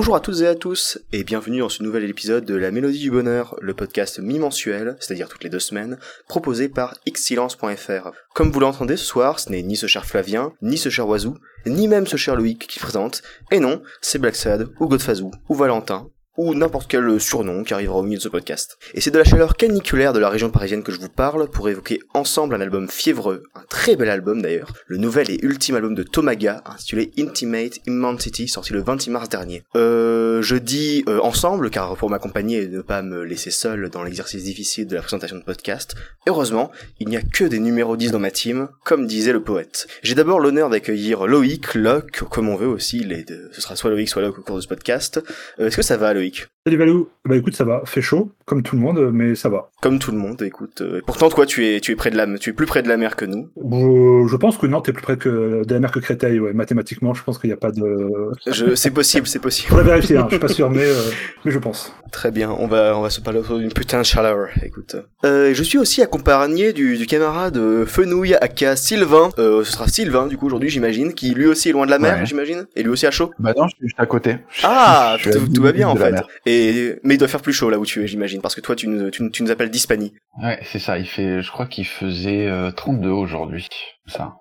Bonjour 0.00 0.16
à 0.16 0.20
toutes 0.20 0.40
et 0.40 0.46
à 0.46 0.54
tous, 0.54 0.98
et 1.12 1.24
bienvenue 1.24 1.58
dans 1.58 1.68
ce 1.68 1.82
nouvel 1.82 2.08
épisode 2.08 2.46
de 2.46 2.54
La 2.54 2.70
Mélodie 2.70 3.00
du 3.00 3.10
Bonheur, 3.10 3.54
le 3.60 3.74
podcast 3.74 4.18
mi-mensuel, 4.18 4.96
c'est-à-dire 4.98 5.28
toutes 5.28 5.44
les 5.44 5.50
deux 5.50 5.60
semaines, 5.60 5.98
proposé 6.26 6.70
par 6.70 6.94
xsilence.fr. 7.06 8.10
Comme 8.32 8.50
vous 8.50 8.60
l'entendez 8.60 8.96
ce 8.96 9.04
soir, 9.04 9.38
ce 9.38 9.50
n'est 9.50 9.60
ni 9.62 9.76
ce 9.76 9.86
cher 9.86 10.06
Flavien, 10.06 10.54
ni 10.62 10.78
ce 10.78 10.88
cher 10.88 11.06
Oiseau, 11.06 11.36
ni 11.66 11.86
même 11.86 12.06
ce 12.06 12.16
cher 12.16 12.34
Loïc 12.34 12.66
qui 12.66 12.78
présente, 12.78 13.20
et 13.50 13.60
non, 13.60 13.82
c'est 14.00 14.18
Black 14.18 14.36
Sad, 14.36 14.68
ou 14.80 14.88
Godfazou, 14.88 15.32
ou 15.50 15.54
Valentin, 15.54 16.08
ou 16.36 16.54
n'importe 16.54 16.90
quel 16.90 17.20
surnom 17.20 17.64
qui 17.64 17.74
arrivera 17.74 17.98
au 17.98 18.02
milieu 18.02 18.18
de 18.18 18.22
ce 18.22 18.28
podcast. 18.28 18.78
Et 18.94 19.00
c'est 19.00 19.10
de 19.10 19.18
la 19.18 19.24
chaleur 19.24 19.56
caniculaire 19.56 20.12
de 20.12 20.18
la 20.18 20.28
région 20.28 20.50
parisienne 20.50 20.82
que 20.82 20.92
je 20.92 21.00
vous 21.00 21.08
parle 21.08 21.48
pour 21.50 21.68
évoquer 21.68 22.00
ensemble 22.14 22.54
un 22.54 22.60
album 22.60 22.88
fiévreux, 22.88 23.42
un 23.54 23.62
très 23.68 23.96
bel 23.96 24.08
album 24.08 24.40
d'ailleurs, 24.42 24.72
le 24.86 24.96
nouvel 24.96 25.30
et 25.30 25.38
ultime 25.42 25.74
album 25.76 25.94
de 25.94 26.02
Tomaga, 26.02 26.62
intitulé 26.66 27.10
Intimate 27.18 27.78
Immensity, 27.86 28.48
sorti 28.48 28.72
le 28.72 28.82
26 28.82 29.10
mars 29.10 29.28
dernier. 29.28 29.62
Euh, 29.76 30.40
je 30.42 30.56
dis 30.56 31.04
euh, 31.08 31.20
ensemble, 31.20 31.70
car 31.70 31.96
pour 31.96 32.10
m'accompagner 32.10 32.62
et 32.62 32.68
ne 32.68 32.80
pas 32.80 33.02
me 33.02 33.22
laisser 33.24 33.50
seul 33.50 33.90
dans 33.90 34.02
l'exercice 34.02 34.44
difficile 34.44 34.86
de 34.86 34.94
la 34.94 35.02
présentation 35.02 35.36
de 35.36 35.42
podcast, 35.42 35.94
heureusement, 36.26 36.70
il 37.00 37.08
n'y 37.08 37.16
a 37.16 37.22
que 37.22 37.44
des 37.44 37.58
numéros 37.58 37.96
10 37.96 38.12
dans 38.12 38.18
ma 38.18 38.30
team, 38.30 38.68
comme 38.84 39.06
disait 39.06 39.32
le 39.32 39.42
poète. 39.42 39.88
J'ai 40.02 40.14
d'abord 40.14 40.40
l'honneur 40.40 40.70
d'accueillir 40.70 41.26
Loïc, 41.26 41.74
Locke, 41.74 42.22
comme 42.30 42.48
on 42.48 42.56
veut 42.56 42.68
aussi, 42.68 43.00
les 43.00 43.24
deux. 43.24 43.48
ce 43.52 43.60
sera 43.60 43.76
soit 43.76 43.90
Loïc, 43.90 44.08
soit 44.08 44.22
Locke 44.22 44.38
au 44.38 44.42
cours 44.42 44.56
de 44.56 44.60
ce 44.60 44.68
podcast. 44.68 45.20
Euh, 45.58 45.66
Est-ce 45.66 45.76
que 45.76 45.82
ça 45.82 45.96
va 45.96 46.14
Loïc 46.14 46.19
velük. 46.20 46.50
Salut 46.66 46.76
Valou, 46.76 47.08
bah 47.24 47.36
écoute 47.36 47.56
ça 47.56 47.64
va, 47.64 47.80
fait 47.86 48.02
chaud 48.02 48.32
comme 48.44 48.62
tout 48.62 48.76
le 48.76 48.82
monde, 48.82 49.10
mais 49.14 49.34
ça 49.34 49.48
va. 49.48 49.70
Comme 49.80 49.98
tout 49.98 50.10
le 50.10 50.18
monde, 50.18 50.42
écoute. 50.42 50.82
euh, 50.82 51.00
pourtant 51.06 51.30
toi 51.30 51.46
tu 51.46 51.64
es 51.66 51.80
tu 51.80 51.92
es 51.92 51.96
près 51.96 52.10
de 52.10 52.18
la 52.18 52.26
tu 52.36 52.50
es 52.50 52.52
plus 52.52 52.66
près 52.66 52.82
de 52.82 52.88
la 52.88 52.98
mer 52.98 53.16
que 53.16 53.24
nous. 53.24 53.48
Je, 53.56 54.28
je 54.28 54.36
pense 54.36 54.58
que 54.58 54.66
non, 54.66 54.82
t'es 54.82 54.92
plus 54.92 55.00
près 55.02 55.16
que 55.16 55.64
de 55.64 55.72
la 55.72 55.80
mer 55.80 55.90
que 55.90 56.00
Créteil, 56.00 56.38
ouais. 56.38 56.52
Mathématiquement, 56.52 57.14
je 57.14 57.24
pense 57.24 57.38
qu'il 57.38 57.48
n'y 57.48 57.54
a 57.54 57.56
pas 57.56 57.70
de. 57.70 58.08
Je 58.46 58.74
c'est 58.74 58.90
possible, 58.90 59.26
c'est 59.26 59.38
possible. 59.38 59.68
Faudrait 59.70 59.84
vérifier, 59.84 60.18
hein. 60.18 60.24
je 60.28 60.34
suis 60.34 60.38
pas 60.38 60.48
sûr, 60.48 60.68
mais 60.68 60.84
euh, 60.84 61.00
mais 61.46 61.50
je 61.50 61.58
pense. 61.58 61.94
Très 62.12 62.30
bien, 62.30 62.50
on 62.50 62.66
va 62.66 62.94
on 62.94 63.00
va 63.00 63.08
se 63.08 63.22
parler 63.22 63.38
autour 63.38 63.58
d'une 63.58 63.72
putain 63.72 64.00
de 64.00 64.04
chaleur. 64.04 64.48
Écoute, 64.62 64.96
euh, 65.24 65.54
je 65.54 65.62
suis 65.62 65.78
aussi 65.78 66.02
accompagné 66.02 66.74
du, 66.74 66.98
du 66.98 67.06
camarade 67.06 67.56
euh, 67.56 67.86
Fenouille 67.86 68.34
aka 68.34 68.76
Sylvain. 68.76 69.30
Euh, 69.38 69.64
ce 69.64 69.72
sera 69.72 69.88
Sylvain 69.88 70.26
du 70.26 70.36
coup 70.36 70.44
aujourd'hui 70.46 70.68
j'imagine, 70.68 71.14
qui 71.14 71.32
lui 71.32 71.46
aussi 71.46 71.70
est 71.70 71.72
loin 71.72 71.86
de 71.86 71.90
la 71.90 71.98
mer, 71.98 72.18
Ouais. 72.18 72.26
j'imagine, 72.26 72.66
et 72.76 72.82
lui 72.82 72.90
aussi 72.90 73.06
à 73.06 73.10
chaud. 73.12 73.30
Bah 73.38 73.54
non, 73.56 73.66
je 73.68 73.76
suis 73.76 73.86
juste 73.86 73.98
à 74.00 74.04
côté. 74.06 74.36
Ah, 74.64 75.16
tout, 75.22 75.62
va 75.62 75.72
bien 75.72 75.88
en 75.88 75.96
fait. 75.96 76.16
Et 76.44 76.59
mais 77.02 77.14
il 77.14 77.18
doit 77.18 77.28
faire 77.28 77.42
plus 77.42 77.52
chaud 77.52 77.70
là 77.70 77.78
où 77.78 77.86
tu 77.86 78.02
es, 78.02 78.06
j'imagine, 78.06 78.40
parce 78.40 78.54
que 78.54 78.60
toi 78.60 78.76
tu 78.76 78.88
nous 78.88 79.50
appelles 79.50 79.70
d'Hispanie. 79.70 80.12
Ouais, 80.42 80.58
c'est 80.64 80.78
ça. 80.78 80.98
Il 80.98 81.06
fait, 81.06 81.42
je 81.42 81.50
crois 81.50 81.66
qu'il 81.66 81.86
faisait 81.86 82.46
euh, 82.46 82.70
32 82.70 83.08
aujourd'hui. 83.08 83.68
Ça. 84.10 84.34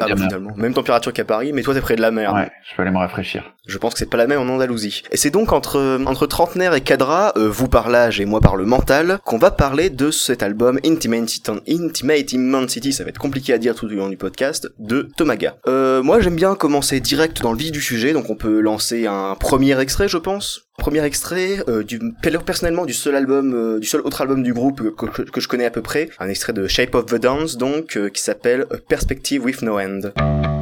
Ah 0.00 0.06
bah, 0.08 0.16
finalement, 0.16 0.50
même 0.56 0.74
température 0.74 1.12
qu'à 1.12 1.24
Paris, 1.24 1.52
mais 1.52 1.62
toi 1.62 1.74
t'es 1.74 1.80
près 1.80 1.96
de 1.96 2.00
la 2.00 2.10
mer. 2.10 2.32
Ouais, 2.34 2.50
je 2.68 2.74
peux 2.76 2.82
aller 2.82 2.90
me 2.90 2.98
rafraîchir. 2.98 3.54
Je 3.66 3.78
pense 3.78 3.92
que 3.92 3.98
c'est 4.00 4.10
pas 4.10 4.16
la 4.16 4.26
même 4.26 4.40
en 4.40 4.52
Andalousie. 4.52 5.02
Et 5.12 5.16
c'est 5.16 5.30
donc 5.30 5.52
entre 5.52 6.00
entre 6.06 6.26
trentenaire 6.26 6.74
et 6.74 6.80
cadra, 6.80 7.32
euh, 7.36 7.48
vous 7.48 7.68
par 7.68 7.88
l'âge 7.90 8.20
et 8.20 8.24
moi 8.24 8.40
par 8.40 8.56
le 8.56 8.64
mental, 8.64 9.18
qu'on 9.24 9.38
va 9.38 9.50
parler 9.50 9.90
de 9.90 10.10
cet 10.10 10.42
album 10.42 10.78
Intimate, 10.84 11.28
Intimate 11.68 12.32
Immensity, 12.32 12.92
ça 12.92 13.04
va 13.04 13.10
être 13.10 13.18
compliqué 13.18 13.52
à 13.52 13.58
dire 13.58 13.74
tout 13.74 13.86
au 13.86 13.90
long 13.90 14.08
du 14.08 14.16
podcast, 14.16 14.68
de 14.78 15.08
Tomaga. 15.16 15.56
Euh, 15.68 16.02
moi 16.02 16.20
j'aime 16.20 16.36
bien 16.36 16.54
commencer 16.54 17.00
direct 17.00 17.42
dans 17.42 17.52
le 17.52 17.58
vif 17.58 17.70
du 17.72 17.80
sujet, 17.80 18.12
donc 18.12 18.30
on 18.30 18.36
peut 18.36 18.60
lancer 18.60 19.06
un 19.06 19.34
premier 19.38 19.78
extrait 19.80 20.08
je 20.08 20.16
pense. 20.18 20.62
Premier 20.78 21.04
extrait 21.04 21.58
euh, 21.68 21.82
du 21.84 22.00
personnellement 22.46 22.86
du 22.86 22.94
seul 22.94 23.14
album, 23.14 23.52
euh, 23.54 23.78
du 23.78 23.86
seul 23.86 24.00
autre 24.00 24.22
album 24.22 24.42
du 24.42 24.54
groupe 24.54 24.80
que, 24.96 25.06
que- 25.06 25.22
que 25.30 25.40
je 25.40 25.46
connais 25.46 25.66
à 25.66 25.70
peu 25.70 25.82
près, 25.82 26.08
un 26.18 26.28
extrait 26.28 26.54
de 26.54 26.66
Shape 26.66 26.94
of 26.94 27.04
the 27.06 27.16
Dance 27.16 27.58
donc 27.58 27.96
euh, 27.98 28.08
qui 28.08 28.22
s'appelle 28.22 28.66
A 28.70 28.76
Perspective 29.10 29.42
with 29.42 29.60
No 29.60 29.78
End. 29.78 30.59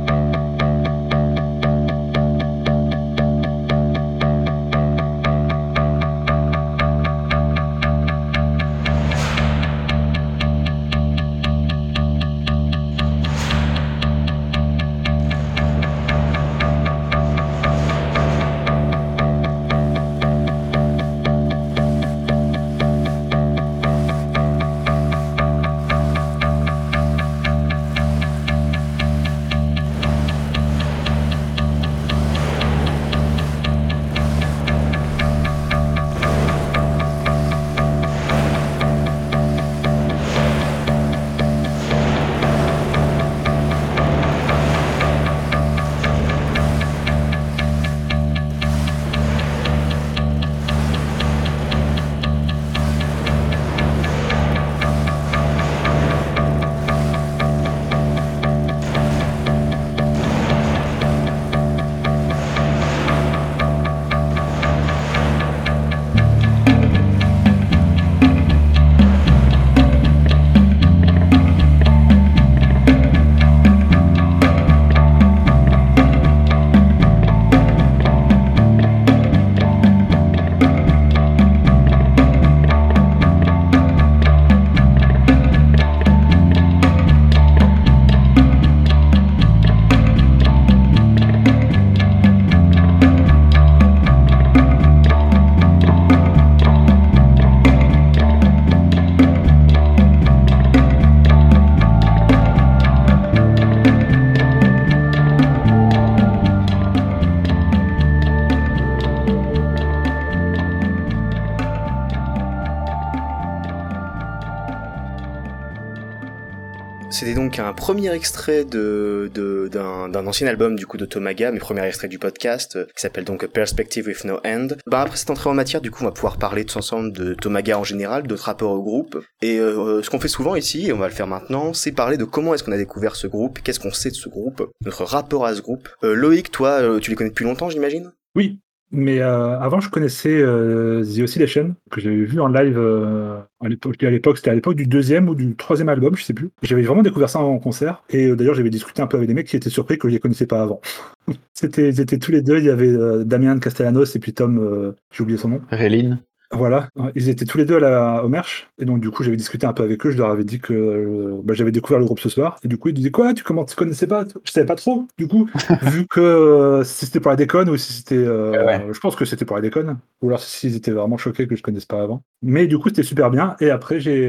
Un 117.58 117.72
premier 117.72 118.12
extrait 118.12 118.64
d'un 118.64 120.26
ancien 120.26 120.46
album 120.46 120.76
du 120.76 120.86
coup 120.86 120.96
de 120.96 121.04
Tomaga, 121.04 121.50
mes 121.50 121.58
premiers 121.58 121.84
extraits 121.84 122.10
du 122.10 122.18
podcast, 122.18 122.76
euh, 122.76 122.84
qui 122.84 123.00
s'appelle 123.00 123.24
donc 123.24 123.44
Perspective 123.46 124.06
with 124.06 124.24
No 124.24 124.38
End. 124.44 124.68
Bah 124.86 125.00
après 125.00 125.16
cette 125.16 125.30
entrée 125.30 125.50
en 125.50 125.54
matière, 125.54 125.80
du 125.80 125.90
coup, 125.90 126.02
on 126.02 126.06
va 126.06 126.12
pouvoir 126.12 126.36
parler 126.36 126.64
tous 126.64 126.76
ensemble 126.76 127.12
de 127.12 127.34
Tomaga 127.34 127.78
en 127.78 127.84
général, 127.84 128.26
d'autres 128.26 128.44
rapports 128.44 128.72
au 128.72 128.82
groupe. 128.82 129.18
Et 129.42 129.58
euh, 129.58 130.02
ce 130.02 130.10
qu'on 130.10 130.20
fait 130.20 130.28
souvent 130.28 130.54
ici, 130.54 130.86
et 130.86 130.92
on 130.92 130.98
va 130.98 131.08
le 131.08 131.14
faire 131.14 131.26
maintenant, 131.26 131.72
c'est 131.72 131.92
parler 131.92 132.16
de 132.16 132.24
comment 132.24 132.54
est-ce 132.54 132.62
qu'on 132.62 132.72
a 132.72 132.76
découvert 132.76 133.16
ce 133.16 133.26
groupe, 133.26 133.58
qu'est-ce 133.62 133.80
qu'on 133.80 133.92
sait 133.92 134.10
de 134.10 134.14
ce 134.14 134.28
groupe, 134.28 134.70
notre 134.84 135.04
rapport 135.04 135.44
à 135.44 135.54
ce 135.54 135.60
groupe. 135.60 135.88
Euh, 136.04 136.14
Loïc, 136.14 136.50
toi, 136.50 136.80
euh, 136.80 137.00
tu 137.00 137.10
les 137.10 137.16
connais 137.16 137.30
depuis 137.30 137.44
longtemps, 137.44 137.70
j'imagine? 137.70 138.12
Oui, 138.34 138.60
mais 138.90 139.20
euh, 139.20 139.58
avant 139.58 139.80
je 139.80 139.90
connaissais 139.90 140.40
euh, 140.40 141.04
The 141.04 141.20
Oscillation 141.20 141.74
que 141.90 142.00
j'avais 142.00 142.24
vu 142.24 142.40
en 142.40 142.48
live 142.48 142.78
euh, 142.78 143.38
à 143.60 143.68
l'époque. 143.68 144.02
À 144.02 144.10
l'époque, 144.10 144.38
c'était 144.38 144.50
à 144.50 144.54
l'époque 144.54 144.76
du 144.76 144.86
deuxième 144.86 145.28
ou 145.28 145.34
du 145.34 145.54
troisième 145.56 145.88
album, 145.88 146.16
je 146.16 146.24
sais 146.24 146.34
plus. 146.34 146.50
J'avais 146.62 146.82
vraiment 146.82 147.02
découvert 147.02 147.28
ça 147.28 147.40
en 147.40 147.58
concert 147.58 148.02
et 148.10 148.28
euh, 148.28 148.36
d'ailleurs 148.36 148.54
j'avais 148.54 148.70
discuté 148.70 149.02
un 149.02 149.06
peu 149.06 149.16
avec 149.16 149.28
des 149.28 149.34
mecs 149.34 149.46
qui 149.46 149.56
étaient 149.56 149.70
surpris 149.70 149.98
que 149.98 150.08
je 150.08 150.14
les 150.14 150.20
connaissais 150.20 150.46
pas 150.46 150.62
avant. 150.62 150.80
C'était, 151.54 151.88
ils 151.88 152.00
étaient 152.00 152.18
tous 152.18 152.32
les 152.32 152.42
deux. 152.42 152.58
Il 152.58 152.64
y 152.64 152.70
avait 152.70 152.88
euh, 152.88 153.24
Damien 153.24 153.58
Castellanos 153.58 154.14
et 154.14 154.18
puis 154.18 154.32
Tom, 154.32 154.58
euh, 154.58 154.92
j'ai 155.10 155.22
oublié 155.22 155.38
son 155.38 155.48
nom. 155.48 155.60
Réline. 155.70 156.20
Voilà, 156.50 156.88
ils 157.14 157.28
étaient 157.28 157.44
tous 157.44 157.58
les 157.58 157.66
deux 157.66 157.76
à 157.76 157.80
la, 157.80 158.24
au 158.24 158.28
Merch, 158.28 158.70
et 158.78 158.86
donc 158.86 159.00
du 159.00 159.10
coup 159.10 159.22
j'avais 159.22 159.36
discuté 159.36 159.66
un 159.66 159.74
peu 159.74 159.82
avec 159.82 160.04
eux, 160.06 160.10
je 160.10 160.16
leur 160.16 160.30
avais 160.30 160.44
dit 160.44 160.58
que 160.58 160.72
euh, 160.72 161.40
bah, 161.44 161.52
j'avais 161.52 161.72
découvert 161.72 161.98
le 161.98 162.06
groupe 162.06 162.20
ce 162.20 162.30
soir, 162.30 162.56
et 162.64 162.68
du 162.68 162.78
coup 162.78 162.88
ils 162.88 162.94
disaient 162.94 163.10
quoi, 163.10 163.34
tu 163.34 163.44
comment 163.44 163.66
tu 163.66 163.76
connaissais 163.76 164.06
pas 164.06 164.24
Je 164.44 164.50
savais 164.50 164.64
pas 164.64 164.74
trop, 164.74 165.06
du 165.18 165.28
coup, 165.28 165.46
vu 165.82 166.06
que 166.06 166.20
euh, 166.20 166.84
si 166.84 167.04
c'était 167.04 167.20
pour 167.20 167.30
la 167.30 167.36
déconne 167.36 167.68
ou 167.68 167.76
si 167.76 167.92
c'était, 167.92 168.16
euh, 168.16 168.90
je 168.90 168.98
pense 168.98 169.14
que 169.14 169.26
c'était 169.26 169.44
pour 169.44 169.56
la 169.56 169.62
déconne, 169.62 169.98
ou 170.22 170.28
alors 170.28 170.40
s'ils 170.40 170.74
étaient 170.74 170.90
vraiment 170.90 171.18
choqués 171.18 171.46
que 171.46 171.54
je 171.54 171.62
connaisse 171.62 171.84
pas 171.84 172.00
avant. 172.00 172.22
Mais 172.40 172.66
du 172.66 172.78
coup 172.78 172.88
c'était 172.88 173.02
super 173.02 173.30
bien, 173.30 173.54
et 173.60 173.68
après 173.68 174.00
j'ai 174.00 174.28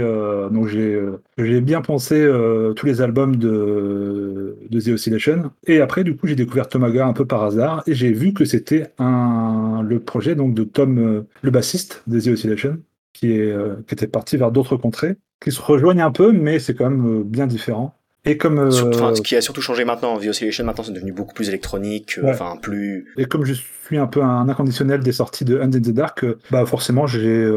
donc 0.51 0.67
j'ai 0.67 0.99
j'ai 1.37 1.61
bien 1.61 1.81
pensé 1.81 2.29
tous 2.75 2.85
les 2.85 3.01
albums 3.01 3.37
de 3.37 4.57
de 4.69 4.81
The 4.81 4.89
Oscillation, 4.89 5.51
et 5.67 5.79
après 5.79 6.03
du 6.03 6.17
coup 6.17 6.27
j'ai 6.27 6.35
découvert 6.35 6.67
Tomaga 6.67 7.05
un 7.05 7.13
peu 7.13 7.25
par 7.25 7.43
hasard, 7.43 7.83
et 7.87 7.93
j'ai 7.93 8.11
vu 8.11 8.33
que 8.33 8.43
c'était 8.45 8.91
un 8.97 9.83
le 9.87 9.99
projet 9.99 10.35
donc 10.35 10.53
de 10.53 10.63
Tom 10.63 11.23
le 11.41 11.51
bassiste 11.51 12.03
The 12.17 12.27
Oscillation, 12.27 12.79
qui, 13.13 13.33
est, 13.33 13.51
euh, 13.51 13.75
qui 13.87 13.93
était 13.93 14.07
parti 14.07 14.37
vers 14.37 14.51
d'autres 14.51 14.77
contrées, 14.77 15.17
qui 15.41 15.51
se 15.51 15.61
rejoignent 15.61 16.01
un 16.01 16.11
peu, 16.11 16.31
mais 16.31 16.59
c'est 16.59 16.73
quand 16.73 16.89
même 16.89 17.19
euh, 17.19 17.23
bien 17.23 17.47
différent. 17.47 17.95
Et 18.25 18.37
comme 18.37 18.59
euh, 18.59 18.69
ce 18.69 19.21
qui 19.21 19.37
a 19.37 19.41
surtout 19.41 19.61
changé 19.61 19.85
maintenant, 19.85 20.19
The 20.19 20.27
Oscillation 20.27 20.65
maintenant 20.65 20.83
c'est 20.83 20.91
devenu 20.91 21.13
beaucoup 21.13 21.33
plus 21.33 21.47
électronique, 21.47 22.19
enfin 22.25 22.57
plus. 22.61 23.07
Et 23.17 23.25
comme 23.25 23.45
je 23.45 23.53
suis 23.53 23.97
un 23.97 24.07
peu 24.07 24.21
un 24.21 24.49
inconditionnel 24.49 24.99
des 24.99 25.13
sorties 25.13 25.45
de 25.45 25.57
Hand 25.57 25.73
in 25.73 25.79
the 25.79 25.91
Dark, 25.91 26.25
bah 26.51 26.65
forcément 26.65 27.07
j'ai 27.07 27.49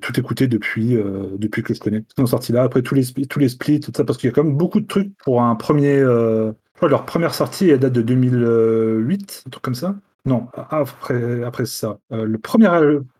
tout 0.00 0.18
écouté 0.18 0.46
depuis 0.46 0.96
depuis 1.36 1.62
que 1.62 1.74
je 1.74 1.80
connais. 1.80 1.98
Ils 1.98 2.20
sont 2.22 2.26
sortis 2.26 2.52
là 2.52 2.62
après 2.62 2.80
tous 2.80 2.94
les 2.94 3.04
tous 3.28 3.38
les 3.38 3.50
splits 3.50 3.80
tout 3.80 3.92
ça 3.94 4.04
parce 4.04 4.18
qu'il 4.18 4.28
y 4.28 4.32
a 4.32 4.34
quand 4.34 4.42
même 4.42 4.56
beaucoup 4.56 4.80
de 4.80 4.86
trucs 4.86 5.14
pour 5.18 5.42
un 5.42 5.54
premier. 5.54 5.98
je 5.98 6.52
crois 6.76 6.88
leur 6.88 7.04
première 7.04 7.34
sortie 7.34 7.68
elle 7.68 7.78
date 7.78 7.92
de 7.92 8.00
2008, 8.00 9.42
un 9.46 9.50
truc 9.50 9.62
comme 9.62 9.74
ça. 9.74 9.94
Non, 10.26 10.46
après, 10.70 11.42
après 11.42 11.66
ça. 11.66 11.98
Euh, 12.10 12.24
le 12.24 12.38
premier. 12.38 12.68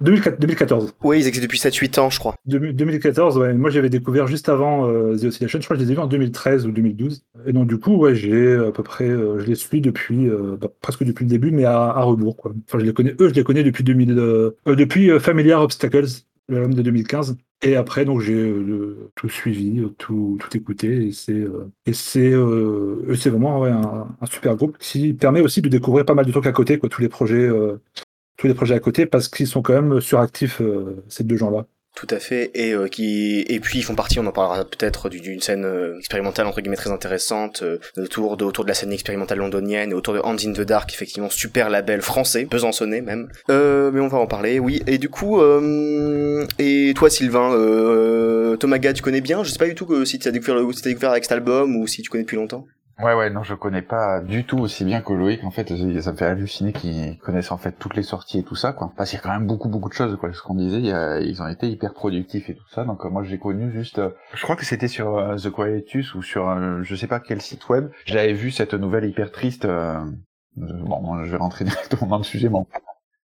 2014. 0.00 0.94
Oui, 1.02 1.20
ils 1.20 1.26
existent 1.26 1.44
depuis 1.44 1.58
7-8 1.58 2.00
ans, 2.00 2.08
je 2.08 2.18
crois. 2.18 2.34
2014, 2.46 3.36
ouais. 3.36 3.52
Moi, 3.52 3.68
j'avais 3.68 3.90
découvert 3.90 4.26
juste 4.26 4.48
avant 4.48 4.88
euh, 4.88 5.14
The 5.16 5.24
Oscillation. 5.24 5.60
Je 5.60 5.66
crois 5.66 5.76
que 5.76 5.82
je 5.82 5.86
les 5.86 5.92
ai 5.92 5.94
vus 5.96 6.00
en 6.00 6.06
2013 6.06 6.66
ou 6.66 6.70
2012. 6.70 7.22
Et 7.46 7.52
donc, 7.52 7.68
du 7.68 7.78
coup, 7.78 7.96
ouais, 7.96 8.14
j'ai 8.14 8.54
à 8.54 8.72
peu 8.72 8.82
près. 8.82 9.08
Euh, 9.08 9.38
je 9.38 9.44
les 9.44 9.54
suis 9.54 9.82
depuis. 9.82 10.30
Bah, 10.60 10.68
presque 10.80 11.04
depuis 11.04 11.24
le 11.24 11.30
début, 11.30 11.50
mais 11.50 11.66
à, 11.66 12.00
rebours, 12.00 12.36
quoi. 12.36 12.52
Enfin, 12.68 12.78
je 12.78 12.86
les 12.86 12.94
connais. 12.94 13.14
Eux, 13.20 13.28
je 13.28 13.34
les 13.34 13.44
connais 13.44 13.64
depuis 13.64 13.84
2000. 13.84 14.14
depuis 14.66 15.20
Familiar 15.20 15.60
Obstacles, 15.60 16.06
l'album 16.48 16.74
de 16.74 16.82
2015. 16.82 17.36
Et 17.62 17.76
après, 17.76 18.04
donc 18.04 18.20
j'ai 18.20 18.34
euh, 18.34 19.10
tout 19.14 19.28
suivi, 19.28 19.82
tout, 19.96 20.36
tout 20.38 20.56
écouté, 20.56 21.06
et 21.06 21.12
c'est 21.12 21.32
euh, 21.32 21.72
et 21.86 21.94
c'est 21.94 22.32
euh, 22.32 23.14
c'est 23.16 23.30
vraiment 23.30 23.64
un, 23.64 24.26
super 24.26 24.54
groupe 24.56 24.76
qui 24.78 25.14
permet 25.14 25.40
aussi 25.40 25.62
de 25.62 25.68
découvrir 25.68 26.04
pas 26.04 26.14
mal 26.14 26.26
de 26.26 26.30
trucs 26.32 26.46
à 26.46 26.52
côté, 26.52 26.78
quoi, 26.78 26.90
tous 26.90 27.00
les 27.00 27.08
projets, 27.08 27.48
tous 28.36 28.46
les 28.46 28.54
projets 28.54 28.74
à 28.74 28.80
côté, 28.80 29.06
parce 29.06 29.28
qu'ils 29.28 29.46
sont 29.46 29.62
quand 29.62 29.80
même 29.80 30.00
suractifs 30.00 30.60
ces 31.08 31.24
deux 31.24 31.36
gens-là. 31.36 31.66
Tout 31.94 32.08
à 32.10 32.18
fait, 32.18 32.50
et 32.54 32.72
euh, 32.72 32.88
qui 32.88 33.44
et 33.48 33.60
puis 33.60 33.78
ils 33.78 33.82
font 33.82 33.94
partie, 33.94 34.18
on 34.18 34.26
en 34.26 34.32
parlera 34.32 34.64
peut-être 34.64 35.08
d'une 35.08 35.40
scène 35.40 35.64
euh, 35.64 35.96
expérimentale 36.00 36.44
entre 36.48 36.60
guillemets 36.60 36.74
très 36.74 36.90
intéressante 36.90 37.62
euh, 37.62 37.78
autour 37.96 38.36
de 38.36 38.44
autour 38.44 38.64
de 38.64 38.68
la 38.68 38.74
scène 38.74 38.92
expérimentale 38.92 39.38
londonienne 39.38 39.94
autour 39.94 40.12
de 40.12 40.18
Hands 40.18 40.36
in 40.44 40.52
the 40.54 40.62
Dark, 40.62 40.92
effectivement 40.92 41.30
super 41.30 41.70
label 41.70 42.02
français, 42.02 42.46
besançonné 42.46 43.00
même. 43.00 43.28
mais 43.48 44.00
on 44.00 44.08
va 44.08 44.18
en 44.18 44.26
parler, 44.26 44.58
oui. 44.58 44.82
Et 44.88 44.98
du 44.98 45.08
coup, 45.08 45.40
et 46.58 46.92
toi 46.96 47.10
Sylvain, 47.10 47.50
Tomaga, 48.58 48.92
tu 48.92 49.02
connais 49.02 49.20
bien? 49.20 49.44
Je 49.44 49.50
sais 49.50 49.58
pas 49.58 49.68
du 49.68 49.76
tout 49.76 50.04
si 50.04 50.18
tu 50.18 50.26
as 50.26 50.32
découvert, 50.32 50.56
si 50.72 50.80
as 50.80 50.90
découvert 50.90 51.10
avec 51.10 51.22
cet 51.22 51.32
album 51.32 51.76
ou 51.76 51.86
si 51.86 52.02
tu 52.02 52.10
connais 52.10 52.24
depuis 52.24 52.36
longtemps. 52.36 52.66
Ouais, 53.00 53.12
ouais, 53.12 53.28
non, 53.28 53.42
je 53.42 53.54
connais 53.54 53.82
pas 53.82 54.20
du 54.20 54.44
tout 54.44 54.58
aussi 54.58 54.84
bien 54.84 55.00
que 55.00 55.12
Loïc. 55.12 55.42
En 55.42 55.50
fait, 55.50 55.68
ça 55.68 56.12
me 56.12 56.16
fait 56.16 56.26
halluciner 56.26 56.72
qu'ils 56.72 57.18
connaissent 57.18 57.50
en 57.50 57.58
fait 57.58 57.72
toutes 57.72 57.96
les 57.96 58.04
sorties 58.04 58.38
et 58.38 58.42
tout 58.44 58.54
ça, 58.54 58.72
quoi. 58.72 58.92
Parce 58.96 59.10
qu'il 59.10 59.18
y 59.18 59.20
a 59.20 59.22
quand 59.22 59.32
même 59.32 59.48
beaucoup, 59.48 59.68
beaucoup 59.68 59.88
de 59.88 59.94
choses, 59.94 60.16
quoi. 60.16 60.32
Ce 60.32 60.40
qu'on 60.40 60.54
disait, 60.54 60.80
ils 60.80 61.42
ont 61.42 61.48
été 61.48 61.68
hyper 61.68 61.92
productifs 61.92 62.48
et 62.50 62.54
tout 62.54 62.68
ça. 62.68 62.84
Donc, 62.84 63.04
euh, 63.04 63.08
moi, 63.08 63.24
j'ai 63.24 63.38
connu 63.38 63.72
juste, 63.72 63.98
euh, 63.98 64.10
je 64.34 64.42
crois 64.42 64.54
que 64.54 64.64
c'était 64.64 64.86
sur 64.86 65.18
euh, 65.18 65.36
The 65.36 65.50
Quietus 65.50 66.14
ou 66.14 66.22
sur, 66.22 66.82
je 66.84 66.94
sais 66.94 67.08
pas 67.08 67.18
quel 67.18 67.42
site 67.42 67.68
web. 67.68 67.90
J'avais 68.04 68.32
vu 68.32 68.52
cette 68.52 68.74
nouvelle 68.74 69.04
hyper 69.06 69.32
triste. 69.32 69.66
bon, 70.56 71.24
je 71.24 71.30
vais 71.30 71.36
rentrer 71.36 71.64
directement 71.64 72.06
dans 72.06 72.18
le 72.18 72.24
sujet, 72.24 72.48
bon 72.48 72.64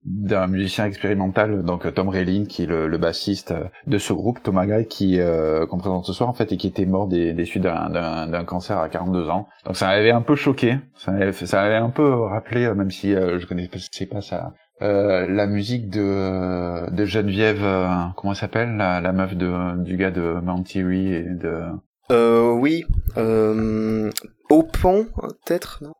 d'un 0.05 0.47
musicien 0.47 0.87
expérimental, 0.87 1.63
donc 1.63 1.93
Tom 1.95 2.09
Relin, 2.09 2.45
qui 2.47 2.63
est 2.63 2.67
le, 2.67 2.99
bassiste 2.99 3.55
de 3.87 3.99
ce 3.99 4.13
groupe, 4.13 4.43
Tomagai, 4.43 4.87
qui 4.87 5.21
euh, 5.21 5.67
qu'on 5.67 5.79
présente 5.79 6.07
ce 6.07 6.13
soir 6.13 6.29
en 6.29 6.33
fait, 6.33 6.53
et 6.53 6.57
qui 6.57 6.67
était 6.67 6.87
mort 6.87 7.07
des, 7.07 7.33
des 7.35 7.45
suites 7.45 7.63
d'un 7.63 8.45
cancer 8.45 8.79
à 8.79 8.89
42 8.89 9.29
ans. 9.29 9.49
Donc 9.67 9.77
ça 9.77 9.89
m'avait 9.89 10.11
un 10.11 10.23
peu 10.23 10.37
choqué, 10.37 10.79
ça 10.97 11.13
m'avait, 11.13 11.33
ça 11.33 11.63
un 11.63 11.91
peu 11.91 12.09
rappelé, 12.15 12.65
euh, 12.65 12.75
même 12.75 12.91
si 12.91 13.15
euh, 13.15 13.39
je 13.39 13.47
connaissais 13.47 14.07
pas 14.07 14.23
ça, 14.23 14.55
euh, 14.83 15.27
la 15.27 15.47
musique 15.47 15.91
de, 15.91 16.89
de 16.91 17.05
Geneviève, 17.05 17.63
euh, 17.63 17.89
comment 18.17 18.33
elle 18.33 18.39
s'appelle, 18.39 18.77
la, 18.77 19.03
la, 19.03 19.13
meuf 19.13 19.37
de, 19.37 19.83
du 19.83 19.99
gars 19.99 20.11
de 20.11 20.41
Mount 20.43 20.65
Eerie 20.75 21.13
et 21.13 21.23
de... 21.23 21.65
Euh, 22.11 22.51
oui, 22.53 22.85
euh, 23.19 24.11
au 24.49 24.63
pont, 24.63 25.07
peut-être, 25.21 25.81
non? 25.83 25.93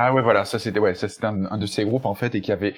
Ah 0.00 0.12
ouais 0.14 0.22
voilà 0.22 0.44
ça 0.44 0.60
c'était 0.60 0.78
ouais 0.78 0.94
ça 0.94 1.08
c'était 1.08 1.26
un, 1.26 1.46
un, 1.46 1.58
de 1.58 1.66
ces 1.66 1.84
groupes 1.84 2.06
en 2.06 2.14
fait 2.14 2.36
et 2.36 2.40
qui 2.40 2.52
avait 2.52 2.74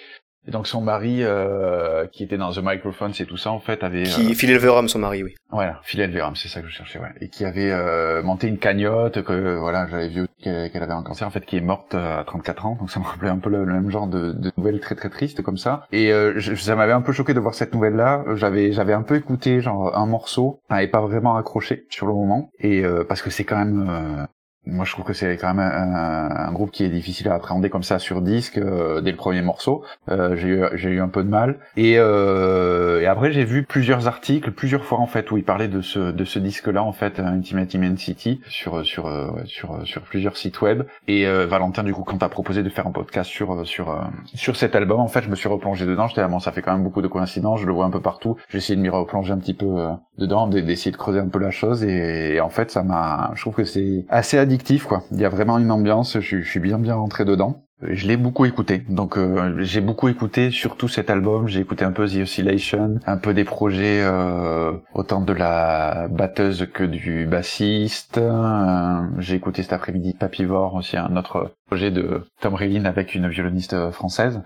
et 0.46 0.50
donc 0.50 0.66
son 0.66 0.80
mari, 0.80 1.18
euh, 1.22 2.06
qui 2.06 2.24
était 2.24 2.38
dans 2.38 2.50
The 2.52 2.60
Microphones 2.62 3.12
et 3.18 3.26
tout 3.26 3.36
ça, 3.36 3.50
en 3.50 3.60
fait, 3.60 3.84
avait... 3.84 4.04
Qui, 4.04 4.30
euh... 4.30 4.34
Phil 4.34 4.50
Elverum, 4.50 4.88
son 4.88 4.98
mari, 4.98 5.22
oui. 5.22 5.34
Voilà, 5.50 5.80
Phil 5.82 6.00
Elverum, 6.00 6.34
c'est 6.34 6.48
ça 6.48 6.62
que 6.62 6.68
je 6.68 6.72
cherchais, 6.72 6.98
ouais. 6.98 7.12
Et 7.20 7.28
qui 7.28 7.44
avait 7.44 7.70
euh, 7.70 8.22
monté 8.22 8.46
une 8.46 8.58
cagnotte, 8.58 9.22
que 9.22 9.56
voilà, 9.56 9.86
j'avais 9.88 10.08
vu 10.08 10.26
qu'elle 10.42 10.70
avait 10.82 10.92
un 10.92 11.02
cancer, 11.02 11.26
en 11.26 11.30
fait, 11.30 11.44
qui 11.44 11.58
est 11.58 11.60
morte 11.60 11.94
euh, 11.94 12.20
à 12.20 12.24
34 12.24 12.66
ans, 12.66 12.76
donc 12.80 12.90
ça 12.90 13.00
me 13.00 13.04
rappelait 13.04 13.28
un 13.28 13.38
peu 13.38 13.50
le, 13.50 13.66
même 13.66 13.90
genre 13.90 14.06
de, 14.06 14.32
de 14.32 14.50
nouvelles 14.56 14.80
très 14.80 14.94
très 14.94 15.10
tristes 15.10 15.42
comme 15.42 15.58
ça. 15.58 15.86
Et 15.92 16.10
euh, 16.10 16.32
je, 16.36 16.54
ça 16.54 16.74
m'avait 16.74 16.92
un 16.92 17.02
peu 17.02 17.12
choqué 17.12 17.34
de 17.34 17.40
voir 17.40 17.54
cette 17.54 17.74
nouvelle-là. 17.74 18.24
J'avais 18.34 18.72
j'avais 18.72 18.94
un 18.94 19.02
peu 19.02 19.16
écouté 19.16 19.60
genre 19.60 19.96
un 19.96 20.06
morceau, 20.06 20.62
et 20.74 20.88
pas 20.88 21.00
vraiment 21.00 21.36
accroché 21.36 21.86
sur 21.90 22.06
le 22.06 22.14
moment, 22.14 22.50
et 22.58 22.82
parce 23.08 23.20
que 23.20 23.30
c'est 23.30 23.44
quand 23.44 23.58
même 23.58 24.26
moi, 24.66 24.84
je 24.84 24.92
trouve 24.92 25.06
que 25.06 25.14
c'est 25.14 25.36
quand 25.38 25.54
même 25.54 25.58
un, 25.60 26.52
groupe 26.52 26.70
qui 26.70 26.84
est 26.84 26.88
difficile 26.88 27.28
à 27.28 27.34
appréhender 27.34 27.70
comme 27.70 27.82
ça 27.82 27.98
sur 27.98 28.20
disque 28.20 28.58
euh, 28.58 29.00
dès 29.00 29.10
le 29.10 29.16
premier 29.16 29.40
morceau. 29.40 29.82
Euh, 30.08 30.36
j'ai 30.36 30.48
eu, 30.48 30.64
j'ai 30.74 30.90
eu 30.90 31.00
un 31.00 31.08
peu 31.08 31.24
de 31.24 31.28
mal. 31.28 31.58
Et, 31.76 31.94
euh, 31.96 33.00
et 33.00 33.06
après, 33.06 33.32
j'ai 33.32 33.44
vu 33.44 33.64
plusieurs 33.64 34.06
articles, 34.06 34.50
plusieurs 34.52 34.84
fois 34.84 34.98
en 34.98 35.06
fait, 35.06 35.30
où 35.30 35.38
ils 35.38 35.44
parlaient 35.44 35.68
de 35.68 35.80
ce 35.80 36.12
de 36.12 36.24
ce 36.24 36.38
disque-là 36.38 36.82
en 36.82 36.92
fait, 36.92 37.20
Intimate 37.20 37.72
Immensity, 37.72 38.42
sur 38.48 38.84
sur 38.84 39.10
sur 39.46 39.80
sur 39.86 40.02
plusieurs 40.02 40.36
sites 40.36 40.60
web. 40.60 40.82
Et 41.08 41.26
Valentin, 41.46 41.82
du 41.82 41.94
coup, 41.94 42.04
quand 42.04 42.18
t'as 42.18 42.28
proposé 42.28 42.62
de 42.62 42.68
faire 42.68 42.86
un 42.86 42.92
podcast 42.92 43.30
sur 43.30 43.66
sur 43.66 43.98
sur 44.34 44.56
cet 44.56 44.76
album, 44.76 45.00
en 45.00 45.08
fait, 45.08 45.22
je 45.22 45.30
me 45.30 45.36
suis 45.36 45.48
replongé 45.48 45.86
dedans. 45.86 46.06
J'étais 46.06 46.26
bon, 46.28 46.38
ça 46.38 46.52
fait 46.52 46.62
quand 46.62 46.72
même 46.72 46.84
beaucoup 46.84 47.02
de 47.02 47.08
coïncidences. 47.08 47.60
Je 47.60 47.66
le 47.66 47.72
vois 47.72 47.86
un 47.86 47.90
peu 47.90 48.00
partout. 48.00 48.36
J'ai 48.50 48.58
essayé 48.58 48.76
de 48.76 48.82
m'y 48.82 48.90
replonger 48.90 49.32
un 49.32 49.38
petit 49.38 49.54
peu 49.54 49.88
dedans, 50.18 50.46
d'essayer 50.46 50.90
de 50.90 50.96
creuser 50.96 51.20
un 51.20 51.28
peu 51.28 51.38
la 51.38 51.50
chose. 51.50 51.82
Et, 51.82 52.34
et 52.34 52.40
en 52.40 52.50
fait, 52.50 52.70
ça 52.70 52.82
m'a, 52.82 53.32
je 53.34 53.40
trouve 53.40 53.54
que 53.54 53.64
c'est 53.64 54.04
assez 54.10 54.36
addictif 54.38 54.59
quoi. 54.86 55.04
Il 55.12 55.20
y 55.20 55.24
a 55.24 55.28
vraiment 55.28 55.58
une 55.58 55.70
ambiance, 55.70 56.20
je, 56.20 56.42
suis 56.42 56.60
bien 56.60 56.78
bien 56.78 56.94
rentré 56.94 57.24
dedans. 57.24 57.64
Je 57.82 58.06
l'ai 58.06 58.18
beaucoup 58.18 58.44
écouté, 58.44 58.84
donc 58.90 59.16
euh, 59.16 59.54
j'ai 59.60 59.80
beaucoup 59.80 60.08
écouté 60.08 60.50
surtout 60.50 60.86
cet 60.86 61.08
album. 61.08 61.48
J'ai 61.48 61.60
écouté 61.60 61.82
un 61.82 61.92
peu 61.92 62.06
The 62.06 62.16
Oscillation, 62.22 62.98
un 63.06 63.16
peu 63.16 63.32
des 63.32 63.44
projets 63.44 64.02
euh, 64.02 64.72
autant 64.92 65.22
de 65.22 65.32
la 65.32 66.06
batteuse 66.10 66.68
que 66.74 66.84
du 66.84 67.26
bassiste. 67.26 68.18
Euh, 68.18 69.00
j'ai 69.16 69.34
écouté 69.36 69.62
cet 69.62 69.72
après-midi 69.72 70.12
Papivore 70.12 70.74
aussi, 70.74 70.98
un 70.98 71.16
autre 71.16 71.54
projet 71.70 71.90
de 71.92 72.22
Tom 72.40 72.54
Relin 72.54 72.84
avec 72.84 73.14
une 73.14 73.28
violoniste 73.28 73.90
française. 73.92 74.40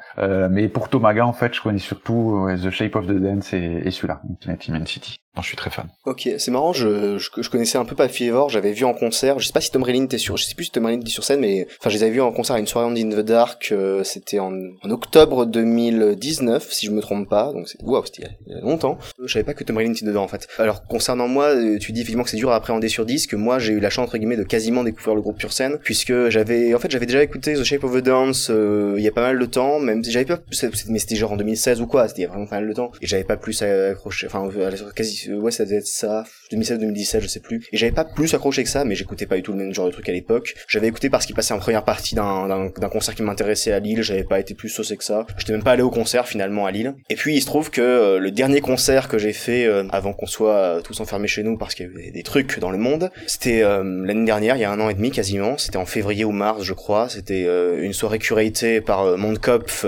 mais 0.51 0.69
pour 0.69 0.89
Tomaga 0.91 1.27
en 1.27 1.33
fait, 1.33 1.55
je 1.55 1.63
connais 1.63 1.79
surtout 1.79 2.47
The 2.63 2.71
Shape 2.71 2.97
of 2.97 3.07
the 3.07 3.13
Dance 3.13 3.53
et, 3.55 3.83
et 3.85 3.91
celui-là, 3.91 4.21
Infinite 4.31 4.69
Immensity 4.69 5.17
je 5.43 5.49
suis 5.49 5.57
très 5.57 5.71
fan. 5.71 5.89
Ok, 6.05 6.29
c'est 6.39 6.51
marrant, 6.51 6.73
je, 6.73 7.19
je, 7.19 7.51
connaissais 7.51 7.79
un 7.79 7.85
peu 7.85 7.97
pas 7.97 8.09
Fever, 8.09 8.45
j'avais 8.49 8.73
vu 8.73 8.85
en 8.85 8.95
concert, 8.95 9.39
je 9.39 9.47
sais 9.47 9.53
pas 9.53 9.61
si 9.61 9.71
Tom 9.71 9.83
Relin 9.83 10.05
était 10.05 10.19
sur, 10.19 10.37
je 10.37 10.45
sais 10.45 10.55
plus 10.55 10.67
si 10.67 10.71
Tom 10.71 10.87
Relin 10.87 11.01
était 11.01 11.11
sur 11.11 11.25
scène, 11.25 11.41
mais 11.41 11.67
enfin 11.81 11.91
je 11.91 11.97
les 11.97 12.05
avais 12.05 12.13
vus 12.13 12.21
en 12.21 12.33
concert 12.33 12.57
à 12.57 12.61
une 12.61 12.67
soirée 12.67 12.89
in 12.89 13.09
the 13.09 13.21
Dark, 13.21 13.71
euh, 13.73 14.05
c'était 14.05 14.39
en, 14.39 14.53
en, 14.53 14.91
octobre 14.91 15.47
2019, 15.47 16.73
si 16.73 16.87
je 16.87 16.93
me 16.93 17.01
trompe 17.01 17.29
pas, 17.29 17.53
donc 17.53 17.69
c'est, 17.69 17.83
waouh, 17.83 18.05
c'était 18.05 18.29
il 18.47 18.53
y 18.53 18.57
a 18.57 18.61
longtemps. 18.61 18.99
Je 19.23 19.33
savais 19.33 19.45
pas 19.45 19.55
que 19.55 19.65
Tom 19.65 19.77
Relin 19.77 19.93
était 19.93 20.07
dedans 20.07 20.23
en 20.23 20.29
fait. 20.29 20.47
Alors 20.59 20.85
concernant 20.87 21.27
moi, 21.27 21.47
euh, 21.47 21.79
tu 21.79 21.93
dis 21.93 22.01
effectivement 22.01 22.25
que 22.25 22.31
c'est 22.31 22.37
dur 22.37 22.51
à 22.51 22.57
appréhender 22.57 22.89
sur 22.89 23.05
disque, 23.05 23.35
moi 23.35 23.59
j'ai 23.59 23.73
eu 23.73 23.81
la 23.81 23.91
chance 23.91 24.05
entre 24.05 24.19
guillemets 24.19 24.37
de 24.37 24.45
quasiment 24.45 24.85
découvrir 24.85 25.17
le 25.17 25.23
groupe 25.23 25.41
sur 25.41 25.53
scène, 25.53 25.79
puisque 25.83 26.29
j'avais, 26.29 26.75
en 26.75 26.79
fait 26.79 26.91
j'avais 26.91 27.07
déjà 27.07 27.14
écouté 27.23 27.55
The 27.55 27.65
Shape 27.65 27.85
of 27.85 27.93
the 27.93 28.03
Dance 28.03 28.49
euh, 28.51 28.95
il 28.97 29.05
y 29.05 29.09
a 29.09 29.13
pas 29.13 29.23
mal 29.23 29.39
de 29.39 29.47
temps, 29.47 29.81
même 29.81 30.03
si 30.03 30.11
j'avais 30.11 30.25
pas, 30.25 30.41
mais 30.89 30.99
c'était 30.99 31.17
genre 31.17 31.33
en 31.33 31.37
2016 31.37 31.81
ou 31.81 31.87
quoi, 31.87 32.09
c'était 32.09 32.23
il 32.23 32.25
y 32.25 32.27
a 32.27 32.31
vraiment 32.31 32.47
pas 32.47 32.57
mal 32.57 32.69
de 32.69 32.75
temps, 32.75 32.93
et 33.01 33.07
j'avais 33.07 33.25
pas 33.25 33.37
plus 33.37 33.63
accroché, 33.63 34.27
enfin 34.27 34.49
quasi 34.95 35.33
ouais, 35.33 35.51
ça 35.51 35.65
devait 35.65 35.77
être 35.77 35.87
ça, 35.87 36.25
2016-2017, 36.53 37.21
je 37.21 37.27
sais 37.27 37.41
plus. 37.41 37.67
Et 37.73 37.77
j'avais 37.77 37.93
pas 37.93 38.05
plus 38.05 38.33
accroché 38.35 38.63
que 38.63 38.69
ça, 38.69 38.85
mais 38.85 38.95
j'écoutais 38.95 39.27
pas 39.27 39.37
du 39.37 39.43
tout 39.43 39.53
le 39.53 39.59
même 39.59 39.75
genre 39.75 39.87
de 39.87 39.93
truc 39.93 40.09
à 40.09 40.13
l'époque. 40.13 40.55
J'avais 40.69 40.89
écouté 40.89 41.11
parce 41.11 41.27
qu'il 41.27 41.35
passait 41.35 41.55
en 41.55 41.59
première 41.59 41.85
partie 41.85 42.15
d'un 42.15 42.71
concert 42.91 43.15
qui 43.15 43.23
m'intéressait 43.23 43.73
à 43.73 43.79
Lille, 43.79 44.03
j'avais 44.03 44.25
pas 44.25 44.41
été 44.41 44.55
plus 44.55 44.69
saucé 44.69 44.97
que 44.97 45.05
ça. 45.05 45.27
J'étais 45.39 45.53
même 45.53 45.63
pas 45.63 45.73
allé 45.73 45.83
au 45.83 45.91
concert 45.91 46.27
finalement 46.27 46.67
à 46.67 46.71
Lille. 46.71 46.95
Et 47.11 47.17
puis 47.17 47.37
il 47.37 47.41
se 47.41 47.47
trouve 47.47 47.71
que 47.71 47.81
euh, 47.81 48.19
le 48.19 48.31
dernier 48.31 48.61
concert 48.61 49.09
que 49.09 49.19
j'ai 49.19 49.33
fait 49.33 49.67
euh, 49.67 49.85
avant 49.91 50.13
qu'on 50.13 50.27
soit 50.27 50.55
euh, 50.55 50.81
tous 50.81 51.01
enfermés 51.01 51.29
chez 51.29 51.43
nous 51.43 51.57
parce 51.57 51.75
qu'il 51.75 51.87
y 51.87 51.89
avait 51.89 52.11
des, 52.11 52.23
trucs 52.23 52.59
dans 52.59 52.71
le 52.71 52.79
monde, 52.79 53.11
c'était 53.27 53.61
l'année 53.61 54.25
dernière, 54.25 54.57
il 54.57 54.61
y 54.61 54.65
a 54.65 54.71
un 54.71 54.81
an 54.81 54.89
et 54.89 54.95
demi 54.95 55.11
quasiment, 55.11 55.59
c'était 55.59 55.77
en 55.77 55.85
février 55.85 56.25
ou 56.25 56.33
mars 56.33 56.63
je 56.63 56.73
crois, 56.73 57.04
C'était 57.09 57.47
une 57.81 57.93
soirée 57.93 58.19
curatée 58.19 58.81
par 58.81 59.17
Mondkopf 59.17 59.87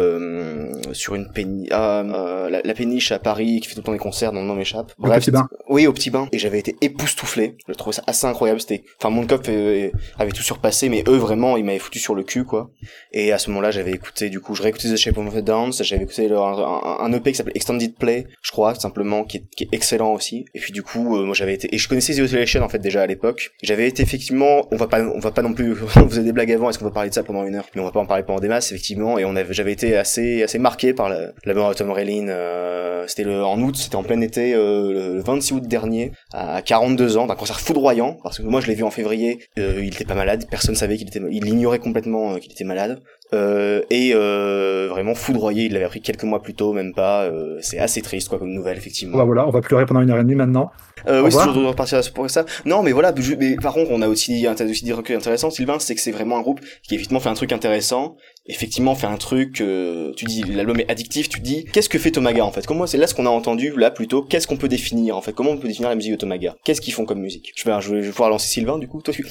sur 0.93 1.15
une 1.15 1.31
péniche, 1.33 1.69
ah, 1.73 2.49
la, 2.51 2.75
péniche 2.75 3.13
à 3.13 3.19
Paris 3.19 3.61
qui 3.61 3.69
fait 3.69 3.75
tout 3.75 3.81
le 3.81 3.85
temps 3.85 3.93
des 3.93 3.99
concerts 3.99 4.33
dont 4.33 4.41
le 4.41 4.47
nom 4.47 4.55
m'échappe. 4.55 4.93
Au 4.99 5.09
Petit 5.09 5.31
Bain. 5.31 5.49
Oui, 5.69 5.87
au 5.87 5.93
Petit 5.93 6.11
Bain. 6.11 6.29
Et 6.33 6.39
j'avais 6.39 6.59
été 6.59 6.77
époustouflé. 6.81 7.57
Je 7.69 7.75
trouvais 7.75 7.95
ça 7.95 8.03
assez 8.07 8.27
incroyable. 8.27 8.61
C'était, 8.61 8.85
enfin, 9.01 9.11
Mondkopf 9.11 9.49
avait 9.49 10.33
tout 10.33 10.43
surpassé, 10.43 10.89
mais 10.89 11.05
eux 11.09 11.17
vraiment, 11.17 11.57
ils 11.57 11.65
m'avaient 11.65 11.79
foutu 11.79 11.99
sur 11.99 12.15
le 12.15 12.23
cul, 12.23 12.45
quoi. 12.45 12.71
Et 13.13 13.33
à 13.33 13.39
ce 13.39 13.51
moment-là, 13.51 13.71
j'avais 13.71 13.93
écouté, 13.93 14.31
du 14.31 14.41
coup, 14.41 14.55
je 14.55 14.63
réécoutais 14.63 14.89
The 14.89 14.97
Shape 14.97 15.19
of 15.19 15.35
the 15.35 15.39
Dance, 15.39 15.83
j'avais 15.83 16.05
écouté 16.05 16.31
un, 16.31 16.37
un, 16.37 17.13
EP 17.13 17.31
qui 17.31 17.37
s'appelle 17.37 17.57
Extended 17.57 17.95
Play, 17.95 18.27
je 18.43 18.51
crois, 18.51 18.75
simplement, 18.75 19.25
qui 19.25 19.39
est, 19.39 19.45
qui 19.57 19.65
est 19.65 19.69
excellent 19.73 20.13
aussi. 20.13 20.47
Et 20.55 20.61
puis 20.61 20.73
du 20.73 20.83
coup, 20.83 21.17
moi 21.25 21.35
j'avais 21.35 21.55
été, 21.55 21.75
et 21.75 21.79
je 21.79 21.89
connaissais 21.89 22.15
The 22.15 22.21
Oscillation 22.21 22.63
en 22.63 22.69
fait 22.69 22.79
déjà 22.79 23.03
à 23.03 23.07
l'époque. 23.07 23.53
J'avais 23.63 23.89
été 23.89 24.03
effectivement, 24.03 24.67
on 24.71 24.77
va 24.77 24.87
pas, 24.87 25.03
on 25.03 25.19
va 25.19 25.31
pas 25.31 25.43
non 25.43 25.55
plus, 25.55 25.73
vous 25.75 25.89
faisait 25.89 26.23
des 26.23 26.33
blagues 26.33 26.53
avant, 26.53 26.71
est-ce 26.71 26.79
qu'on 26.79 26.85
va 26.85 26.91
parler 26.91 27.06
de 27.09 27.15
ça 27.15 27.23
pendant 27.23 27.45
une 27.45 27.55
heure 27.55 27.67
Mais 27.75 27.81
on 27.81 27.85
va 27.85 27.93
pas 27.93 28.01
en 28.01 28.07
parler 28.07 28.23
pendant 28.23 28.41
des 28.41 28.49
masses 28.49 28.73
effectivement. 28.73 29.19
Et 29.19 29.25
on 29.25 29.37
avait, 29.37 29.53
j'avais 29.53 29.73
été 29.73 29.97
assez, 29.97 30.43
assez 30.43 30.59
marqué 30.59 30.93
par 30.93 31.09
la, 31.09 31.55
mort 31.55 31.71
de 31.71 31.75
Tom 31.75 31.91
Relin. 31.91 32.29
Euh, 32.29 33.05
c'était 33.07 33.25
le, 33.25 33.45
en 33.45 33.61
août, 33.61 33.77
c'était 33.77 33.97
en 33.97 34.03
plein 34.03 34.21
été, 34.21 34.55
euh, 34.55 35.15
le 35.15 35.23
26 35.23 35.55
août 35.55 35.63
dernier, 35.67 36.13
à 36.33 36.63
42 36.63 37.17
ans, 37.17 37.27
d'un 37.27 37.35
concert 37.35 37.61
foudroyant. 37.61 38.19
Parce 38.23 38.39
que 38.39 38.43
moi 38.43 38.61
je 38.61 38.67
l'ai 38.67 38.75
vu 38.75 38.83
en 38.83 38.91
février, 38.91 39.39
euh, 39.59 39.81
il 39.81 39.95
était 39.95 40.05
pas 40.05 40.15
malade, 40.15 40.47
personne 40.51 40.75
savait 40.75 40.97
qu'il 40.97 41.09
était, 41.09 41.21
il 41.31 41.47
ignorait 41.47 41.79
complètement 41.79 42.37
qu'il 42.37 42.53
était 42.53 42.65
malade. 42.65 43.01
Euh, 43.35 43.83
et 43.91 44.13
euh, 44.15 44.87
vraiment 44.91 45.15
foudroyé, 45.15 45.65
il 45.65 45.73
l'avait 45.73 45.85
appris 45.85 46.01
quelques 46.01 46.23
mois 46.23 46.41
plus 46.41 46.55
tôt, 46.55 46.73
même 46.73 46.95
pas. 46.95 47.25
Euh, 47.25 47.59
c'est 47.61 47.79
assez 47.79 48.01
triste 48.03 48.29
quoi 48.29 48.39
comme 48.39 48.53
nouvelle 48.53 48.77
effectivement. 48.77 49.19
Bah 49.19 49.25
voilà, 49.25 49.47
on 49.47 49.51
va 49.51 49.61
pleurer 49.61 49.85
pendant 49.85 50.01
une 50.01 50.11
heure 50.11 50.19
et 50.19 50.23
demie 50.23 50.37
maintenant. 50.37 50.71
Euh, 51.09 51.23
oui, 51.23 51.33
c'est 51.33 51.45
toujours 51.47 51.63
de 51.63 51.69
repartir 51.69 52.01
pour 52.15 52.29
ça. 52.31 52.45
Non, 52.65 52.83
mais 52.83 52.93
voilà. 52.93 53.13
Mais 53.39 53.57
par 53.57 53.75
contre, 53.75 53.91
on 53.91 54.03
a 54.03 54.09
aussi, 54.09 54.47
un 54.47 54.55
aussi 54.55 54.85
des 54.85 54.93
recueils 54.93 55.17
intéressants. 55.17 55.51
Sylvain, 55.51 55.79
c'est 55.79 55.95
que 55.95 56.01
c'est 56.01 56.13
vraiment 56.13 56.39
un 56.39 56.43
groupe 56.43 56.61
qui 56.83 56.95
effectivement 56.95 57.21
fait 57.21 57.29
un 57.29 57.35
truc 57.35 57.53
intéressant. 57.53 58.17
Effectivement, 58.49 58.95
fait 58.95 59.07
un 59.07 59.17
truc. 59.17 59.61
Euh, 59.61 60.13
tu 60.17 60.25
dis 60.25 60.43
l'album 60.43 60.79
est 60.79 60.91
addictif. 60.91 61.29
Tu 61.29 61.41
dis 61.41 61.65
qu'est-ce 61.65 61.89
que 61.89 61.99
fait 61.99 62.11
Tomaga 62.11 62.45
en 62.45 62.53
fait? 62.53 62.67
Comment 62.67 62.87
c'est 62.87 62.99
là 62.99 63.07
ce 63.07 63.15
qu'on 63.15 63.27
a 63.27 63.31
entendu 63.31 63.73
là 63.77 63.91
plutôt 63.91 64.23
Qu'est-ce 64.23 64.47
qu'on 64.47 64.57
peut 64.57 64.69
définir 64.69 65.17
en 65.17 65.23
fait? 65.23 65.33
Comment 65.33 65.51
on 65.51 65.59
peut 65.59 65.69
définir 65.69 65.89
la 65.89 65.97
musique 65.97 66.13
de 66.13 66.17
Tomaga? 66.17 66.57
Qu'est-ce 66.65 66.81
qu'ils 66.81 66.95
font 66.95 67.05
comme 67.05 67.21
musique? 67.21 67.53
Je 67.57 67.69
vais, 67.69 68.03
je 68.03 68.11
pouvoir 68.11 68.31
lancer 68.31 68.49
Sylvain 68.49 68.79
du 68.79 68.89
coup. 68.89 69.03
Toi, 69.03 69.13
tu, 69.13 69.25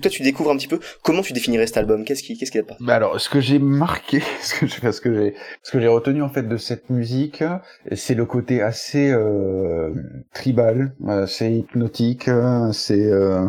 toi 0.00 0.10
tu 0.10 0.22
découvres 0.22 0.50
un 0.50 0.56
petit 0.56 0.68
peu 0.68 0.80
comment 1.02 1.22
tu 1.22 1.32
définirais 1.32 1.66
cet 1.66 1.76
album? 1.76 2.04
Qu'est-ce 2.04 2.22
qui, 2.22 2.36
qu'est-ce 2.36 2.56
a 2.58 2.62
pas? 2.62 2.76
Bah 2.80 2.96
alors, 2.96 3.20
ce 3.20 3.28
que 3.28 3.40
j'ai 3.40 3.58
marqué, 3.58 4.22
ce 4.42 4.54
que 4.54 4.66
j'ai, 4.66 5.34
ce 5.62 5.70
que 5.70 5.80
j'ai, 5.80 5.88
retenu 5.88 6.22
en 6.22 6.28
fait 6.28 6.48
de 6.48 6.56
cette 6.56 6.90
musique, 6.90 7.42
c'est 7.92 8.14
le 8.14 8.24
côté 8.24 8.62
assez 8.62 9.10
euh, 9.10 9.92
tribal, 10.34 10.94
assez 11.06 11.50
hypnotique, 11.50 12.28
hein, 12.28 12.70
c'est 12.72 13.06
euh, 13.06 13.48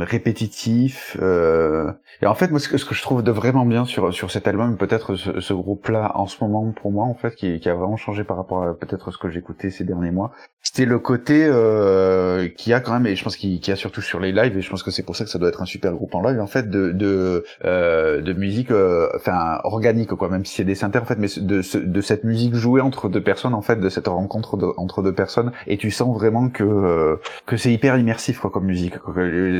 répétitif. 0.00 1.16
Euh, 1.20 1.90
et 2.22 2.26
en 2.26 2.34
fait, 2.34 2.50
moi, 2.50 2.60
ce 2.60 2.68
que, 2.68 2.78
ce 2.78 2.84
que, 2.84 2.94
je 2.94 3.02
trouve 3.02 3.22
de 3.22 3.30
vraiment 3.30 3.66
bien 3.66 3.84
sur 3.84 4.12
sur 4.12 4.30
cet 4.34 4.48
album, 4.48 4.76
peut-être 4.76 5.14
ce, 5.14 5.52
groupe-là 5.52 6.12
en 6.16 6.26
ce 6.26 6.42
moment 6.42 6.72
pour 6.72 6.90
moi, 6.90 7.04
en 7.04 7.14
fait, 7.14 7.34
qui, 7.34 7.68
a 7.68 7.74
vraiment 7.74 7.96
changé 7.96 8.24
par 8.24 8.36
rapport 8.36 8.64
à 8.64 8.74
peut-être 8.74 9.10
ce 9.12 9.18
que 9.18 9.30
j'écoutais 9.30 9.70
ces 9.70 9.84
derniers 9.84 10.10
mois, 10.10 10.32
c'était 10.60 10.86
le 10.86 10.98
côté 10.98 11.46
euh, 11.46 12.48
qui 12.48 12.72
a 12.72 12.80
quand 12.80 12.92
même, 12.92 13.06
et 13.06 13.14
je 13.16 13.22
pense 13.22 13.36
qu'il 13.36 13.64
y 13.64 13.70
a 13.70 13.76
surtout 13.76 14.02
sur 14.02 14.18
les 14.18 14.32
lives, 14.32 14.58
et 14.58 14.60
je 14.60 14.70
pense 14.70 14.82
que 14.82 14.90
c'est 14.90 15.04
pour 15.04 15.14
ça 15.14 15.24
que 15.24 15.30
ça 15.30 15.38
doit 15.38 15.48
être 15.48 15.62
un 15.62 15.66
super 15.66 15.92
groupe 15.92 16.14
en 16.14 16.22
live, 16.22 16.40
en 16.40 16.46
fait, 16.46 16.68
de 16.68 16.90
de, 16.90 17.44
euh, 17.64 18.20
de 18.20 18.32
musique, 18.32 18.70
euh, 18.70 19.08
enfin 19.14 19.60
organique 19.64 20.12
quoi, 20.14 20.28
même 20.28 20.44
si 20.44 20.56
c'est 20.56 20.64
des 20.64 20.74
synthés 20.74 20.98
en 20.98 21.04
fait, 21.04 21.18
mais 21.18 21.28
de 21.36 21.62
de 21.84 22.00
cette 22.00 22.24
musique 22.24 22.54
jouée 22.54 22.80
entre 22.80 23.08
deux 23.08 23.22
personnes 23.22 23.54
en 23.54 23.62
fait, 23.62 23.76
de 23.76 23.88
cette 23.88 24.08
rencontre 24.08 24.58
entre 24.76 25.02
deux 25.02 25.14
personnes, 25.14 25.52
et 25.66 25.76
tu 25.76 25.90
sens 25.90 26.14
vraiment 26.14 26.48
que 26.48 26.64
euh, 26.64 27.16
que 27.46 27.56
c'est 27.56 27.72
hyper 27.72 27.96
immersif 27.96 28.40
quoi 28.40 28.50
comme 28.50 28.64
musique. 28.64 28.94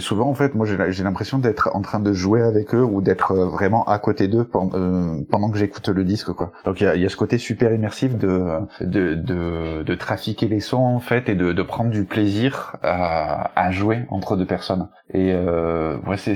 souvent 0.01 0.29
en 0.29 0.35
fait, 0.35 0.55
moi 0.55 0.67
j'ai 0.67 1.05
l'impression 1.05 1.39
d'être 1.39 1.71
en 1.75 1.83
train 1.83 2.01
de 2.01 2.13
jouer 2.13 2.43
avec 2.43 2.75
eux 2.75 2.83
ou 2.83 3.01
d'être 3.01 3.33
euh, 3.33 3.47
vraiment 3.47 3.85
à 3.85 3.99
côté 3.99 4.29
d'eux 4.29 4.45
euh, 4.75 5.23
pendant 5.31 5.51
que 5.51 5.59
j'écoute 5.59 5.89
le 5.89 6.05
disque 6.05 6.33
quoi. 6.33 6.53
Donc 6.65 6.81
il 6.81 6.85
y 6.85 6.87
a, 6.87 6.97
y 6.97 7.05
a, 7.05 7.09
ce 7.09 7.17
côté 7.17 7.39
super 7.39 7.73
immersif 7.73 8.17
de 8.17 8.45
de 8.81 9.15
de, 9.15 9.83
de 9.83 9.95
trafiquer 9.95 10.49
les 10.49 10.61
sons 10.61 10.79
en 10.79 11.01
fait 11.01 11.29
et 11.29 11.35
de, 11.35 11.53
de 11.53 11.63
prendre 11.63 11.91
du 11.91 12.05
plaisir 12.05 12.77
à, 12.83 13.51
à 13.61 13.71
jouer 13.71 14.07
entre 14.11 14.37
deux 14.37 14.47
personnes. 14.47 14.89
Et 15.13 15.33
euh, 15.33 15.99
ouais 16.07 16.17
c'est 16.17 16.35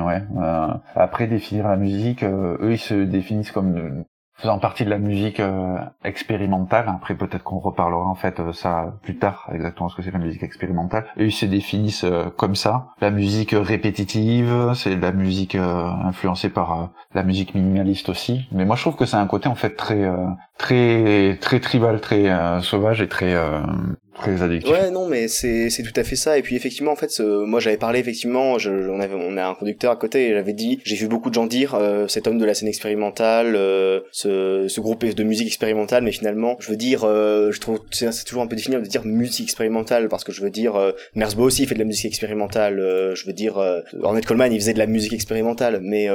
ouais. 0.00 0.22
Euh, 0.38 0.68
après 0.94 1.26
définir 1.26 1.68
la 1.68 1.76
musique, 1.76 2.24
eux 2.24 2.58
ils 2.70 2.78
se 2.78 2.94
définissent 2.94 3.52
comme 3.52 4.04
faisant 4.40 4.58
partie 4.58 4.84
de 4.84 4.90
la 4.90 4.98
musique 4.98 5.40
euh, 5.40 5.76
expérimentale. 6.04 6.86
Après, 6.88 7.14
peut-être 7.14 7.42
qu'on 7.42 7.58
reparlera 7.58 8.06
en 8.06 8.14
fait 8.14 8.40
euh, 8.40 8.52
ça 8.52 8.94
plus 9.02 9.16
tard, 9.16 9.48
exactement 9.52 9.88
ce 9.88 9.96
que 9.96 10.02
c'est 10.02 10.10
la 10.10 10.18
musique 10.18 10.42
expérimentale. 10.42 11.06
Et 11.16 11.26
ils 11.26 11.32
se 11.32 11.46
définissent 11.46 12.04
euh, 12.04 12.30
comme 12.36 12.54
ça. 12.54 12.88
La 13.00 13.10
musique 13.10 13.54
répétitive, 13.56 14.72
c'est 14.74 14.96
la 14.96 15.12
musique 15.12 15.54
influencée 15.54 16.48
par 16.48 16.90
la 17.14 17.22
musique 17.22 17.54
minimaliste 17.54 18.08
aussi. 18.08 18.46
Mais 18.52 18.64
moi, 18.64 18.76
je 18.76 18.82
trouve 18.82 18.96
que 18.96 19.04
c'est 19.06 19.16
un 19.16 19.26
côté 19.26 19.48
en 19.48 19.54
fait 19.54 19.76
très, 19.76 20.10
très, 20.58 21.38
très 21.40 21.60
tribal, 21.60 22.00
très 22.00 22.60
sauvage 22.62 23.02
et 23.02 23.08
très 23.08 23.34
très 24.14 24.42
addictif. 24.42 24.70
Ouais, 24.70 24.90
non, 24.90 25.06
mais 25.06 25.28
c'est 25.28 25.70
c'est 25.70 25.82
tout 25.82 25.98
à 25.98 26.04
fait 26.04 26.16
ça. 26.16 26.38
Et 26.38 26.42
puis 26.42 26.56
effectivement, 26.56 26.92
en 26.92 26.96
fait, 26.96 27.20
moi 27.20 27.60
j'avais 27.60 27.76
parlé 27.76 27.98
effectivement, 27.98 28.58
je, 28.58 28.70
on 28.70 29.00
avait 29.00 29.14
on 29.14 29.36
a 29.36 29.46
un 29.46 29.54
conducteur 29.54 29.92
à 29.92 29.96
côté 29.96 30.28
et 30.28 30.32
j'avais 30.32 30.52
dit, 30.52 30.80
j'ai 30.84 30.96
vu 30.96 31.08
beaucoup 31.08 31.30
de 31.30 31.34
gens 31.34 31.46
dire 31.46 31.74
euh, 31.74 32.08
cet 32.08 32.26
homme 32.26 32.38
de 32.38 32.44
la 32.44 32.54
scène 32.54 32.68
expérimentale, 32.68 33.54
euh, 33.56 34.00
ce 34.12 34.66
ce 34.68 34.80
groupe 34.80 35.04
de 35.04 35.22
musique 35.22 35.46
expérimentale, 35.46 36.04
mais 36.04 36.12
finalement, 36.12 36.56
je 36.60 36.70
veux 36.70 36.76
dire, 36.76 37.04
euh, 37.04 37.52
je 37.52 37.60
trouve 37.60 37.80
c'est 37.90 38.24
toujours 38.24 38.42
un 38.42 38.46
peu 38.46 38.56
difficile 38.56 38.80
de 38.80 38.86
dire 38.86 39.04
musique 39.04 39.44
expérimentale 39.44 40.08
parce 40.08 40.24
que 40.24 40.32
je 40.32 40.42
veux 40.42 40.50
dire, 40.50 40.76
euh, 40.76 40.92
Merzbow 41.14 41.44
aussi 41.44 41.66
fait 41.66 41.74
de 41.74 41.80
la 41.80 41.84
musique 41.84 42.06
expérimentale. 42.06 42.76
je 43.14 43.26
veux 43.26 43.32
dire, 43.32 43.58
Ornette 44.02 44.26
Coleman 44.26 44.52
il 44.52 44.60
faisait 44.60 44.72
de 44.72 44.78
la 44.78 44.86
musique 44.86 45.12
expérimentale, 45.12 45.80
mais 45.82 46.08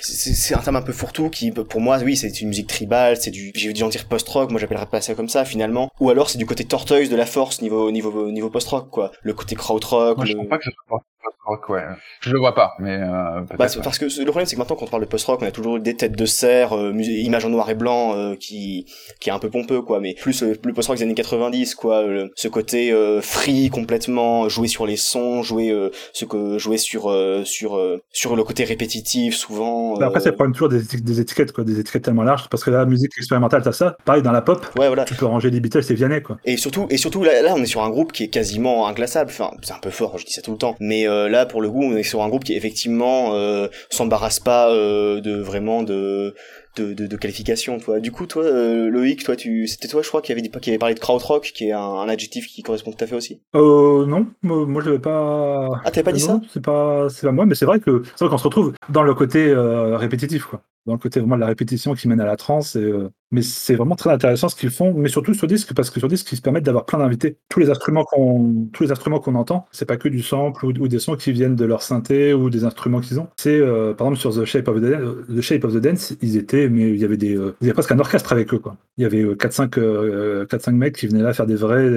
c'est 0.00 0.54
un 0.54 0.58
terme 0.58 0.76
un 0.76 0.82
peu 0.82 0.92
fourre-tout 0.92 1.30
qui, 1.30 1.50
pour 1.50 1.80
moi, 1.80 1.98
oui, 2.04 2.16
c'est 2.16 2.40
une 2.40 2.48
musique 2.48 2.66
tribale, 2.66 3.16
c'est 3.16 3.30
du, 3.30 3.52
j'ai 3.54 3.68
vu 3.68 3.74
des 3.74 3.80
gens 3.80 3.88
dire 3.88 4.06
post-rock, 4.06 4.50
moi 4.50 4.60
j'appellerais 4.60 4.86
pas 4.86 5.00
ça 5.00 5.14
comme 5.14 5.28
ça 5.28 5.44
finalement, 5.44 5.90
ou 6.00 6.10
alors 6.10 6.30
c'est 6.30 6.38
du 6.38 6.46
côté 6.46 6.64
tortoise 6.64 7.08
de 7.08 7.16
la 7.16 7.26
force 7.32 7.62
niveau 7.62 7.90
niveau 7.90 8.30
niveau 8.30 8.50
post-rock 8.50 8.90
quoi. 8.90 9.10
Le 9.22 9.32
côté 9.32 9.54
krautrock. 9.56 10.16
Moi, 10.18 10.26
je 10.26 10.36
le... 10.36 10.48
pas 10.48 10.58
que 10.58 10.64
ce 10.64 10.70
soit 10.70 11.02
post-rock, 11.44 11.68
ouais. 11.68 11.82
Je 12.20 12.30
le 12.30 12.38
vois 12.38 12.54
pas, 12.54 12.74
mais 12.78 12.96
euh, 12.96 13.40
bah, 13.58 13.66
parce 13.82 13.98
que 13.98 14.04
le 14.04 14.24
problème 14.26 14.46
c'est 14.46 14.54
que 14.54 14.60
maintenant 14.60 14.76
quand 14.76 14.86
on 14.86 14.90
parle 14.90 15.02
de 15.02 15.08
post-rock, 15.08 15.40
on 15.42 15.46
a 15.46 15.50
toujours 15.50 15.78
des 15.80 15.94
têtes 15.94 16.16
de 16.16 16.26
serre, 16.26 16.76
euh, 16.76 16.92
images 16.92 17.44
en 17.44 17.50
noir 17.50 17.68
et 17.70 17.74
blanc 17.74 18.16
euh, 18.16 18.34
qui 18.36 18.86
qui 19.20 19.30
est 19.30 19.32
un 19.32 19.38
peu 19.38 19.50
pompeux 19.50 19.82
quoi, 19.82 20.00
mais 20.00 20.14
plus 20.14 20.42
euh, 20.42 20.54
le 20.64 20.72
post-rock 20.72 20.98
des 20.98 21.04
années 21.04 21.14
90 21.14 21.74
quoi, 21.74 22.04
ce 22.34 22.48
côté 22.48 22.92
free 23.22 23.70
complètement, 23.70 24.48
jouer 24.48 24.68
sur 24.68 24.86
les 24.86 24.96
sons, 24.96 25.42
jouer 25.42 25.74
ce 26.12 26.24
que 26.24 26.58
jouer 26.58 26.78
sur 26.78 27.14
sur 27.44 27.80
sur 28.12 28.36
le 28.36 28.44
côté 28.44 28.64
répétitif 28.64 29.34
souvent. 29.34 29.96
Bah, 29.98 30.06
après 30.06 30.20
c'est 30.20 30.30
le 30.30 30.34
problème 30.34 30.52
toujours 30.52 30.68
des, 30.68 30.82
des, 30.82 31.20
étiquettes 31.20 31.52
quoi, 31.52 31.64
des 31.64 31.78
étiquettes 31.78 32.04
tellement 32.04 32.22
larges 32.22 32.48
parce 32.48 32.64
que 32.64 32.70
la 32.70 32.84
musique 32.84 33.12
expérimentale 33.16 33.62
t'as 33.62 33.72
ça, 33.72 33.96
pareil 34.04 34.22
dans 34.22 34.32
la 34.32 34.42
pop. 34.42 34.64
Ouais 34.78 34.86
voilà. 34.86 35.04
Tu 35.04 35.14
peux 35.14 35.26
ranger 35.26 35.50
des 35.50 35.60
Beatles 35.60 35.84
et 35.90 35.94
Vianney 35.94 36.22
quoi. 36.22 36.38
Et 36.44 36.56
surtout 36.56 36.86
et 36.90 36.96
surtout 36.96 37.24
là, 37.24 37.42
là 37.42 37.54
on 37.56 37.62
est 37.62 37.66
sur 37.66 37.82
un 37.82 37.90
groupe 37.90 38.12
qui 38.12 38.24
est 38.24 38.28
quasiment 38.28 38.86
inclassable. 38.86 39.30
Enfin 39.30 39.50
c'est 39.62 39.72
un 39.72 39.80
peu 39.80 39.90
fort, 39.90 40.18
je 40.18 40.24
dis 40.24 40.32
ça 40.32 40.42
tout 40.42 40.52
le 40.52 40.58
temps, 40.58 40.76
mais 40.80 41.06
là 41.32 41.46
pour 41.46 41.60
le 41.60 41.70
coup 41.70 41.82
on 41.82 41.96
est 41.96 42.04
sur 42.04 42.22
un 42.22 42.28
groupe 42.28 42.44
qui 42.44 42.54
effectivement 42.54 43.34
euh, 43.34 43.66
s'embarrasse 43.90 44.38
pas 44.38 44.70
euh, 44.70 45.20
de 45.20 45.36
vraiment 45.40 45.82
de 45.82 46.34
de, 46.76 46.94
de, 46.94 47.06
de 47.06 47.16
qualification 47.16 47.78
toi 47.78 48.00
du 48.00 48.12
coup 48.12 48.26
toi 48.26 48.44
euh, 48.44 48.88
Loïc 48.88 49.24
toi 49.24 49.36
tu 49.36 49.66
c'était 49.66 49.88
toi 49.88 50.02
je 50.02 50.08
crois 50.08 50.22
qui 50.22 50.32
avait 50.32 50.40
dit 50.40 50.50
qui 50.50 50.70
avait 50.70 50.78
parlé 50.78 50.94
de 50.94 51.00
krautrock 51.00 51.52
qui 51.54 51.68
est 51.68 51.72
un, 51.72 52.08
adjectif 52.08 52.46
qui 52.46 52.62
correspond 52.62 52.92
tout 52.92 53.04
à 53.04 53.06
fait 53.06 53.16
aussi. 53.16 53.40
Euh 53.54 54.06
non. 54.06 54.26
Moi, 54.42 54.82
je 54.82 54.86
l'avais 54.86 54.98
pas 54.98 55.68
ah 55.84 55.90
t'avais 55.90 56.02
pas 56.02 56.12
dit 56.12 56.20
ça? 56.20 56.40
c'est 56.52 56.62
pas 56.62 57.08
c'est 57.10 57.26
pas 57.26 57.32
moi 57.32 57.46
mais 57.46 57.54
c'est 57.54 57.66
vrai 57.66 57.80
que 57.80 58.02
c'est 58.16 58.24
vrai 58.24 58.30
qu'on 58.30 58.38
se 58.38 58.44
retrouve 58.44 58.72
dans 58.88 59.02
le 59.02 59.14
côté 59.14 59.48
euh, 59.48 59.96
répétitif 59.96 60.44
quoi 60.44 60.62
dans 60.86 60.92
le 60.92 60.98
côté 60.98 61.20
vraiment 61.20 61.36
de 61.36 61.40
la 61.40 61.46
répétition 61.46 61.94
qui 61.94 62.08
mène 62.08 62.20
à 62.20 62.26
la 62.26 62.36
transe. 62.36 62.76
Euh, 62.76 63.10
mais 63.32 63.42
c'est 63.42 63.74
vraiment 63.74 63.96
très 63.96 64.10
intéressant 64.10 64.48
ce 64.48 64.54
qu'ils 64.54 64.70
font, 64.70 64.92
mais 64.94 65.08
surtout 65.08 65.34
sur 65.34 65.46
disque, 65.46 65.72
parce 65.74 65.90
que 65.90 65.98
sur 65.98 66.08
disque, 66.08 66.30
ils 66.32 66.36
se 66.36 66.42
permettent 66.42 66.64
d'avoir 66.64 66.84
plein 66.84 66.98
d'invités. 66.98 67.38
Tous 67.48 67.60
les 67.60 67.70
instruments 67.70 68.04
qu'on, 68.04 68.68
tous 68.72 68.84
les 68.84 68.92
instruments 68.92 69.18
qu'on 69.20 69.34
entend, 69.34 69.66
c'est 69.72 69.86
pas 69.86 69.96
que 69.96 70.08
du 70.08 70.22
sample 70.22 70.66
ou, 70.66 70.88
des 70.88 70.98
sons 70.98 71.16
qui 71.16 71.32
viennent 71.32 71.56
de 71.56 71.64
leur 71.64 71.82
synthé 71.82 72.34
ou 72.34 72.50
des 72.50 72.64
instruments 72.64 73.00
qu'ils 73.00 73.18
ont. 73.18 73.28
C'est, 73.38 73.58
euh, 73.58 73.94
par 73.94 74.06
exemple, 74.06 74.20
sur 74.20 74.42
The 74.42 74.44
Shape 74.44 74.68
of 74.68 74.82
the, 74.82 75.34
the, 75.34 75.40
Shape 75.40 75.64
of 75.64 75.72
the 75.72 75.78
Dance, 75.78 76.14
ils 76.20 76.36
étaient, 76.36 76.68
mais 76.68 76.90
il 76.90 76.98
y 76.98 77.04
avait 77.04 77.16
des, 77.16 77.34
euh, 77.34 77.56
il 77.62 77.64
y 77.64 77.70
avait 77.70 77.74
presque 77.74 77.92
un 77.92 77.98
orchestre 77.98 78.32
avec 78.32 78.52
eux, 78.52 78.58
quoi. 78.58 78.76
Il 78.98 79.02
y 79.02 79.06
avait 79.06 79.24
4-5, 79.24 79.78
euh, 79.78 80.44
4-5 80.44 80.72
mecs 80.72 80.96
qui 80.96 81.06
venaient 81.06 81.22
là 81.22 81.32
faire 81.32 81.46
des 81.46 81.54
vrais, 81.54 81.90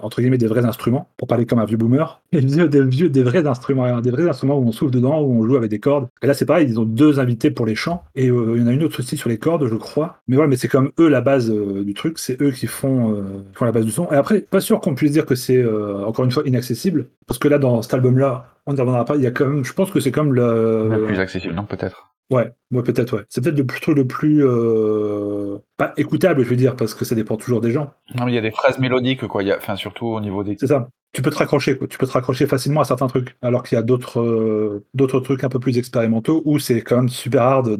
entre 0.00 0.22
guillemets, 0.22 0.38
des 0.38 0.46
vrais 0.46 0.64
instruments, 0.64 1.08
pour 1.18 1.28
parler 1.28 1.44
comme 1.44 1.58
un 1.58 1.66
vieux 1.66 1.76
boomer. 1.76 2.22
Et 2.32 2.40
des 2.40 2.84
vieux, 2.84 3.10
des 3.10 3.22
vrais 3.22 3.46
instruments, 3.46 4.00
des 4.00 4.10
vrais 4.10 4.26
instruments 4.26 4.58
où 4.58 4.66
on 4.66 4.72
souffle 4.72 4.92
dedans, 4.92 5.20
où 5.20 5.42
on 5.42 5.46
joue 5.46 5.56
avec 5.56 5.70
des 5.70 5.80
cordes. 5.80 6.08
Et 6.22 6.26
là, 6.26 6.32
c'est 6.32 6.46
pareil, 6.46 6.66
ils 6.70 6.80
ont 6.80 6.84
deux 6.84 7.20
invités 7.20 7.50
pour 7.50 7.66
les 7.66 7.74
chants, 7.74 8.04
et 8.20 8.26
il 8.26 8.60
y 8.60 8.62
en 8.62 8.66
a 8.66 8.72
une 8.72 8.84
autre 8.84 9.00
aussi 9.00 9.16
sur 9.16 9.30
les 9.30 9.38
cordes, 9.38 9.66
je 9.66 9.74
crois. 9.76 10.18
Mais 10.28 10.36
voilà, 10.36 10.50
mais 10.50 10.56
c'est 10.56 10.68
comme 10.68 10.92
eux 10.98 11.08
la 11.08 11.22
base 11.22 11.50
euh, 11.50 11.82
du 11.82 11.94
truc, 11.94 12.18
c'est 12.18 12.40
eux 12.42 12.50
qui 12.50 12.66
font, 12.66 13.14
euh, 13.14 13.22
font 13.54 13.64
la 13.64 13.72
base 13.72 13.86
du 13.86 13.90
son. 13.90 14.12
Et 14.12 14.14
après, 14.14 14.42
pas 14.42 14.60
sûr 14.60 14.78
qu'on 14.80 14.94
puisse 14.94 15.12
dire 15.12 15.24
que 15.24 15.34
c'est 15.34 15.56
euh, 15.56 16.04
encore 16.04 16.26
une 16.26 16.30
fois 16.30 16.42
inaccessible, 16.44 17.08
parce 17.26 17.38
que 17.38 17.48
là, 17.48 17.58
dans 17.58 17.80
cet 17.80 17.94
album-là, 17.94 18.44
on 18.66 18.74
ne 18.74 18.78
reviendra 18.78 19.06
pas. 19.06 19.16
Il 19.16 19.22
y 19.22 19.26
a 19.26 19.30
quand 19.30 19.46
même, 19.46 19.64
je 19.64 19.72
pense 19.72 19.90
que 19.90 20.00
c'est 20.00 20.10
comme 20.10 20.34
le, 20.34 20.90
le 20.90 21.06
plus 21.06 21.18
accessible, 21.18 21.54
non 21.54 21.64
peut-être. 21.64 22.12
Ouais, 22.28 22.52
ouais 22.72 22.82
peut-être, 22.82 23.16
ouais. 23.16 23.24
C'est 23.30 23.42
peut-être 23.42 23.56
le 23.56 23.64
plus, 23.64 23.94
le 23.94 24.06
plus, 24.06 24.44
pas 25.78 25.94
écoutable, 25.96 26.44
je 26.44 26.50
veux 26.50 26.56
dire, 26.56 26.76
parce 26.76 26.92
que 26.92 27.06
ça 27.06 27.14
dépend 27.14 27.38
toujours 27.38 27.62
des 27.62 27.70
gens. 27.70 27.94
Non, 28.14 28.26
mais 28.26 28.32
il 28.32 28.34
y 28.34 28.38
a 28.38 28.42
des 28.42 28.50
phrases 28.50 28.78
mélodiques, 28.78 29.26
quoi. 29.26 29.42
Il 29.42 29.48
y 29.48 29.52
a, 29.52 29.56
enfin, 29.56 29.76
surtout 29.76 30.08
au 30.08 30.20
niveau 30.20 30.44
des. 30.44 30.58
C'est 30.60 30.66
ça. 30.66 30.90
Tu 31.12 31.22
peux 31.22 31.30
te 31.30 31.36
raccrocher. 31.36 31.76
Tu 31.88 31.98
peux 31.98 32.06
te 32.06 32.12
raccrocher 32.12 32.46
facilement 32.46 32.80
à 32.82 32.84
certains 32.84 33.08
trucs, 33.08 33.36
alors 33.42 33.64
qu'il 33.64 33.74
y 33.74 33.78
a 33.78 33.82
d'autres 33.82 34.20
euh, 34.20 35.20
trucs 35.20 35.42
un 35.42 35.48
peu 35.48 35.58
plus 35.58 35.76
expérimentaux 35.76 36.40
où 36.44 36.60
c'est 36.60 36.82
quand 36.82 36.96
même 36.96 37.08
super 37.08 37.42
hard 37.42 37.76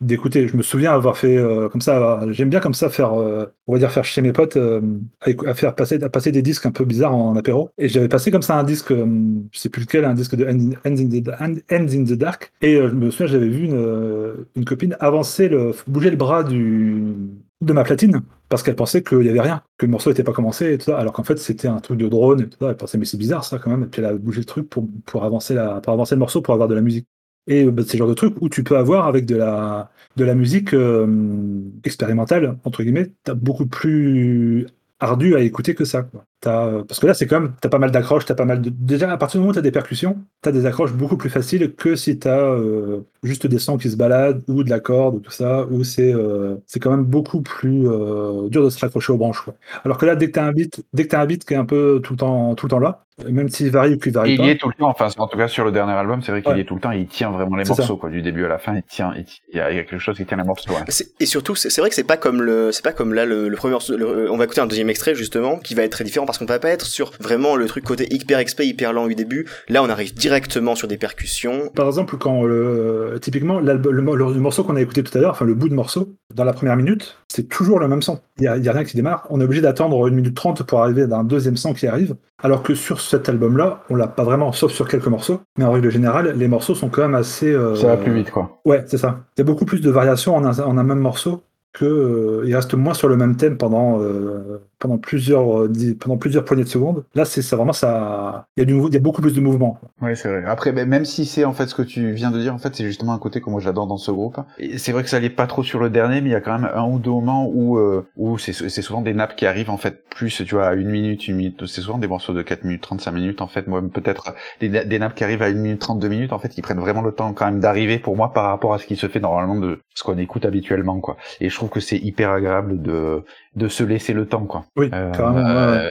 d'écouter. 0.00 0.48
Je 0.48 0.56
me 0.56 0.62
souviens 0.62 0.92
avoir 0.92 1.16
fait 1.16 1.36
euh, 1.36 1.68
comme 1.68 1.80
ça. 1.80 2.20
J'aime 2.30 2.50
bien 2.50 2.58
comme 2.58 2.74
ça 2.74 2.90
faire, 2.90 3.14
euh, 3.14 3.46
on 3.68 3.74
va 3.74 3.78
dire 3.78 3.92
faire 3.92 4.04
chez 4.04 4.22
mes 4.22 4.32
potes, 4.32 4.56
à, 4.56 5.54
faire 5.54 5.76
passer 5.76 6.02
à 6.02 6.08
passer 6.08 6.32
des 6.32 6.42
disques 6.42 6.66
un 6.66 6.72
peu 6.72 6.84
bizarres 6.84 7.14
en, 7.14 7.36
apéro. 7.36 7.70
Et 7.78 7.88
j'avais 7.88 8.08
passé 8.08 8.32
comme 8.32 8.42
ça 8.42 8.58
un 8.58 8.64
disque, 8.64 8.92
je 8.92 9.58
sais 9.58 9.68
plus 9.68 9.82
lequel, 9.82 10.04
un 10.04 10.14
disque 10.14 10.34
de 10.34 10.44
Ends 10.44 10.74
in 10.84 11.08
the, 11.08 11.28
Ends 11.70 11.92
in 11.92 12.04
the 12.04 12.14
Dark. 12.14 12.52
Et 12.60 12.74
je 12.74 12.92
me 12.92 13.12
souviens, 13.12 13.28
j'avais 13.28 13.48
vu 13.48 13.66
une, 13.66 14.46
une 14.56 14.64
copine 14.64 14.96
avancer 14.98 15.48
le, 15.48 15.72
bouger 15.86 16.10
le 16.10 16.16
bras 16.16 16.42
du 16.42 17.14
de 17.60 17.72
ma 17.72 17.84
platine 17.84 18.22
parce 18.48 18.62
qu'elle 18.62 18.76
pensait 18.76 19.02
qu'il 19.02 19.22
y 19.22 19.28
avait 19.28 19.40
rien, 19.40 19.62
que 19.76 19.86
le 19.86 19.92
morceau 19.92 20.10
n'était 20.10 20.24
pas 20.24 20.32
commencé 20.32 20.72
et 20.72 20.78
tout 20.78 20.86
ça, 20.86 20.98
alors 20.98 21.12
qu'en 21.12 21.24
fait 21.24 21.38
c'était 21.38 21.68
un 21.68 21.80
truc 21.80 21.98
de 21.98 22.08
drone 22.08 22.40
et 22.40 22.48
tout 22.48 22.58
ça. 22.60 22.70
Elle 22.70 22.76
pensait 22.76 22.98
mais 22.98 23.04
c'est 23.04 23.18
bizarre 23.18 23.44
ça 23.44 23.58
quand 23.58 23.70
même. 23.70 23.88
Puis 23.88 24.00
elle 24.00 24.06
a 24.06 24.14
bougé 24.14 24.40
le 24.40 24.44
truc 24.44 24.68
pour, 24.68 24.88
pour 25.06 25.24
avancer 25.24 25.54
la, 25.54 25.80
pour 25.80 25.92
avancer 25.92 26.14
le 26.14 26.20
morceau 26.20 26.40
pour 26.42 26.54
avoir 26.54 26.68
de 26.68 26.74
la 26.74 26.80
musique. 26.80 27.06
Et 27.46 27.64
bah, 27.64 27.82
c'est 27.86 27.94
le 27.94 27.98
genre 27.98 28.08
de 28.08 28.14
truc 28.14 28.34
où 28.40 28.48
tu 28.48 28.62
peux 28.62 28.76
avoir 28.76 29.06
avec 29.06 29.24
de 29.26 29.36
la, 29.36 29.90
de 30.16 30.24
la 30.24 30.34
musique 30.34 30.74
euh, 30.74 31.62
expérimentale, 31.84 32.58
entre 32.64 32.82
guillemets, 32.82 33.10
as 33.26 33.34
beaucoup 33.34 33.66
plus 33.66 34.66
ardu 35.00 35.34
à 35.34 35.40
écouter 35.40 35.74
que 35.74 35.84
ça. 35.86 36.02
Quoi. 36.02 36.24
As, 36.46 36.70
parce 36.86 37.00
que 37.00 37.06
là, 37.06 37.14
c'est 37.14 37.26
quand 37.26 37.40
même, 37.40 37.52
t'as 37.60 37.68
pas 37.68 37.78
mal 37.78 37.90
d'accroches, 37.90 38.24
t'as 38.24 38.34
pas 38.34 38.44
mal 38.44 38.60
de. 38.60 38.70
Déjà, 38.70 39.10
à 39.10 39.16
partir 39.16 39.38
du 39.38 39.42
moment 39.42 39.50
où 39.50 39.54
t'as 39.54 39.60
des 39.60 39.72
percussions, 39.72 40.18
t'as 40.40 40.52
des 40.52 40.66
accroches 40.66 40.92
beaucoup 40.92 41.16
plus 41.16 41.30
faciles 41.30 41.74
que 41.74 41.96
si 41.96 42.18
t'as 42.18 42.38
euh, 42.38 43.00
juste 43.22 43.46
des 43.46 43.58
sons 43.58 43.76
qui 43.76 43.90
se 43.90 43.96
baladent 43.96 44.42
ou 44.48 44.62
de 44.62 44.70
la 44.70 44.80
corde 44.80 45.16
ou 45.16 45.20
tout 45.20 45.32
ça, 45.32 45.66
où 45.70 45.82
c'est 45.84 46.14
euh, 46.14 46.56
c'est 46.66 46.80
quand 46.80 46.90
même 46.90 47.04
beaucoup 47.04 47.42
plus 47.42 47.88
euh, 47.88 48.48
dur 48.48 48.64
de 48.64 48.70
se 48.70 48.78
raccrocher 48.78 49.12
aux 49.12 49.18
branches. 49.18 49.40
Quoi. 49.40 49.54
Alors 49.84 49.98
que 49.98 50.06
là, 50.06 50.14
dès 50.16 50.26
que 50.26 50.32
t'as 50.32 50.44
un 50.44 50.52
beat, 50.52 50.84
dès 50.92 51.04
que 51.04 51.08
t'as 51.08 51.20
un 51.20 51.26
beat 51.26 51.44
qui 51.44 51.54
est 51.54 51.56
un 51.56 51.64
peu 51.64 52.00
tout 52.02 52.12
le 52.12 52.18
temps, 52.18 52.54
tout 52.54 52.66
le 52.66 52.70
temps 52.70 52.78
là, 52.78 53.04
même 53.26 53.48
s'il 53.48 53.70
varie 53.70 53.94
ou 53.94 53.98
qu'il 53.98 54.12
varie 54.12 54.32
il 54.32 54.36
pas. 54.36 54.44
Il 54.44 54.48
y 54.48 54.50
est 54.50 54.58
tout 54.58 54.68
le 54.68 54.74
temps. 54.74 54.88
Enfin, 54.88 55.08
en 55.18 55.26
tout 55.26 55.36
cas, 55.36 55.48
sur 55.48 55.64
le 55.64 55.72
dernier 55.72 55.92
album, 55.92 56.22
c'est 56.22 56.30
vrai 56.30 56.42
qu'il 56.42 56.56
y 56.56 56.60
est 56.60 56.64
tout 56.64 56.76
le 56.76 56.80
temps. 56.80 56.92
Il 56.92 57.06
tient 57.06 57.30
vraiment 57.30 57.56
les 57.56 57.64
morceaux, 57.64 57.96
quoi, 57.96 58.10
du 58.10 58.22
début 58.22 58.44
à 58.44 58.48
la 58.48 58.58
fin. 58.58 58.76
Il 58.76 58.82
tient. 58.84 59.12
Il 59.52 59.56
y 59.56 59.60
a 59.60 59.72
quelque 59.84 59.98
chose 59.98 60.16
qui 60.16 60.24
tient 60.24 60.36
les 60.36 60.44
morceaux. 60.44 60.70
Ouais. 60.70 61.04
Et 61.18 61.26
surtout, 61.26 61.56
c'est 61.56 61.80
vrai 61.80 61.88
que 61.88 61.96
c'est 61.96 62.04
pas 62.04 62.16
comme 62.16 62.42
le, 62.42 62.70
c'est 62.70 62.84
pas 62.84 62.92
comme 62.92 63.14
là 63.14 63.24
le, 63.24 63.48
le 63.48 63.56
premier 63.56 63.72
morceau. 63.72 63.94
on 63.96 64.36
va 64.36 64.44
écouter 64.44 64.60
un 64.60 64.66
deuxième 64.66 64.90
extrait 64.90 65.14
justement, 65.14 65.58
qui 65.58 65.74
va 65.74 65.82
être 65.82 65.92
très 65.92 66.04
différent 66.04 66.26
parce 66.28 66.36
qu'on 66.36 66.44
va 66.44 66.58
pas 66.58 66.68
être 66.68 66.84
sur 66.84 67.12
vraiment 67.20 67.56
le 67.56 67.64
truc 67.64 67.84
côté 67.84 68.06
hyper 68.12 68.44
XP, 68.44 68.60
hyper 68.64 68.92
lent 68.92 69.04
au 69.04 69.08
début. 69.08 69.46
Là, 69.70 69.82
on 69.82 69.88
arrive 69.88 70.12
directement 70.12 70.74
sur 70.74 70.86
des 70.86 70.98
percussions. 70.98 71.70
Par 71.74 71.86
exemple, 71.86 72.18
quand 72.18 72.44
le, 72.44 73.16
typiquement 73.18 73.60
le, 73.60 73.78
le, 73.78 74.02
morceau 74.02 74.62
qu'on 74.62 74.76
a 74.76 74.82
écouté 74.82 75.02
tout 75.02 75.16
à 75.16 75.22
l'heure, 75.22 75.30
enfin 75.30 75.46
le 75.46 75.54
bout 75.54 75.70
de 75.70 75.74
morceau, 75.74 76.12
dans 76.34 76.44
la 76.44 76.52
première 76.52 76.76
minute, 76.76 77.16
c'est 77.28 77.48
toujours 77.48 77.80
le 77.80 77.88
même 77.88 78.02
son. 78.02 78.20
Il 78.36 78.44
y 78.44 78.46
a, 78.46 78.72
rien 78.72 78.84
qui 78.84 78.94
démarre. 78.94 79.26
On 79.30 79.40
est 79.40 79.44
obligé 79.44 79.62
d'attendre 79.62 80.06
une 80.06 80.16
minute 80.16 80.34
trente 80.34 80.64
pour 80.64 80.82
arriver 80.82 81.06
à 81.10 81.16
un 81.16 81.24
deuxième 81.24 81.56
son 81.56 81.72
qui 81.72 81.86
arrive. 81.86 82.14
Alors 82.42 82.62
que 82.62 82.74
sur 82.74 83.00
cet 83.00 83.30
album-là, 83.30 83.84
on 83.88 83.94
l'a 83.94 84.06
pas 84.06 84.22
vraiment, 84.22 84.52
sauf 84.52 84.70
sur 84.70 84.86
quelques 84.86 85.06
morceaux. 85.06 85.40
Mais 85.56 85.64
en 85.64 85.72
règle 85.72 85.90
générale, 85.90 86.34
les 86.36 86.46
morceaux 86.46 86.74
sont 86.74 86.90
quand 86.90 87.00
même 87.00 87.14
assez. 87.14 87.50
Euh... 87.50 87.74
Ça 87.74 87.86
va 87.86 87.96
plus 87.96 88.12
vite, 88.12 88.30
quoi. 88.30 88.60
Ouais, 88.66 88.84
c'est 88.86 88.98
ça. 88.98 89.20
Il 89.36 89.40
y 89.40 89.42
a 89.42 89.44
beaucoup 89.44 89.64
plus 89.64 89.80
de 89.80 89.90
variations 89.90 90.36
en 90.36 90.44
un, 90.44 90.58
en 90.60 90.76
un 90.76 90.84
même 90.84 91.00
morceau 91.00 91.42
euh, 91.84 92.42
il 92.46 92.54
reste 92.54 92.74
moins 92.74 92.94
sur 92.94 93.08
le 93.08 93.16
même 93.16 93.36
thème 93.36 93.56
pendant 93.56 94.00
euh, 94.00 94.62
pendant 94.78 94.98
plusieurs 94.98 95.62
euh, 95.62 95.96
pendant 95.98 96.16
plusieurs 96.16 96.44
poignées 96.44 96.64
de 96.64 96.68
secondes. 96.68 97.04
Là, 97.14 97.24
c'est 97.24 97.42
vraiment 97.54 97.72
ça. 97.72 98.46
Il 98.56 98.68
y 98.68 98.96
a 98.96 99.00
beaucoup 99.00 99.22
plus 99.22 99.34
de 99.34 99.40
mouvement. 99.40 99.78
Oui, 100.00 100.16
c'est 100.16 100.28
vrai. 100.28 100.44
Après, 100.46 100.72
ben, 100.72 100.88
même 100.88 101.04
si 101.04 101.26
c'est 101.26 101.44
en 101.44 101.52
fait 101.52 101.66
ce 101.66 101.74
que 101.74 101.82
tu 101.82 102.12
viens 102.12 102.30
de 102.30 102.38
dire, 102.40 102.54
en 102.54 102.58
fait, 102.58 102.74
c'est 102.74 102.84
justement 102.84 103.12
un 103.12 103.18
côté 103.18 103.40
que 103.40 103.50
moi 103.50 103.60
j'adore 103.60 103.86
dans 103.86 103.96
ce 103.96 104.10
groupe. 104.10 104.38
C'est 104.76 104.92
vrai 104.92 105.02
que 105.02 105.10
ça 105.10 105.16
allait 105.16 105.30
pas 105.30 105.46
trop 105.46 105.62
sur 105.62 105.80
le 105.80 105.90
dernier, 105.90 106.20
mais 106.20 106.30
il 106.30 106.32
y 106.32 106.36
a 106.36 106.40
quand 106.40 106.58
même 106.58 106.70
un 106.74 106.86
ou 106.86 106.98
deux 106.98 107.10
moments 107.10 107.48
où 107.48 107.78
où 108.16 108.38
c'est 108.38 108.52
souvent 108.82 109.02
des 109.02 109.14
nappes 109.14 109.36
qui 109.36 109.46
arrivent 109.46 109.70
en 109.70 109.76
fait 109.76 110.04
plus, 110.08 110.42
tu 110.44 110.54
vois, 110.54 110.68
à 110.68 110.74
une 110.74 110.88
minute, 110.90 111.28
une 111.28 111.36
minute. 111.36 111.66
C'est 111.66 111.80
souvent 111.80 111.98
des 111.98 112.08
morceaux 112.08 112.32
de 112.32 112.42
4 112.42 112.64
minutes 112.64 112.82
35 112.82 113.12
minutes 113.12 113.40
en 113.40 113.46
fait. 113.46 113.66
Moi, 113.66 113.82
peut-être 113.92 114.34
des, 114.60 114.68
des 114.68 114.98
nappes 114.98 115.14
qui 115.14 115.24
arrivent 115.24 115.42
à 115.42 115.48
une 115.48 115.60
minute 115.60 115.80
32 115.80 116.08
minutes. 116.08 116.32
En 116.32 116.38
fait, 116.38 116.56
ils 116.56 116.62
prennent 116.62 116.80
vraiment 116.80 117.02
le 117.02 117.12
temps 117.12 117.32
quand 117.32 117.46
même 117.46 117.60
d'arriver 117.60 117.98
pour 117.98 118.16
moi 118.16 118.32
par 118.32 118.44
rapport 118.44 118.74
à 118.74 118.78
ce 118.78 118.86
qui 118.86 118.96
se 118.96 119.08
fait 119.08 119.20
normalement 119.20 119.56
de 119.56 119.78
ce 119.94 120.02
qu'on 120.02 120.18
écoute 120.18 120.44
habituellement, 120.44 121.00
quoi. 121.00 121.16
Et 121.40 121.48
je 121.48 121.54
trouve 121.54 121.67
que 121.68 121.80
c'est 121.80 121.98
hyper 121.98 122.30
agréable 122.30 122.82
de 122.82 123.22
de 123.56 123.68
se 123.68 123.82
laisser 123.82 124.12
le 124.12 124.26
temps 124.26 124.44
quoi. 124.44 124.64
Oui, 124.76 124.90
euh, 124.92 125.10
carrément. 125.12 125.38
Euh, 125.46 125.88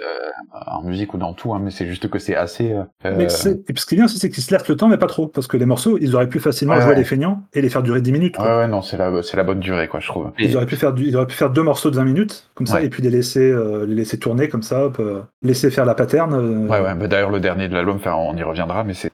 en 0.65 0.81
musique 0.81 1.13
ou 1.13 1.17
dans 1.17 1.33
tout, 1.33 1.53
hein, 1.53 1.59
mais 1.61 1.71
c'est 1.71 1.85
juste 1.85 2.09
que 2.09 2.19
c'est 2.19 2.35
assez. 2.35 2.73
Euh... 2.73 2.83
Mais 3.03 3.25
et 3.25 3.29
ce 3.29 3.49
qui 3.85 3.95
est 3.95 3.95
bien 3.95 4.05
aussi, 4.05 4.17
c'est 4.17 4.29
qu'ils 4.29 4.43
se 4.43 4.53
laissent 4.53 4.67
le 4.67 4.75
temps, 4.75 4.87
mais 4.87 4.97
pas 4.97 5.07
trop, 5.07 5.27
parce 5.27 5.47
que 5.47 5.57
les 5.57 5.65
morceaux, 5.65 5.97
ils 5.99 6.15
auraient 6.15 6.29
pu 6.29 6.39
facilement 6.39 6.73
ouais, 6.73 6.81
jouer 6.81 6.91
ouais. 6.91 6.97
les 6.97 7.03
feignants 7.03 7.43
et 7.53 7.61
les 7.61 7.69
faire 7.69 7.83
durer 7.83 8.01
10 8.01 8.11
minutes. 8.11 8.37
Quoi. 8.37 8.45
Ouais, 8.45 8.57
ouais, 8.63 8.67
non, 8.67 8.81
c'est 8.81 8.97
la, 8.97 9.21
c'est 9.23 9.37
la 9.37 9.43
bonne 9.43 9.59
durée, 9.59 9.87
quoi, 9.87 9.99
je 9.99 10.07
trouve. 10.07 10.31
Ils 10.39 10.55
auraient 10.55 10.65
pu 10.65 10.75
faire, 10.75 10.93
du, 10.93 11.05
ils 11.05 11.15
auraient 11.15 11.27
pu 11.27 11.35
faire 11.35 11.49
deux 11.49 11.63
morceaux 11.63 11.91
de 11.91 11.95
20 11.95 12.03
minutes, 12.05 12.49
comme 12.55 12.67
ça, 12.67 12.81
et 12.81 12.89
puis 12.89 13.03
les 13.03 13.09
laisser, 13.09 13.51
euh, 13.51 13.85
les 13.85 13.95
laisser 13.95 14.17
tourner 14.17 14.47
comme 14.47 14.63
ça, 14.63 14.85
hop, 14.85 14.97
euh, 14.99 15.21
laisser 15.41 15.69
faire 15.69 15.85
la 15.85 15.95
pattern. 15.95 16.67
Ouais, 16.67 16.79
ouais. 16.79 17.07
D'ailleurs, 17.07 17.31
le 17.31 17.39
dernier 17.39 17.67
de 17.67 17.73
l'album, 17.73 17.97
enfin, 17.97 18.15
on 18.15 18.35
y 18.35 18.43
reviendra, 18.43 18.83
mais 18.83 18.93
c'est 18.93 19.11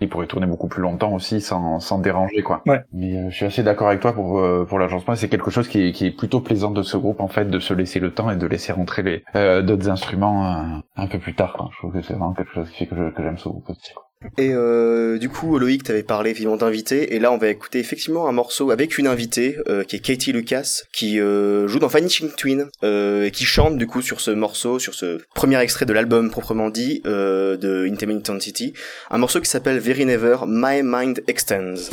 il 0.00 0.08
pourrait 0.08 0.26
tourner 0.26 0.46
beaucoup 0.46 0.68
plus 0.68 0.82
longtemps 0.82 1.12
aussi 1.12 1.40
sans, 1.40 1.80
sans 1.80 1.98
déranger 1.98 2.42
quoi. 2.42 2.62
Ouais. 2.66 2.80
Mais 2.92 3.16
euh, 3.16 3.30
je 3.30 3.36
suis 3.36 3.44
assez 3.46 3.62
d'accord 3.62 3.88
avec 3.88 4.00
toi 4.00 4.12
pour 4.12 4.40
euh, 4.40 4.64
pour 4.68 4.78
l'agencement. 4.78 5.14
C'est 5.14 5.28
quelque 5.28 5.50
chose 5.50 5.68
qui 5.68 5.88
est, 5.88 5.92
qui 5.92 6.06
est 6.06 6.10
plutôt 6.10 6.40
plaisant 6.40 6.70
de 6.70 6.82
ce 6.82 6.96
groupe 6.96 7.20
en 7.20 7.28
fait, 7.28 7.46
de 7.46 7.58
se 7.58 7.74
laisser 7.74 8.00
le 8.00 8.12
temps 8.12 8.30
et 8.30 8.36
de 8.36 8.46
laisser 8.46 8.72
rentrer 8.72 9.02
les 9.02 9.24
euh, 9.36 9.62
d'autres 9.62 9.88
instruments 9.88 10.46
euh, 10.46 10.78
un 10.96 11.06
peu 11.06 11.18
plus 11.18 11.34
tard. 11.34 11.52
Quoi. 11.54 11.68
Je 11.72 11.78
trouve 11.78 11.92
que 11.92 12.02
c'est 12.02 12.14
vraiment 12.14 12.32
quelque 12.32 12.52
chose 12.52 12.70
qui 12.70 12.86
fait 12.86 12.86
que, 12.86 13.12
j'aime 13.18 13.38
ce 13.38 13.48
groupe 13.48 13.68
aussi. 13.68 13.92
Quoi. 13.94 14.09
Et 14.36 14.50
euh, 14.52 15.16
du 15.16 15.30
coup, 15.30 15.58
Loïc, 15.58 15.82
t'avais 15.82 16.02
parlé 16.02 16.30
évidemment 16.30 16.56
d'invités, 16.56 17.14
et 17.14 17.18
là 17.18 17.32
on 17.32 17.38
va 17.38 17.48
écouter 17.48 17.78
effectivement 17.78 18.28
un 18.28 18.32
morceau 18.32 18.70
avec 18.70 18.98
une 18.98 19.06
invitée 19.06 19.56
euh, 19.68 19.82
qui 19.82 19.96
est 19.96 20.00
Katie 20.00 20.32
Lucas, 20.32 20.82
qui 20.92 21.18
euh, 21.18 21.66
joue 21.68 21.78
dans 21.78 21.86
Vanishing 21.86 22.30
Twin, 22.36 22.68
euh, 22.84 23.24
et 23.24 23.30
qui 23.30 23.44
chante 23.44 23.78
du 23.78 23.86
coup 23.86 24.02
sur 24.02 24.20
ce 24.20 24.30
morceau, 24.30 24.78
sur 24.78 24.94
ce 24.94 25.20
premier 25.34 25.58
extrait 25.60 25.86
de 25.86 25.94
l'album 25.94 26.30
proprement 26.30 26.68
dit 26.68 27.00
de 27.04 27.88
Intermittent 27.90 28.40
City, 28.42 28.74
un 29.10 29.18
morceau 29.18 29.40
qui 29.40 29.48
s'appelle 29.48 29.78
Very 29.78 30.04
Never, 30.04 30.36
My 30.46 30.82
Mind 30.82 31.22
Extends. 31.26 31.90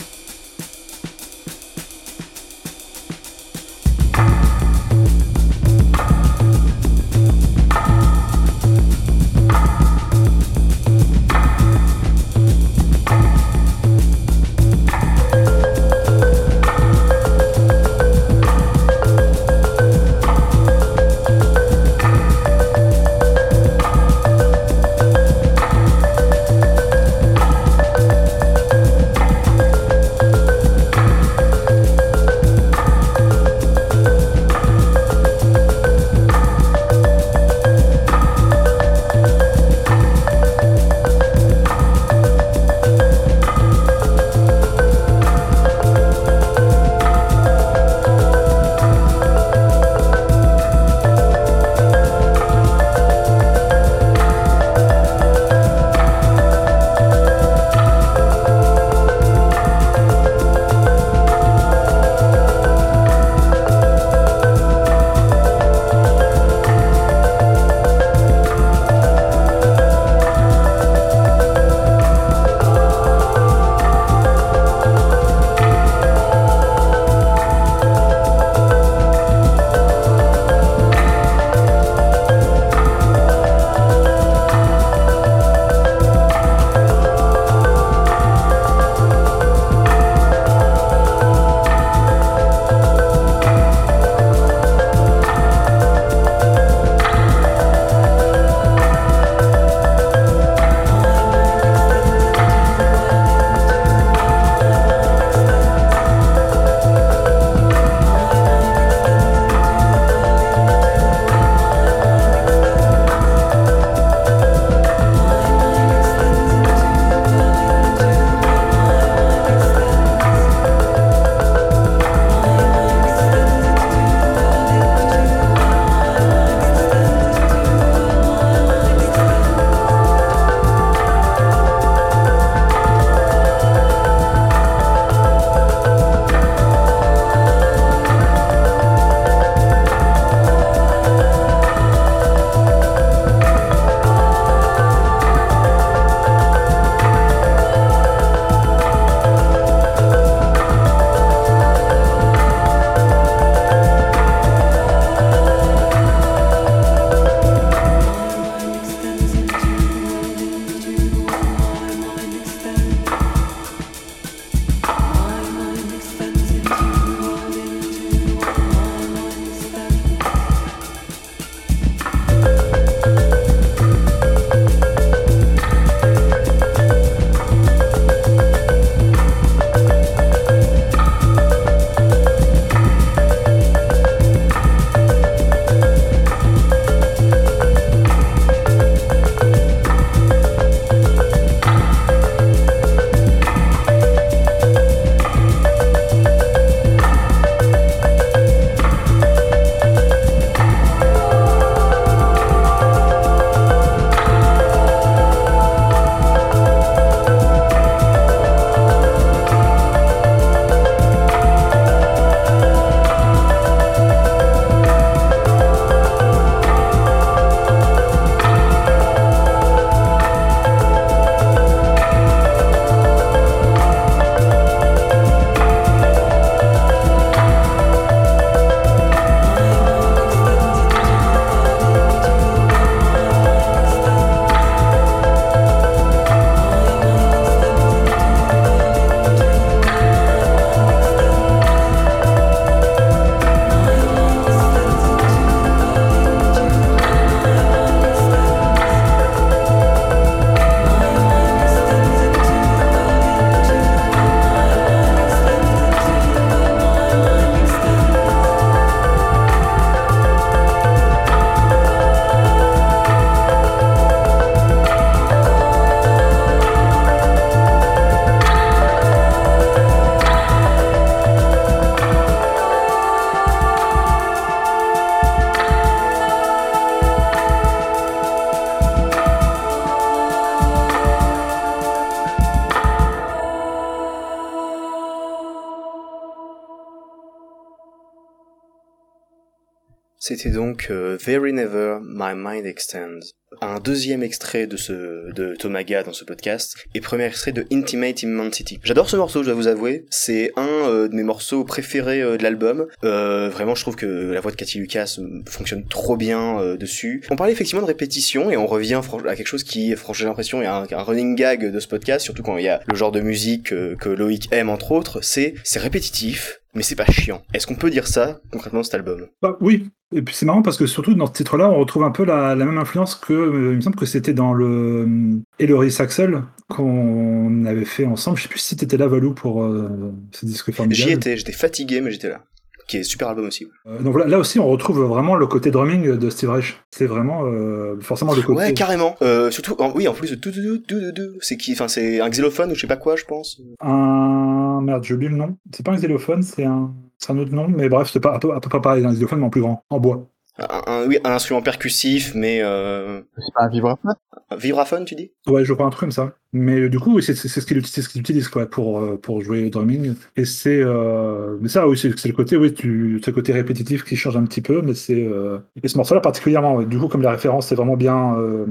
C'était 290.38 290.52
donc 290.52 290.90
euh, 290.92 291.18
Very 291.20 291.52
Never 291.52 291.98
My 292.04 292.34
Mind 292.36 292.68
Extends. 292.68 293.26
Un 293.60 293.80
deuxième 293.80 294.22
extrait 294.22 294.68
de 294.68 294.78
ce 294.78 295.34
de 295.34 295.56
Tomaga 295.56 296.04
dans 296.04 296.14
ce 296.14 296.26
podcast 296.26 296.76
et 296.94 297.02
premier 297.02 297.24
extrait 297.24 297.54
de 297.54 297.66
Intimate 297.72 298.22
Immensity. 298.22 298.80
J'adore 298.84 299.10
ce 299.10 299.16
morceau, 299.16 299.42
je 299.42 299.48
dois 299.48 299.56
vous 299.56 299.68
avouer. 299.68 300.06
C'est 300.12 300.52
un 300.56 300.68
euh, 300.68 301.08
de 301.08 301.16
mes 301.16 301.24
morceaux 301.24 301.64
préférés 301.64 302.22
euh, 302.22 302.38
de 302.38 302.44
l'album. 302.44 302.86
vraiment, 303.02 303.74
je 303.74 303.82
trouve 303.82 303.96
que 303.96 304.06
la 304.06 304.40
voix 304.40 304.52
de 304.52 304.58
Cathy 304.58 304.78
Lucas 304.78 305.18
fonctionne 305.48 305.88
trop 305.88 306.18
bien 306.18 306.76
dessus. 306.76 307.24
On 307.32 307.36
parlait 307.36 307.54
effectivement 307.54 307.82
de 307.82 307.88
répétition 307.88 308.52
et 308.52 308.58
on 308.58 308.68
revient 308.68 309.02
à 309.28 309.36
quelque 309.36 309.48
chose 309.48 309.64
qui, 309.64 309.96
franchement, 309.96 310.14
j'ai 310.14 310.26
l'impression, 310.26 310.62
y 310.62 310.66
a 310.66 310.86
un, 310.92 311.04
running 311.04 311.36
gag 311.36 311.72
de 311.72 311.80
ce 311.80 311.88
podcast, 311.88 312.24
surtout 312.24 312.44
quand 312.44 312.58
il 312.58 312.66
y 312.66 312.70
a 312.70 312.82
le 312.86 312.96
genre 312.96 313.12
de 313.12 313.22
musique 313.22 313.70
que 313.70 314.10
Loïc 314.10 314.50
aime 314.52 314.70
entre 314.70 314.92
autres. 314.92 315.22
C'est 315.22 315.56
c'est 315.64 315.80
répétitif, 315.80 316.60
mais 316.78 316.84
c'est 316.84 316.96
pas 316.96 317.06
chiant. 317.06 317.42
Est-ce 317.54 317.66
qu'on 317.66 317.76
peut 317.76 317.90
dire 317.90 318.08
ça 318.08 318.40
concrètement 318.52 318.82
de 318.82 318.86
cet 318.86 318.94
album? 318.94 319.26
Bah, 319.42 319.58
Oui, 319.60 319.90
et 320.16 320.22
puis 320.22 320.36
c'est 320.36 320.46
marrant 320.46 320.62
parce 320.62 320.78
que 320.78 320.86
surtout 320.86 321.16
dans 321.16 321.26
ce 321.26 321.34
titre-là, 321.34 321.70
on 321.70 321.80
retrouve 321.80 322.04
un 322.04 322.12
peu 322.12 322.24
la, 322.24 322.56
même 322.56 322.78
influence 322.78 323.16
que, 323.16 323.34
euh, 323.34 323.72
il 323.72 323.78
me 323.78 323.82
semble 323.82 323.96
que 323.96 324.06
c'était 324.06 324.34
dans 324.34 324.54
le 324.54 324.66
euh, 325.08 325.40
Ellery 325.60 325.94
Axel 326.00 326.44
qu'on 326.70 327.66
avait 327.66 327.86
fait 327.86 328.06
ensemble. 328.06 328.38
Je 328.38 328.44
sais 328.44 328.50
plus 328.50 328.60
si 328.60 328.76
t'étais 328.76 328.98
là, 328.98 329.08
Valou, 329.08 329.34
pour 329.34 329.64
euh, 329.64 330.14
ce 330.32 330.46
disque 330.46 330.72
formidable. 330.72 331.10
J'y 331.10 331.12
étais, 331.12 331.36
j'étais 331.36 331.52
fatigué, 331.52 332.00
mais 332.00 332.12
j'étais 332.12 332.30
là 332.30 332.44
qui 332.88 332.98
est 332.98 333.04
super 333.04 333.28
album 333.28 333.46
aussi. 333.46 333.68
Euh, 333.86 334.00
donc 334.00 334.18
là, 334.18 334.26
là, 334.26 334.40
aussi, 334.40 334.60
on 334.60 334.68
retrouve 334.68 335.02
vraiment 335.04 335.36
le 335.36 335.46
côté 335.46 335.72
drumming 335.72 336.18
de 336.18 336.30
Steve 336.30 336.50
Reich. 336.50 336.78
C'est 336.92 337.06
vraiment 337.06 337.46
euh, 337.46 338.00
forcément 338.00 338.34
le 338.34 338.42
côté. 338.42 338.60
Ouais, 338.60 338.74
carrément. 338.74 339.18
Euh, 339.22 339.52
surtout, 339.52 339.76
oui, 339.94 340.08
en 340.08 340.14
plus 340.14 340.32
de 340.32 341.38
c'est 341.42 341.58
qui, 341.58 341.74
enfin, 341.74 341.88
c'est 341.88 342.22
un 342.22 342.30
xylophone 342.30 342.72
ou 342.72 342.76
je 342.76 342.82
sais 342.82 342.88
pas 342.88 342.96
quoi, 342.96 343.16
je 343.16 343.26
pense. 343.26 343.62
Un 343.82 344.57
merde, 344.82 345.04
j'ai 345.04 345.14
oublié 345.14 345.30
le 345.30 345.38
nom. 345.38 345.58
C'est 345.74 345.86
pas 345.86 345.92
un 345.92 345.98
xylophone, 345.98 346.44
c'est 346.44 346.66
un, 346.66 346.94
c'est 347.18 347.32
un 347.32 347.38
autre 347.38 347.54
nom, 347.54 347.68
mais 347.68 347.90
bref, 347.90 348.10
c'est 348.12 348.20
pas 348.20 348.34
à 348.34 348.40
peu, 348.40 348.54
à 348.54 348.60
peu 348.60 348.70
près 348.70 348.82
pareil 348.82 349.04
d'un 349.04 349.14
xylophone, 349.14 349.40
mais 349.40 349.46
en 349.46 349.50
plus 349.50 349.62
grand, 349.62 349.84
en 349.90 350.00
bois 350.00 350.28
un, 350.60 351.06
oui, 351.08 351.20
un 351.24 351.32
instrument 351.32 351.62
percussif, 351.62 352.34
mais 352.34 352.62
euh... 352.64 353.22
c'est 353.38 353.54
pas 353.54 353.66
un 353.66 353.70
vibraphone? 353.70 354.16
Un 354.50 354.56
vibraphone, 354.56 355.06
tu 355.06 355.14
dis? 355.14 355.32
Ouais, 355.46 355.64
je 355.64 355.72
vois 355.72 355.86
un 355.86 355.90
truc 355.90 356.00
comme 356.00 356.12
ça. 356.12 356.34
Mais 356.52 356.90
du 356.90 357.00
coup, 357.00 357.22
c'est 357.22 357.36
ce 357.36 357.66
qu'il 357.66 357.78
utilise, 357.78 358.08
qu 358.08 358.18
utilise 358.18 358.48
quoi, 358.48 358.66
pour 358.66 359.00
euh, 359.00 359.18
pour 359.22 359.42
jouer 359.42 359.62
le 359.62 359.70
drumming. 359.70 360.16
Et 360.36 360.46
c'est, 360.46 360.82
euh... 360.82 361.58
mais 361.62 361.70
ça, 361.70 361.88
oui, 361.88 361.96
c'est 361.96 362.10
le 362.10 362.34
côté, 362.34 362.58
oui, 362.58 362.74
tu, 362.74 363.20
c'est 363.24 363.30
le 363.30 363.36
côté 363.36 363.54
répétitif 363.54 364.04
qui 364.04 364.16
change 364.16 364.36
un 364.36 364.46
petit 364.46 364.62
peu, 364.62 364.82
mais 364.82 364.96
c'est 364.96 365.24
euh... 365.24 365.60
et 365.84 365.88
ce 365.88 365.98
morceau-là 365.98 366.22
particulièrement. 366.22 366.82
Du 366.82 366.98
coup, 366.98 367.08
comme 367.08 367.22
la 367.22 367.32
référence 367.32 367.72
est 367.72 367.76
vraiment 367.76 367.98
bien, 367.98 368.36
euh... 368.40 368.66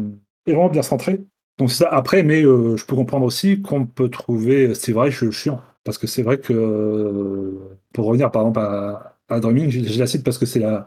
est 0.46 0.52
vraiment 0.52 0.70
bien 0.70 0.82
centrée. 0.82 1.24
Donc 1.58 1.70
c'est 1.70 1.84
ça. 1.84 1.88
Après, 1.90 2.24
mais 2.24 2.42
euh, 2.42 2.76
je 2.76 2.84
peux 2.84 2.96
comprendre 2.96 3.24
aussi 3.24 3.62
qu'on 3.62 3.86
peut 3.86 4.08
trouver 4.08 4.74
Steve 4.74 4.98
Reich 4.98 5.30
chiant, 5.30 5.60
parce 5.86 5.96
que 5.96 6.06
c'est 6.06 6.22
vrai 6.22 6.36
que 6.36 7.54
pour 7.94 8.04
revenir 8.04 8.30
par 8.30 8.42
exemple 8.42 8.60
à 9.28 9.40
Drumming, 9.40 9.70
je, 9.70 9.98
la 9.98 10.06
cite 10.06 10.22
parce 10.22 10.38
que 10.38 10.46
c'est 10.46 10.60
la, 10.60 10.86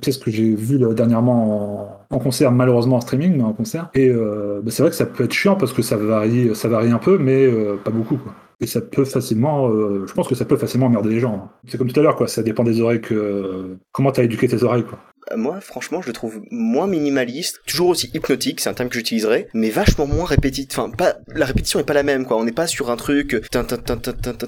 pièce 0.00 0.18
que 0.18 0.30
j'ai 0.30 0.54
vue 0.54 0.78
dernièrement 0.94 2.04
en, 2.10 2.18
concert, 2.18 2.52
malheureusement 2.52 2.96
en 2.96 3.00
streaming, 3.00 3.36
mais 3.36 3.42
en 3.42 3.52
concert. 3.52 3.88
Et 3.94 4.08
euh, 4.08 4.60
bah, 4.62 4.70
c'est 4.70 4.82
vrai 4.82 4.90
que 4.90 4.96
ça 4.96 5.06
peut 5.06 5.24
être 5.24 5.32
chiant 5.32 5.56
parce 5.56 5.72
que 5.72 5.82
ça 5.82 5.96
varie, 5.96 6.54
ça 6.54 6.68
varie 6.68 6.90
un 6.90 6.98
peu, 6.98 7.16
mais 7.18 7.46
euh, 7.46 7.76
pas 7.82 7.90
beaucoup. 7.90 8.18
Et 8.60 8.66
ça 8.66 8.80
peut 8.80 9.04
facilement, 9.04 9.68
euh, 9.68 10.04
je 10.06 10.12
pense 10.12 10.28
que 10.28 10.34
ça 10.34 10.44
peut 10.44 10.56
facilement 10.56 10.86
emmerder 10.86 11.10
les 11.10 11.20
gens. 11.20 11.34
Hein. 11.34 11.50
C'est 11.66 11.78
comme 11.78 11.90
tout 11.90 11.98
à 11.98 12.02
l'heure, 12.02 12.16
quoi. 12.16 12.28
Ça 12.28 12.42
dépend 12.42 12.64
des 12.64 12.80
oreilles 12.80 13.00
que, 13.00 13.76
comment 13.92 14.12
t'as 14.12 14.24
éduqué 14.24 14.46
tes 14.46 14.62
oreilles, 14.62 14.84
quoi. 14.84 14.98
Euh, 15.32 15.36
moi, 15.36 15.60
franchement, 15.60 16.02
je 16.02 16.06
le 16.08 16.12
trouve 16.12 16.42
moins 16.50 16.86
minimaliste, 16.86 17.60
toujours 17.66 17.88
aussi 17.88 18.10
hypnotique, 18.14 18.60
c'est 18.60 18.68
un 18.68 18.74
terme 18.74 18.88
que 18.88 18.96
j'utiliserais, 18.96 19.48
mais 19.54 19.70
vachement 19.70 20.06
moins 20.06 20.24
répétitif. 20.24 20.78
Enfin, 20.78 20.90
pas, 20.90 21.16
la 21.34 21.46
répétition 21.46 21.78
est 21.80 21.84
pas 21.84 21.94
la 21.94 22.02
même, 22.02 22.26
quoi. 22.26 22.36
On 22.36 22.44
n'est 22.44 22.52
pas 22.52 22.66
sur 22.66 22.90
un 22.90 22.96
truc, 22.96 23.36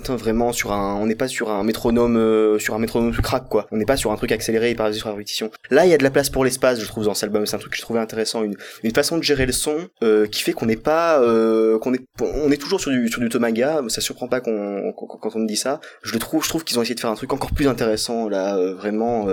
vraiment 0.09 0.53
sur 0.53 0.73
un, 0.73 0.95
on 0.97 1.07
n'est 1.07 1.15
pas 1.15 1.29
sur 1.29 1.51
un 1.51 1.65
métronome, 1.65 2.17
euh, 2.17 2.59
sur 2.59 2.75
un 2.75 2.79
métronome 2.79 3.13
crack, 3.13 3.49
quoi. 3.49 3.67
On 3.71 3.77
n'est 3.77 3.85
pas 3.85 3.97
sur 3.97 4.13
un 4.13 4.17
truc 4.17 4.33
accéléré 4.33 4.71
et 4.71 4.75
par 4.75 4.93
sur 4.95 5.09
la 5.09 5.15
répétition. 5.15 5.51
Là, 5.71 5.85
il 5.85 5.91
y 5.91 5.95
a 5.95 5.99
de 5.99 6.05
la 6.05 6.11
place 6.11 6.31
pour 6.31 6.45
l'espace, 6.45 6.81
je 6.81 6.87
trouve, 6.87 7.05
dans 7.05 7.15
cet 7.15 7.25
album. 7.25 7.47
C'est 7.47 7.57
un 7.57 7.59
truc 7.59 7.73
que 7.73 7.79
je 7.79 7.83
trouvais 7.83 8.01
intéressant, 8.01 8.43
une, 8.43 8.57
une 8.83 8.93
façon 8.93 9.19
de 9.19 9.23
gérer 9.23 9.47
le 9.47 9.53
son 9.53 9.89
euh, 10.03 10.27
qui 10.27 10.43
fait 10.43 10.53
qu'on 10.53 10.67
n'est 10.67 10.77
pas, 10.77 11.21
euh, 11.21 11.79
qu'on 11.79 11.93
est, 11.93 12.05
on 12.21 12.51
est 12.51 12.57
toujours 12.57 12.81
sur 12.81 12.91
du, 12.91 13.09
sur 13.09 13.21
du 13.21 13.29
Tomaga. 13.29 13.83
Ça 13.89 14.01
surprend 14.01 14.29
pas 14.29 14.41
qu'on, 14.41 14.93
quand 14.93 15.35
on 15.35 15.41
me 15.41 15.47
dit 15.47 15.57
ça. 15.57 15.81
Je 16.03 16.13
le 16.13 16.19
trouve, 16.19 16.45
je 16.45 16.49
trouve 16.49 16.65
qu'ils 16.65 16.79
ont 16.79 16.83
essayé 16.83 16.95
de 16.95 17.01
faire 17.01 17.11
un 17.11 17.15
truc 17.15 17.33
encore 17.33 17.53
plus 17.53 17.69
intéressant 17.69 18.29
là, 18.29 18.57
vraiment 18.75 19.29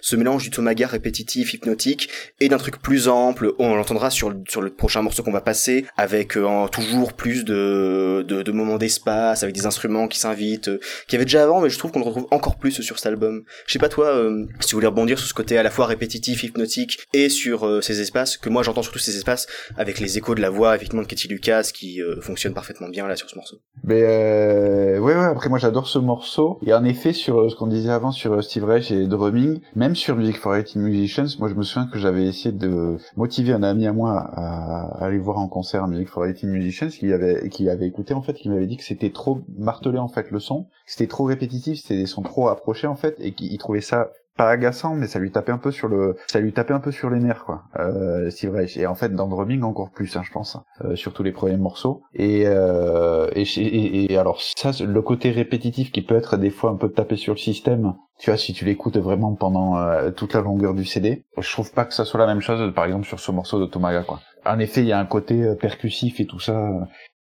ce 0.00 0.16
mélange 0.16 0.42
du 0.42 0.50
Tomaga 0.50 0.85
répétitif, 0.86 1.54
hypnotique, 1.54 2.08
et 2.40 2.48
d'un 2.48 2.58
truc 2.58 2.80
plus 2.80 3.08
ample. 3.08 3.52
On 3.58 3.74
l'entendra 3.74 4.10
sur, 4.10 4.34
sur 4.48 4.62
le 4.62 4.70
prochain 4.70 5.02
morceau 5.02 5.22
qu'on 5.22 5.32
va 5.32 5.40
passer, 5.40 5.86
avec 5.96 6.36
euh, 6.36 6.68
toujours 6.68 7.12
plus 7.12 7.44
de, 7.44 8.24
de, 8.26 8.52
moments 8.52 8.78
d'espace, 8.78 9.42
avec 9.42 9.54
des 9.54 9.66
instruments 9.66 10.08
qui 10.08 10.18
s'invitent, 10.18 10.68
euh, 10.68 10.80
qu'il 11.06 11.14
y 11.14 11.16
avait 11.16 11.24
déjà 11.24 11.42
avant, 11.42 11.60
mais 11.60 11.70
je 11.70 11.78
trouve 11.78 11.92
qu'on 11.92 12.00
le 12.00 12.06
retrouve 12.06 12.26
encore 12.30 12.56
plus 12.56 12.80
sur 12.80 12.98
cet 12.98 13.06
album. 13.06 13.42
Je 13.66 13.72
sais 13.72 13.78
pas 13.78 13.88
toi, 13.88 14.08
euh, 14.08 14.46
si 14.60 14.72
vous 14.72 14.78
voulez 14.78 14.86
rebondir 14.86 15.18
sur 15.18 15.28
ce 15.28 15.34
côté 15.34 15.58
à 15.58 15.62
la 15.62 15.70
fois 15.70 15.86
répétitif, 15.86 16.42
hypnotique, 16.44 16.98
et 17.12 17.28
sur 17.28 17.82
ces 17.82 18.00
espaces, 18.00 18.36
que 18.36 18.48
moi 18.48 18.62
j'entends 18.62 18.82
surtout 18.82 18.98
ces 18.98 19.16
espaces 19.16 19.46
avec 19.76 20.00
les 20.00 20.18
échos 20.18 20.34
de 20.34 20.40
la 20.40 20.50
voix, 20.50 20.74
effectivement, 20.74 21.02
de 21.02 21.06
Katie 21.06 21.28
Lucas, 21.28 21.70
qui 21.74 22.00
fonctionne 22.20 22.54
parfaitement 22.54 22.88
bien 22.88 23.06
là 23.06 23.16
sur 23.16 23.28
ce 23.28 23.36
morceau. 23.36 23.58
Mais 23.84 24.98
ouais, 24.98 25.14
après 25.14 25.48
moi 25.48 25.58
j'adore 25.58 25.88
ce 25.88 25.98
morceau, 25.98 26.58
et 26.66 26.72
en 26.72 26.84
effet 26.84 27.12
sur 27.12 27.50
ce 27.50 27.56
qu'on 27.56 27.66
disait 27.66 27.90
avant 27.90 28.12
sur 28.12 28.42
Steve 28.42 28.64
Reich 28.64 28.90
et 28.90 29.06
Drumming, 29.06 29.60
même 29.74 29.94
sur 29.94 30.16
Music 30.16 30.38
for 30.38 30.54
Musicians, 30.78 31.26
moi 31.38 31.48
je 31.48 31.54
me 31.54 31.62
souviens 31.62 31.88
que 31.88 31.98
j'avais 31.98 32.24
essayé 32.24 32.52
de 32.52 32.96
motiver 33.16 33.52
un 33.52 33.62
ami 33.62 33.86
à 33.86 33.92
moi 33.92 34.18
à, 34.18 35.04
aller 35.04 35.18
voir 35.18 35.38
en 35.38 35.48
concert 35.48 35.86
Music 35.86 36.08
for 36.08 36.26
18 36.26 36.46
Musicians 36.46 36.88
qui 36.88 37.12
avait 37.12 37.48
qui 37.48 37.68
avait 37.68 37.86
écouté 37.86 38.14
en 38.14 38.22
fait, 38.22 38.34
qui 38.34 38.48
m'avait 38.48 38.66
dit 38.66 38.76
que 38.76 38.84
c'était 38.84 39.10
trop 39.10 39.42
martelé 39.58 39.98
en 39.98 40.08
fait 40.08 40.30
le 40.30 40.40
son, 40.40 40.66
c'était 40.86 41.08
trop 41.08 41.24
répétitif, 41.24 41.80
c'était 41.80 41.96
des 41.96 42.06
sons 42.06 42.22
trop 42.22 42.48
approchés 42.48 42.86
en 42.86 42.96
fait 42.96 43.16
et 43.20 43.32
qu'il 43.32 43.56
trouvait 43.58 43.80
ça 43.80 44.10
pas 44.36 44.50
agaçant, 44.50 44.94
mais 44.94 45.06
ça 45.06 45.18
lui 45.18 45.30
tapait 45.30 45.52
un 45.52 45.58
peu 45.58 45.70
sur 45.70 45.88
le, 45.88 46.16
ça 46.26 46.40
lui 46.40 46.52
tapait 46.52 46.74
un 46.74 46.80
peu 46.80 46.92
sur 46.92 47.10
les 47.10 47.18
nerfs, 47.18 47.44
quoi. 47.44 47.64
Euh, 47.78 48.30
c'est 48.30 48.46
vrai. 48.46 48.66
Et 48.76 48.86
en 48.86 48.94
fait, 48.94 49.14
dans 49.14 49.28
Drumming 49.28 49.62
encore 49.62 49.90
plus, 49.90 50.16
hein, 50.16 50.22
je 50.24 50.32
pense, 50.32 50.58
euh, 50.84 50.94
sur 50.96 51.12
tous 51.12 51.22
les 51.22 51.32
premiers 51.32 51.56
morceaux. 51.56 52.02
Et, 52.14 52.44
euh, 52.46 53.28
et, 53.34 54.12
et, 54.12 54.18
alors 54.18 54.40
ça, 54.40 54.70
le 54.84 55.02
côté 55.02 55.30
répétitif 55.30 55.90
qui 55.92 56.02
peut 56.02 56.16
être 56.16 56.36
des 56.36 56.50
fois 56.50 56.70
un 56.70 56.76
peu 56.76 56.90
tapé 56.90 57.16
sur 57.16 57.34
le 57.34 57.38
système. 57.38 57.94
Tu 58.18 58.30
vois, 58.30 58.38
si 58.38 58.54
tu 58.54 58.64
l'écoutes 58.64 58.96
vraiment 58.96 59.34
pendant 59.34 59.76
euh, 59.76 60.10
toute 60.10 60.32
la 60.32 60.40
longueur 60.40 60.72
du 60.72 60.84
CD, 60.84 61.24
je 61.38 61.52
trouve 61.52 61.72
pas 61.72 61.84
que 61.84 61.92
ça 61.92 62.04
soit 62.04 62.18
la 62.18 62.26
même 62.26 62.40
chose, 62.40 62.72
par 62.74 62.86
exemple 62.86 63.06
sur 63.06 63.20
ce 63.20 63.30
morceau 63.30 63.60
de 63.60 63.66
Tomaga, 63.66 64.02
quoi. 64.02 64.20
En 64.46 64.58
effet, 64.58 64.80
il 64.80 64.86
y 64.86 64.92
a 64.92 64.98
un 64.98 65.04
côté 65.06 65.42
euh, 65.42 65.54
percussif 65.54 66.20
et 66.20 66.26
tout 66.26 66.40
ça 66.40 66.70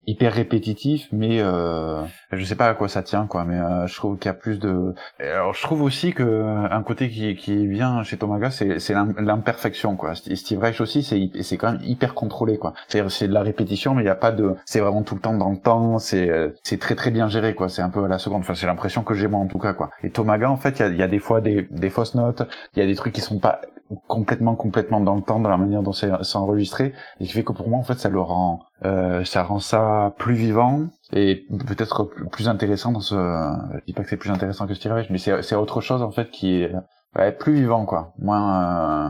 hyper 0.09 0.33
répétitif 0.33 1.07
mais 1.11 1.39
euh, 1.41 2.01
je 2.31 2.43
sais 2.43 2.55
pas 2.55 2.67
à 2.67 2.73
quoi 2.73 2.87
ça 2.87 3.03
tient 3.03 3.27
quoi 3.27 3.43
mais 3.45 3.57
euh, 3.57 3.87
je 3.87 3.95
trouve 3.95 4.17
qu'il 4.17 4.27
y 4.27 4.29
a 4.29 4.33
plus 4.33 4.59
de 4.59 4.93
alors 5.19 5.53
je 5.53 5.61
trouve 5.61 5.81
aussi 5.81 6.13
que 6.13 6.23
un 6.71 6.83
côté 6.83 7.09
qui 7.09 7.35
qui 7.35 7.67
vient 7.67 8.03
chez 8.03 8.17
Tomaga 8.17 8.49
c'est 8.49 8.79
c'est 8.79 8.93
l'imperfection 8.93 9.95
quoi. 9.95 10.15
Steve 10.15 10.59
Reich 10.59 10.81
aussi 10.81 11.03
c'est 11.03 11.29
c'est 11.41 11.57
quand 11.57 11.71
même 11.73 11.81
hyper 11.83 12.13
contrôlé 12.13 12.57
quoi. 12.57 12.73
C'est 12.87 13.07
c'est 13.09 13.27
de 13.27 13.33
la 13.33 13.41
répétition 13.41 13.93
mais 13.93 14.03
il 14.03 14.05
y 14.05 14.09
a 14.09 14.15
pas 14.15 14.31
de 14.31 14.55
c'est 14.65 14.79
vraiment 14.79 15.03
tout 15.03 15.15
le 15.15 15.21
temps 15.21 15.35
dans 15.37 15.49
le 15.49 15.57
temps 15.57 15.99
c'est 15.99 16.29
euh, 16.29 16.49
c'est 16.63 16.79
très 16.79 16.95
très 16.95 17.11
bien 17.11 17.27
géré 17.27 17.55
quoi. 17.55 17.69
C'est 17.69 17.81
un 17.81 17.89
peu 17.89 18.03
à 18.03 18.07
la 18.07 18.19
seconde. 18.19 18.41
Enfin 18.41 18.55
c'est 18.55 18.67
l'impression 18.67 19.03
que 19.03 19.13
j'ai 19.13 19.27
moi 19.27 19.39
en 19.39 19.47
tout 19.47 19.59
cas 19.59 19.73
quoi. 19.73 19.89
Et 20.03 20.09
Tomaga 20.09 20.49
en 20.49 20.57
fait 20.57 20.79
il 20.79 20.81
y 20.81 20.85
a, 20.85 20.89
y 20.89 21.03
a 21.03 21.07
des 21.07 21.19
fois 21.19 21.41
des 21.41 21.67
des 21.69 21.89
fausses 21.89 22.15
notes 22.15 22.43
il 22.75 22.79
y 22.79 22.81
a 22.81 22.85
des 22.85 22.95
trucs 22.95 23.13
qui 23.13 23.21
sont 23.21 23.39
pas 23.39 23.61
complètement 24.07 24.55
complètement 24.55 24.99
dans 24.99 25.15
le 25.15 25.21
temps 25.21 25.39
dans 25.39 25.49
la 25.49 25.57
manière 25.57 25.81
dont 25.81 25.93
c'est 25.93 26.11
enregistré 26.35 26.93
et 27.19 27.25
qui 27.25 27.31
fait 27.31 27.43
que 27.43 27.53
pour 27.53 27.69
moi 27.69 27.79
en 27.79 27.83
fait 27.83 27.97
ça 27.97 28.09
le 28.09 28.19
rend 28.19 28.61
euh, 28.85 29.23
ça 29.23 29.43
rend 29.43 29.59
ça 29.59 30.13
plus 30.19 30.35
vivant 30.35 30.87
et 31.11 31.47
peut-être 31.67 32.09
plus 32.31 32.47
intéressant 32.47 32.91
dans 32.91 32.99
ce 32.99 33.15
je 33.15 33.85
dis 33.87 33.93
pas 33.93 34.03
que 34.03 34.09
c'est 34.09 34.17
plus 34.17 34.29
intéressant 34.29 34.67
que 34.67 34.73
Steve 34.75 34.93
mais 35.09 35.17
c'est 35.17 35.41
c'est 35.41 35.55
autre 35.55 35.81
chose 35.81 36.03
en 36.03 36.11
fait 36.11 36.29
qui 36.29 36.61
est 36.61 36.71
ouais, 37.17 37.31
plus 37.31 37.53
vivant 37.53 37.85
quoi. 37.85 38.13
Moins 38.19 39.09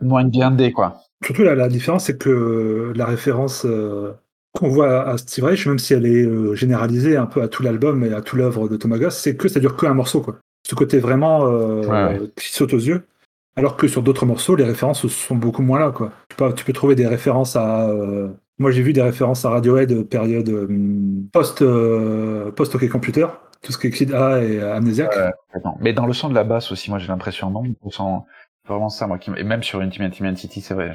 moins 0.00 0.24
bien 0.24 0.50
dé 0.50 0.72
quoi. 0.72 1.00
Surtout 1.24 1.42
la, 1.42 1.54
la 1.54 1.68
différence 1.68 2.04
c'est 2.04 2.18
que 2.18 2.92
la 2.94 3.06
référence 3.06 3.64
euh, 3.66 4.12
qu'on 4.52 4.68
voit 4.68 5.08
à 5.08 5.18
Steve 5.18 5.44
Reich 5.44 5.66
même 5.66 5.78
si 5.78 5.94
elle 5.94 6.06
est 6.06 6.24
euh, 6.24 6.54
généralisée 6.54 7.16
un 7.16 7.26
peu 7.26 7.42
à 7.42 7.48
tout 7.48 7.62
l'album 7.62 8.04
et 8.04 8.12
à 8.12 8.20
tout 8.20 8.36
l'œuvre 8.36 8.68
de 8.68 8.76
Thomas 8.76 8.98
Goss 8.98 9.16
c'est 9.16 9.36
que 9.36 9.48
ça 9.48 9.60
dure 9.60 9.76
qu'un 9.76 9.94
morceau 9.94 10.20
quoi. 10.20 10.38
Ce 10.66 10.74
côté 10.74 10.98
vraiment 10.98 11.46
euh, 11.46 12.26
qui 12.36 12.52
saute 12.52 12.74
aux 12.74 12.78
yeux 12.78 13.06
alors 13.56 13.76
que 13.76 13.88
sur 13.88 14.02
d'autres 14.02 14.26
morceaux, 14.26 14.56
les 14.56 14.64
références 14.64 15.06
sont 15.06 15.34
beaucoup 15.34 15.62
moins 15.62 15.80
là. 15.80 15.90
Quoi. 15.90 16.12
Tu, 16.28 16.36
peux, 16.36 16.54
tu 16.54 16.64
peux 16.64 16.72
trouver 16.72 16.94
des 16.94 17.06
références 17.06 17.56
à. 17.56 17.88
Euh, 17.88 18.28
moi, 18.58 18.70
j'ai 18.70 18.82
vu 18.82 18.92
des 18.92 19.02
références 19.02 19.44
à 19.44 19.50
Radiohead 19.50 19.90
euh, 19.92 20.04
période 20.04 20.48
euh, 20.48 20.68
post, 21.32 21.64
post 22.54 22.74
OK 22.74 22.88
Computer, 22.88 23.26
tout 23.62 23.72
ce 23.72 23.78
qui 23.78 23.88
est 23.88 23.90
Kid 23.90 24.12
A 24.12 24.42
et 24.42 24.60
Amnesiac. 24.60 25.10
mais 25.80 25.92
dans 25.92 26.06
le 26.06 26.12
son 26.12 26.28
de 26.28 26.34
la 26.34 26.44
basse 26.44 26.70
aussi, 26.70 26.90
moi 26.90 26.98
j'ai 26.98 27.08
l'impression, 27.08 27.50
non 27.50 27.62
On 27.82 27.90
sent 27.90 28.02
vraiment 28.66 28.88
ça, 28.88 29.06
moi. 29.06 29.18
Qui... 29.18 29.30
Et 29.36 29.44
même 29.44 29.62
sur 29.62 29.80
Intimate 29.80 30.36
City, 30.36 30.60
c'est 30.60 30.74
vrai. 30.74 30.92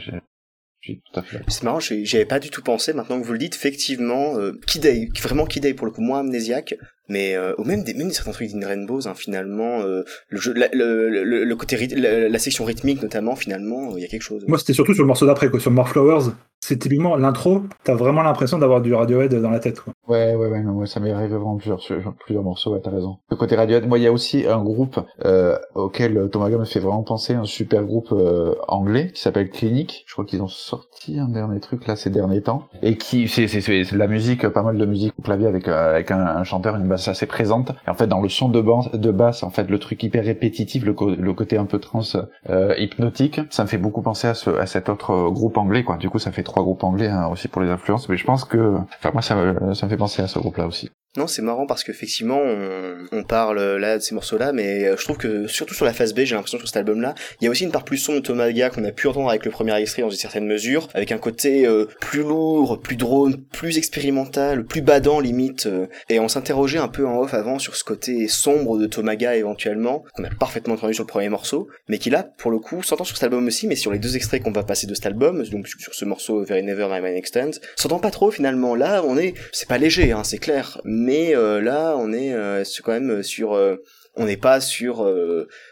C'est 1.47 1.63
marrant, 1.63 1.79
j'y 1.79 2.15
avais 2.15 2.25
pas 2.25 2.39
du 2.39 2.49
tout 2.49 2.61
pensé. 2.61 2.93
Maintenant 2.93 3.19
que 3.19 3.25
vous 3.25 3.33
le 3.33 3.39
dites, 3.39 3.55
effectivement, 3.55 4.37
euh, 4.37 4.59
Kid 4.67 4.85
A, 4.85 4.91
vraiment 5.21 5.45
Kid 5.45 5.65
A 5.65 5.73
pour 5.73 5.85
le 5.85 5.91
coup 5.91 6.01
moins 6.01 6.19
amnésiaque, 6.19 6.75
mais 7.07 7.35
euh, 7.35 7.53
même 7.63 7.83
des 7.83 7.93
même 7.93 8.11
certains 8.11 8.31
trucs 8.31 8.51
d'In 8.51 8.67
Rainbows, 8.67 9.07
hein, 9.07 9.13
finalement, 9.15 9.81
euh, 9.81 10.03
le, 10.29 10.39
jeu, 10.39 10.53
le, 10.53 11.23
le, 11.43 11.55
côté 11.55 11.77
la, 11.95 12.39
section 12.39 12.65
rythmique 12.65 13.01
notamment, 13.01 13.35
finalement, 13.35 13.95
il 13.95 14.01
y 14.01 14.05
a 14.05 14.07
quelque 14.07 14.21
chose. 14.21 14.43
Moi, 14.47 14.57
c'était 14.57 14.73
surtout 14.73 14.93
sur 14.93 15.03
le 15.03 15.07
morceau 15.07 15.25
d'après, 15.25 15.49
quoi, 15.49 15.59
sur 15.59 15.71
More 15.71 15.89
Flowers. 15.89 16.31
C'est 16.67 16.77
typiquement 16.77 17.15
l'intro, 17.15 17.61
t'as 17.83 17.93
vraiment 17.93 18.23
l'impression 18.23 18.57
d'avoir 18.57 18.81
du 18.81 18.91
Radiohead 18.93 19.35
dans 19.35 19.51
la 19.51 19.59
tête. 19.59 19.81
Quoi. 19.81 19.93
Ouais, 20.07 20.33
ouais, 20.33 20.47
ouais, 20.47 20.63
ouais, 20.63 20.87
ça 20.87 20.99
m'est 20.99 21.11
arrivé 21.11 21.35
vraiment 21.35 21.57
plusieurs, 21.57 21.79
plusieurs 22.19 22.43
morceaux, 22.43 22.73
ouais, 22.73 22.81
t'as 22.83 22.89
raison. 22.89 23.17
Le 23.29 23.37
côté 23.37 23.55
Radiohead, 23.55 23.87
moi, 23.87 23.99
il 23.99 24.03
y 24.03 24.07
a 24.07 24.11
aussi 24.11 24.47
un 24.47 24.63
groupe 24.63 24.99
euh, 25.25 25.57
auquel 25.75 26.27
Tomaga 26.31 26.57
me 26.57 26.65
fait 26.65 26.79
vraiment 26.79 27.03
penser, 27.03 27.35
un 27.35 27.45
super 27.45 27.83
groupe 27.83 28.11
euh, 28.11 28.55
anglais 28.67 29.11
qui 29.13 29.21
s'appelle 29.21 29.51
Clinic. 29.51 30.05
Je 30.07 30.13
crois 30.13 30.25
qu'ils 30.25 30.41
ont 30.41 30.47
sorti 30.47 31.19
un 31.19 31.27
dernier 31.27 31.59
truc 31.59 31.85
là 31.85 31.95
ces 31.95 32.09
derniers 32.09 32.41
temps, 32.41 32.67
et 32.81 32.97
qui 32.97 33.27
c'est 33.27 33.47
c'est 33.47 33.61
c'est 33.61 33.91
la 33.91 34.07
musique, 34.07 34.47
pas 34.47 34.63
mal 34.63 34.77
de 34.77 34.85
musique 34.85 35.13
au 35.19 35.21
clavier 35.21 35.47
avec 35.47 35.67
euh, 35.67 35.91
avec 35.91 36.09
un, 36.09 36.43
chanteur, 36.43 36.75
une 36.75 36.87
basse 36.87 37.07
assez 37.07 37.27
présente. 37.27 37.71
Et 37.85 37.89
en 37.91 37.93
fait, 37.93 38.07
dans 38.07 38.21
le 38.21 38.29
son 38.29 38.49
de 38.49 38.61
basse, 38.61 38.91
de 38.91 39.11
basse, 39.11 39.43
en 39.43 39.51
fait, 39.51 39.69
le 39.69 39.77
truc 39.77 40.01
hyper 40.01 40.23
répétitif, 40.23 40.83
le, 40.83 40.93
côté 40.93 41.57
un 41.57 41.65
peu 41.65 41.79
trans 41.79 42.01
euh, 42.49 42.73
hypnotique, 42.77 43.41
ça 43.51 43.63
me 43.63 43.67
fait 43.67 43.77
beaucoup 43.77 44.01
penser 44.01 44.27
à 44.27 44.33
ce 44.33 44.49
à 44.49 44.65
cet 44.65 44.89
autre 44.89 45.29
groupe 45.29 45.57
anglais, 45.57 45.83
quoi. 45.83 45.97
Du 45.97 46.09
coup, 46.09 46.19
ça 46.19 46.31
fait 46.31 46.43
trois 46.55 46.63
groupes 46.63 46.83
anglais 46.85 47.09
hein, 47.09 47.27
aussi 47.27 47.49
pour 47.49 47.61
les 47.61 47.69
influences, 47.69 48.07
mais 48.07 48.15
je 48.15 48.23
pense 48.23 48.45
que, 48.45 48.77
enfin 48.97 49.11
moi, 49.11 49.21
ça 49.21 49.35
ça 49.75 49.85
me 49.85 49.89
fait 49.89 49.97
penser 49.97 50.21
à 50.21 50.27
ce 50.27 50.39
groupe-là 50.39 50.67
aussi. 50.67 50.89
Non, 51.17 51.27
c'est 51.27 51.41
marrant 51.41 51.65
parce 51.65 51.83
qu'effectivement, 51.83 52.39
on, 52.39 52.95
on 53.11 53.23
parle 53.23 53.77
là 53.77 53.97
de 53.97 54.03
ces 54.03 54.13
morceaux-là, 54.15 54.51
mais 54.51 54.85
euh, 54.85 54.97
je 54.97 55.03
trouve 55.03 55.17
que 55.17 55.47
surtout 55.47 55.73
sur 55.73 55.85
la 55.85 55.93
phase 55.93 56.13
B, 56.13 56.21
j'ai 56.25 56.35
l'impression 56.35 56.57
sur 56.57 56.67
cet 56.67 56.77
album-là, 56.77 57.15
il 57.39 57.45
y 57.45 57.47
a 57.47 57.51
aussi 57.51 57.63
une 57.63 57.71
part 57.71 57.85
plus 57.85 57.97
sombre 57.97 58.19
de 58.19 58.25
Tomaga 58.25 58.69
qu'on 58.69 58.83
a 58.83 58.91
pu 58.91 59.07
entendre 59.07 59.29
avec 59.29 59.45
le 59.45 59.51
premier 59.51 59.75
extrait 59.79 60.01
dans 60.01 60.09
une 60.09 60.17
certaine 60.17 60.45
mesure, 60.45 60.89
avec 60.93 61.11
un 61.11 61.17
côté 61.17 61.65
euh, 61.65 61.85
plus 62.01 62.21
lourd, 62.21 62.81
plus 62.81 62.97
drone, 62.97 63.37
plus 63.53 63.77
expérimental, 63.77 64.65
plus 64.65 64.81
badant 64.81 65.19
limite. 65.19 65.67
Euh, 65.67 65.87
et 66.09 66.19
on 66.19 66.27
s'interrogeait 66.27 66.79
un 66.79 66.87
peu 66.87 67.07
en 67.07 67.19
off 67.19 67.33
avant 67.33 67.59
sur 67.59 67.75
ce 67.75 67.83
côté 67.83 68.27
sombre 68.27 68.77
de 68.77 68.85
Tomaga 68.85 69.35
éventuellement, 69.35 70.03
qu'on 70.15 70.23
a 70.25 70.29
parfaitement 70.29 70.73
entendu 70.73 70.93
sur 70.93 71.03
le 71.03 71.09
premier 71.09 71.29
morceau, 71.29 71.69
mais 71.87 71.97
qui 71.97 72.09
là, 72.09 72.23
pour 72.23 72.51
le 72.51 72.59
coup, 72.59 72.83
s'entend 72.83 73.05
sur 73.05 73.15
cet 73.15 73.23
album 73.23 73.47
aussi, 73.47 73.67
mais 73.67 73.75
sur 73.75 73.91
les 73.91 73.99
deux 73.99 74.15
extraits 74.15 74.43
qu'on 74.43 74.51
va 74.51 74.63
passer 74.63 74.87
de 74.87 74.93
cet 74.93 75.05
album, 75.05 75.43
donc 75.43 75.67
sur 75.67 75.93
ce 75.93 76.05
morceau 76.05 76.43
Very 76.43 76.63
Never 76.63 76.87
My 76.91 77.01
Mind 77.01 77.17
Extends, 77.17 77.59
s'entend 77.75 77.99
pas 77.99 78.11
trop 78.11 78.31
finalement. 78.31 78.75
Là, 78.75 79.03
on 79.05 79.17
est, 79.17 79.33
c'est 79.51 79.69
pas 79.69 79.77
léger, 79.77 80.11
hein, 80.11 80.23
c'est 80.23 80.37
clair, 80.37 80.81
euh, 81.09 81.61
là 81.61 81.95
on 81.97 82.13
est 82.13 82.33
euh, 82.33 82.63
quand 82.83 82.91
même 82.91 83.23
sur 83.23 83.53
euh, 83.53 83.77
on 84.15 84.25
n'est 84.25 84.37
pas 84.37 84.61
sur 84.61 85.05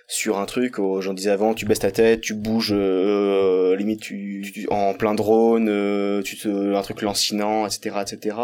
sur 0.10 0.38
un 0.38 0.46
truc 0.46 0.78
où 0.78 1.00
j'en 1.00 1.14
disais 1.14 1.30
avant 1.30 1.54
tu 1.54 1.66
baisses 1.66 1.80
ta 1.80 1.92
tête 1.92 2.20
tu 2.20 2.34
bouges 2.34 2.74
limite 2.74 4.02
tu, 4.02 4.68
en 4.70 4.94
plein 4.94 5.16
drone 5.16 6.22
tu 6.26 6.38
te 6.38 6.76
un 6.76 6.82
truc 6.82 7.02
lancinant 7.04 7.66
etc 7.66 7.96
etc 8.02 8.36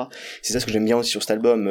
c'est 0.41 0.53
ça 0.53 0.61
ce 0.61 0.65
que 0.65 0.71
j'aime 0.71 0.85
bien 0.85 0.95
aussi 0.95 1.09
sur 1.11 1.21
cet 1.21 1.31
album 1.31 1.67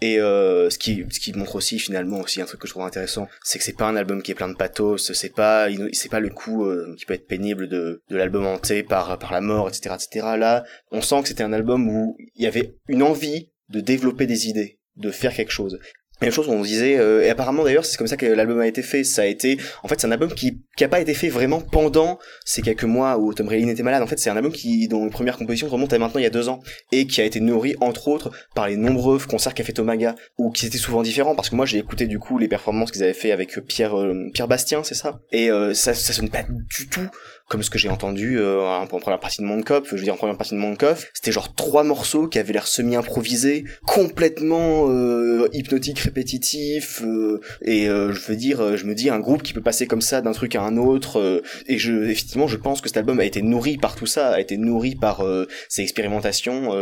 et 0.00 0.16
ce 0.16 0.76
qui 0.76 1.04
ce 1.08 1.20
qui 1.20 1.32
montre 1.34 1.54
aussi 1.54 1.78
finalement 1.78 2.18
aussi 2.18 2.40
un 2.40 2.46
truc 2.46 2.60
que 2.60 2.66
je 2.66 2.72
trouve 2.72 2.82
intéressant 2.82 3.28
c'est 3.44 3.58
que 3.58 3.64
c'est 3.64 3.76
pas 3.76 3.86
un 3.86 3.94
album 3.94 4.22
qui 4.22 4.32
est 4.32 4.34
plein 4.34 4.48
de 4.48 4.56
pathos 4.56 5.12
c'est 5.12 5.32
pas 5.32 5.68
c'est 5.92 6.10
pas 6.10 6.18
le 6.18 6.30
coup 6.30 6.66
qui 6.98 7.06
peut 7.06 7.14
être 7.14 7.28
pénible 7.28 7.68
de 7.68 8.02
de 8.10 8.16
l'album 8.16 8.44
hanté 8.44 8.82
par 8.82 9.20
par 9.20 9.30
la 9.30 9.40
mort 9.40 9.68
etc 9.68 9.94
etc 9.94 10.26
là 10.36 10.64
on 10.90 11.00
sent 11.00 11.22
que 11.22 11.28
c'était 11.28 11.44
un 11.44 11.52
album 11.52 11.88
où 11.88 12.16
il 12.34 12.42
y 12.42 12.48
avait 12.48 12.74
une 12.88 13.04
envie 13.04 13.51
de 13.72 13.80
développer 13.80 14.26
des 14.26 14.48
idées 14.48 14.78
de 14.96 15.10
faire 15.10 15.34
quelque 15.34 15.52
chose. 15.52 15.78
Même 16.20 16.30
chose, 16.30 16.48
on 16.48 16.62
disait, 16.62 16.98
euh, 16.98 17.24
et 17.24 17.30
apparemment 17.30 17.64
d'ailleurs, 17.64 17.84
c'est 17.84 17.96
comme 17.96 18.06
ça 18.06 18.16
que 18.16 18.26
l'album 18.26 18.60
a 18.60 18.68
été 18.68 18.82
fait. 18.82 19.02
Ça 19.02 19.22
a 19.22 19.24
été, 19.24 19.58
en 19.82 19.88
fait, 19.88 20.00
c'est 20.00 20.06
un 20.06 20.12
album 20.12 20.32
qui 20.32 20.62
qui 20.76 20.86
pas 20.86 21.00
été 21.00 21.14
fait 21.14 21.28
vraiment 21.28 21.60
pendant 21.60 22.18
ces 22.44 22.62
quelques 22.62 22.84
mois 22.84 23.18
où 23.18 23.34
Tom 23.34 23.46
Green 23.46 23.68
était 23.68 23.82
malade. 23.82 24.02
En 24.02 24.06
fait, 24.06 24.18
c'est 24.18 24.30
un 24.30 24.36
album 24.36 24.52
qui, 24.52 24.86
dont 24.88 25.04
les 25.04 25.10
premières 25.10 25.36
compositions 25.36 25.68
remontent 25.68 25.94
à 25.94 25.98
maintenant 25.98 26.20
il 26.20 26.22
y 26.22 26.26
a 26.26 26.30
deux 26.30 26.48
ans 26.48 26.60
et 26.92 27.06
qui 27.06 27.20
a 27.20 27.24
été 27.24 27.40
nourri 27.40 27.74
entre 27.80 28.08
autres 28.08 28.30
par 28.54 28.68
les 28.68 28.76
nombreux 28.76 29.18
concerts 29.18 29.52
qu'a 29.52 29.64
fait 29.64 29.72
Tomaga 29.72 30.14
ou 30.38 30.50
qui 30.50 30.66
étaient 30.66 30.78
souvent 30.78 31.02
différents 31.02 31.34
parce 31.34 31.50
que 31.50 31.56
moi 31.56 31.66
j'ai 31.66 31.78
écouté 31.78 32.06
du 32.06 32.18
coup 32.18 32.38
les 32.38 32.48
performances 32.48 32.90
qu'ils 32.90 33.02
avaient 33.02 33.12
fait 33.12 33.32
avec 33.32 33.58
Pierre 33.66 33.98
euh, 33.98 34.30
Pierre 34.32 34.48
Bastien, 34.48 34.82
c'est 34.82 34.94
ça? 34.94 35.20
Et 35.30 35.50
euh, 35.50 35.74
ça 35.74 35.92
ça 35.92 36.12
sonne 36.12 36.30
pas 36.30 36.44
du 36.48 36.88
tout 36.88 37.08
comme 37.52 37.62
ce 37.62 37.68
que 37.68 37.78
j'ai 37.78 37.90
entendu 37.90 38.38
euh, 38.38 38.62
en 38.62 38.86
première 38.86 39.20
partie 39.20 39.42
de 39.42 39.46
Monkop, 39.46 39.86
je 39.86 39.94
veux 39.94 40.02
dire 40.02 40.14
en 40.14 40.16
première 40.16 40.38
partie 40.38 40.54
de 40.54 40.58
Monkop, 40.58 40.96
c'était 41.12 41.32
genre 41.32 41.54
trois 41.54 41.84
morceaux 41.84 42.26
qui 42.26 42.38
avaient 42.38 42.54
l'air 42.54 42.66
semi-improvisés, 42.66 43.64
complètement 43.86 44.88
euh, 44.88 45.48
hypnotiques, 45.52 45.98
répétitifs, 45.98 47.02
euh, 47.04 47.40
et 47.60 47.90
euh, 47.90 48.10
je 48.14 48.20
veux 48.26 48.36
dire, 48.36 48.78
je 48.78 48.86
me 48.86 48.94
dis 48.94 49.10
un 49.10 49.18
groupe 49.18 49.42
qui 49.42 49.52
peut 49.52 49.60
passer 49.60 49.86
comme 49.86 50.00
ça 50.00 50.22
d'un 50.22 50.32
truc 50.32 50.56
à 50.56 50.62
un 50.62 50.78
autre, 50.78 51.42
et 51.66 51.76
je 51.76 51.92
effectivement 52.04 52.46
je 52.46 52.56
pense 52.56 52.80
que 52.80 52.88
cet 52.88 52.96
album 52.96 53.20
a 53.20 53.24
été 53.26 53.42
nourri 53.42 53.76
par 53.76 53.96
tout 53.96 54.06
ça, 54.06 54.30
a 54.30 54.40
été 54.40 54.56
nourri 54.56 54.94
par 54.94 55.22
ces 55.68 55.82
expérimentations, 55.82 56.74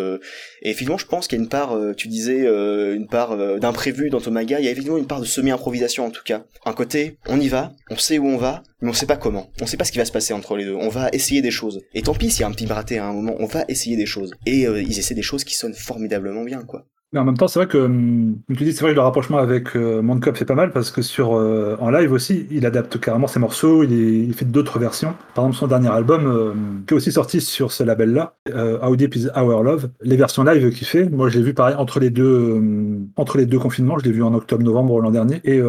et 0.63 0.71
effectivement 0.71 0.99
je 0.99 1.07
pense 1.07 1.27
qu'il 1.27 1.39
y 1.39 1.41
a 1.41 1.43
une 1.43 1.49
part, 1.49 1.77
tu 1.97 2.07
disais, 2.07 2.47
une 2.47 3.09
part 3.09 3.37
d'imprévu 3.59 4.09
dans 4.09 4.21
Tomaga, 4.21 4.61
il 4.61 4.67
y 4.67 4.69
a 4.69 4.71
évidemment 4.71 4.99
une 4.99 5.09
part 5.09 5.21
de 5.21 5.27
semi-improvisation 5.27 6.07
en 6.07 6.11
tout 6.11 6.23
cas, 6.25 6.45
un 6.65 6.75
côté 6.75 7.17
on 7.27 7.41
y 7.41 7.49
va, 7.49 7.73
on 7.91 7.97
sait 7.97 8.19
où 8.19 8.29
on 8.29 8.37
va, 8.37 8.63
mais 8.81 8.89
on 8.89 8.93
sait 8.93 9.07
pas 9.07 9.17
comment, 9.17 9.51
on 9.61 9.67
sait 9.67 9.77
pas 9.77 9.85
ce 9.85 9.93
qui 9.93 9.99
va 9.99 10.05
se 10.05 10.13
passer 10.13 10.33
entre 10.33 10.57
les 10.57 10.65
deux. 10.65 10.75
On 10.75 10.89
va 10.89 11.09
essayer 11.13 11.43
des 11.43 11.51
choses. 11.51 11.83
Et 11.95 12.03
tant 12.03 12.15
pis 12.15 12.31
s'il 12.31 12.41
y 12.41 12.45
a 12.45 12.49
un 12.49 12.53
petit 12.53 12.67
raté 12.67 12.99
à 12.99 13.07
un 13.07 13.13
moment, 13.13 13.35
on 13.39 13.47
va 13.47 13.65
essayer 13.69 13.97
des 13.97 14.07
choses. 14.07 14.33
Et 14.47 14.67
euh, 14.67 14.83
ils 14.83 14.99
essaient 14.99 15.15
des 15.15 15.23
choses 15.23 15.45
qui 15.45 15.55
sonnent 15.55 15.75
formidablement 15.75 16.45
bien, 16.45 16.63
quoi. 16.63 16.87
Mais 17.13 17.19
en 17.19 17.25
même 17.25 17.37
temps, 17.37 17.49
c'est 17.49 17.59
vrai 17.59 17.67
que, 17.67 17.79
hum, 17.79 18.37
tu 18.57 18.63
dis, 18.63 18.73
c'est 18.73 18.83
vrai 18.83 18.93
que 18.93 18.97
le 18.97 19.01
rapprochement 19.01 19.39
avec 19.39 19.75
euh, 19.75 20.01
Mondcop 20.01 20.37
fait 20.37 20.45
pas 20.45 20.55
mal 20.55 20.71
parce 20.71 20.93
que 20.93 21.03
sur 21.03 21.35
euh, 21.35 21.77
en 21.81 21.91
live 21.91 22.13
aussi, 22.13 22.47
il 22.53 22.65
adapte 22.67 23.01
carrément 23.01 23.27
ses 23.27 23.41
morceaux, 23.41 23.83
il, 23.83 24.33
fait 24.33 24.45
d'autres 24.45 24.79
versions. 24.79 25.15
Par 25.35 25.45
exemple, 25.45 25.59
son 25.59 25.67
dernier 25.67 25.89
album, 25.89 26.27
euh, 26.27 26.53
qui 26.87 26.95
est 26.95 26.97
aussi 26.97 27.11
sorti 27.11 27.41
sur 27.41 27.73
ce 27.73 27.83
label-là, 27.83 28.35
euh, 28.55 28.79
How 28.81 28.95
Deep 28.95 29.17
Is 29.17 29.27
Our 29.37 29.65
Love, 29.65 29.89
les 30.03 30.17
versions 30.17 30.45
live 30.45 30.71
qu'il 30.71 30.87
fait, 30.87 31.09
moi 31.09 31.29
je 31.29 31.39
l'ai 31.39 31.43
vu 31.43 31.53
pareil 31.53 31.75
entre 31.75 31.99
les 31.99 32.11
deux, 32.11 32.53
hum, 32.53 33.09
entre 33.17 33.39
les 33.39 33.47
deux 33.47 33.59
confinements, 33.59 33.99
je 33.99 34.05
l'ai 34.05 34.13
vu 34.13 34.23
en 34.23 34.33
octobre-novembre 34.33 35.01
l'an 35.01 35.11
dernier, 35.11 35.41
et, 35.43 35.61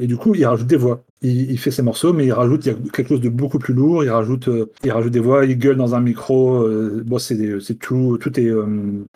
et 0.00 0.06
du 0.06 0.16
coup, 0.16 0.36
il 0.36 0.46
rajoute 0.46 0.68
des 0.68 0.76
voix. 0.76 1.02
Il, 1.22 1.58
fait 1.58 1.72
ses 1.72 1.82
morceaux, 1.82 2.12
mais 2.12 2.26
il 2.26 2.32
rajoute 2.32 2.66
il 2.66 2.72
y 2.72 2.72
a 2.72 2.76
quelque 2.92 3.08
chose 3.08 3.20
de 3.20 3.30
beaucoup 3.30 3.58
plus 3.58 3.74
lourd. 3.74 4.04
Il 4.04 4.10
rajoute, 4.10 4.48
il 4.84 4.92
rajoute 4.92 5.10
des 5.10 5.18
voix, 5.18 5.44
il 5.44 5.58
gueule 5.58 5.76
dans 5.76 5.94
un 5.94 6.00
micro. 6.00 6.64
bon, 7.04 7.18
c'est 7.18 7.58
c'est 7.60 7.74
tout, 7.74 8.18
tout 8.20 8.38
est 8.38 8.52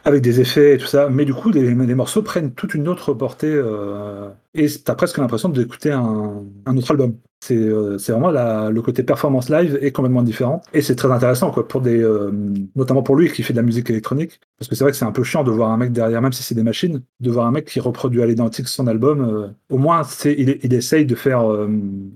avec 0.04 0.22
des 0.22 0.40
effets 0.40 0.74
et 0.74 0.78
tout 0.78 0.87
ça. 0.87 1.09
Mais 1.09 1.24
du 1.24 1.35
coup, 1.35 1.52
les, 1.62 1.94
morceaux 1.94 2.22
prennent 2.22 2.52
toute 2.52 2.74
une 2.74 2.88
autre 2.88 3.14
portée 3.14 3.52
euh, 3.52 4.30
et 4.54 4.66
t'as 4.84 4.94
presque 4.94 5.18
l'impression 5.18 5.48
d'écouter 5.48 5.92
un, 5.92 6.44
un, 6.66 6.76
autre 6.76 6.90
album. 6.90 7.14
C'est 7.42 7.56
euh, 7.56 7.96
vraiment 8.08 8.30
la, 8.30 8.68
le 8.68 8.82
côté 8.82 9.02
performance 9.02 9.48
live 9.48 9.78
est 9.80 9.92
complètement 9.92 10.22
différent 10.22 10.60
et 10.74 10.82
c'est 10.82 10.94
très 10.94 11.10
intéressant 11.10 11.50
quoi 11.50 11.66
pour 11.66 11.80
des 11.80 11.98
euh, 12.02 12.30
notamment 12.76 13.02
pour 13.02 13.16
lui 13.16 13.32
qui 13.32 13.42
fait 13.42 13.54
de 13.54 13.58
la 13.58 13.62
musique 13.62 13.88
électronique 13.88 14.40
parce 14.58 14.68
que 14.68 14.74
c'est 14.74 14.84
vrai 14.84 14.90
que 14.90 14.98
c'est 14.98 15.06
un 15.06 15.12
peu 15.12 15.24
chiant 15.24 15.42
de 15.42 15.50
voir 15.50 15.70
un 15.70 15.78
mec 15.78 15.90
derrière 15.90 16.20
même 16.20 16.34
si 16.34 16.42
c'est 16.42 16.54
des 16.54 16.62
machines 16.62 17.00
de 17.20 17.30
voir 17.30 17.46
un 17.46 17.50
mec 17.50 17.64
qui 17.64 17.80
reproduit 17.80 18.22
à 18.22 18.26
l'identique 18.26 18.68
son 18.68 18.86
album 18.86 19.22
euh, 19.22 19.48
au 19.70 19.78
moins 19.78 20.02
c'est 20.04 20.34
il, 20.36 20.58
il, 20.62 20.74
essaye 20.74 21.06
de 21.06 21.14
faire 21.14 21.50
euh, 21.50 21.66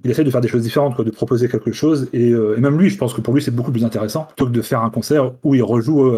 il 0.04 0.10
essaye 0.10 0.26
de 0.26 0.30
faire 0.30 0.42
des 0.42 0.48
choses 0.48 0.62
différentes 0.62 0.94
quoi 0.94 1.06
de 1.06 1.10
proposer 1.10 1.48
quelque 1.48 1.72
chose 1.72 2.10
et, 2.12 2.34
même 2.58 2.78
lui 2.78 2.90
je 2.90 2.98
pense 2.98 3.14
que 3.14 3.22
pour 3.22 3.32
lui 3.32 3.40
c'est 3.40 3.50
beaucoup 3.50 3.72
plus 3.72 3.86
intéressant 3.86 4.24
plutôt 4.24 4.44
que 4.44 4.54
de 4.54 4.60
faire 4.60 4.82
un 4.82 4.90
concert 4.90 5.32
où 5.42 5.54
il 5.54 5.62
rejoue 5.62 6.12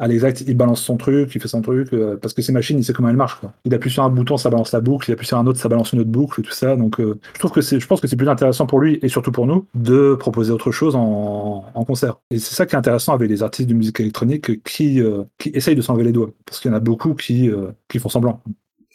à 0.00 0.08
l'exact 0.08 0.42
il 0.44 0.56
balance 0.56 0.82
son 0.82 0.96
truc 0.96 1.32
il 1.36 1.40
fait 1.40 1.46
son 1.46 1.62
truc 1.62 1.94
parce 2.20 2.34
que 2.34 2.42
ces 2.42 2.52
machines 2.52 2.78
il 2.78 2.84
sait 2.84 2.92
comment 2.92 3.10
elles 3.10 3.16
marchent 3.16 3.38
quoi. 3.38 3.52
il 3.64 3.72
appuie 3.74 3.90
sur 3.90 4.02
un 4.02 4.10
bouton 4.10 4.36
ça 4.36 4.50
balance 4.50 4.72
la 4.72 4.80
boucle 4.80 5.08
il 5.08 5.12
appuie 5.12 5.26
sur 5.26 5.38
ça 5.58 5.68
balance 5.68 5.92
une 5.92 6.00
autre 6.00 6.10
boucle 6.10 6.42
tout 6.42 6.52
ça 6.52 6.76
donc 6.76 6.98
je 6.98 7.38
trouve 7.38 7.50
que 7.50 7.60
c'est 7.60 7.80
je 7.80 7.86
pense 7.86 8.00
que 8.00 8.06
c'est 8.06 8.16
plus 8.16 8.28
intéressant 8.28 8.66
pour 8.66 8.80
lui 8.80 8.98
et 9.02 9.08
surtout 9.08 9.32
pour 9.32 9.46
nous 9.46 9.66
de 9.74 10.14
proposer 10.14 10.52
autre 10.52 10.70
chose 10.70 10.94
en, 10.96 11.84
concert. 11.86 12.20
Et 12.30 12.38
c'est 12.38 12.54
ça 12.54 12.66
qui 12.66 12.74
est 12.74 12.78
intéressant 12.78 13.14
avec 13.14 13.28
les 13.28 13.42
artistes 13.42 13.68
de 13.68 13.74
musique 13.74 13.98
électronique 14.00 14.62
qui, 14.62 15.00
euh, 15.00 15.24
qui 15.38 15.50
essayent 15.54 15.74
de 15.74 15.82
s'enlever 15.82 16.04
les 16.04 16.12
doigts. 16.12 16.30
Parce 16.44 16.60
qu'il 16.60 16.70
y 16.70 16.74
en 16.74 16.76
a 16.76 16.80
beaucoup 16.80 17.14
qui, 17.14 17.50
euh, 17.50 17.72
qui 17.88 17.98
font 17.98 18.08
semblant. 18.08 18.42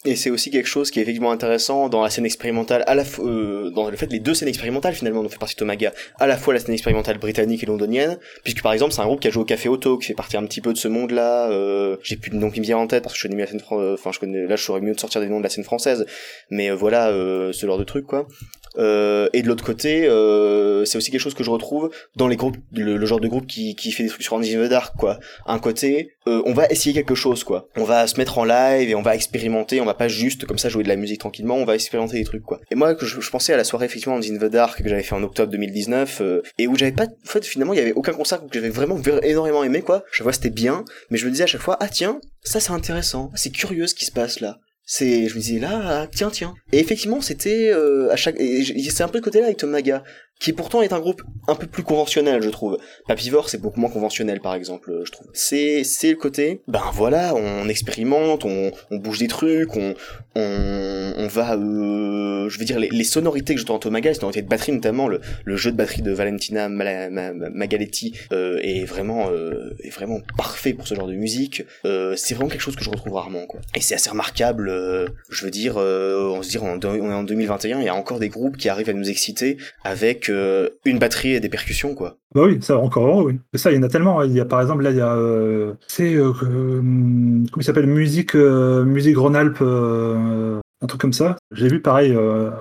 Et 0.06 0.16
c'est 0.16 0.30
aussi 0.30 0.52
quelque 0.52 0.68
chose 0.68 0.92
qui 0.92 1.00
est 1.00 1.02
effectivement 1.02 1.32
intéressant 1.32 1.90
dans 1.90 2.04
la 2.04 2.12
scène 2.12 2.26
expérimentale, 2.26 2.84
à 2.86 2.94
la 2.94 3.04
euh, 3.20 3.72
dans 3.72 3.90
le 3.90 3.98
fait 3.98 4.12
les 4.12 4.20
deux 4.20 4.36
scènes 4.36 4.48
expérimentales 4.48 4.94
finalement 4.94 5.24
dont 5.24 5.30
fait 5.30 5.40
partie 5.40 5.56
Tomaga, 5.56 5.94
à 6.20 6.28
la 6.28 6.38
fois 6.38 6.54
la 6.54 6.60
scène 6.60 6.74
expérimentale 6.74 7.18
britannique 7.18 7.64
et 7.64 7.66
londonienne, 7.66 8.20
puisque 8.44 8.62
par 8.62 8.72
exemple 8.74 8.94
c'est 8.94 9.02
un 9.02 9.06
groupe 9.06 9.20
qui 9.20 9.28
a 9.28 9.32
joué 9.32 9.42
au 9.42 9.46
Café 9.46 9.68
Auto, 9.68 9.98
qui 9.98 10.08
fait 10.08 10.14
partie 10.14 10.38
un 10.38 10.46
petit 10.46 10.62
peu 10.62 10.74
de 10.74 10.78
ce 10.78 10.88
monde-là. 10.88 11.50
Euh, 11.50 11.98
J'ai 12.04 12.18
plus 12.18 12.30
de 12.30 12.36
nom 12.36 12.52
qui 12.52 12.60
me 12.60 12.66
vient 12.66 12.78
en 12.78 12.86
tête 12.86 13.02
parce 13.04 13.16
que 13.16 13.20
je 13.20 13.28
connais 13.28 13.42
la 13.42 13.48
scène, 13.48 13.62
enfin 13.68 14.12
je 14.12 14.20
connais, 14.20 14.46
là 14.46 14.56
je 14.56 14.64
saurais 14.64 14.82
mieux 14.82 14.94
de 14.94 15.00
sortir 15.00 15.22
des 15.22 15.28
noms 15.28 15.40
de 15.40 15.44
la 15.44 15.50
scène 15.50 15.64
française, 15.64 16.06
mais 16.52 16.70
euh, 16.70 16.76
voilà 16.76 17.10
euh, 17.10 17.52
ce 17.52 17.66
genre 17.66 17.80
de 17.80 17.84
truc 17.84 18.06
quoi. 18.06 18.28
Euh, 18.78 19.30
et 19.34 19.42
de 19.42 19.48
l'autre 19.48 19.64
côté, 19.64 20.08
euh, 20.08 20.86
c'est 20.86 20.98
aussi 20.98 21.12
quelque 21.12 21.22
chose 21.22 21.34
que 21.34 21.44
je 21.44 21.50
retrouve 21.50 21.92
dans 22.16 22.28
les 22.28 22.36
groupes, 22.36 22.58
le, 22.72 23.06
genre 23.06 23.20
de 23.20 23.28
groupe 23.28 23.48
qui, 23.48 23.76
qui 23.76 23.92
fait 23.92 24.04
des 24.04 24.10
trucs 24.10 24.24
sur 24.24 24.34
Andy 24.34 24.56
Dark, 24.70 24.96
quoi. 24.98 25.20
Un 25.46 25.60
côté, 25.60 26.14
euh, 26.28 26.42
on 26.46 26.54
va 26.54 26.68
essayer 26.68 26.94
quelque 26.94 27.16
chose, 27.16 27.44
quoi. 27.44 27.68
On 27.76 27.84
va 27.84 28.08
se 28.08 28.18
mettre 28.18 28.38
en 28.38 28.46
live 28.46 28.90
et 28.90 28.96
on 28.96 29.02
va 29.02 29.16
expérimenter, 29.16 29.82
on 29.82 29.86
va 29.86 29.94
pas 29.94 30.08
juste 30.08 30.46
comme 30.46 30.58
ça 30.58 30.70
jouer 30.70 30.84
de 30.84 30.90
la 30.90 30.96
musique 30.96 31.20
tranquillement, 31.20 31.56
on 31.56 31.66
va 31.66 31.76
expérimenter 31.76 32.18
des 32.18 32.24
trucs, 32.24 32.44
quoi. 32.44 32.60
Et 32.72 32.76
moi, 32.76 32.96
je 33.00 33.30
pensais 33.30 33.54
à 33.54 33.58
la 33.58 33.64
soirée 33.64 33.86
effectivement 33.86 34.16
Andy 34.16 34.38
the 34.38 34.46
Dark 34.46 34.82
que 34.82 34.90
j'avais 34.90 35.04
fait 35.04 35.16
en 35.16 35.24
octobre 35.24 35.52
2019 35.52 36.22
euh, 36.22 36.42
et 36.58 36.68
où 36.68 36.76
j'avais 36.76 36.92
pas, 36.92 37.06
en 37.06 37.30
fait, 37.30 37.46
finalement, 37.46 37.74
il 37.74 37.78
y 37.78 37.82
avait 37.82 37.94
aucun 37.94 38.14
concert 38.14 38.40
que 38.40 38.48
j'avais 38.52 38.70
vraiment 38.70 39.00
énormément 39.24 39.64
aimé, 39.64 39.82
quoi. 39.82 40.04
Je 40.12 40.24
vois 40.24 40.34
c'était 40.34 40.50
bien, 40.50 40.84
mais 41.10 41.18
je 41.18 41.26
me 41.26 41.32
disais 41.32 41.44
à 41.44 41.48
chaque 41.48 41.62
fois, 41.62 41.78
ah 41.80 41.88
tiens, 41.88 42.20
ça 42.44 42.60
c'est 42.60 42.72
intéressant, 42.72 43.32
c'est 43.36 43.52
curieux 43.52 43.88
ce 43.88 43.96
qui 43.96 44.06
se 44.06 44.12
passe 44.12 44.40
là 44.40 44.60
c'est 44.86 45.28
je 45.28 45.36
me 45.36 45.40
disais 45.40 45.60
là 45.60 46.08
tiens 46.08 46.30
tiens. 46.30 46.54
Et 46.72 46.80
effectivement 46.80 47.22
c'était 47.22 47.72
euh, 47.74 48.12
à 48.12 48.16
chaque 48.16 48.38
c'est 48.38 49.04
un 49.04 49.08
peu 49.08 49.18
le 49.18 49.24
côté 49.24 49.40
là 49.40 49.46
avec 49.46 49.58
Tom 49.58 49.72
Naga 49.72 50.04
qui 50.40 50.54
pourtant 50.54 50.82
est 50.82 50.94
un 50.94 51.00
groupe 51.00 51.22
un 51.48 51.56
peu 51.56 51.66
plus 51.68 51.84
conventionnel, 51.84 52.42
je 52.42 52.50
trouve. 52.50 52.78
Papivore, 53.08 53.50
c'est 53.50 53.60
beaucoup 53.62 53.80
moins 53.80 53.90
conventionnel, 53.90 54.42
par 54.42 54.54
exemple, 54.56 55.02
je 55.06 55.12
trouve. 55.12 55.28
C'est, 55.34 55.84
c'est 55.84 56.10
le 56.12 56.16
côté, 56.18 56.62
ben 56.68 56.82
voilà, 56.94 57.34
on 57.36 57.68
expérimente, 57.70 58.46
on, 58.46 58.72
on 58.92 58.98
bouge 58.98 59.20
des 59.20 59.28
trucs, 59.28 59.76
on, 59.76 59.96
on, 60.36 61.14
on 61.18 61.28
va, 61.28 61.54
euh, 61.56 62.50
je 62.50 62.60
veux 62.60 62.66
dire, 62.66 62.80
les, 62.80 62.90
les 62.90 63.04
sonorités 63.04 63.54
que 63.56 63.60
j'entends 63.62 63.76
en 63.76 63.80
Tomaga, 63.80 64.10
les 64.10 64.16
sonorités 64.16 64.42
de 64.42 64.48
batterie, 64.48 64.72
notamment 64.74 65.08
le, 65.08 65.22
le 65.46 65.56
jeu 65.56 65.72
de 65.72 65.78
batterie 65.78 66.02
de 66.02 66.12
Valentina 66.12 66.68
Mala- 66.70 67.10
Ma- 67.10 67.34
Ma- 67.34 67.50
Magaletti, 67.50 68.14
euh, 68.32 68.60
est 68.62 68.84
vraiment, 68.86 69.30
euh, 69.30 69.76
est 69.84 69.90
vraiment 69.90 70.20
parfait 70.38 70.74
pour 70.74 70.88
ce 70.88 70.96
genre 70.96 71.08
de 71.08 71.14
musique. 71.16 71.64
Euh, 71.86 72.16
c'est 72.18 72.34
vraiment 72.36 72.50
quelque 72.50 72.62
chose 72.62 72.76
que 72.76 72.84
je 72.84 72.90
retrouve 72.90 73.14
rarement, 73.14 73.46
quoi. 73.46 73.62
Et 73.76 73.82
c'est 73.82 73.96
assez 73.96 74.10
remarquable, 74.10 74.70
euh, 74.70 75.08
je 75.30 75.46
veux 75.46 75.52
dire, 75.52 75.76
euh, 75.78 76.30
on 76.36 76.42
se 76.44 76.50
dit, 76.50 76.58
on 76.58 76.80
est 76.82 76.86
en 77.14 77.24
2021, 77.24 77.80
il 77.80 77.86
y 77.86 77.90
a 77.90 77.96
encore 77.96 78.20
des 78.20 78.30
groupes 78.30 78.58
qui 78.58 78.68
arrivent 78.70 78.90
à 78.90 78.94
nous 78.94 79.10
exciter 79.10 79.58
avec 79.84 80.25
une 80.30 81.00
batterie 81.00 81.34
et 81.34 81.40
des 81.40 81.50
percussions, 81.50 81.96
quoi. 81.96 82.18
Bah 82.34 82.44
oui, 82.46 82.60
ça 82.62 82.78
encore 82.78 83.26
oui. 83.26 83.40
Mais 83.54 83.60
ça, 83.60 83.72
il 83.72 83.76
y 83.76 83.80
en 83.80 83.84
a 83.84 83.88
tellement. 83.90 84.20
hein. 84.20 84.26
Il 84.26 84.34
y 84.34 84.40
a 84.40 84.46
par 84.46 84.62
exemple 84.62 84.84
là, 84.84 84.92
il 84.92 84.98
y 84.98 85.02
a, 85.02 85.14
euh, 85.16 85.74
c'est 85.88 86.16
euh, 86.16 86.32
euh, 86.44 86.80
comment 86.82 87.46
il 87.62 87.64
s'appelle, 87.64 87.88
musique, 87.88 88.36
euh, 88.36 88.84
musique 88.84 89.18
Rhône-Alpes, 89.18 89.62
un 89.62 90.88
truc 90.88 91.02
comme 91.02 91.14
ça. 91.14 91.38
J'ai 91.52 91.68
vu 91.68 91.82
pareil 91.82 92.16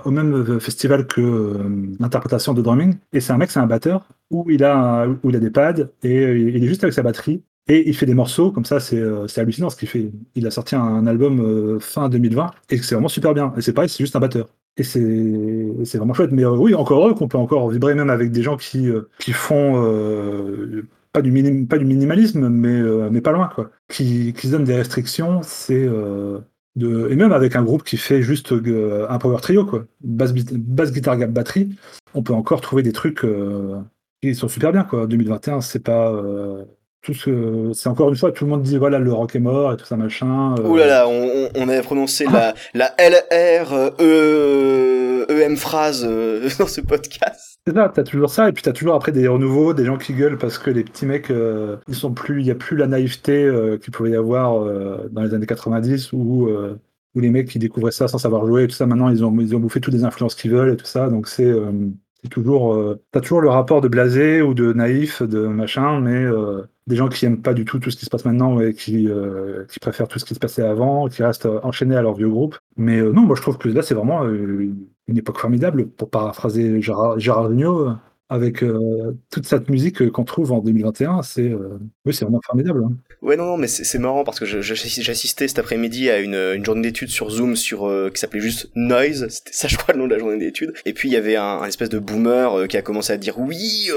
au 0.04 0.10
même 0.10 0.60
festival 0.60 1.06
que 1.06 1.56
l'interprétation 2.00 2.54
de 2.54 2.62
drumming. 2.62 2.96
Et 3.12 3.20
c'est 3.20 3.32
un 3.32 3.38
mec, 3.38 3.50
c'est 3.50 3.60
un 3.60 3.66
batteur 3.66 4.08
où 4.30 4.48
il 4.50 4.64
a, 4.64 5.06
où 5.22 5.30
il 5.30 5.36
a 5.36 5.40
des 5.40 5.50
pads 5.50 5.88
et 6.02 6.22
il 6.32 6.62
est 6.64 6.68
juste 6.68 6.84
avec 6.84 6.94
sa 6.94 7.02
batterie. 7.02 7.42
Et 7.66 7.88
il 7.88 7.96
fait 7.96 8.04
des 8.06 8.12
morceaux 8.14 8.52
comme 8.52 8.66
ça, 8.66 8.78
c'est 8.78 8.98
euh, 8.98 9.26
hallucinant 9.36 9.70
ce 9.70 9.76
qu'il 9.76 9.88
fait. 9.88 10.10
Il 10.34 10.46
a 10.46 10.50
sorti 10.50 10.74
un 10.76 11.06
album 11.06 11.80
fin 11.80 12.08
2020 12.10 12.50
et 12.70 12.76
c'est 12.78 12.94
vraiment 12.94 13.08
super 13.08 13.32
bien. 13.34 13.54
Et 13.56 13.62
c'est 13.62 13.72
pareil, 13.72 13.88
c'est 13.88 14.04
juste 14.04 14.14
un 14.16 14.20
batteur. 14.20 14.48
Et 14.76 14.82
c'est 14.82 15.98
vraiment 15.98 16.14
chouette. 16.14 16.32
Mais 16.32 16.44
euh, 16.44 16.56
oui, 16.56 16.74
encore 16.74 17.00
heureux 17.00 17.14
qu'on 17.14 17.28
peut 17.28 17.38
encore 17.38 17.68
vibrer 17.70 17.94
même 17.94 18.10
avec 18.10 18.32
des 18.32 18.42
gens 18.42 18.56
qui, 18.56 18.88
euh, 18.88 19.08
qui 19.20 19.32
font 19.32 19.84
euh, 19.84 20.82
pas, 21.12 21.22
du 21.22 21.66
pas 21.66 21.78
du 21.78 21.84
minimalisme, 21.84 22.48
mais, 22.48 22.82
mais 23.10 23.20
pas 23.20 23.32
loin, 23.32 23.48
quoi. 23.54 23.70
Qui, 23.88 24.32
qui 24.32 24.48
se 24.48 24.52
donnent 24.52 24.64
des 24.64 24.74
restrictions, 24.74 25.42
c'est. 25.42 25.86
de... 26.76 27.08
Et 27.10 27.16
même 27.16 27.32
avec 27.32 27.54
un 27.54 27.62
groupe 27.62 27.84
qui 27.84 27.96
fait 27.96 28.22
juste 28.22 28.52
un 28.52 29.18
power 29.18 29.38
trio, 29.40 29.64
quoi. 29.64 29.86
Basse, 30.02 30.32
basse 30.34 30.92
guitare, 30.92 31.18
gap, 31.18 31.30
batterie, 31.30 31.76
on 32.14 32.22
peut 32.22 32.34
encore 32.34 32.60
trouver 32.60 32.82
des 32.82 32.92
trucs 32.92 33.24
qui 34.22 34.34
sont 34.34 34.48
super 34.48 34.72
bien, 34.72 34.82
quoi. 34.82 35.06
2021, 35.06 35.60
c'est 35.60 35.84
pas. 35.84 36.12
Tout 37.04 37.14
ce... 37.14 37.70
C'est 37.74 37.88
encore 37.88 38.08
une 38.08 38.16
fois, 38.16 38.32
tout 38.32 38.44
le 38.44 38.50
monde 38.50 38.62
dit 38.62 38.78
voilà, 38.78 38.98
le 38.98 39.12
rock 39.12 39.36
est 39.36 39.40
mort 39.40 39.72
et 39.72 39.76
tout 39.76 39.84
ça, 39.84 39.96
machin. 39.96 40.54
euh, 40.58 40.66
Ouh 40.68 40.76
là 40.76 40.86
là, 40.86 41.06
on, 41.06 41.68
avait 41.68 41.82
prononcé 41.82 42.24
la, 42.24 42.54
la 42.72 42.94
LR 42.98 43.72
euh, 43.72 43.90
E, 44.00 45.26
EM 45.42 45.56
phrase 45.56 46.04
euh, 46.08 46.48
dans 46.58 46.66
ce 46.66 46.80
podcast. 46.80 47.58
C'est 47.66 47.74
ça, 47.74 47.92
t'as 47.94 48.02
toujours 48.04 48.30
ça, 48.30 48.48
et 48.48 48.52
puis 48.52 48.62
t'as 48.62 48.72
toujours 48.72 48.94
après 48.94 49.12
des 49.12 49.28
renouveaux, 49.28 49.74
des 49.74 49.84
gens 49.84 49.98
qui 49.98 50.14
gueulent 50.14 50.38
parce 50.38 50.58
que 50.58 50.70
les 50.70 50.82
petits 50.82 51.04
mecs, 51.06 51.30
euh, 51.30 51.76
ils 51.88 51.94
sont 51.94 52.12
plus, 52.12 52.40
il 52.40 52.46
y 52.46 52.50
a 52.50 52.54
plus 52.54 52.76
la 52.76 52.86
naïveté 52.86 53.44
euh, 53.44 53.76
qu'il 53.76 53.92
pouvait 53.92 54.10
y 54.10 54.16
avoir 54.16 54.64
dans 55.10 55.22
les 55.22 55.34
années 55.34 55.46
90 55.46 56.12
où, 56.14 56.48
où 57.14 57.20
les 57.20 57.30
mecs 57.30 57.48
qui 57.48 57.58
découvraient 57.58 57.92
ça 57.92 58.08
sans 58.08 58.18
savoir 58.18 58.46
jouer 58.46 58.64
et 58.64 58.66
tout 58.66 58.74
ça, 58.74 58.86
maintenant 58.86 59.10
ils 59.10 59.24
ont, 59.24 59.34
ils 59.40 59.54
ont 59.54 59.60
bouffé 59.60 59.80
toutes 59.80 59.94
les 59.94 60.04
influences 60.04 60.34
qu'ils 60.34 60.50
veulent 60.52 60.72
et 60.72 60.76
tout 60.76 60.86
ça, 60.86 61.08
donc 61.08 61.28
c'est 61.28 61.52
toujours, 62.28 62.74
euh, 62.74 63.00
t'as 63.10 63.20
toujours 63.20 63.40
le 63.40 63.48
rapport 63.48 63.80
de 63.80 63.88
blasé 63.88 64.42
ou 64.42 64.54
de 64.54 64.72
naïf, 64.72 65.22
de 65.22 65.46
machin, 65.46 66.00
mais 66.00 66.14
euh, 66.14 66.62
des 66.86 66.96
gens 66.96 67.08
qui 67.08 67.24
aiment 67.26 67.42
pas 67.42 67.54
du 67.54 67.64
tout 67.64 67.78
tout 67.78 67.90
ce 67.90 67.96
qui 67.96 68.04
se 68.04 68.10
passe 68.10 68.24
maintenant 68.24 68.60
et 68.60 68.74
qui, 68.74 69.08
euh, 69.08 69.64
préfèrent 69.80 70.08
tout 70.08 70.18
ce 70.18 70.24
qui 70.24 70.34
se 70.34 70.38
passait 70.38 70.62
avant, 70.62 71.08
qui 71.08 71.22
restent 71.22 71.48
enchaînés 71.62 71.96
à 71.96 72.02
leur 72.02 72.14
vieux 72.14 72.28
groupe. 72.28 72.58
Mais 72.76 73.00
non, 73.02 73.22
moi 73.22 73.36
je 73.36 73.42
trouve 73.42 73.58
que 73.58 73.68
là 73.68 73.82
c'est 73.82 73.94
vraiment 73.94 74.24
une 74.24 74.86
époque 75.18 75.38
formidable, 75.38 75.88
pour 75.88 76.10
paraphraser 76.10 76.80
Gérard, 76.80 77.18
Gérard 77.18 77.50
avec 78.34 78.64
euh, 78.64 79.16
toute 79.30 79.46
cette 79.46 79.70
musique 79.70 80.02
euh, 80.02 80.10
qu'on 80.10 80.24
trouve 80.24 80.50
en 80.50 80.58
2021, 80.58 81.22
c'est 81.22 81.42
euh, 81.42 81.78
oui, 82.04 82.12
c'est 82.12 82.24
vraiment 82.24 82.40
formidable. 82.44 82.82
hein. 82.84 82.92
Ouais, 83.22 83.36
non, 83.36 83.46
non, 83.46 83.56
mais 83.56 83.68
c'est 83.68 83.84
c'est 83.84 83.98
marrant 83.98 84.24
parce 84.24 84.40
que 84.40 84.44
j'assistais 84.44 85.46
cet 85.46 85.58
après-midi 85.60 86.10
à 86.10 86.18
une, 86.18 86.64
journée 86.64 86.82
d'études 86.82 87.10
sur 87.10 87.30
Zoom 87.30 87.54
sur 87.54 87.90
qui 88.12 88.20
s'appelait 88.20 88.40
juste 88.40 88.70
Noise. 88.74 89.28
C'était 89.30 89.52
ça, 89.52 89.68
je 89.68 89.76
crois, 89.76 89.94
le 89.94 90.00
nom 90.00 90.06
de 90.06 90.12
la 90.12 90.18
journée 90.18 90.38
d'études. 90.38 90.74
Et 90.84 90.92
puis 90.92 91.08
il 91.08 91.12
y 91.12 91.16
avait 91.16 91.36
un, 91.36 91.64
espèce 91.64 91.88
de 91.88 91.98
boomer 91.98 92.66
qui 92.68 92.76
a 92.76 92.82
commencé 92.82 93.12
à 93.12 93.16
dire 93.16 93.38
oui, 93.38 93.88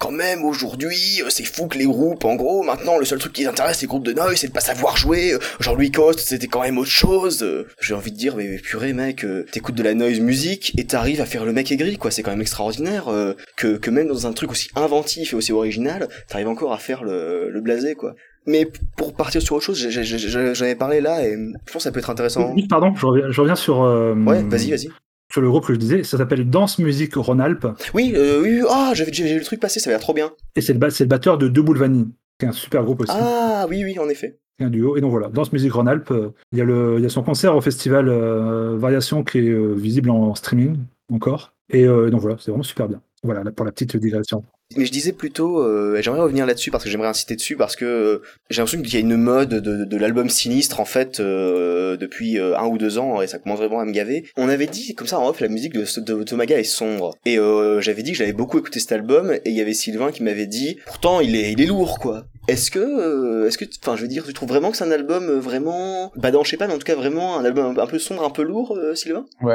quand 0.00 0.10
même 0.10 0.44
aujourd'hui, 0.44 1.22
c'est 1.28 1.44
fou 1.44 1.68
que 1.68 1.78
les 1.78 1.84
groupes, 1.84 2.24
en 2.24 2.34
gros, 2.34 2.62
maintenant 2.62 2.98
le 2.98 3.04
seul 3.04 3.18
truc 3.18 3.32
qui 3.32 3.42
les 3.42 3.46
intéresse, 3.46 3.80
les 3.80 3.86
groupes 3.86 4.04
de 4.04 4.12
Noise, 4.12 4.36
c'est 4.36 4.48
de 4.48 4.52
pas 4.52 4.60
savoir 4.60 4.96
jouer. 4.96 5.34
Jean-Louis 5.60 5.92
Coste, 5.92 6.20
c'était 6.20 6.48
quand 6.48 6.62
même 6.62 6.78
autre 6.78 6.90
chose. 6.90 7.46
J'ai 7.80 7.94
envie 7.94 8.10
de 8.10 8.16
dire, 8.16 8.36
mais, 8.36 8.58
purée, 8.58 8.92
mec, 8.92 9.24
t'écoutes 9.52 9.76
de 9.76 9.82
la 9.82 9.94
Noise 9.94 10.20
musique 10.20 10.72
et 10.76 10.84
t'arrives 10.84 11.20
à 11.20 11.26
faire 11.26 11.44
le 11.44 11.52
mec 11.52 11.70
aigri, 11.70 11.96
quoi. 11.96 12.10
C'est 12.10 12.22
quand 12.22 12.32
même 12.32 12.42
extraordinaire 12.42 13.08
que 13.60 13.76
que 13.76 13.90
même 13.90 14.08
dans 14.08 14.26
un 14.26 14.32
truc 14.32 14.50
aussi 14.50 14.68
inventif 14.76 15.32
et 15.32 15.36
aussi 15.36 15.52
original, 15.52 16.08
t'arrives 16.28 16.48
encore 16.48 16.72
à 16.72 16.78
faire 16.78 17.04
le, 17.04 17.50
le 17.50 17.60
blasé, 17.60 17.94
quoi. 17.94 18.14
Mais 18.46 18.66
pour 18.96 19.14
partir 19.14 19.42
sur 19.42 19.56
autre 19.56 19.66
chose, 19.66 19.78
ai 20.64 20.74
parlé 20.74 21.00
là 21.00 21.24
et 21.26 21.32
je 21.32 21.72
pense 21.72 21.74
que 21.74 21.80
ça 21.80 21.92
peut 21.92 21.98
être 21.98 22.10
intéressant. 22.10 22.54
Pardon, 22.68 22.94
je 22.94 23.06
reviens, 23.06 23.30
je 23.30 23.40
reviens 23.40 23.56
sur, 23.56 23.82
euh, 23.82 24.14
Ouais, 24.14 24.42
vas-y, 24.42 24.70
vas-y. 24.70 24.88
sur 25.30 25.42
le 25.42 25.48
groupe 25.50 25.66
que 25.66 25.74
je 25.74 25.78
disais, 25.78 26.02
ça 26.04 26.16
s'appelle 26.16 26.48
Danse 26.48 26.78
Musique 26.78 27.14
Rhône-Alpes, 27.16 27.66
Oui, 27.92 28.14
euh, 28.16 28.40
oui, 28.42 28.62
ah, 28.68 28.92
j'avais 28.94 29.12
j'ai 29.12 29.24
vu 29.34 29.38
le 29.38 29.44
truc 29.44 29.60
passer, 29.60 29.78
ça 29.78 29.90
l'air 29.90 30.00
trop 30.00 30.14
bien. 30.14 30.32
et 30.56 30.62
c'est 30.62 30.72
le, 30.72 31.04
batteur 31.06 31.36
de 31.36 31.48
De 31.48 31.60
Boulevani, 31.60 32.08
qui 32.38 32.46
est 32.46 32.48
un 32.48 32.52
super 32.52 32.82
groupe 32.82 33.02
aussi. 33.02 33.12
Ah, 33.14 33.66
oui, 33.68 33.84
oui, 33.84 33.98
en 33.98 34.08
effet. 34.08 34.38
Un 34.58 34.68
duo. 34.70 34.96
Et 34.96 35.00
donc 35.00 35.10
voilà, 35.10 35.28
Danse 35.28 35.52
Musique 35.52 35.72
Rhône-Alpes, 35.72 36.10
euh, 36.10 36.30
il 36.52 36.58
y, 36.58 36.62
a 36.62 36.64
le- 36.64 36.96
il 36.98 37.02
y 37.02 37.06
a 37.06 37.10
son 37.10 37.22
concert 37.22 37.54
au 37.56 37.60
festival 37.60 38.08
euh, 38.08 38.76
Variation 38.76 39.22
qui 39.22 39.38
est 39.38 39.74
visible 39.74 40.10
en, 40.10 40.34
streaming 40.34 40.76
encore. 41.12 41.52
Et 41.72 41.86
donc 41.86 42.20
voilà, 42.20 42.36
c'est 42.40 42.50
vraiment 42.50 42.64
super 42.64 42.88
bien. 42.88 43.00
Voilà, 43.22 43.42
là, 43.44 43.52
pour 43.52 43.66
la 43.66 43.72
petite 43.72 43.96
digression. 43.96 44.44
Mais 44.76 44.84
je 44.84 44.92
disais 44.92 45.12
plutôt, 45.12 45.58
euh, 45.60 45.98
j'aimerais 46.00 46.20
revenir 46.20 46.46
là-dessus 46.46 46.70
parce 46.70 46.84
que 46.84 46.90
j'aimerais 46.90 47.08
insister 47.08 47.34
dessus 47.34 47.56
parce 47.56 47.74
que 47.74 47.84
euh, 47.84 48.22
j'ai 48.50 48.58
l'impression 48.60 48.80
qu'il 48.82 48.94
y 48.94 48.96
a 48.98 49.00
une 49.00 49.16
mode 49.16 49.48
de, 49.48 49.84
de 49.84 49.96
l'album 49.96 50.28
sinistre 50.28 50.78
en 50.78 50.84
fait 50.84 51.18
euh, 51.18 51.96
depuis 51.96 52.38
euh, 52.38 52.56
un 52.56 52.66
ou 52.66 52.78
deux 52.78 52.96
ans 52.98 53.20
et 53.20 53.26
ça 53.26 53.38
commence 53.38 53.58
vraiment 53.58 53.80
à 53.80 53.84
me 53.84 53.90
gaver. 53.90 54.26
On 54.36 54.48
avait 54.48 54.68
dit 54.68 54.94
comme 54.94 55.08
ça 55.08 55.18
en 55.18 55.28
off 55.28 55.40
la 55.40 55.48
musique 55.48 55.72
de, 55.72 55.84
de 56.00 56.22
Tomaga 56.22 56.56
est 56.56 56.62
sombre 56.62 57.16
et 57.26 57.36
euh, 57.38 57.80
j'avais 57.80 58.04
dit 58.04 58.12
que 58.12 58.18
j'avais 58.18 58.32
beaucoup 58.32 58.58
écouté 58.58 58.78
cet 58.78 58.92
album 58.92 59.32
et 59.32 59.40
il 59.46 59.54
y 59.54 59.60
avait 59.60 59.74
Sylvain 59.74 60.12
qui 60.12 60.22
m'avait 60.22 60.46
dit 60.46 60.78
pourtant 60.86 61.18
il 61.20 61.34
est 61.34 61.50
il 61.50 61.60
est 61.60 61.66
lourd 61.66 61.98
quoi. 61.98 62.26
Est-ce 62.46 62.70
que 62.70 62.78
euh, 62.78 63.48
est-ce 63.48 63.58
que 63.58 63.64
enfin 63.82 63.96
je 63.96 64.02
veux 64.02 64.08
dire 64.08 64.24
tu 64.24 64.32
trouves 64.32 64.48
vraiment 64.48 64.70
que 64.70 64.76
c'est 64.76 64.84
un 64.84 64.90
album 64.92 65.24
euh, 65.28 65.40
vraiment 65.40 66.12
badant? 66.16 66.44
Je 66.44 66.50
sais 66.50 66.56
pas 66.56 66.68
mais 66.68 66.74
en 66.74 66.78
tout 66.78 66.84
cas 66.86 66.94
vraiment 66.94 67.38
un 67.38 67.44
album 67.44 67.76
un 67.78 67.86
peu 67.86 67.98
sombre 67.98 68.24
un 68.24 68.30
peu 68.30 68.42
lourd 68.42 68.76
euh, 68.76 68.94
Sylvain? 68.94 69.24
Ouais. 69.42 69.54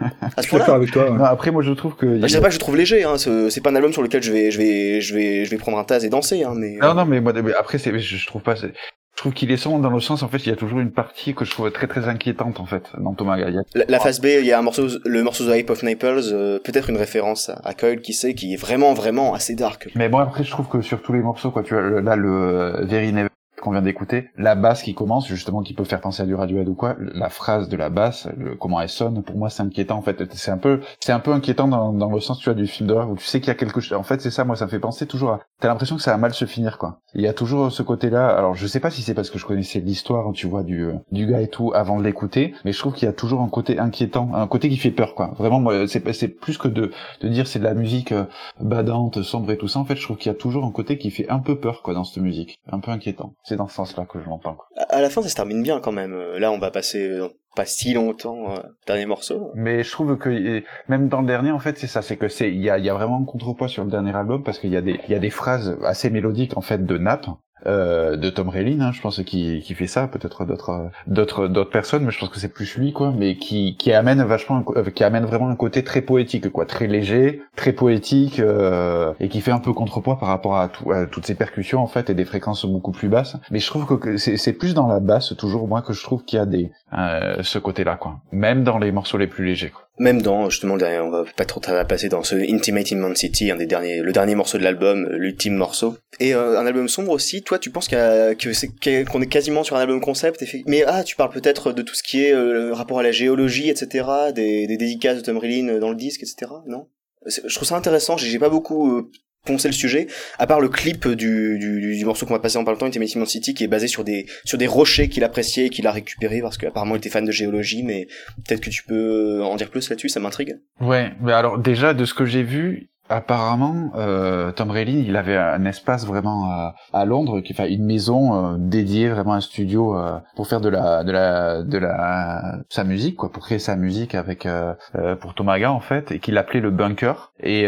à 0.00 0.28
Je 0.38 0.42
ce 0.42 0.48
suis 0.48 0.56
d'accord 0.58 0.66
point-là 0.66 0.74
avec 0.74 0.90
toi. 0.92 1.10
ouais. 1.10 1.18
Non, 1.18 1.24
après, 1.24 1.50
moi, 1.50 1.62
je 1.62 1.72
trouve 1.72 1.94
que. 1.96 2.06
bah, 2.06 2.22
je 2.22 2.26
dirais 2.26 2.40
pas 2.40 2.48
que 2.48 2.54
je 2.54 2.58
trouve 2.58 2.76
léger, 2.76 3.04
hein. 3.04 3.16
C'est 3.18 3.50
c'est 3.50 3.60
pas 3.60 3.70
un 3.70 3.76
album 3.76 3.92
sur 3.92 4.02
lequel 4.02 4.22
je 4.22 4.29
vais, 4.32 4.50
je 4.50 4.58
vais, 4.58 5.00
je 5.00 5.14
vais, 5.14 5.44
je 5.44 5.50
vais 5.50 5.56
prendre 5.56 5.78
un 5.78 5.84
tas 5.84 6.00
et 6.00 6.08
danser, 6.08 6.44
hein. 6.44 6.54
Mais 6.56 6.76
Non, 6.80 6.94
non, 6.94 7.04
mais 7.04 7.20
moi, 7.20 7.32
après, 7.58 7.78
c'est, 7.78 7.96
je, 7.98 8.16
je 8.16 8.26
trouve 8.26 8.42
pas. 8.42 8.54
Je 8.54 9.24
trouve 9.24 9.34
qu'il 9.34 9.50
est 9.50 9.58
sombre 9.58 9.80
dans 9.80 9.90
le 9.90 10.00
sens, 10.00 10.22
en 10.22 10.28
fait, 10.28 10.38
il 10.38 10.48
y 10.48 10.52
a 10.52 10.56
toujours 10.56 10.80
une 10.80 10.92
partie 10.92 11.34
que 11.34 11.44
je 11.44 11.50
trouve 11.50 11.70
très 11.70 11.86
très 11.86 12.08
inquiétante, 12.08 12.58
en 12.58 12.64
fait, 12.64 12.84
dans 12.98 13.12
Thomas 13.12 13.36
Gaia. 13.36 13.60
la, 13.74 13.84
la 13.86 14.00
face 14.00 14.20
B, 14.20 14.26
il 14.40 14.46
y 14.46 14.52
a 14.52 14.58
un 14.58 14.62
morceau, 14.62 14.86
le 15.04 15.22
morceau 15.22 15.44
The 15.44 15.56
Hype 15.56 15.68
of 15.68 15.82
Naples, 15.82 16.20
euh, 16.32 16.58
peut-être 16.58 16.88
une 16.88 16.96
référence 16.96 17.50
à, 17.62 17.74
Coil, 17.74 18.00
qui 18.00 18.14
sait, 18.14 18.34
qui 18.34 18.54
est 18.54 18.56
vraiment, 18.56 18.94
vraiment 18.94 19.34
assez 19.34 19.54
dark. 19.54 19.90
Mais 19.94 20.08
bon, 20.08 20.18
après, 20.18 20.42
je 20.42 20.50
trouve 20.50 20.68
que 20.68 20.80
sur 20.80 21.02
tous 21.02 21.12
les 21.12 21.20
morceaux, 21.20 21.50
quoi, 21.50 21.62
tu 21.62 21.74
vois, 21.74 22.00
là, 22.00 22.16
le 22.16 22.30
euh, 22.30 22.84
Very 22.86 23.12
Never 23.12 23.28
qu'on 23.60 23.72
vient 23.72 23.82
d'écouter, 23.82 24.28
la 24.36 24.54
basse 24.54 24.82
qui 24.82 24.94
commence, 24.94 25.26
justement, 25.28 25.62
qui 25.62 25.74
peut 25.74 25.84
faire 25.84 26.00
penser 26.00 26.22
à 26.22 26.26
du 26.26 26.34
Radiohead 26.34 26.68
ou 26.68 26.74
quoi, 26.74 26.96
la 26.98 27.28
phrase 27.28 27.68
de 27.68 27.76
la 27.76 27.90
basse, 27.90 28.28
le- 28.36 28.54
comment 28.56 28.80
elle 28.80 28.88
sonne, 28.88 29.22
pour 29.22 29.36
moi, 29.36 29.50
c'est 29.50 29.62
inquiétant, 29.62 29.96
en 29.98 30.02
fait. 30.02 30.22
C'est 30.34 30.50
un 30.50 30.58
peu, 30.58 30.80
c'est 31.00 31.12
un 31.12 31.20
peu 31.20 31.32
inquiétant 31.32 31.68
dans, 31.68 31.92
dans 31.92 32.10
le 32.10 32.20
sens, 32.20 32.38
tu 32.38 32.44
vois, 32.46 32.54
du 32.54 32.66
film 32.66 32.88
d'horreur 32.88 33.10
où 33.10 33.16
tu 33.16 33.24
sais 33.24 33.40
qu'il 33.40 33.48
y 33.48 33.50
a 33.50 33.54
quelque 33.54 33.80
chose. 33.80 33.96
En 33.98 34.02
fait, 34.02 34.20
c'est 34.20 34.30
ça, 34.30 34.44
moi, 34.44 34.56
ça 34.56 34.64
me 34.66 34.70
fait 34.70 34.78
penser 34.80 35.06
toujours 35.06 35.30
à, 35.30 35.40
t'as 35.60 35.68
l'impression 35.68 35.96
que 35.96 36.02
ça 36.02 36.12
va 36.12 36.16
mal 36.18 36.34
se 36.34 36.44
finir, 36.44 36.78
quoi. 36.78 37.00
Il 37.14 37.20
y 37.22 37.26
a 37.26 37.32
toujours 37.32 37.70
ce 37.72 37.82
côté-là. 37.82 38.28
Alors, 38.28 38.54
je 38.54 38.66
sais 38.66 38.80
pas 38.80 38.90
si 38.90 39.02
c'est 39.02 39.14
parce 39.14 39.30
que 39.30 39.38
je 39.38 39.46
connaissais 39.46 39.80
l'histoire, 39.80 40.32
tu 40.32 40.46
vois, 40.46 40.62
du, 40.62 40.84
euh, 40.84 40.94
du 41.12 41.26
gars 41.26 41.40
et 41.40 41.48
tout 41.48 41.72
avant 41.74 41.98
de 41.98 42.04
l'écouter, 42.04 42.54
mais 42.64 42.72
je 42.72 42.78
trouve 42.78 42.94
qu'il 42.94 43.06
y 43.06 43.08
a 43.08 43.12
toujours 43.12 43.40
un 43.40 43.48
côté 43.48 43.78
inquiétant, 43.78 44.30
un 44.34 44.46
côté 44.46 44.68
qui 44.68 44.76
fait 44.76 44.90
peur, 44.90 45.14
quoi. 45.14 45.32
Vraiment, 45.38 45.60
moi, 45.60 45.86
c'est, 45.86 46.12
c'est 46.12 46.28
plus 46.28 46.58
que 46.58 46.68
de, 46.68 46.90
de 47.22 47.28
dire 47.28 47.46
c'est 47.46 47.58
de 47.58 47.64
la 47.64 47.74
musique 47.74 48.12
euh, 48.12 48.24
badante, 48.60 49.22
sombre 49.22 49.50
et 49.50 49.56
tout 49.58 49.68
ça. 49.68 49.78
En 49.78 49.84
fait, 49.84 49.96
je 49.96 50.02
trouve 50.02 50.16
qu'il 50.16 50.30
y 50.30 50.34
a 50.34 50.38
toujours 50.38 50.64
un 50.64 50.70
côté 50.70 50.98
qui 50.98 51.10
fait 51.10 51.28
un 51.28 51.38
peu 51.38 51.58
peur, 51.58 51.82
quoi, 51.82 51.94
dans 51.94 52.04
cette 52.04 52.22
musique. 52.22 52.58
Un 52.70 52.80
peu 52.80 52.90
inquiétant. 52.90 53.34
C'est 53.50 53.56
dans 53.56 53.66
ce 53.66 53.74
sens-là 53.74 54.06
que 54.08 54.20
je 54.20 54.28
l'entends. 54.28 54.58
À, 54.76 55.00
la 55.00 55.10
fin, 55.10 55.22
ça 55.22 55.28
se 55.28 55.34
termine 55.34 55.60
bien 55.60 55.80
quand 55.80 55.90
même. 55.90 56.12
Euh, 56.12 56.38
Là, 56.38 56.52
on 56.52 56.60
va 56.60 56.70
passer 56.70 57.04
euh, 57.08 57.26
pas 57.56 57.64
si 57.64 57.92
longtemps, 57.94 58.52
euh, 58.52 58.60
dernier 58.86 59.06
morceau. 59.06 59.50
Mais 59.56 59.82
je 59.82 59.90
trouve 59.90 60.16
que 60.18 60.62
même 60.86 61.08
dans 61.08 61.20
le 61.20 61.26
dernier, 61.26 61.50
en 61.50 61.58
fait, 61.58 61.76
c'est 61.76 61.88
ça, 61.88 62.00
c'est 62.00 62.16
que 62.16 62.28
c'est 62.28 62.48
il 62.48 62.60
y 62.60 62.70
a, 62.70 62.78
il 62.78 62.84
y 62.84 62.88
a 62.88 62.94
vraiment 62.94 63.20
un 63.20 63.24
contrepoids 63.24 63.66
sur 63.66 63.82
le 63.82 63.90
dernier 63.90 64.14
album 64.14 64.44
parce 64.44 64.60
qu'il 64.60 64.70
y 64.70 64.76
a 64.76 64.82
des 64.82 65.00
il 65.02 65.10
y 65.10 65.16
a 65.16 65.18
des 65.18 65.30
phrases 65.30 65.76
assez 65.82 66.10
mélodiques 66.10 66.56
en 66.56 66.60
fait 66.60 66.86
de 66.86 66.96
Nap. 66.96 67.26
Euh, 67.66 68.16
de 68.16 68.30
Tom 68.30 68.48
Relin, 68.48 68.80
hein, 68.80 68.92
je 68.92 69.00
pense 69.00 69.22
qui 69.22 69.60
qui 69.60 69.74
fait 69.74 69.86
ça, 69.86 70.08
peut-être 70.08 70.44
d'autres 70.46 70.70
euh, 70.70 70.88
d'autres 71.06 71.46
d'autres 71.46 71.70
personnes, 71.70 72.04
mais 72.04 72.10
je 72.10 72.18
pense 72.18 72.30
que 72.30 72.38
c'est 72.40 72.48
plus 72.52 72.76
lui 72.78 72.92
quoi, 72.92 73.12
mais 73.16 73.36
qui 73.36 73.76
qui 73.76 73.92
amène 73.92 74.22
vachement 74.22 74.64
euh, 74.76 74.84
qui 74.90 75.04
amène 75.04 75.24
vraiment 75.26 75.48
un 75.50 75.56
côté 75.56 75.84
très 75.84 76.00
poétique 76.00 76.48
quoi, 76.50 76.64
très 76.64 76.86
léger, 76.86 77.42
très 77.56 77.72
poétique 77.72 78.38
euh, 78.40 79.12
et 79.20 79.28
qui 79.28 79.40
fait 79.42 79.50
un 79.52 79.58
peu 79.58 79.72
contrepoids 79.74 80.18
par 80.18 80.28
rapport 80.28 80.56
à, 80.56 80.68
tout, 80.68 80.90
à 80.92 81.06
toutes 81.06 81.26
ces 81.26 81.34
percussions 81.34 81.80
en 81.82 81.86
fait 81.86 82.08
et 82.08 82.14
des 82.14 82.24
fréquences 82.24 82.64
beaucoup 82.64 82.92
plus 82.92 83.08
basses. 83.08 83.36
Mais 83.50 83.58
je 83.58 83.66
trouve 83.66 83.98
que- 83.98 84.16
c'est 84.16 84.52
plus 84.54 84.72
dans 84.74 84.86
la 84.86 85.00
basse 85.00 85.34
toujours 85.36 85.68
moi 85.68 85.82
que 85.82 85.92
je 85.92 86.02
trouve 86.02 86.24
qu'il 86.24 86.38
y 86.38 86.42
a 86.42 86.46
des 86.46 86.70
euh, 86.96 87.42
ce 87.42 87.58
côté-là 87.58 87.96
quoi, 87.96 88.20
même 88.32 88.64
dans 88.64 88.78
les 88.78 88.90
morceaux 88.92 89.18
les 89.18 89.26
plus 89.26 89.44
légers 89.44 89.70
quoi. 89.70 89.82
Même 90.00 90.22
dans 90.22 90.48
justement 90.48 90.74
le 90.74 90.80
dernier, 90.80 90.98
on 90.98 91.10
va 91.10 91.24
pas 91.36 91.44
trop 91.44 91.60
passer 91.60 92.08
dans 92.08 92.22
ce 92.22 92.34
Intimate 92.34 92.90
in 92.90 92.96
Man 92.96 93.14
City, 93.14 93.50
un 93.50 93.56
des 93.56 93.66
derniers, 93.66 94.00
le 94.00 94.12
dernier 94.12 94.34
morceau 94.34 94.56
de 94.56 94.64
l'album, 94.64 95.06
l'ultime 95.10 95.54
morceau. 95.54 95.98
Et 96.18 96.34
euh, 96.34 96.58
un 96.58 96.66
album 96.66 96.88
sombre 96.88 97.12
aussi. 97.12 97.42
Toi, 97.42 97.58
tu 97.58 97.68
penses 97.70 97.86
que 97.86 98.52
c'est 98.52 99.04
qu'on 99.04 99.20
est 99.20 99.26
quasiment 99.26 99.62
sur 99.62 99.76
un 99.76 99.80
album 99.80 100.00
concept, 100.00 100.42
mais 100.66 100.84
ah, 100.86 101.04
tu 101.04 101.16
parles 101.16 101.30
peut-être 101.30 101.72
de 101.72 101.82
tout 101.82 101.94
ce 101.94 102.02
qui 102.02 102.24
est 102.24 102.32
euh, 102.32 102.72
rapport 102.72 102.98
à 102.98 103.02
la 103.02 103.12
géologie, 103.12 103.68
etc., 103.68 104.08
des, 104.34 104.66
des 104.66 104.78
dédicaces 104.78 105.18
de 105.18 105.22
Tom 105.22 105.36
Rillin 105.36 105.78
dans 105.78 105.90
le 105.90 105.96
disque, 105.96 106.22
etc. 106.22 106.50
Non? 106.66 106.88
Je 107.26 107.54
trouve 107.54 107.68
ça 107.68 107.76
intéressant. 107.76 108.16
J'ai 108.16 108.38
pas 108.38 108.48
beaucoup 108.48 109.10
poncé 109.44 109.68
le 109.68 109.72
sujet, 109.72 110.06
à 110.38 110.46
part 110.46 110.60
le 110.60 110.68
clip 110.68 111.08
du, 111.08 111.58
du, 111.58 112.04
morceau 112.04 112.26
qu'on 112.26 112.34
va 112.34 112.40
passer 112.40 112.58
en 112.58 112.64
parlant 112.64 112.80
temps, 112.80 112.86
Intimate 112.86 113.16
in 113.16 113.20
Man 113.20 113.28
City, 113.28 113.54
qui 113.54 113.64
est 113.64 113.68
basé 113.68 113.86
sur 113.86 114.04
des 114.04 114.26
sur 114.44 114.58
des 114.58 114.66
rochers 114.66 115.08
qu'il 115.08 115.24
appréciait 115.24 115.66
et 115.66 115.70
qu'il 115.70 115.86
a 115.86 115.92
récupéré 115.92 116.40
parce 116.40 116.58
qu'apparemment 116.58 116.94
il 116.94 116.98
était 116.98 117.10
fan 117.10 117.24
de 117.24 117.32
géologie, 117.32 117.82
mais 117.82 118.06
peut-être 118.46 118.60
que 118.60 118.70
tu 118.70 118.82
peux 118.82 119.42
en 119.42 119.56
dire 119.56 119.70
plus 119.70 119.88
là-dessus, 119.88 120.08
ça 120.08 120.20
m'intrigue. 120.20 120.58
Ouais, 120.80 121.12
mais 121.22 121.32
alors 121.32 121.58
déjà 121.58 121.94
de 121.94 122.04
ce 122.04 122.14
que 122.14 122.26
j'ai 122.26 122.42
vu, 122.42 122.89
Apparemment, 123.10 123.90
euh, 123.96 124.52
Tom 124.52 124.70
Reilly, 124.70 125.04
il 125.06 125.16
avait 125.16 125.36
un 125.36 125.64
espace 125.64 126.06
vraiment 126.06 126.44
à, 126.44 126.76
à 126.92 127.04
Londres, 127.04 127.40
qui, 127.40 127.52
enfin 127.52 127.66
une 127.68 127.84
maison 127.84 128.54
euh, 128.54 128.56
dédiée 128.56 129.08
vraiment 129.08 129.32
à 129.32 129.36
un 129.38 129.40
studio 129.40 129.98
euh, 129.98 130.18
pour 130.36 130.46
faire 130.46 130.60
de 130.60 130.68
la, 130.68 131.02
de 131.02 131.10
la, 131.10 131.62
de 131.62 131.76
la, 131.76 132.58
sa 132.68 132.84
musique, 132.84 133.16
quoi, 133.16 133.32
pour 133.32 133.42
créer 133.42 133.58
sa 133.58 133.74
musique 133.74 134.14
avec 134.14 134.46
euh, 134.46 134.74
euh, 134.94 135.16
pour 135.16 135.34
Tomaga 135.34 135.72
en 135.72 135.80
fait, 135.80 136.12
et 136.12 136.20
qu'il 136.20 136.38
appelait 136.38 136.60
le 136.60 136.70
bunker. 136.70 137.32
Et 137.42 137.66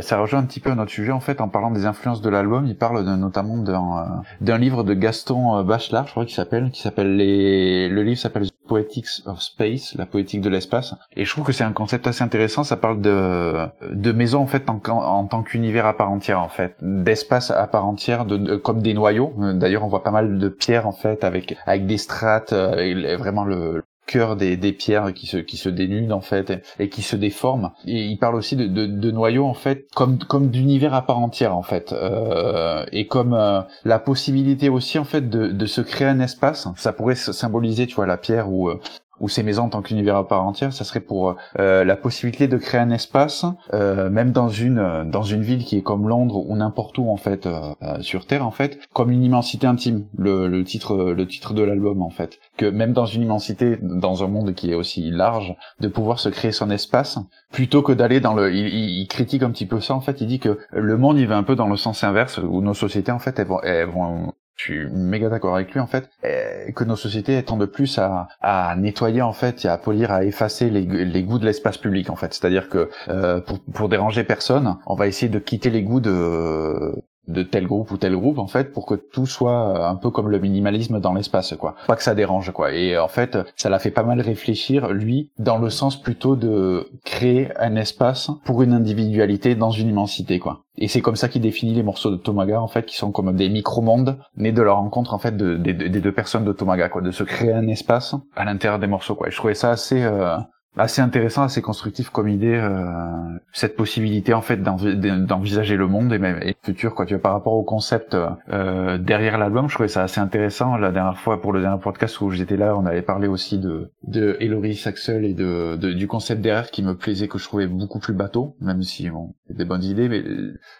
ça 0.00 0.18
rejoint 0.18 0.40
un 0.40 0.44
petit 0.44 0.60
peu 0.60 0.72
notre 0.72 0.90
sujet 0.90 1.12
en 1.12 1.20
fait, 1.20 1.40
en 1.40 1.48
parlant 1.48 1.70
des 1.70 1.84
influences 1.84 2.22
de 2.22 2.30
l'album. 2.30 2.66
Il 2.66 2.76
parle 2.76 3.02
notamment 3.02 3.58
d'un, 3.58 4.22
d'un 4.40 4.58
livre 4.58 4.84
de 4.84 4.94
Gaston 4.94 5.62
Bachelard, 5.64 6.06
je 6.06 6.12
crois 6.12 6.24
qu'il 6.24 6.34
s'appelle, 6.34 6.70
qui 6.70 6.80
s'appelle 6.80 7.16
les, 7.16 7.88
le 7.88 8.02
livre 8.04 8.18
s'appelle 8.18 8.46
Poetics 8.68 9.22
of 9.26 9.40
Space, 9.40 9.94
la 9.96 10.06
poétique 10.06 10.40
de 10.40 10.50
l'espace. 10.50 10.94
Et 11.16 11.24
je 11.24 11.30
trouve 11.32 11.44
que 11.44 11.52
c'est 11.52 11.64
un 11.64 11.72
concept 11.72 12.06
assez 12.06 12.22
intéressant. 12.22 12.62
Ça 12.64 12.76
parle 12.76 13.00
de, 13.00 13.66
de 13.90 14.12
maisons 14.12 14.40
en 14.40 14.46
fait 14.46 14.70
en, 14.70 14.77
en 14.86 15.26
tant 15.26 15.42
qu'univers 15.42 15.86
à 15.86 15.96
part 15.96 16.10
entière 16.10 16.40
en 16.40 16.48
fait, 16.48 16.76
d'espace 16.80 17.50
à 17.50 17.66
part 17.66 17.86
entière, 17.86 18.24
de, 18.24 18.56
comme 18.56 18.82
des 18.82 18.94
noyaux. 18.94 19.32
D'ailleurs, 19.54 19.84
on 19.84 19.88
voit 19.88 20.02
pas 20.02 20.10
mal 20.10 20.38
de 20.38 20.48
pierres 20.48 20.86
en 20.86 20.92
fait 20.92 21.24
avec 21.24 21.56
avec 21.66 21.86
des 21.86 21.98
strates, 21.98 22.52
euh, 22.52 23.16
vraiment 23.18 23.44
le 23.44 23.82
cœur 24.08 24.36
des, 24.36 24.56
des 24.56 24.72
pierres 24.72 25.12
qui 25.14 25.26
se 25.26 25.36
qui 25.36 25.56
se 25.56 25.68
dénudent 25.68 26.12
en 26.16 26.20
fait 26.20 26.64
et, 26.80 26.88
qui 26.88 27.02
se 27.02 27.14
déforment. 27.14 27.70
Et 27.86 28.06
il 28.06 28.16
parle 28.16 28.34
aussi 28.34 28.56
de, 28.56 28.66
de, 28.66 28.86
de 28.86 29.10
noyaux 29.12 29.44
en 29.44 29.54
fait 29.54 29.86
comme 29.94 30.18
comme 30.18 30.48
d'univers 30.48 30.94
à 30.94 31.02
part 31.02 31.18
entière 31.18 31.54
en 31.56 31.62
fait. 31.62 31.92
Euh, 31.92 32.84
et 32.90 33.06
comme 33.06 33.34
euh, 33.34 33.60
la 33.84 34.00
possibilité 34.00 34.68
aussi 34.68 34.98
en 34.98 35.04
fait 35.04 35.28
de, 35.28 35.48
de 35.48 35.66
se 35.66 35.80
créer 35.80 36.08
un 36.08 36.20
espace. 36.20 36.66
Ça 36.76 36.92
pourrait 36.92 37.14
symboliser 37.14 37.86
tu 37.86 37.94
vois 37.94 38.06
la 38.06 38.16
pierre 38.16 38.50
ou 38.50 38.70
euh, 38.70 38.80
ou 39.20 39.28
ces 39.28 39.42
maisons 39.42 39.64
en 39.64 39.68
tant 39.68 39.82
qu'univers 39.82 40.16
à 40.16 40.26
part 40.26 40.44
entière, 40.44 40.72
ça 40.72 40.84
serait 40.84 41.00
pour 41.00 41.36
euh, 41.58 41.84
la 41.84 41.96
possibilité 41.96 42.48
de 42.48 42.56
créer 42.56 42.80
un 42.80 42.90
espace, 42.90 43.44
euh, 43.74 44.10
même 44.10 44.32
dans 44.32 44.48
une 44.48 45.08
dans 45.10 45.22
une 45.22 45.42
ville 45.42 45.64
qui 45.64 45.76
est 45.76 45.82
comme 45.82 46.08
Londres 46.08 46.44
ou 46.46 46.56
n'importe 46.56 46.98
où 46.98 47.10
en 47.10 47.16
fait 47.16 47.46
euh, 47.46 47.74
sur 48.00 48.26
Terre 48.26 48.46
en 48.46 48.50
fait, 48.50 48.78
comme 48.92 49.10
une 49.10 49.24
immensité 49.24 49.66
intime. 49.66 50.06
Le, 50.16 50.48
le 50.48 50.64
titre 50.64 51.12
le 51.12 51.26
titre 51.26 51.54
de 51.54 51.62
l'album 51.62 52.02
en 52.02 52.10
fait, 52.10 52.38
que 52.56 52.66
même 52.66 52.92
dans 52.92 53.06
une 53.06 53.22
immensité, 53.22 53.78
dans 53.82 54.24
un 54.24 54.28
monde 54.28 54.54
qui 54.54 54.70
est 54.70 54.74
aussi 54.74 55.10
large, 55.10 55.54
de 55.80 55.88
pouvoir 55.88 56.18
se 56.18 56.28
créer 56.28 56.52
son 56.52 56.70
espace 56.70 57.18
plutôt 57.52 57.82
que 57.82 57.92
d'aller 57.92 58.20
dans 58.20 58.34
le. 58.34 58.54
Il, 58.54 58.66
il, 58.68 59.08
critique 59.08 59.42
un 59.42 59.50
petit 59.50 59.66
peu 59.66 59.80
ça 59.80 59.94
en 59.94 60.00
fait. 60.00 60.20
Il 60.20 60.26
dit 60.26 60.38
que 60.38 60.58
le 60.72 60.96
monde 60.96 61.18
il 61.18 61.26
va 61.26 61.36
un 61.36 61.42
peu 61.42 61.56
dans 61.56 61.68
le 61.68 61.76
sens 61.76 62.04
inverse 62.04 62.38
où 62.38 62.60
nos 62.60 62.74
sociétés 62.74 63.12
en 63.12 63.18
fait 63.18 63.38
elles 63.38 63.46
vont, 63.46 63.60
elles 63.62 63.88
vont 63.88 64.32
suis 64.64 64.90
méga 64.90 65.28
d'accord 65.28 65.54
avec 65.54 65.72
lui 65.72 65.80
en 65.80 65.86
fait, 65.86 66.10
que 66.22 66.84
nos 66.84 66.96
sociétés 66.96 67.42
tendent 67.42 67.66
plus 67.66 67.98
à, 67.98 68.74
nettoyer 68.76 69.22
en 69.22 69.32
fait, 69.32 69.64
et 69.64 69.68
à 69.68 69.78
polir, 69.78 70.10
à 70.10 70.24
effacer 70.24 70.70
les, 70.70 71.22
goûts 71.22 71.38
de 71.38 71.44
l'espace 71.44 71.78
public 71.78 72.10
en 72.10 72.16
fait. 72.16 72.34
C'est-à-dire 72.34 72.68
que 72.68 72.90
euh, 73.08 73.40
pour 73.72 73.88
déranger 73.88 74.24
personne, 74.24 74.76
on 74.86 74.94
va 74.94 75.06
essayer 75.06 75.28
de 75.28 75.38
quitter 75.38 75.70
les 75.70 75.82
goûts 75.82 76.00
de 76.00 76.94
de 77.28 77.42
tel 77.42 77.66
groupe 77.66 77.90
ou 77.90 77.96
tel 77.96 78.16
groupe 78.16 78.38
en 78.38 78.46
fait 78.46 78.72
pour 78.72 78.86
que 78.86 78.94
tout 78.94 79.26
soit 79.26 79.88
un 79.88 79.94
peu 79.94 80.10
comme 80.10 80.28
le 80.28 80.38
minimalisme 80.38 81.00
dans 81.00 81.12
l'espace 81.12 81.54
quoi. 81.56 81.76
Pas 81.86 81.96
que 81.96 82.02
ça 82.02 82.14
dérange 82.14 82.52
quoi. 82.52 82.72
Et 82.72 82.98
en 82.98 83.08
fait 83.08 83.38
ça 83.56 83.68
l'a 83.68 83.78
fait 83.78 83.90
pas 83.90 84.02
mal 84.02 84.20
réfléchir 84.20 84.88
lui 84.88 85.30
dans 85.38 85.58
le 85.58 85.70
sens 85.70 86.00
plutôt 86.00 86.36
de 86.36 86.88
créer 87.04 87.48
un 87.58 87.76
espace 87.76 88.30
pour 88.44 88.62
une 88.62 88.72
individualité 88.72 89.54
dans 89.54 89.70
une 89.70 89.88
immensité 89.88 90.38
quoi. 90.38 90.62
Et 90.80 90.88
c'est 90.88 91.00
comme 91.00 91.16
ça 91.16 91.28
qu'il 91.28 91.42
définit 91.42 91.74
les 91.74 91.82
morceaux 91.82 92.10
de 92.10 92.16
Tomaga 92.16 92.60
en 92.60 92.68
fait 92.68 92.86
qui 92.86 92.96
sont 92.96 93.10
comme 93.10 93.34
des 93.34 93.48
micro-mondes 93.48 94.18
nés 94.36 94.52
de 94.52 94.62
la 94.62 94.72
rencontre 94.72 95.12
en 95.12 95.18
fait 95.18 95.36
de, 95.36 95.56
des 95.56 96.00
deux 96.00 96.12
personnes 96.12 96.44
de 96.44 96.52
Tomaga 96.52 96.88
quoi 96.88 97.02
de 97.02 97.10
se 97.10 97.24
créer 97.24 97.52
un 97.52 97.66
espace 97.68 98.14
à 98.36 98.44
l'intérieur 98.44 98.78
des 98.78 98.86
morceaux 98.86 99.14
quoi. 99.14 99.28
Et 99.28 99.30
je 99.30 99.36
trouvais 99.36 99.54
ça 99.54 99.70
assez 99.70 100.02
euh, 100.02 100.36
assez 100.78 101.02
intéressant, 101.02 101.42
assez 101.42 101.62
constructif 101.62 102.10
comme 102.10 102.28
idée, 102.28 102.54
euh, 102.54 103.38
cette 103.52 103.76
possibilité 103.76 104.34
en 104.34 104.42
fait 104.42 104.58
d'envisager 104.58 105.76
le 105.76 105.86
monde 105.86 106.12
et 106.12 106.18
même 106.18 106.38
et 106.42 106.48
le 106.48 106.54
futur 106.62 106.94
quoi. 106.94 107.06
Tu 107.06 107.14
vois, 107.14 107.22
par 107.22 107.32
rapport 107.32 107.54
au 107.54 107.64
concept 107.64 108.14
euh, 108.14 108.98
derrière 108.98 109.38
l'album, 109.38 109.68
je 109.68 109.74
trouvais 109.74 109.88
ça 109.88 110.02
assez 110.02 110.20
intéressant. 110.20 110.76
La 110.76 110.92
dernière 110.92 111.18
fois 111.18 111.40
pour 111.40 111.52
le 111.52 111.60
dernier 111.60 111.80
podcast 111.80 112.20
où 112.20 112.30
j'étais 112.30 112.56
là, 112.56 112.76
on 112.76 112.86
avait 112.86 113.02
parlé 113.02 113.28
aussi 113.28 113.58
de 113.58 113.90
de 114.04 114.36
Ellery 114.40 114.76
Saxel 114.76 115.24
et 115.24 115.34
de, 115.34 115.76
du 115.76 116.06
concept 116.06 116.40
derrière 116.40 116.70
qui 116.70 116.82
me 116.82 116.96
plaisait, 116.96 117.28
que 117.28 117.38
je 117.38 117.44
trouvais 117.44 117.66
beaucoup 117.66 117.98
plus 117.98 118.14
bateau, 118.14 118.56
même 118.60 118.82
si 118.82 119.10
bon, 119.10 119.34
des 119.50 119.64
bonnes 119.64 119.84
idées, 119.84 120.08
mais 120.08 120.22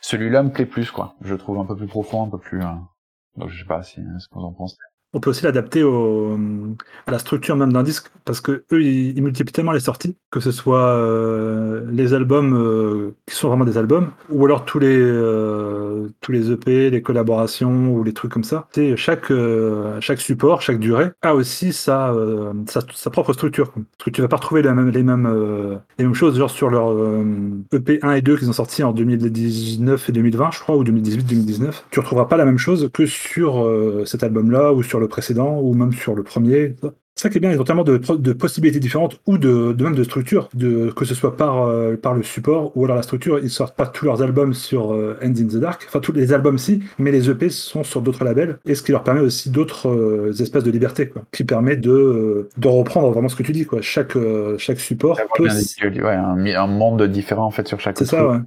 celui-là 0.00 0.42
me 0.42 0.50
plaît 0.50 0.66
plus 0.66 0.90
quoi. 0.90 1.16
Je 1.22 1.34
trouve 1.34 1.58
un 1.58 1.64
peu 1.64 1.76
plus 1.76 1.86
profond, 1.86 2.24
un 2.24 2.30
peu 2.30 2.38
plus. 2.38 2.62
Euh, 2.62 2.74
donc 3.36 3.50
je 3.50 3.58
sais 3.58 3.68
pas 3.68 3.82
si 3.82 4.00
ce 4.18 4.28
que 4.28 4.34
vous 4.34 4.44
en 4.44 4.52
pensez. 4.52 4.76
On 5.14 5.20
peut 5.20 5.30
aussi 5.30 5.44
l'adapter 5.44 5.82
à 5.82 7.10
la 7.10 7.18
structure 7.18 7.56
même 7.56 7.72
d'un 7.72 7.82
disque, 7.82 8.10
parce 8.26 8.42
que 8.42 8.64
eux, 8.72 8.82
ils, 8.82 9.22
multiplient 9.22 9.54
tellement 9.54 9.72
les 9.72 9.80
sorties, 9.80 10.16
que 10.30 10.38
ce 10.38 10.52
soit 10.52 10.86
euh, 10.88 11.86
les 11.90 12.12
albums 12.12 12.54
euh, 12.54 13.14
qui 13.26 13.34
sont 13.34 13.48
vraiment 13.48 13.64
des 13.64 13.78
albums, 13.78 14.10
ou 14.28 14.44
alors 14.44 14.66
tous 14.66 14.78
les 14.78 14.98
euh, 15.00 16.08
tous 16.20 16.30
les 16.30 16.52
EP, 16.52 16.90
les 16.90 17.00
collaborations 17.00 17.90
ou 17.90 18.04
les 18.04 18.12
trucs 18.12 18.30
comme 18.30 18.44
ça. 18.44 18.68
C'est 18.72 18.96
chaque 18.96 19.32
chaque 20.00 20.20
support, 20.20 20.60
chaque 20.60 20.78
durée 20.78 21.10
a 21.22 21.34
aussi 21.34 21.72
sa 21.72 22.14
sa, 22.66 23.10
propre 23.10 23.32
structure. 23.32 23.72
Parce 23.72 24.04
que 24.04 24.10
tu 24.10 24.20
vas 24.20 24.28
pas 24.28 24.36
retrouver 24.36 24.60
les 24.60 24.72
mêmes 24.74 24.90
les 24.90 25.02
mêmes 25.02 25.78
les 25.98 26.04
mêmes 26.04 26.14
choses, 26.14 26.36
genre 26.36 26.50
sur 26.50 26.68
leur 26.68 26.94
EP 27.72 27.98
1 28.02 28.12
et 28.12 28.20
2 28.20 28.36
qu'ils 28.36 28.50
ont 28.50 28.52
sortis 28.52 28.82
en 28.82 28.92
2019 28.92 30.06
et 30.06 30.12
2020, 30.12 30.50
je 30.52 30.60
crois, 30.60 30.76
ou 30.76 30.84
2018-2019. 30.84 31.84
Tu 31.90 32.00
retrouveras 32.00 32.26
pas 32.26 32.36
la 32.36 32.44
même 32.44 32.58
chose 32.58 32.90
que 32.92 33.06
sur 33.06 33.66
cet 34.04 34.22
album-là 34.22 34.74
ou 34.74 34.82
sur 34.82 34.97
le 34.98 35.08
précédent 35.08 35.60
ou 35.60 35.74
même 35.74 35.92
sur 35.92 36.14
le 36.14 36.22
premier. 36.22 36.74
C'est 37.18 37.24
ça 37.24 37.30
qui 37.30 37.38
est 37.38 37.40
bien, 37.40 37.50
ils 37.50 37.60
ont 37.60 37.64
tellement 37.64 37.82
de, 37.82 37.98
de 37.98 38.32
possibilités 38.32 38.78
différentes 38.78 39.20
ou 39.26 39.38
de, 39.38 39.72
de, 39.72 39.82
même 39.82 39.96
de 39.96 40.04
structures, 40.04 40.48
de, 40.54 40.92
que 40.92 41.04
ce 41.04 41.16
soit 41.16 41.36
par, 41.36 41.62
euh, 41.64 41.96
par 41.96 42.14
le 42.14 42.22
support 42.22 42.70
ou 42.76 42.84
alors 42.84 42.94
la 42.94 43.02
structure. 43.02 43.40
Ils 43.40 43.50
sortent 43.50 43.74
pas 43.74 43.88
tous 43.88 44.04
leurs 44.04 44.22
albums 44.22 44.54
sur 44.54 44.94
euh, 44.94 45.18
End 45.20 45.30
in 45.30 45.48
the 45.48 45.56
Dark, 45.56 45.84
enfin 45.88 45.98
tous 45.98 46.12
les 46.12 46.32
albums 46.32 46.58
si, 46.58 46.80
mais 46.96 47.10
les 47.10 47.28
EP 47.28 47.48
sont 47.50 47.82
sur 47.82 48.02
d'autres 48.02 48.22
labels 48.22 48.60
et 48.66 48.76
ce 48.76 48.84
qui 48.84 48.92
leur 48.92 49.02
permet 49.02 49.20
aussi 49.20 49.50
d'autres 49.50 49.88
euh, 49.88 50.32
espaces 50.38 50.62
de 50.62 50.70
liberté, 50.70 51.08
quoi, 51.08 51.22
qui 51.32 51.42
permet 51.42 51.74
de, 51.74 52.48
de 52.56 52.68
reprendre 52.68 53.10
vraiment 53.10 53.28
ce 53.28 53.34
que 53.34 53.42
tu 53.42 53.50
dis, 53.50 53.66
quoi. 53.66 53.80
Chaque, 53.80 54.16
chaque 54.58 54.78
support 54.78 55.18
peut. 55.34 55.48
Ouais, 55.48 56.14
un, 56.14 56.46
un, 56.46 56.66
monde 56.68 57.02
différent 57.02 57.46
en 57.46 57.50
fait 57.50 57.66
sur 57.66 57.80
chaque. 57.80 57.98
C'est 57.98 58.04
ça, 58.04 58.28
ouais. 58.28 58.38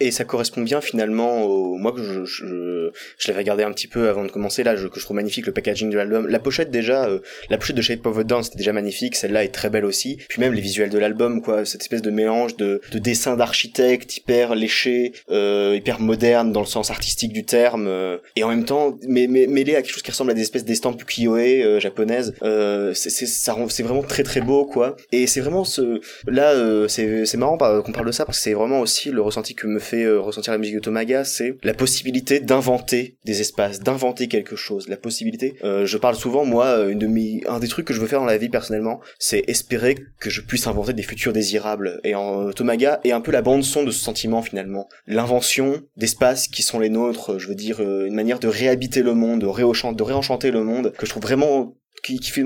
Et 0.00 0.10
ça 0.10 0.24
correspond 0.24 0.62
bien 0.62 0.80
finalement 0.80 1.42
au. 1.42 1.76
Moi, 1.76 1.94
je, 1.96 2.24
je, 2.24 2.90
je 3.18 3.28
l'avais 3.28 3.40
regardé 3.40 3.62
un 3.62 3.72
petit 3.72 3.88
peu 3.88 4.08
avant 4.08 4.24
de 4.24 4.30
commencer 4.30 4.62
là, 4.62 4.74
que 4.74 4.80
je 4.80 5.04
trouve 5.04 5.16
magnifique 5.16 5.46
le 5.46 5.52
packaging 5.52 5.90
de 5.90 5.96
l'album. 5.96 6.26
La 6.28 6.38
pochette 6.38 6.70
déjà, 6.70 7.08
la 7.50 7.58
pochette 7.58 7.76
de 7.76 7.82
Shape 7.82 8.06
of 8.06 8.18
a 8.18 8.24
Down, 8.24 8.42
c'était 8.42 8.58
déjà 8.58 8.72
magnifique. 8.72 9.16
Celle-là 9.16 9.44
est 9.44 9.54
très 9.54 9.70
belle 9.70 9.84
aussi. 9.84 10.18
Puis 10.28 10.40
même 10.40 10.52
les 10.52 10.60
visuels 10.60 10.90
de 10.90 10.98
l'album, 10.98 11.42
quoi, 11.42 11.64
cette 11.64 11.82
espèce 11.82 12.02
de 12.02 12.10
mélange 12.10 12.56
de, 12.56 12.80
de 12.90 12.98
dessins 12.98 13.36
d'architectes 13.36 14.16
hyper 14.16 14.54
léchés, 14.54 15.12
euh, 15.30 15.74
hyper 15.76 16.00
moderne 16.00 16.52
dans 16.52 16.60
le 16.60 16.66
sens 16.66 16.90
artistique 16.90 17.32
du 17.32 17.44
terme, 17.44 17.86
euh, 17.88 18.18
et 18.36 18.44
en 18.44 18.48
même 18.48 18.64
temps 18.64 18.98
mais, 19.08 19.26
mais, 19.28 19.46
mêlé 19.46 19.74
à 19.74 19.82
quelque 19.82 19.92
chose 19.92 20.02
qui 20.02 20.10
ressemble 20.10 20.30
à 20.30 20.34
des 20.34 20.42
espèces 20.42 20.64
d'estampes 20.64 21.00
ukiyo 21.00 21.36
euh, 21.36 21.80
japonaises. 21.80 22.34
Euh, 22.42 22.92
c'est 22.94 23.10
c'est 23.10 23.82
vraiment 23.82 24.02
très 24.02 24.22
très 24.22 24.40
beau, 24.40 24.64
quoi. 24.64 24.96
Et 25.10 25.26
c'est 25.26 25.40
vraiment 25.40 25.64
ce 25.64 26.00
là, 26.26 26.52
euh, 26.52 26.88
c'est 26.88 27.26
c'est 27.26 27.36
marrant 27.36 27.56
qu'on 27.56 27.92
parle 27.92 28.06
de 28.06 28.12
ça 28.12 28.24
parce 28.24 28.38
que 28.38 28.44
c'est 28.44 28.54
vraiment 28.54 28.80
aussi 28.80 29.10
le 29.10 29.20
ressenti 29.22 29.41
que 29.42 29.66
me 29.66 29.78
fait 29.78 30.04
euh, 30.04 30.20
ressentir 30.20 30.52
la 30.52 30.58
musique 30.58 30.76
de 30.76 30.80
Tomaga, 30.80 31.24
c'est 31.24 31.56
la 31.62 31.74
possibilité 31.74 32.40
d'inventer 32.40 33.16
des 33.24 33.40
espaces, 33.40 33.80
d'inventer 33.80 34.28
quelque 34.28 34.56
chose, 34.56 34.88
la 34.88 34.96
possibilité. 34.96 35.56
je 35.62 35.96
parle 35.96 36.14
souvent 36.14 36.44
moi, 36.44 36.78
mes, 36.94 37.42
un 37.46 37.58
des 37.58 37.68
trucs 37.68 37.86
que 37.86 37.94
je 37.94 38.00
veux 38.00 38.06
faire 38.06 38.20
dans 38.20 38.26
la 38.26 38.38
vie 38.38 38.48
personnellement, 38.48 39.00
c'est 39.18 39.44
espérer 39.48 39.96
que 40.18 40.30
je 40.30 40.40
puisse 40.40 40.66
inventer 40.66 40.92
des 40.92 41.02
futurs 41.02 41.32
désirables. 41.32 42.00
Et 42.04 42.14
en 42.14 42.52
Tomaga 42.52 43.00
est 43.04 43.12
un 43.12 43.20
peu 43.20 43.32
la 43.32 43.42
bande 43.42 43.64
son 43.64 43.84
de 43.84 43.90
ce 43.90 44.00
sentiment 44.00 44.42
finalement, 44.42 44.88
l'invention 45.06 45.82
d'espaces 45.96 46.48
qui 46.48 46.62
sont 46.62 46.78
les 46.78 46.88
nôtres. 46.88 47.38
Je 47.38 47.48
veux 47.48 47.54
dire 47.54 47.80
euh, 47.80 48.06
une 48.06 48.14
manière 48.14 48.38
de 48.38 48.48
réhabiter 48.48 49.02
le 49.02 49.14
monde, 49.14 49.40
de 49.40 50.02
réenchanter 50.02 50.50
le 50.50 50.62
monde 50.62 50.92
que 50.96 51.06
je 51.06 51.10
trouve 51.10 51.22
vraiment 51.22 51.76
qui, 52.02 52.18
qui 52.18 52.30
fait 52.30 52.42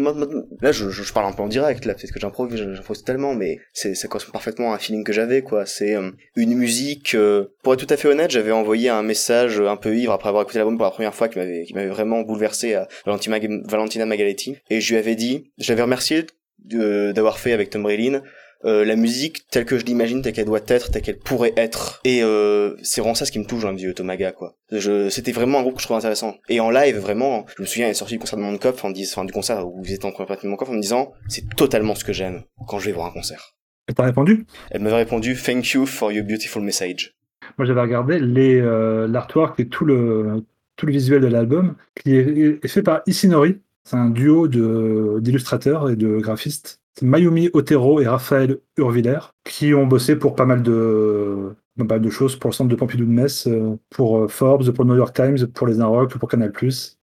là 0.60 0.72
je, 0.72 0.90
je, 0.90 1.12
parle 1.12 1.26
un 1.26 1.32
peu 1.32 1.42
en 1.42 1.48
direct 1.48 1.84
là 1.84 1.94
peut-être 1.94 2.12
que 2.12 2.20
j'improvise 2.20 2.58
j'improvise 2.58 3.04
tellement 3.04 3.34
mais 3.34 3.58
c'est 3.72 3.94
ça 3.94 4.08
correspond 4.08 4.32
parfaitement 4.32 4.72
à 4.72 4.76
un 4.76 4.78
feeling 4.78 5.04
que 5.04 5.12
j'avais 5.12 5.42
quoi. 5.42 5.66
C'est 5.66 5.94
euh, 5.94 6.10
une 6.36 6.54
musique 6.54 7.14
euh, 7.14 7.46
pour 7.62 7.74
être 7.74 7.86
tout 7.86 7.92
à 7.92 7.96
fait 7.96 8.08
honnête 8.08 8.30
j'avais 8.30 8.52
envoyé 8.52 8.88
un 8.88 9.02
message 9.02 9.60
un 9.60 9.76
peu 9.76 9.96
ivre 9.96 10.12
après 10.12 10.28
avoir 10.28 10.42
écouté 10.42 10.58
l'album 10.58 10.76
pour 10.76 10.84
la 10.84 10.90
première 10.90 11.14
fois 11.14 11.28
qui 11.28 11.38
m'avait 11.38 11.64
qui 11.64 11.74
m'avait 11.74 11.88
vraiment 11.88 12.20
bouleversé 12.22 12.74
à 12.74 12.88
Valentina, 13.06 14.06
Magaletti 14.06 14.56
et 14.68 14.80
je 14.80 14.92
lui 14.92 14.98
avais 14.98 15.14
dit 15.14 15.50
je 15.58 15.70
l'avais 15.70 15.82
remercié 15.82 16.26
d'avoir 16.58 17.38
fait 17.38 17.52
avec 17.52 17.70
Tom 17.70 17.86
Raylin 17.86 18.22
euh, 18.66 18.84
la 18.84 18.96
musique 18.96 19.46
telle 19.50 19.64
que 19.64 19.78
je 19.78 19.84
l'imagine, 19.84 20.22
telle 20.22 20.32
qu'elle 20.32 20.46
doit 20.46 20.60
être, 20.66 20.90
telle 20.90 21.02
qu'elle 21.02 21.18
pourrait 21.18 21.54
être. 21.56 22.00
Et 22.04 22.22
euh, 22.22 22.74
c'est 22.82 23.00
vraiment 23.00 23.14
ça 23.14 23.24
ce 23.24 23.32
qui 23.32 23.38
me 23.38 23.44
touche 23.44 23.62
dans 23.62 23.70
le 23.70 23.76
vieux 23.76 23.94
Tomaga, 23.94 24.32
quoi. 24.32 24.56
Je, 24.72 25.08
c'était 25.08 25.32
vraiment 25.32 25.60
un 25.60 25.62
groupe 25.62 25.76
que 25.76 25.80
je 25.80 25.86
trouvais 25.86 25.98
intéressant. 25.98 26.34
Et 26.48 26.60
en 26.60 26.70
live, 26.70 26.96
vraiment, 26.96 27.46
je 27.56 27.62
me 27.62 27.66
souviens, 27.66 27.86
il 27.86 27.90
est 27.90 27.94
sorti 27.94 28.14
du 28.14 28.18
concert 28.18 28.38
de 28.38 28.42
Mondkopf 28.42 28.84
en 28.84 28.90
disant, 28.90 29.12
enfin, 29.12 29.24
du 29.24 29.32
concert 29.32 29.66
où 29.66 29.82
vous 29.82 29.92
étiez 29.92 30.08
en 30.08 30.12
première 30.12 30.28
partie 30.28 30.46
de 30.46 30.50
Mondkopf 30.50 30.70
en 30.70 30.74
me 30.74 30.80
disant, 30.80 31.12
c'est 31.28 31.54
totalement 31.54 31.94
ce 31.94 32.04
que 32.04 32.12
j'aime 32.12 32.42
quand 32.66 32.78
je 32.78 32.86
vais 32.86 32.92
voir 32.92 33.06
un 33.06 33.12
concert. 33.12 33.54
Elle 33.86 33.94
t'a 33.94 34.02
répondu? 34.02 34.46
Elle 34.70 34.82
m'avait 34.82 34.96
répondu, 34.96 35.36
thank 35.36 35.70
you 35.70 35.86
for 35.86 36.10
your 36.10 36.26
beautiful 36.26 36.62
message. 36.62 37.14
Moi, 37.58 37.66
j'avais 37.66 37.80
regardé 37.80 38.18
les 38.18 38.60
euh, 38.60 39.06
l'artwork 39.06 39.60
et 39.60 39.68
tout 39.68 39.84
le 39.84 40.44
tout 40.76 40.86
le 40.86 40.92
visuel 40.92 41.22
de 41.22 41.26
l'album 41.28 41.76
qui 41.94 42.16
est, 42.16 42.58
est 42.62 42.68
fait 42.68 42.82
par 42.82 43.02
Isinori. 43.06 43.60
C'est 43.84 43.96
un 43.96 44.10
duo 44.10 44.48
de 44.48 45.18
d'illustrateurs 45.20 45.88
et 45.88 45.96
de 45.96 46.18
graphistes. 46.18 46.80
Mayumi 47.02 47.50
Otero 47.52 48.00
et 48.00 48.06
Raphaël 48.06 48.58
Urviller 48.76 49.18
qui 49.44 49.74
ont 49.74 49.86
bossé 49.86 50.16
pour 50.16 50.34
pas 50.34 50.46
mal 50.46 50.62
de 50.62 51.54
pas 51.78 51.84
mal 51.84 52.00
de 52.00 52.10
choses 52.10 52.36
pour 52.36 52.50
le 52.50 52.54
centre 52.54 52.70
de 52.70 52.74
Pompidou 52.74 53.04
de 53.04 53.10
Metz, 53.10 53.46
euh, 53.46 53.76
pour 53.90 54.18
euh, 54.18 54.28
Forbes, 54.28 54.70
pour 54.70 54.84
le 54.84 54.90
New 54.92 54.96
York 54.96 55.14
Times, 55.14 55.46
pour 55.48 55.66
les 55.66 55.80
Inrocks, 55.80 56.16
pour 56.16 56.28
Canal+. 56.28 56.52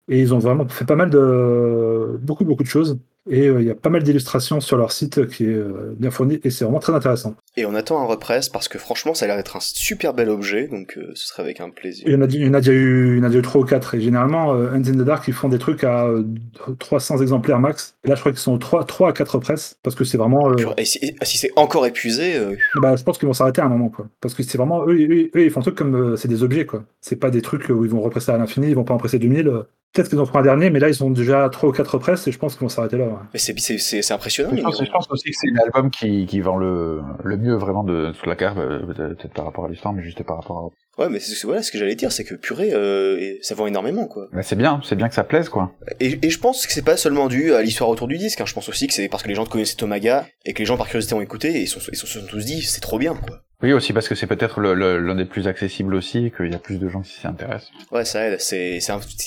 Et 0.08 0.20
ils 0.20 0.32
ont 0.34 0.38
vraiment 0.38 0.66
fait 0.66 0.86
pas 0.86 0.96
mal 0.96 1.10
de 1.10 2.18
beaucoup 2.22 2.44
beaucoup 2.44 2.62
de 2.62 2.68
choses. 2.68 2.98
Et 3.30 3.46
euh, 3.46 3.60
il 3.60 3.66
y 3.66 3.70
a 3.70 3.74
pas 3.76 3.88
mal 3.90 4.02
d'illustrations 4.02 4.60
sur 4.60 4.76
leur 4.76 4.90
site 4.90 5.28
qui 5.28 5.44
est 5.44 5.48
euh, 5.48 5.94
bien 5.96 6.10
fourni 6.10 6.40
et 6.42 6.50
c'est 6.50 6.64
vraiment 6.64 6.80
très 6.80 6.92
intéressant. 6.92 7.34
Et 7.56 7.64
on 7.66 7.74
attend 7.74 8.00
un 8.00 8.04
represse 8.04 8.48
parce 8.48 8.66
que 8.66 8.78
franchement, 8.78 9.14
ça 9.14 9.26
a 9.26 9.28
l'air 9.28 9.36
d'être 9.36 9.54
un 9.56 9.60
super 9.60 10.12
bel 10.12 10.28
objet, 10.28 10.66
donc 10.66 10.96
euh, 10.98 11.12
ce 11.14 11.28
serait 11.28 11.42
avec 11.44 11.60
un 11.60 11.70
plaisir. 11.70 12.04
Il 12.08 12.12
y 12.14 12.16
en 12.16 12.22
a, 12.22 12.26
il 12.26 12.44
y 12.44 12.48
en 12.48 12.54
a 12.54 12.58
déjà 12.60 12.72
eu, 12.72 13.12
il 13.14 13.18
y 13.18 13.20
en 13.20 13.24
a 13.24 13.28
déjà 13.28 13.38
eu 13.38 13.42
3 13.42 13.60
ou 13.60 13.64
4 13.64 13.94
et 13.94 14.00
généralement, 14.00 14.54
euh, 14.54 14.70
Hands 14.72 14.82
in 14.88 14.92
the 14.94 15.04
Dark, 15.04 15.28
ils 15.28 15.34
font 15.34 15.48
des 15.48 15.58
trucs 15.58 15.84
à 15.84 16.06
euh, 16.06 16.24
300 16.80 17.18
exemplaires 17.18 17.60
max. 17.60 17.94
Et 18.04 18.08
là, 18.08 18.16
je 18.16 18.20
crois 18.20 18.32
qu'ils 18.32 18.40
sont 18.40 18.58
3, 18.58 18.84
3 18.86 19.10
à 19.10 19.12
4 19.12 19.38
presses 19.38 19.76
parce 19.84 19.94
que 19.94 20.02
c'est 20.04 20.18
vraiment. 20.18 20.50
euh, 20.50 20.74
Et 20.76 20.84
si, 20.84 20.98
c'est 21.24 21.50
encore 21.54 21.86
épuisé, 21.86 22.36
euh, 22.36 22.56
bah, 22.80 22.96
je 22.96 23.04
pense 23.04 23.18
qu'ils 23.18 23.28
vont 23.28 23.34
s'arrêter 23.34 23.60
à 23.60 23.66
un 23.66 23.68
moment, 23.68 23.88
quoi. 23.88 24.08
Parce 24.20 24.34
que 24.34 24.42
c'est 24.42 24.58
vraiment 24.58 24.84
eux, 24.88 24.94
eux, 24.98 25.30
eux, 25.36 25.44
ils 25.44 25.50
font 25.50 25.60
un 25.60 25.62
truc 25.62 25.76
comme 25.76 25.94
euh, 25.94 26.16
c'est 26.16 26.28
des 26.28 26.42
objets, 26.42 26.66
quoi. 26.66 26.82
C'est 27.00 27.16
pas 27.16 27.30
des 27.30 27.42
trucs 27.42 27.68
où 27.68 27.84
ils 27.84 27.90
vont 27.90 28.00
represser 28.00 28.32
à 28.32 28.38
l'infini, 28.38 28.68
ils 28.68 28.74
vont 28.74 28.84
pas 28.84 28.94
en 28.94 28.98
presser 28.98 29.18
2000. 29.20 29.52
Peut-être 29.92 30.08
qu'ils 30.08 30.18
en 30.20 30.24
feront 30.24 30.38
un 30.38 30.42
dernier, 30.42 30.70
mais 30.70 30.78
là, 30.78 30.88
ils 30.88 31.04
ont 31.04 31.10
déjà 31.10 31.48
3 31.50 31.68
ou 31.68 31.72
4 31.72 31.98
presses 31.98 32.26
et 32.26 32.32
je 32.32 32.38
pense 32.38 32.54
qu'ils 32.54 32.62
vont 32.62 32.70
s'arrêter 32.70 32.96
là. 32.96 33.04
ouais. 33.04 33.12
mais 33.32 33.38
c'est, 33.38 33.58
c'est, 33.58 33.76
c'est, 33.76 34.00
c'est 34.00 34.14
impressionnant. 34.14 34.50
Je 34.56 34.62
pense, 34.62 34.82
je 34.82 34.90
pense 34.90 35.06
aussi 35.10 35.30
que 35.30 35.36
c'est 35.36 35.50
l'album 35.50 35.90
qui, 35.90 36.24
qui 36.26 36.40
vend 36.40 36.56
le, 36.56 37.02
le 37.22 37.36
mieux 37.36 37.54
vraiment 37.54 37.84
de 37.84 38.12
toute 38.12 38.26
la 38.26 38.36
carte, 38.36 38.56
euh, 38.56 38.86
peut-être 38.86 39.34
par 39.34 39.44
rapport 39.44 39.66
à 39.66 39.68
l'histoire, 39.68 39.92
mais 39.92 40.02
juste 40.02 40.22
par 40.22 40.36
rapport 40.36 40.58
à... 40.58 40.81
Ouais, 41.02 41.08
mais 41.08 41.18
voilà, 41.42 41.64
ce 41.64 41.72
que 41.72 41.78
j'allais 41.78 41.96
dire, 41.96 42.12
c'est 42.12 42.22
que 42.22 42.36
purée, 42.36 42.70
euh, 42.72 43.36
ça 43.42 43.56
vend 43.56 43.66
énormément, 43.66 44.06
quoi. 44.06 44.28
Mais 44.32 44.44
c'est 44.44 44.54
bien, 44.54 44.80
c'est 44.84 44.94
bien 44.94 45.08
que 45.08 45.14
ça 45.16 45.24
plaise, 45.24 45.48
quoi. 45.48 45.72
Et, 45.98 46.16
et 46.22 46.30
je 46.30 46.38
pense 46.38 46.64
que 46.64 46.72
c'est 46.72 46.84
pas 46.84 46.96
seulement 46.96 47.26
dû 47.26 47.52
à 47.54 47.62
l'histoire 47.62 47.90
autour 47.90 48.06
du 48.06 48.18
disque, 48.18 48.40
hein. 48.40 48.46
je 48.46 48.54
pense 48.54 48.68
aussi 48.68 48.86
que 48.86 48.94
c'est 48.94 49.08
parce 49.08 49.24
que 49.24 49.28
les 49.28 49.34
gens 49.34 49.44
connaissaient 49.44 49.74
Tomaga 49.74 50.26
et 50.44 50.52
que 50.52 50.60
les 50.60 50.64
gens 50.64 50.76
par 50.76 50.86
curiosité 50.86 51.14
ont 51.14 51.20
écouté 51.20 51.56
et 51.56 51.62
ils, 51.62 51.66
sont, 51.66 51.80
se 51.80 52.06
sont 52.06 52.24
tous 52.26 52.44
dit 52.44 52.62
c'est 52.62 52.80
trop 52.80 52.98
bien, 52.98 53.14
quoi. 53.14 53.42
Oui, 53.64 53.72
aussi 53.72 53.92
parce 53.92 54.08
que 54.08 54.14
c'est 54.14 54.26
peut-être 54.26 54.60
l'un 54.60 55.14
des 55.14 55.24
plus 55.24 55.48
accessibles 55.48 55.94
aussi, 55.94 56.32
qu'il 56.36 56.52
y 56.52 56.54
a 56.54 56.58
plus 56.58 56.78
de 56.78 56.88
gens 56.88 57.02
qui 57.02 57.12
s'y 57.12 57.26
intéressent. 57.26 57.70
Ouais, 57.90 58.04
ça 58.04 58.26
aide, 58.26 58.40
c'est, 58.40 58.78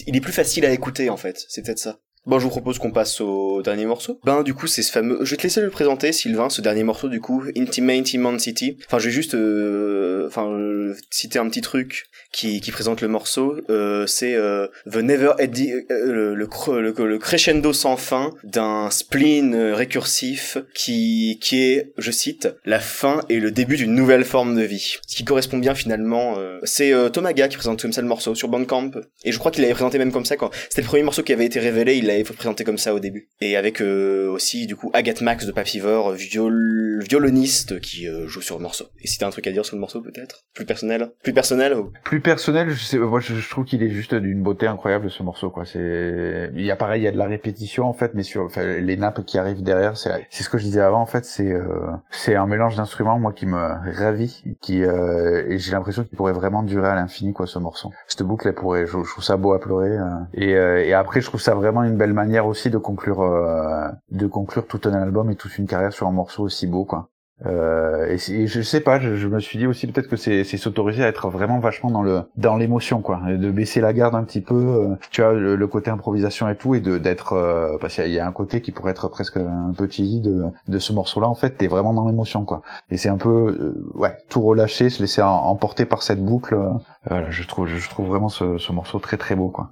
il 0.07 0.15
est 0.15 0.21
plus 0.21 0.33
facile 0.33 0.65
à 0.65 0.71
écouter 0.71 1.09
en 1.09 1.17
fait, 1.17 1.45
c'est 1.49 1.61
peut-être 1.61 1.79
ça. 1.79 1.97
Bon, 2.25 2.39
je 2.39 2.43
vous 2.43 2.49
propose 2.49 2.79
qu'on 2.79 2.89
passe 2.89 3.21
au 3.21 3.61
dernier 3.61 3.85
morceau. 3.85 4.19
Ben, 4.23 4.41
du 4.41 4.55
coup, 4.55 4.65
c'est 4.65 4.81
ce 4.81 4.91
fameux. 4.91 5.19
Je 5.21 5.29
vais 5.29 5.37
te 5.37 5.43
laisser 5.43 5.61
le 5.61 5.69
présenter, 5.69 6.11
Sylvain, 6.11 6.49
ce 6.49 6.59
dernier 6.59 6.83
morceau, 6.83 7.07
du 7.07 7.21
coup, 7.21 7.43
Intimate 7.55 8.13
Immensity. 8.13 8.79
Enfin, 8.87 8.97
je 8.97 9.05
vais 9.05 9.11
juste, 9.11 9.35
euh, 9.35 10.25
enfin, 10.27 10.49
euh, 10.49 10.95
citer 11.11 11.37
un 11.37 11.47
petit 11.47 11.61
truc 11.61 12.05
qui, 12.31 12.61
qui 12.61 12.71
présente 12.71 13.01
le 13.01 13.09
morceau. 13.09 13.57
Euh, 13.69 14.07
c'est 14.07 14.33
euh, 14.33 14.67
The 14.91 14.97
Never 14.97 15.33
Ending, 15.39 15.85
euh, 15.91 16.33
le, 16.33 16.35
le, 16.35 16.47
le, 16.81 17.07
le 17.07 17.19
crescendo 17.19 17.73
sans 17.73 17.95
fin 17.95 18.31
d'un 18.43 18.89
spleen 18.89 19.55
récursif 19.55 20.57
qui, 20.73 21.37
qui 21.41 21.61
est, 21.61 21.93
je 21.99 22.09
cite, 22.09 22.49
la 22.65 22.79
fin 22.79 23.21
et 23.29 23.39
le 23.39 23.51
début 23.51 23.77
d'une 23.77 23.93
nouvelle 23.93 24.25
forme 24.25 24.55
de 24.55 24.63
vie. 24.63 24.97
Ce 25.07 25.15
qui 25.15 25.25
correspond 25.25 25.59
bien 25.59 25.75
finalement. 25.75 26.35
c'est 26.63 26.91
Tomaga 27.11 27.47
qui 27.47 27.57
présente 27.57 27.81
comme 27.81 27.93
ça 27.93 28.01
le 28.01 28.07
morceau 28.07 28.33
sur 28.33 28.47
Bandcamp. 28.47 28.91
Et 29.23 29.31
je 29.31 29.37
crois 29.37 29.51
qu'il 29.51 29.61
l'avait 29.61 29.73
présenté 29.73 29.99
même 29.99 30.11
comme 30.11 30.25
ça 30.25 30.37
quand 30.37 30.49
c'était 30.69 30.81
le 30.81 30.87
premier 30.87 31.03
morceau 31.03 31.21
qui 31.21 31.33
avait 31.33 31.45
été 31.45 31.59
révélé. 31.59 31.95
Il 31.95 32.09
l'avait 32.17 32.33
présenté 32.33 32.63
comme 32.63 32.77
ça 32.77 32.93
au 32.93 32.99
début. 32.99 33.29
Et 33.41 33.57
avec 33.57 33.81
euh, 33.81 34.29
aussi 34.29 34.67
du 34.67 34.75
coup 34.75 34.89
Agathe 34.93 35.21
Max 35.21 35.45
de 35.45 35.51
Papivore, 35.51 36.13
viol... 36.13 37.03
violoniste 37.07 37.79
qui 37.79 38.07
euh, 38.07 38.27
joue 38.27 38.41
sur 38.41 38.57
le 38.57 38.63
morceau. 38.63 38.85
Et 39.01 39.07
si 39.07 39.17
t'as 39.17 39.27
un 39.27 39.31
truc 39.31 39.47
à 39.47 39.51
dire 39.51 39.65
sur 39.65 39.75
le 39.75 39.81
morceau 39.81 40.01
peut-être? 40.01 40.45
Plus 40.53 40.65
personnel? 40.65 41.11
Plus 41.23 41.33
personnel 41.33 41.75
Plus 42.03 42.21
personnel, 42.21 42.69
je 42.69 42.83
sais, 42.83 42.97
moi 42.97 43.19
je, 43.19 43.49
trouve 43.49 43.65
qu'il 43.65 43.83
est 43.83 43.89
juste 43.89 44.15
d'une 44.15 44.41
beauté 44.41 44.67
incroyable 44.67 45.09
ce 45.09 45.23
morceau, 45.23 45.49
quoi. 45.49 45.65
C'est, 45.65 46.51
il 46.55 46.65
y 46.65 46.71
a 46.71 46.75
pareil, 46.75 47.01
il 47.01 47.05
y 47.05 47.07
a 47.07 47.11
de 47.11 47.17
la 47.17 47.25
répétition 47.25 47.85
en 47.85 47.93
fait, 47.93 48.11
mais 48.13 48.23
sur, 48.23 48.49
les 48.57 48.97
nappes 48.97 49.25
qui 49.25 49.37
arrivent 49.37 49.63
derrière, 49.63 49.97
c'est, 49.97 50.25
ce 50.29 50.49
que 50.49 50.57
je 50.57 50.63
disais 50.63 50.81
avant 50.81 51.01
en 51.01 51.05
fait, 51.05 51.25
c'est, 51.25 51.51
euh, 51.51 52.35
un 52.35 52.47
mélange 52.47 52.75
d'instruments 52.75 53.17
moi 53.19 53.33
qui 53.33 53.45
me 53.45 53.57
ravit, 53.57 54.43
qui, 54.61 54.81
et 54.81 55.57
j'ai 55.57 55.71
l'impression 55.71 56.03
qu'il 56.03 56.17
pourrait 56.17 56.33
vraiment 56.33 56.63
durer 56.63 56.89
à 56.89 56.95
l'infini 56.95 57.33
quoi 57.33 57.47
ce 57.47 57.59
morceau. 57.59 57.91
Cette 58.07 58.23
boucle, 58.23 58.47
elle 58.47 58.55
pourrait, 58.55 58.85
je, 58.85 58.91
trouve 58.91 59.23
ça 59.23 59.37
beau 59.37 59.53
à 59.53 59.59
pleurer. 59.59 59.97
et 60.33 60.93
après, 60.93 61.21
je 61.21 61.27
trouve 61.27 61.41
ça 61.41 61.55
vraiment 61.55 61.83
une 61.83 61.97
belle 61.97 62.04
manière 62.13 62.47
aussi 62.47 62.69
de 62.69 62.77
conclure, 62.77 63.21
euh, 63.21 63.89
de 64.11 64.27
conclure 64.27 64.67
tout 64.67 64.81
un 64.85 64.93
album 64.93 65.29
et 65.31 65.35
toute 65.35 65.57
une 65.57 65.67
carrière 65.67 65.93
sur 65.93 66.07
un 66.07 66.11
morceau 66.11 66.43
aussi 66.43 66.67
beau 66.67 66.85
quoi. 66.85 67.09
Euh, 67.45 68.15
et, 68.29 68.47
je 68.47 68.61
sais 68.61 68.79
pas, 68.79 68.97
je, 68.97 69.27
me 69.27 69.41
suis 69.41 69.59
dit 69.59 69.67
aussi 69.67 69.87
peut-être 69.87 70.07
que 70.07 70.15
c'est 70.15 70.45
s'autoriser 70.45 71.03
à 71.03 71.09
être 71.09 71.29
vraiment 71.29 71.59
vachement 71.59 71.91
dans 71.91 72.01
le 72.01 72.21
dans 72.37 72.55
l'émotion 72.55 73.01
quoi, 73.01 73.19
et 73.29 73.37
de 73.37 73.51
baisser 73.51 73.81
la 73.81 73.91
garde 73.91 74.15
un 74.15 74.23
petit 74.23 74.39
peu, 74.39 74.55
euh, 74.55 74.95
tu 75.11 75.21
vois 75.21 75.33
le, 75.33 75.67
côté 75.67 75.91
improvisation 75.91 76.47
et 76.47 76.55
tout, 76.55 76.75
et 76.75 76.79
de 76.79 76.97
d'être 76.97 77.77
parce 77.81 77.95
qu'il 77.95 78.07
y 78.07 78.19
a- 78.19 78.25
un 78.25 78.31
côté 78.31 78.61
qui 78.61 78.71
pourrait 78.71 78.91
être 78.91 79.09
presque 79.09 79.35
un 79.35 79.73
cheesy 79.89 80.21
de 80.21 80.45
de 80.69 80.79
ce 80.79 80.93
morceau-là 80.93 81.27
en 81.27 81.35
fait, 81.35 81.57
t'es 81.57 81.67
vraiment 81.67 81.93
dans 81.93 82.07
l'émotion 82.07 82.45
quoi, 82.45 82.61
et 82.89 82.95
c'est 82.95 83.09
un 83.09 83.17
peu 83.17 83.75
ouais 83.95 84.15
tout 84.29 84.41
relâcher, 84.41 84.89
se 84.89 85.01
laisser 85.01 85.21
emporter 85.21 85.83
par 85.85 86.03
cette 86.03 86.23
boucle, 86.23 86.57
voilà, 87.05 87.29
je 87.31 87.45
trouve 87.45 87.67
je 87.67 87.89
trouve 87.89 88.07
vraiment 88.07 88.29
ce 88.29 88.71
morceau 88.71 88.99
très 88.99 89.17
très 89.17 89.35
beau 89.35 89.49
quoi. 89.49 89.71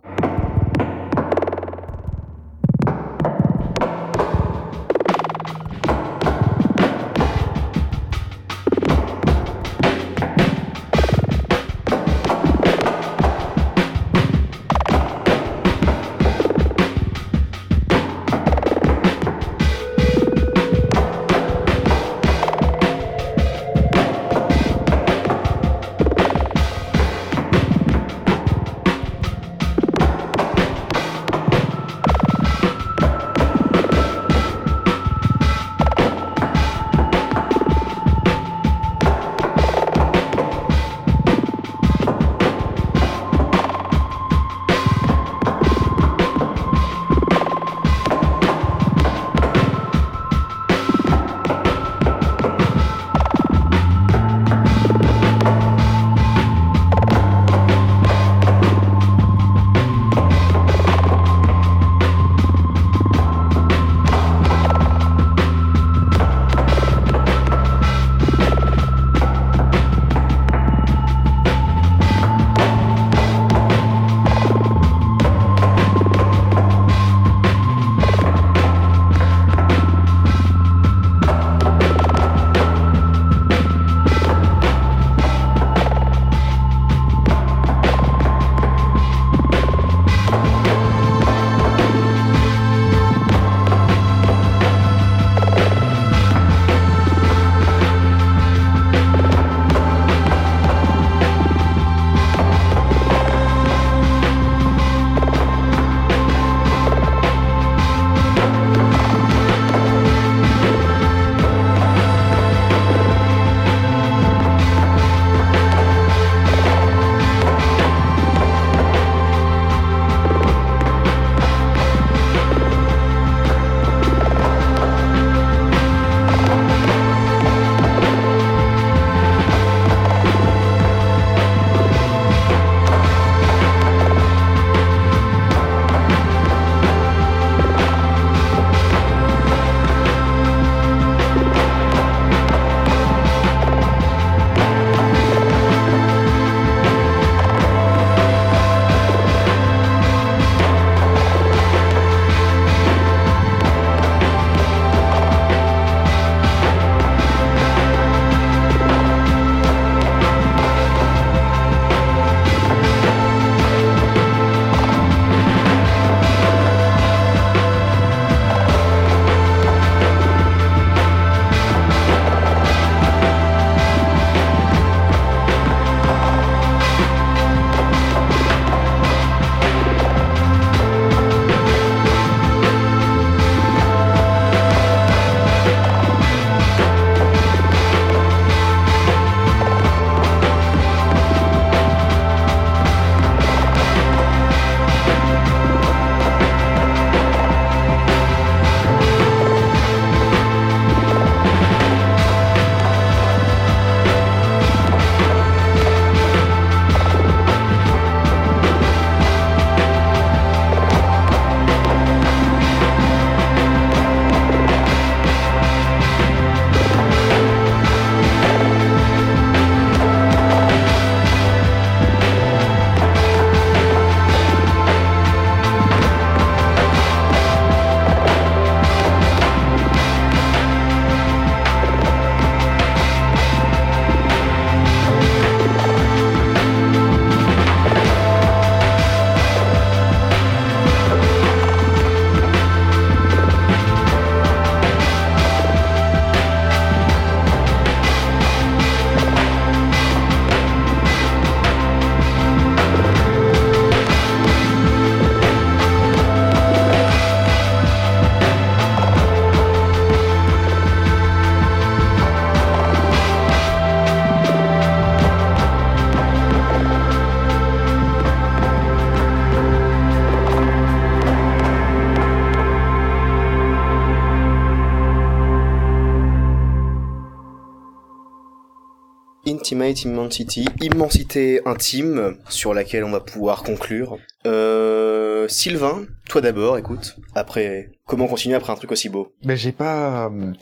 Immensité 280.02 281.62
intime, 281.66 282.36
sur 282.50 282.74
laquelle 282.74 283.04
on 283.04 283.12
va 283.12 283.20
pouvoir 283.20 283.64
conclure. 283.64 284.18
Euh, 284.46 285.48
Sylvain, 285.48 286.04
toi 286.30 286.42
d'abord, 286.42 286.78
écoute. 286.78 287.18
Après, 287.36 287.90
comment 288.08 288.28
continuer 288.28 288.56
après 288.56 288.72
un 288.74 288.76
truc 288.76 288.92
aussi 288.92 289.10
beau? 289.10 289.34
Ben 289.44 289.56
j'ai 289.56 289.72
pas. 289.72 290.26
euh, 290.30 290.54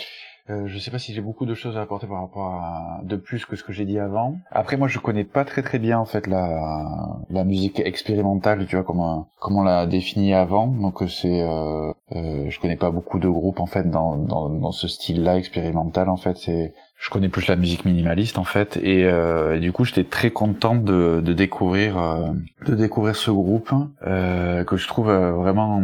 euh, 0.49 0.67
je 0.67 0.77
sais 0.79 0.91
pas 0.91 0.99
si 0.99 1.13
j'ai 1.13 1.21
beaucoup 1.21 1.45
de 1.45 1.53
choses 1.53 1.77
à 1.77 1.81
apporter 1.81 2.07
par 2.07 2.21
rapport 2.21 2.53
à 2.53 2.99
de 3.03 3.15
plus 3.15 3.45
que 3.45 3.55
ce 3.55 3.63
que 3.63 3.71
j'ai 3.71 3.85
dit 3.85 3.99
avant. 3.99 4.37
Après 4.51 4.75
moi 4.75 4.87
je 4.87 4.99
connais 4.99 5.23
pas 5.23 5.45
très 5.45 5.61
très 5.61 5.79
bien 5.79 5.97
en 5.99 6.05
fait 6.05 6.27
la 6.27 7.19
la 7.29 7.43
musique 7.43 7.79
expérimentale, 7.79 8.65
tu 8.65 8.75
vois 8.75 8.83
comment 8.83 9.29
comment 9.39 9.59
on 9.59 9.63
l'a 9.63 9.85
définie 9.85 10.33
avant. 10.33 10.67
Donc 10.67 11.03
c'est 11.07 11.45
je 12.11 12.59
connais 12.59 12.75
pas 12.75 12.91
beaucoup 12.91 13.19
de 13.19 13.29
groupes 13.29 13.59
en 13.59 13.67
fait 13.67 13.89
dans 13.89 14.17
dans 14.17 14.49
dans 14.49 14.71
ce 14.71 14.87
style-là 14.87 15.37
expérimental 15.37 16.09
en 16.09 16.17
fait, 16.17 16.37
c'est 16.37 16.73
je 17.01 17.09
connais 17.09 17.29
plus 17.29 17.47
la 17.47 17.55
musique 17.55 17.83
minimaliste 17.83 18.37
en 18.37 18.43
fait 18.43 18.77
et, 18.77 19.05
euh, 19.05 19.57
du 19.59 19.71
coup 19.71 19.85
j'étais 19.85 20.03
très 20.03 20.29
content 20.29 20.75
de, 20.75 21.19
de 21.19 21.33
découvrir 21.33 21.97
euh, 21.97 22.27
de 22.67 22.75
découvrir 22.75 23.15
ce 23.15 23.31
groupe 23.31 23.71
euh, 24.05 24.63
que 24.63 24.77
je 24.77 24.87
trouve 24.87 25.09
euh, 25.09 25.31
vraiment 25.31 25.81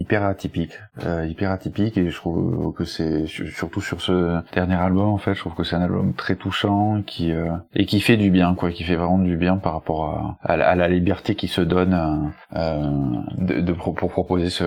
hyper 0.00 0.24
atypique 0.24 0.78
euh, 1.04 1.26
hyper 1.26 1.50
atypique 1.50 1.98
et 1.98 2.08
je 2.10 2.16
trouve 2.16 2.72
que 2.72 2.84
c'est 2.86 3.26
su- 3.26 3.50
surtout 3.50 3.82
sur 3.82 4.00
ce 4.00 4.40
dernier 4.54 4.76
album 4.76 5.08
en 5.08 5.18
fait 5.18 5.34
je 5.34 5.40
trouve 5.40 5.54
que 5.54 5.64
c'est 5.64 5.76
un 5.76 5.82
album 5.82 6.14
très 6.14 6.34
touchant 6.34 7.02
qui 7.06 7.30
euh, 7.30 7.50
et 7.74 7.84
qui 7.84 8.00
fait 8.00 8.16
du 8.16 8.30
bien 8.30 8.54
quoi 8.54 8.70
qui 8.70 8.84
fait 8.84 8.96
vraiment 8.96 9.18
du 9.18 9.36
bien 9.36 9.58
par 9.58 9.74
rapport 9.74 10.38
à, 10.42 10.52
à, 10.52 10.74
la, 10.74 10.88
liberté 10.88 11.34
qui 11.34 11.48
se 11.48 11.60
donne 11.60 12.32
de, 12.54 13.60
de 13.60 13.72
pour 13.72 13.94
proposer 14.10 14.48
ce, 14.50 14.64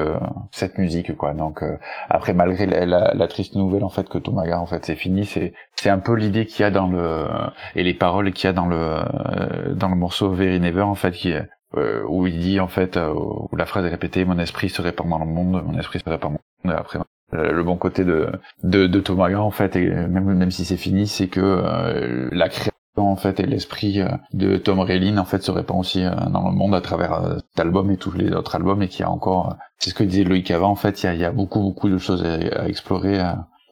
cette 0.51 0.77
musique 0.77 1.15
quoi. 1.17 1.33
Donc 1.33 1.63
après 2.09 2.33
malgré 2.33 2.65
la, 2.67 2.85
la, 2.85 3.13
la 3.15 3.27
triste 3.27 3.55
nouvelle 3.55 3.83
en 3.83 3.89
fait 3.89 4.07
que 4.07 4.17
Tomaga 4.19 4.59
en 4.59 4.65
fait 4.67 4.85
c'est 4.85 4.95
fini 4.95 5.25
c'est 5.25 5.53
c'est 5.79 5.89
un 5.89 5.99
peu 5.99 6.13
l'idée 6.13 6.45
qu'il 6.45 6.61
y 6.61 6.65
a 6.65 6.71
dans 6.71 6.87
le 6.87 7.27
et 7.75 7.83
les 7.83 7.93
paroles 7.93 8.31
qu'il 8.33 8.47
y 8.47 8.49
a 8.49 8.53
dans 8.53 8.65
le 8.65 8.77
euh, 8.77 9.73
dans 9.73 9.89
le 9.89 9.95
morceau 9.95 10.31
Very 10.31 10.59
Never 10.59 10.81
en 10.81 10.95
fait 10.95 11.11
qui 11.11 11.33
euh, 11.75 12.03
où 12.07 12.25
il 12.27 12.39
dit 12.39 12.59
en 12.59 12.67
fait 12.67 12.97
euh, 12.97 13.13
où 13.13 13.55
la 13.55 13.65
phrase 13.65 13.85
est 13.85 13.89
répétée 13.89 14.25
mon 14.25 14.39
esprit 14.39 14.69
se 14.69 14.81
répand 14.81 15.09
dans 15.09 15.19
le 15.19 15.25
monde 15.25 15.63
mon 15.65 15.77
esprit 15.77 15.99
se 15.99 16.09
répand 16.09 16.33
dans 16.33 16.39
le 16.63 16.69
monde. 16.69 16.79
Après 16.79 16.99
euh, 17.33 17.51
le 17.51 17.63
bon 17.63 17.75
côté 17.75 18.05
de 18.05 18.29
de, 18.63 18.87
de 18.87 18.99
Tomaga 18.99 19.41
en 19.41 19.51
fait 19.51 19.75
et 19.75 19.89
même 19.89 20.33
même 20.33 20.51
si 20.51 20.65
c'est 20.65 20.77
fini 20.77 21.07
c'est 21.07 21.27
que 21.27 21.41
euh, 21.41 22.29
la 22.31 22.49
création 22.49 22.71
en 22.95 23.15
fait 23.15 23.39
et 23.39 23.45
l'esprit 23.45 24.01
de 24.33 24.57
Tom 24.57 24.79
Relin 24.79 25.17
en 25.19 25.25
fait 25.25 25.43
se 25.43 25.51
répand 25.51 25.79
aussi 25.79 26.03
dans 26.03 26.49
le 26.49 26.55
monde 26.55 26.73
à 26.73 26.81
travers 26.81 27.35
cet 27.51 27.59
album 27.59 27.91
et 27.91 27.97
tous 27.97 28.11
les 28.13 28.31
autres 28.31 28.55
albums 28.55 28.81
et 28.81 28.87
qu'il 28.87 29.05
a 29.05 29.11
encore 29.11 29.55
c'est 29.77 29.91
ce 29.91 29.93
que 29.93 30.03
disait 30.03 30.23
Loïc 30.23 30.49
avant 30.49 30.69
en 30.69 30.75
fait 30.75 31.03
il 31.03 31.05
y 31.05 31.09
a, 31.09 31.13
y 31.13 31.25
a 31.25 31.31
beaucoup 31.31 31.59
beaucoup 31.59 31.89
de 31.89 31.99
choses 31.99 32.25
à, 32.25 32.67
explorer 32.67 33.19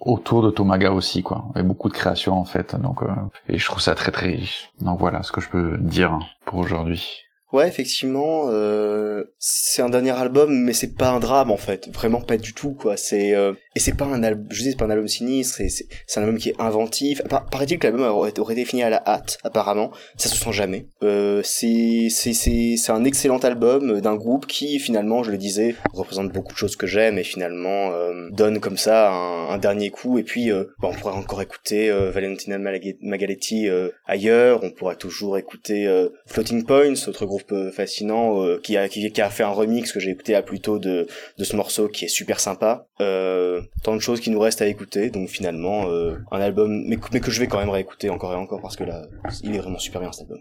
autour 0.06 0.42
de 0.44 0.52
Tomaga 0.52 0.92
aussi 0.92 1.24
quoi. 1.24 1.46
Et 1.58 1.64
beaucoup 1.64 1.90
de 1.90 1.94
créations 1.94 2.34
en 2.34 2.46
fait 2.46 2.76
donc 2.76 3.04
euh, 3.04 3.08
et 3.50 3.58
je 3.58 3.66
trouve 3.66 3.82
ça 3.82 3.96
très 3.96 4.12
très 4.12 4.28
riche. 4.28 4.70
Donc 4.80 5.00
voilà 5.00 5.24
ce 5.24 5.32
que 5.32 5.42
je 5.42 5.50
peux 5.50 5.78
dire 5.80 6.20
pour 6.46 6.60
aujourd'hui. 6.60 7.26
Ouais, 7.52 7.68
effectivement, 7.68 8.48
euh, 8.50 9.24
c'est 9.40 9.82
un 9.82 9.90
dernier 9.90 10.12
album, 10.12 10.54
mais 10.54 10.74
c'est 10.74 10.96
pas 10.96 11.12
un 11.12 11.20
drame 11.20 11.52
en 11.52 11.58
fait, 11.58 11.88
vraiment 11.94 12.20
pas 12.20 12.38
du 12.38 12.54
tout 12.54 12.74
quoi. 12.74 12.98
C'est 12.98 13.34
euh, 13.34 13.54
et 13.76 13.80
c'est 13.80 13.96
pas 13.96 14.06
un 14.06 14.24
album, 14.24 14.48
je 14.50 14.64
dis 14.64 14.72
c'est 14.72 14.78
pas 14.78 14.86
un 14.86 14.90
album 14.90 15.08
sinistre, 15.08 15.62
c'est 16.08 16.20
un 16.20 16.24
album 16.24 16.38
qui 16.38 16.50
est 16.50 16.60
inventif. 16.60 17.22
Par- 17.24 17.46
Paraît-il 17.46 17.78
que 17.80 17.88
l'album 17.88 18.06
aurait, 18.06 18.38
aurait 18.40 18.54
été 18.54 18.66
fini 18.66 18.84
à 18.84 18.90
la 18.90 19.04
hâte, 19.06 19.38
apparemment, 19.44 19.92
ça 20.18 20.30
se 20.30 20.36
sent 20.38 20.52
jamais. 20.54 20.88
Euh, 21.04 21.42
c'est 21.44 22.08
c'est 22.10 22.92
un 22.92 23.04
excellent 23.04 23.38
album 23.40 24.00
d'un 24.02 24.16
groupe 24.16 24.46
qui 24.48 24.80
finalement, 24.80 25.24
je 25.24 25.32
le 25.32 25.38
disais, 25.38 25.76
représente 25.94 26.32
beaucoup 26.32 26.54
de 26.54 26.58
choses 26.58 26.76
que 26.76 26.88
j'aime 26.88 27.18
et 27.18 27.24
finalement 27.24 27.92
euh, 27.92 28.30
donne 28.32 28.60
comme 28.60 28.78
ça 28.78 29.12
un, 29.12 29.50
un 29.50 29.58
dernier 29.58 29.90
coup. 29.90 30.18
Et 30.20 30.24
puis 30.24 30.52
euh, 30.52 30.66
bon, 30.80 30.90
on 30.90 30.94
pourrait 30.94 31.14
encore 31.16 31.42
écouter 31.42 31.90
euh, 31.90 32.12
Valentina 32.12 32.58
Magaletti 32.58 33.68
euh, 33.68 33.90
ailleurs, 34.06 34.64
on 34.64 34.72
pourra 34.72 34.96
toujours 34.96 35.38
écouter 35.38 35.86
euh, 35.88 36.10
Floating 36.28 36.66
Points, 36.66 36.94
autre 37.08 37.26
groupe 37.26 37.54
fascinant 37.74 38.46
qui 38.64 38.78
a 38.78 38.88
qui, 38.90 39.12
qui 39.12 39.22
a 39.22 39.30
fait 39.30 39.44
un 39.44 39.50
remix 39.50 39.92
que 39.92 40.00
j'ai 40.00 40.12
écouté 40.12 40.36
à 40.36 40.42
plus 40.42 40.60
tôt 40.60 40.80
de 40.80 41.08
de 41.38 41.44
ce 41.44 41.56
morceau 41.56 41.88
qui 41.88 42.06
est 42.06 42.10
super 42.10 42.40
sympa. 42.40 42.88
Euh, 43.02 43.62
tant 43.84 43.96
de 43.96 44.02
choses 44.02 44.20
qui 44.20 44.30
nous 44.30 44.40
restent 44.40 44.62
à 44.62 44.68
écouter, 44.68 45.10
donc 45.10 45.30
finalement 45.30 45.90
euh, 45.90 46.16
un 46.32 46.40
album 46.40 46.84
mais, 46.88 46.98
que- 46.98 47.32
je 47.32 47.40
vais 47.40 47.48
quand 47.48 47.60
même 47.60 47.70
réécouter 47.70 48.10
encore 48.10 48.34
et 48.34 48.36
encore 48.36 48.62
parce 48.62 48.76
que 48.76 48.84
là 48.84 49.04
il 49.44 49.56
est 49.56 49.60
vraiment 49.60 49.80
super 49.80 50.02
bien 50.02 50.12
cet 50.12 50.24
album. 50.24 50.40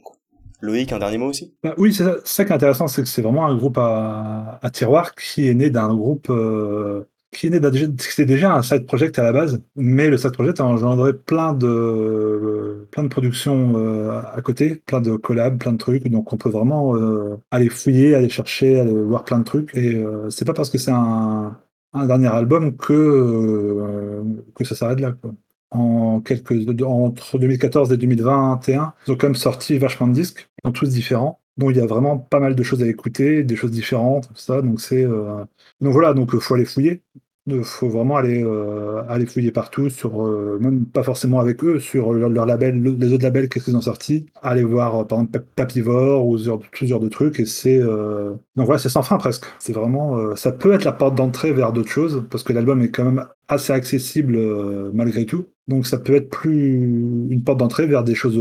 Loïc, 0.60 0.92
un 0.92 0.98
dernier 0.98 1.18
mot 1.18 1.26
aussi? 1.26 1.54
Bah 1.62 1.74
oui, 1.76 1.92
c'est 1.92 2.04
ça, 2.24 2.44
qui 2.44 2.52
est 2.52 2.54
intéressant, 2.54 2.86
c'est 2.88 3.02
que 3.02 3.08
c'est 3.08 3.20
vraiment 3.20 3.46
un 3.46 3.56
groupe 3.56 3.76
à, 3.78 4.60
tiroir 4.72 5.14
qui 5.14 5.48
est 5.48 5.54
né 5.54 5.68
d'un 5.68 5.94
groupe 5.94 6.28
euh, 6.30 7.04
qui 7.34 7.48
est 7.48 7.50
né 7.50 7.60
déjà, 7.60 7.86
c'était 7.98 8.24
déjà 8.24 8.54
un 8.54 8.62
side 8.62 8.86
project 8.86 9.18
à 9.18 9.24
la 9.24 9.32
base, 9.32 9.60
mais 9.76 10.08
le 10.08 10.16
side 10.16 10.32
project 10.32 10.60
a 10.60 10.64
engendré 10.64 11.12
plein 11.12 11.52
de 11.52 12.86
plein 12.90 13.02
de 13.02 13.08
productions 13.08 13.72
euh, 13.76 14.20
à 14.32 14.40
côté, 14.40 14.76
plein 14.76 15.00
de 15.00 15.16
collabs, 15.16 15.58
plein 15.58 15.72
de 15.72 15.78
trucs, 15.78 16.08
donc 16.08 16.32
on 16.32 16.36
peut 16.36 16.48
vraiment 16.48 16.96
euh, 16.96 17.36
aller 17.50 17.68
fouiller, 17.68 18.14
aller 18.14 18.28
chercher, 18.30 18.80
aller 18.80 18.92
voir 18.92 19.24
plein 19.24 19.40
de 19.40 19.44
trucs, 19.44 19.74
et 19.74 19.96
euh, 19.96 20.30
c'est 20.30 20.44
pas 20.44 20.54
parce 20.54 20.70
que 20.70 20.78
c'est 20.78 20.92
un, 20.92 21.58
un 21.94 22.06
dernier 22.06 22.28
album 22.28 22.76
que 22.76 22.92
euh, 22.92 24.24
que 24.54 24.64
ça 24.64 24.74
s'arrête 24.74 25.00
là. 25.00 25.14
En 25.70 26.20
quelques 26.20 26.52
entre 26.82 27.38
2014 27.38 27.92
et 27.92 27.96
2021, 27.96 28.94
ils 29.06 29.12
ont 29.12 29.16
quand 29.16 29.26
même 29.26 29.34
sorti 29.34 29.78
vachement 29.78 30.06
de 30.06 30.12
disques, 30.12 30.48
ils 30.62 30.68
sont 30.68 30.72
tous 30.72 30.88
différents. 30.90 31.40
Donc 31.56 31.70
il 31.70 31.78
y 31.78 31.80
a 31.80 31.86
vraiment 31.86 32.18
pas 32.18 32.40
mal 32.40 32.54
de 32.54 32.62
choses 32.62 32.82
à 32.82 32.86
écouter, 32.86 33.44
des 33.44 33.56
choses 33.56 33.70
différentes, 33.72 34.28
tout 34.28 34.36
ça. 34.36 34.62
Donc 34.62 34.80
c'est 34.80 35.04
euh, 35.04 35.44
donc 35.80 35.92
voilà, 35.92 36.14
donc 36.14 36.36
faut 36.38 36.54
aller 36.54 36.64
fouiller. 36.64 37.02
Il 37.46 37.62
faut 37.62 37.90
vraiment 37.90 38.16
aller 38.16 38.42
euh, 38.42 39.02
aller 39.06 39.26
fouiller 39.26 39.52
partout 39.52 39.90
sur 39.90 40.24
euh, 40.26 40.58
même 40.62 40.86
pas 40.86 41.02
forcément 41.02 41.40
avec 41.40 41.62
eux 41.62 41.78
sur 41.78 42.14
leur, 42.14 42.46
label 42.46 42.80
le- 42.80 42.92
les 42.98 43.12
autres 43.12 43.22
labels 43.22 43.50
qu'est-ce 43.50 43.66
qu'ils 43.66 43.76
ont 43.76 43.82
sorti 43.82 44.24
aller 44.42 44.64
voir 44.64 44.94
euh, 45.02 45.04
par 45.04 45.18
exemple 45.18 45.40
Pap- 45.40 45.54
Papivore 45.54 46.26
ou 46.26 46.38
genre 46.38 46.60
de 47.00 47.08
trucs 47.10 47.38
et 47.40 47.44
c'est 47.44 47.78
euh... 47.78 48.30
donc 48.56 48.64
voilà 48.64 48.78
c'est 48.78 48.88
sans 48.88 49.02
fin 49.02 49.18
presque. 49.18 49.44
C'est 49.58 49.74
vraiment 49.74 50.16
euh, 50.16 50.34
ça 50.36 50.52
peut 50.52 50.72
être 50.72 50.84
la 50.84 50.92
porte 50.92 51.16
d'entrée 51.16 51.52
vers 51.52 51.74
d'autres 51.74 51.90
choses 51.90 52.24
parce 52.30 52.42
que 52.44 52.54
l'album 52.54 52.80
est 52.80 52.90
quand 52.90 53.04
même 53.04 53.26
assez 53.48 53.74
accessible 53.74 54.38
malgré 54.94 55.26
tout. 55.26 55.44
Donc 55.68 55.86
ça 55.86 55.98
peut 55.98 56.14
être 56.14 56.30
plus 56.30 56.72
une 57.30 57.42
porte 57.44 57.58
d'entrée 57.58 57.86
vers 57.86 58.04
des 58.04 58.14
choses 58.14 58.38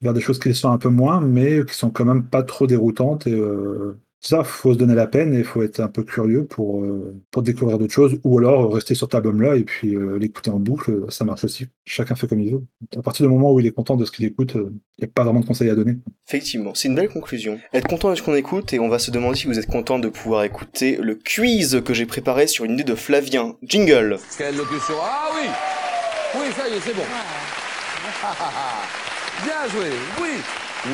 vers 0.00 0.12
des 0.14 0.20
choses 0.20 0.40
qui 0.40 0.52
sont 0.52 0.70
un 0.70 0.78
peu 0.78 0.88
moins 0.88 1.20
mais 1.20 1.64
qui 1.64 1.74
sont 1.74 1.90
quand 1.90 2.04
même 2.04 2.24
pas 2.24 2.42
trop 2.42 2.66
déroutantes 2.66 3.28
et 3.28 3.40
ça, 4.20 4.42
faut 4.44 4.72
se 4.72 4.78
donner 4.78 4.94
la 4.94 5.06
peine 5.06 5.34
et 5.34 5.38
il 5.38 5.44
faut 5.44 5.62
être 5.62 5.80
un 5.80 5.88
peu 5.88 6.02
curieux 6.02 6.46
pour, 6.46 6.82
euh, 6.82 7.14
pour 7.30 7.42
découvrir 7.42 7.78
d'autres 7.78 7.92
choses 7.92 8.18
ou 8.24 8.38
alors 8.38 8.74
rester 8.74 8.94
sur 8.94 9.06
cet 9.06 9.14
album-là 9.14 9.56
et 9.56 9.64
puis 9.64 9.94
euh, 9.94 10.18
l'écouter 10.18 10.50
en 10.50 10.58
boucle, 10.58 10.90
euh, 10.90 11.06
ça 11.10 11.24
marche 11.24 11.44
aussi. 11.44 11.66
Chacun 11.84 12.14
fait 12.16 12.26
comme 12.26 12.40
il 12.40 12.52
veut. 12.52 12.64
À 12.96 13.02
partir 13.02 13.26
du 13.26 13.32
moment 13.32 13.52
où 13.52 13.60
il 13.60 13.66
est 13.66 13.72
content 13.72 13.96
de 13.96 14.04
ce 14.04 14.10
qu'il 14.10 14.24
écoute, 14.24 14.54
il 14.54 14.70
n'y 15.00 15.04
a 15.04 15.08
pas 15.14 15.22
vraiment 15.22 15.40
de 15.40 15.46
conseils 15.46 15.70
à 15.70 15.74
donner. 15.74 15.96
Effectivement, 16.26 16.74
c'est 16.74 16.88
une 16.88 16.94
belle 16.94 17.08
conclusion. 17.08 17.58
Être 17.72 17.86
content 17.86 18.10
de 18.10 18.14
ce 18.16 18.22
qu'on 18.22 18.34
écoute 18.34 18.72
et 18.72 18.80
on 18.80 18.88
va 18.88 18.98
se 18.98 19.10
demander 19.10 19.36
si 19.36 19.46
vous 19.46 19.58
êtes 19.58 19.66
content 19.66 19.98
de 19.98 20.08
pouvoir 20.08 20.44
écouter 20.44 20.98
le 21.00 21.14
quiz 21.14 21.82
que 21.84 21.94
j'ai 21.94 22.06
préparé 22.06 22.46
sur 22.46 22.64
une 22.64 22.72
idée 22.72 22.84
de 22.84 22.94
Flavien. 22.94 23.56
Jingle 23.62 24.18
Quelle 24.36 24.56
locution 24.56 24.94
Ah 25.02 25.28
oui 25.34 25.48
Oui, 26.40 26.46
ça 26.56 26.68
y 26.68 26.72
est, 26.72 26.80
c'est 26.80 26.94
bon. 26.94 27.02
Bien 29.44 29.68
joué, 29.68 29.90
oui. 30.20 30.30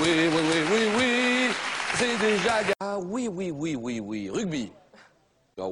Oui, 0.00 0.02
oui, 0.02 0.28
oui, 0.32 0.58
oui, 0.70 0.80
oui. 0.98 1.48
C'est 1.96 2.18
déjà... 2.18 2.54
Ah 2.80 2.98
oui, 2.98 3.28
oui, 3.28 3.50
oui, 3.50 3.76
oui, 3.76 4.00
oui. 4.00 4.30
Rugby. 4.30 4.72
Ah. 5.58 5.66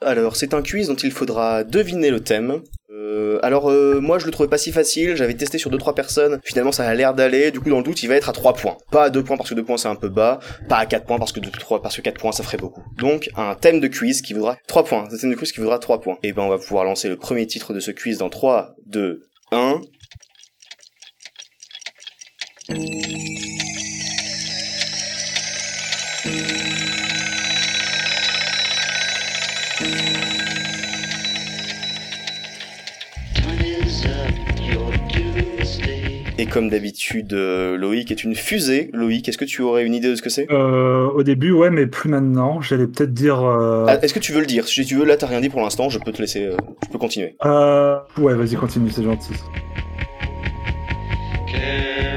Alors, 0.00 0.36
c'est 0.36 0.54
un 0.54 0.62
quiz 0.62 0.88
dont 0.88 0.94
il 0.94 1.12
faudra 1.12 1.62
deviner 1.62 2.10
le 2.10 2.20
thème. 2.20 2.62
Euh, 2.90 3.38
alors, 3.42 3.70
euh, 3.70 4.00
moi, 4.00 4.18
je 4.18 4.24
le 4.24 4.32
trouvais 4.32 4.48
pas 4.48 4.56
si 4.56 4.72
facile. 4.72 5.14
J'avais 5.14 5.34
testé 5.34 5.58
sur 5.58 5.70
2-3 5.70 5.94
personnes. 5.94 6.40
Finalement, 6.42 6.72
ça 6.72 6.88
a 6.88 6.94
l'air 6.94 7.14
d'aller. 7.14 7.50
Du 7.50 7.60
coup, 7.60 7.68
dans 7.68 7.78
le 7.78 7.82
doute, 7.82 8.02
il 8.02 8.08
va 8.08 8.16
être 8.16 8.30
à 8.30 8.32
3 8.32 8.54
points. 8.54 8.78
Pas 8.90 9.04
à 9.04 9.10
2 9.10 9.22
points 9.22 9.36
parce 9.36 9.50
que 9.50 9.54
2 9.54 9.62
points, 9.62 9.76
c'est 9.76 9.88
un 9.88 9.94
peu 9.94 10.08
bas. 10.08 10.40
Pas 10.68 10.78
à 10.78 10.86
4 10.86 11.04
points 11.04 11.18
parce 11.18 11.32
que 11.32 11.40
2, 11.40 11.50
3, 11.50 11.82
parce 11.82 11.96
que 11.96 12.00
4 12.00 12.18
points, 12.18 12.32
ça 12.32 12.42
ferait 12.42 12.56
beaucoup. 12.56 12.82
Donc, 12.96 13.28
un 13.36 13.54
thème 13.54 13.80
de 13.80 13.88
quiz 13.88 14.22
qui 14.22 14.32
vaudra 14.32 14.56
3 14.66 14.84
points. 14.84 15.04
Un 15.04 15.16
thème 15.16 15.30
de 15.30 15.36
quiz 15.36 15.52
qui 15.52 15.60
vaudra 15.60 15.78
3 15.78 16.00
points. 16.00 16.16
Et 16.22 16.32
ben, 16.32 16.42
on 16.42 16.48
va 16.48 16.58
pouvoir 16.58 16.84
lancer 16.84 17.08
le 17.08 17.16
premier 17.16 17.46
titre 17.46 17.74
de 17.74 17.80
ce 17.80 17.90
quiz 17.90 18.18
dans 18.18 18.30
3, 18.30 18.74
2, 18.86 19.22
1. 19.52 19.82
Et 36.40 36.46
comme 36.46 36.68
d'habitude, 36.70 37.32
euh, 37.32 37.76
Loïc 37.76 38.12
est 38.12 38.22
une 38.22 38.36
fusée. 38.36 38.90
Loïc, 38.92 39.28
est-ce 39.28 39.36
que 39.38 39.44
tu 39.44 39.60
aurais 39.62 39.84
une 39.84 39.92
idée 39.92 40.08
de 40.10 40.14
ce 40.14 40.22
que 40.22 40.30
c'est? 40.30 40.46
Euh, 40.52 41.08
au 41.08 41.24
début, 41.24 41.50
ouais, 41.50 41.68
mais 41.70 41.86
plus 41.88 42.08
maintenant. 42.08 42.60
J'allais 42.60 42.86
peut-être 42.86 43.12
dire. 43.12 43.42
Euh... 43.42 43.86
Ah, 43.88 43.98
Est-ce 44.00 44.14
que 44.14 44.20
tu 44.20 44.30
veux 44.32 44.38
le 44.40 44.46
dire? 44.46 44.68
Si 44.68 44.84
tu 44.84 44.94
veux, 44.94 45.04
là, 45.04 45.16
t'as 45.16 45.26
rien 45.26 45.40
dit 45.40 45.48
pour 45.48 45.60
l'instant. 45.60 45.88
Je 45.88 45.98
peux 45.98 46.12
te 46.12 46.22
laisser. 46.22 46.44
euh, 46.44 46.56
je 46.84 46.88
peux 46.92 46.98
continuer. 46.98 47.34
euh, 47.44 47.98
Ouais, 48.18 48.34
vas-y, 48.34 48.54
continue, 48.54 48.88
c'est 48.90 49.02
gentil. 49.02 49.32
Carry 51.50 52.07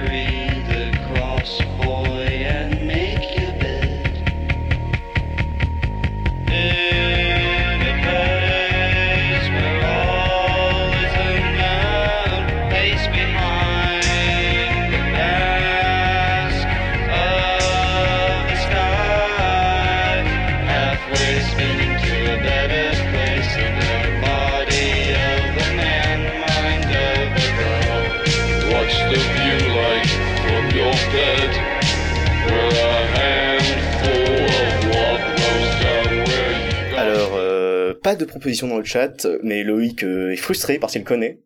de 38.21 38.29
proposition 38.29 38.67
dans 38.67 38.77
le 38.77 38.83
chat, 38.83 39.27
mais 39.43 39.63
Loïc 39.63 40.03
euh, 40.03 40.31
est 40.31 40.37
frustré 40.37 40.79
parce 40.79 40.93
qu'il 40.93 41.03
connaît. 41.03 41.39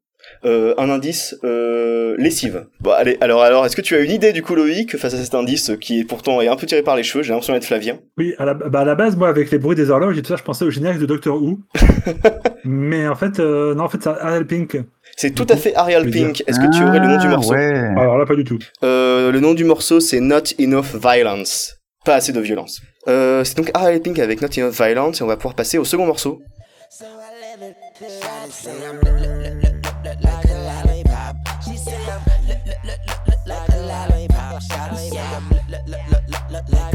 Euh, 0.43 0.73
un 0.77 0.89
indice, 0.89 1.35
euh, 1.43 2.15
lessive. 2.17 2.65
Bon, 2.79 2.91
allez, 2.91 3.17
alors, 3.21 3.41
alors, 3.43 3.65
est-ce 3.65 3.75
que 3.75 3.81
tu 3.81 3.95
as 3.95 3.99
une 3.99 4.11
idée 4.11 4.33
du 4.33 4.41
coup, 4.41 4.55
Loïc, 4.55 4.97
face 4.97 5.13
à 5.13 5.17
cet 5.17 5.33
indice 5.35 5.71
qui 5.79 5.99
est 5.99 6.03
pourtant 6.03 6.41
est 6.41 6.47
un 6.47 6.55
peu 6.55 6.65
tiré 6.65 6.81
par 6.81 6.95
les 6.95 7.03
cheveux 7.03 7.23
J'ai 7.23 7.31
l'impression 7.31 7.53
d'être 7.53 7.65
Flavien? 7.65 7.99
Oui, 8.17 8.33
à 8.37 8.45
la, 8.45 8.53
bah, 8.53 8.81
à 8.81 8.85
la 8.85 8.95
base, 8.95 9.15
moi, 9.15 9.29
avec 9.29 9.51
les 9.51 9.59
bruits 9.59 9.75
des 9.75 9.89
horloges 9.89 10.17
et 10.17 10.21
tout 10.21 10.29
ça, 10.29 10.35
je 10.35 10.43
pensais 10.43 10.65
au 10.65 10.71
générique 10.71 10.99
de 10.99 11.05
Doctor 11.05 11.41
Who. 11.41 11.59
Mais 12.63 13.07
en 13.07 13.15
fait, 13.15 13.39
euh, 13.39 13.75
non, 13.75 13.83
en 13.85 13.89
fait, 13.89 13.99
c'est 14.01 14.09
Ariel 14.09 14.45
Pink. 14.45 14.77
C'est 15.15 15.33
tout 15.33 15.47
à 15.49 15.55
fait 15.55 15.75
Ariel 15.75 16.09
Pink. 16.09 16.43
Est-ce 16.47 16.59
que 16.59 16.75
tu 16.75 16.83
aurais 16.83 16.99
le 16.99 17.07
nom 17.07 17.17
du 17.17 17.27
Ah, 17.27 17.29
morceau? 17.29 17.53
Ouais. 17.53 17.73
Alors 17.97 18.17
là, 18.17 18.25
pas 18.25 18.35
du 18.35 18.43
tout. 18.43 18.59
Euh, 18.83 19.31
Le 19.31 19.39
nom 19.39 19.53
du 19.53 19.63
morceau, 19.63 19.99
c'est 19.99 20.19
Not 20.19 20.59
Enough 20.59 20.95
Violence. 21.01 21.75
Pas 22.03 22.15
assez 22.15 22.33
de 22.33 22.39
violence. 22.39 22.81
Euh, 23.07 23.43
c'est 23.43 23.57
donc 23.57 23.71
Ariel 23.73 24.01
Pink 24.01 24.19
avec 24.19 24.41
Not 24.41 24.49
Enough 24.57 24.73
Violence 24.73 25.21
et 25.21 25.23
on 25.23 25.27
va 25.27 25.37
pouvoir 25.37 25.55
passer 25.55 25.77
au 25.77 25.85
second 25.85 26.05
morceau. 26.05 26.41
So 26.89 27.05
I 27.19 27.33
live 27.41 27.61
it. 27.61 27.77
Shawty 27.99 28.51
say 28.51 28.87
I'm 28.87 28.95
look, 28.95 29.05
look, 29.05 29.21
look, 29.21 29.63
look, 29.63 29.85
look, 29.85 30.05
look 30.05 30.23
like 30.23 30.45
a 30.45 30.83
lollipop. 30.85 31.35
She 31.63 31.77
say 31.77 31.95
I'm 31.95 32.21
look, 32.25 32.47
look, 32.47 32.65
look, 32.65 32.85
look, 32.85 32.99
look, 33.07 33.27
look 33.27 33.47
like 33.47 33.69
a 33.69 33.77
lollipop. 33.77 34.61
Shawty 34.61 35.09
say 35.09 35.19
I'm 35.19 35.49
look, 35.49 35.61
look, 35.69 35.87
look, 35.87 36.01
look, 36.09 36.23
look, 36.29 36.51
look 36.51 36.69
like 36.69 36.94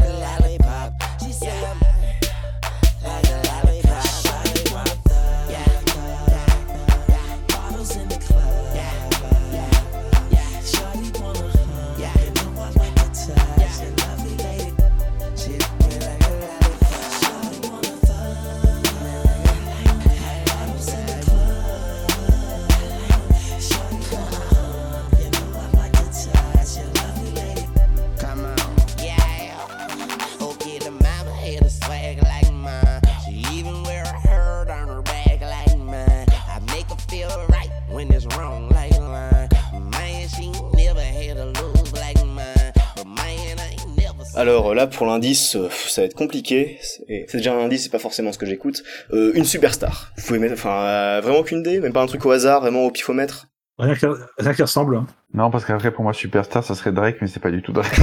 Alors 44.35 44.73
là, 44.73 44.87
pour 44.87 45.05
l'indice, 45.05 45.55
euh, 45.55 45.67
ça 45.87 46.01
va 46.01 46.05
être 46.05 46.13
compliqué. 46.15 46.77
C'est 46.81 47.25
c'est 47.27 47.37
déjà 47.37 47.53
un 47.53 47.59
indice, 47.65 47.83
c'est 47.83 47.91
pas 47.91 47.99
forcément 47.99 48.31
ce 48.31 48.37
que 48.37 48.45
j'écoute. 48.45 48.81
Euh, 49.13 49.31
une 49.35 49.43
superstar. 49.45 50.11
Vous 50.17 50.25
pouvez 50.27 50.39
mettre, 50.39 50.53
enfin, 50.53 50.85
euh, 50.85 51.21
vraiment 51.21 51.39
aucune 51.39 51.59
idée, 51.59 51.79
même 51.79 51.91
pas 51.93 52.01
un 52.01 52.05
truc 52.05 52.25
au 52.25 52.31
hasard, 52.31 52.61
vraiment 52.61 52.83
au 52.85 52.91
pifomètre. 52.91 53.47
Rien 53.77 53.95
qui, 53.95 54.05
rien 54.37 54.53
qui 54.53 54.61
ressemble. 54.61 54.95
hein. 54.95 55.07
Non, 55.33 55.49
parce 55.51 55.65
qu'après, 55.65 55.91
pour 55.91 56.03
moi, 56.03 56.13
Superstar, 56.13 56.63
ça 56.63 56.75
serait 56.75 56.91
Drake, 56.91 57.17
mais 57.21 57.27
c'est 57.27 57.39
pas 57.41 57.51
du 57.51 57.61
tout 57.61 57.71
Drake. 57.71 57.91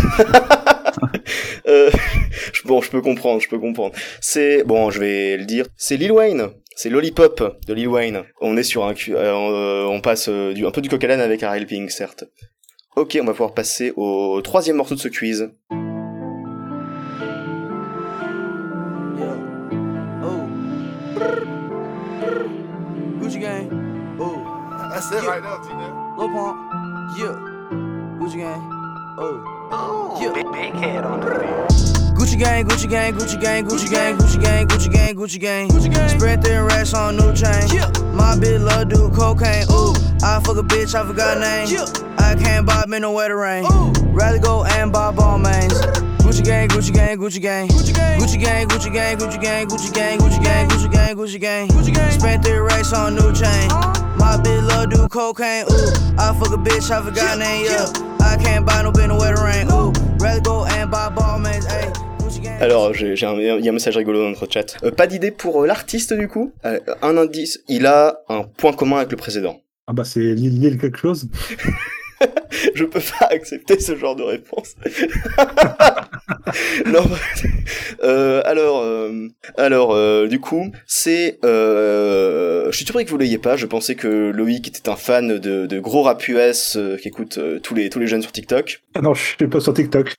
Euh, 1.68 1.90
bon, 2.64 2.80
je 2.80 2.90
peux 2.90 3.00
comprendre, 3.02 3.40
je 3.40 3.48
peux 3.48 3.58
comprendre. 3.58 3.94
C'est 4.20 4.64
bon, 4.64 4.90
je 4.90 4.98
vais 4.98 5.36
le 5.36 5.44
dire. 5.44 5.66
C'est 5.76 5.96
Lil 5.96 6.10
Wayne. 6.10 6.48
C'est 6.74 6.88
Lollipop 6.88 7.60
de 7.66 7.74
Lil 7.74 7.86
Wayne. 7.88 8.22
On 8.40 8.56
est 8.56 8.62
sur 8.64 8.84
un, 8.84 8.94
cu- 8.94 9.14
euh, 9.14 9.34
euh, 9.34 9.84
on 9.86 10.00
passe 10.00 10.28
euh, 10.28 10.54
du, 10.54 10.66
un 10.66 10.70
peu 10.72 10.80
du 10.80 10.88
coq 10.88 11.04
à 11.04 11.06
l'âne 11.06 11.20
avec 11.20 11.42
Ariel 11.42 11.66
Pink, 11.66 11.90
certes. 11.90 12.24
Ok, 12.96 13.16
on 13.20 13.24
va 13.26 13.32
pouvoir 13.32 13.52
passer 13.54 13.92
au 13.96 14.40
troisième 14.42 14.76
morceau 14.76 14.94
de 14.96 15.00
ce 15.00 15.08
quiz. 15.08 15.50
Gucci 23.18 23.40
gang. 23.40 24.16
Oh. 24.20 24.44
That's 24.90 25.10
it 25.12 25.24
right 25.24 25.42
there, 25.42 25.58
Tina. 25.58 26.14
Lil 26.16 26.28
Pump. 26.28 27.18
Yeah. 27.18 27.34
Gucci 28.18 28.36
gang. 28.36 28.60
Oh. 29.18 29.68
oh. 29.72 30.18
Yeah. 30.22 30.32
Big, 30.32 30.52
big 30.52 30.74
head 30.74 31.04
on 31.04 31.20
the 31.20 31.26
beat. 31.26 31.88
Gucci 32.18 32.38
gang, 32.38 32.66
Gucci 32.66 32.88
gang, 32.88 33.14
Gucci 33.14 33.40
gang, 33.40 33.64
Gucci 33.66 33.90
gang, 33.90 34.16
Gucci 34.16 34.42
gang, 34.42 34.66
Gucci 34.66 34.92
gang, 34.92 35.14
Gucci 35.14 35.40
gang. 35.40 35.68
Gucci 35.68 35.92
gang. 35.92 36.08
Spread 36.08 36.42
thin 36.42 36.64
racks 36.64 36.94
on 36.94 37.16
new 37.16 37.32
chain. 37.34 37.68
Yeah. 37.72 37.90
My 38.12 38.34
bitch 38.36 38.64
love 38.64 38.88
do 38.88 39.10
cocaine. 39.10 39.66
Ooh. 39.70 39.94
I 40.22 40.40
fuck 40.44 40.56
a 40.56 40.62
bitch, 40.62 40.94
I 40.94 41.06
forgot 41.06 41.38
name. 41.38 41.68
Yeah. 41.68 41.86
I 42.18 42.34
can't 42.34 42.66
buy 42.66 42.84
me 42.86 42.98
no 42.98 43.12
wetter 43.12 43.36
rain. 43.36 43.64
Ooh. 43.64 43.92
Rather 44.06 44.38
go 44.38 44.64
and 44.64 44.92
buy 44.92 45.12
ball 45.12 45.38
mains. 45.38 45.80
Gucci 46.38 46.50
gang, 46.50 46.68
Gucci 46.68 46.92
gang, 46.92 47.18
Gucci 47.18 47.40
gang. 47.40 47.68
Gucci 47.68 47.92
gang, 47.92 48.18
Gucci 48.20 48.38
gang, 48.38 48.68
Gucci 48.68 48.90
gang, 48.92 49.18
Gucci 49.18 49.40
gang, 49.40 49.66
Gucci 49.66 49.90
gang, 49.90 50.18
Gucci 50.18 50.38
gang, 50.38 50.68
Gucci 50.68 50.88
gang, 50.88 51.16
Gucci 51.16 51.38
gang. 51.40 51.68
Gucci 51.68 51.92
gang. 51.92 52.10
Spent 52.12 52.44
three 52.44 52.58
racks 52.58 52.92
on 52.92 53.16
new 53.16 53.32
chain. 53.34 53.68
My 54.18 54.38
bitch 54.38 54.62
love 54.68 54.90
do 54.90 55.08
cocaine. 55.08 55.64
Ooh, 55.64 56.16
I 56.16 56.32
fuck 56.38 56.54
a 56.54 56.56
bitch, 56.56 56.92
I 56.92 57.02
forgot 57.02 57.38
name. 57.38 57.64
Yeah, 57.64 57.90
I 58.20 58.36
can't 58.36 58.64
buy 58.64 58.82
no 58.82 58.92
bitch 58.92 59.08
no 59.08 59.18
wetter 59.18 59.42
rain. 59.42 59.66
Ooh, 59.72 59.92
rather 60.20 60.40
go 60.40 60.64
and 60.64 60.88
buy 60.92 61.08
ball 61.08 61.40
mains. 61.40 61.66
Ayy, 61.66 61.92
Gucci 62.20 62.40
gang. 62.40 62.62
Alors, 62.62 62.94
j'ai 62.94 63.16
j'ai 63.16 63.26
un, 63.26 63.34
il 63.34 63.64
y 63.64 63.68
a 63.68 63.70
un 63.70 63.74
message 63.74 63.96
rigolo 63.96 64.22
dans 64.22 64.28
notre 64.28 64.46
chat. 64.48 64.76
Euh, 64.84 64.92
pas 64.92 65.08
d'idée 65.08 65.32
pour 65.32 65.64
euh, 65.64 65.66
l'artiste 65.66 66.12
du 66.12 66.28
coup. 66.28 66.52
Euh, 66.64 66.78
un 67.02 67.16
indice, 67.16 67.58
il 67.66 67.84
a 67.84 68.20
un 68.28 68.44
point 68.44 68.72
commun 68.72 68.98
avec 68.98 69.10
le 69.10 69.16
précédent. 69.16 69.60
Ah 69.88 69.92
bah 69.92 70.04
c'est 70.04 70.20
Lille 70.20 70.78
quelque 70.78 70.98
chose. 70.98 71.28
Je 72.74 72.84
peux 72.84 73.00
pas 73.00 73.26
accepter 73.30 73.78
ce 73.80 73.96
genre 73.96 74.16
de 74.16 74.22
réponse. 74.22 74.74
non. 76.86 77.04
Euh, 78.04 78.42
alors, 78.44 78.80
euh, 78.82 79.28
alors, 79.56 79.92
euh, 79.92 80.28
du 80.28 80.38
coup, 80.38 80.70
c'est. 80.86 81.38
Euh, 81.44 82.70
je 82.70 82.76
suis 82.76 82.84
surpris 82.84 83.04
que 83.04 83.10
vous 83.10 83.18
l'ayez 83.18 83.38
pas. 83.38 83.56
Je 83.56 83.66
pensais 83.66 83.96
que 83.96 84.30
Loïc 84.30 84.68
était 84.68 84.88
un 84.88 84.94
fan 84.94 85.38
de, 85.38 85.66
de 85.66 85.80
gros 85.80 86.02
rap 86.02 86.26
US 86.28 86.76
euh, 86.76 86.96
qui 86.96 87.08
écoute 87.08 87.38
euh, 87.38 87.58
tous 87.58 87.74
les 87.74 87.90
tous 87.90 87.98
les 87.98 88.06
jeunes 88.06 88.22
sur 88.22 88.30
TikTok. 88.30 88.82
Ah 88.94 89.00
non, 89.00 89.14
je 89.14 89.22
suis 89.36 89.48
pas 89.48 89.58
sur 89.60 89.74
TikTok. 89.74 90.14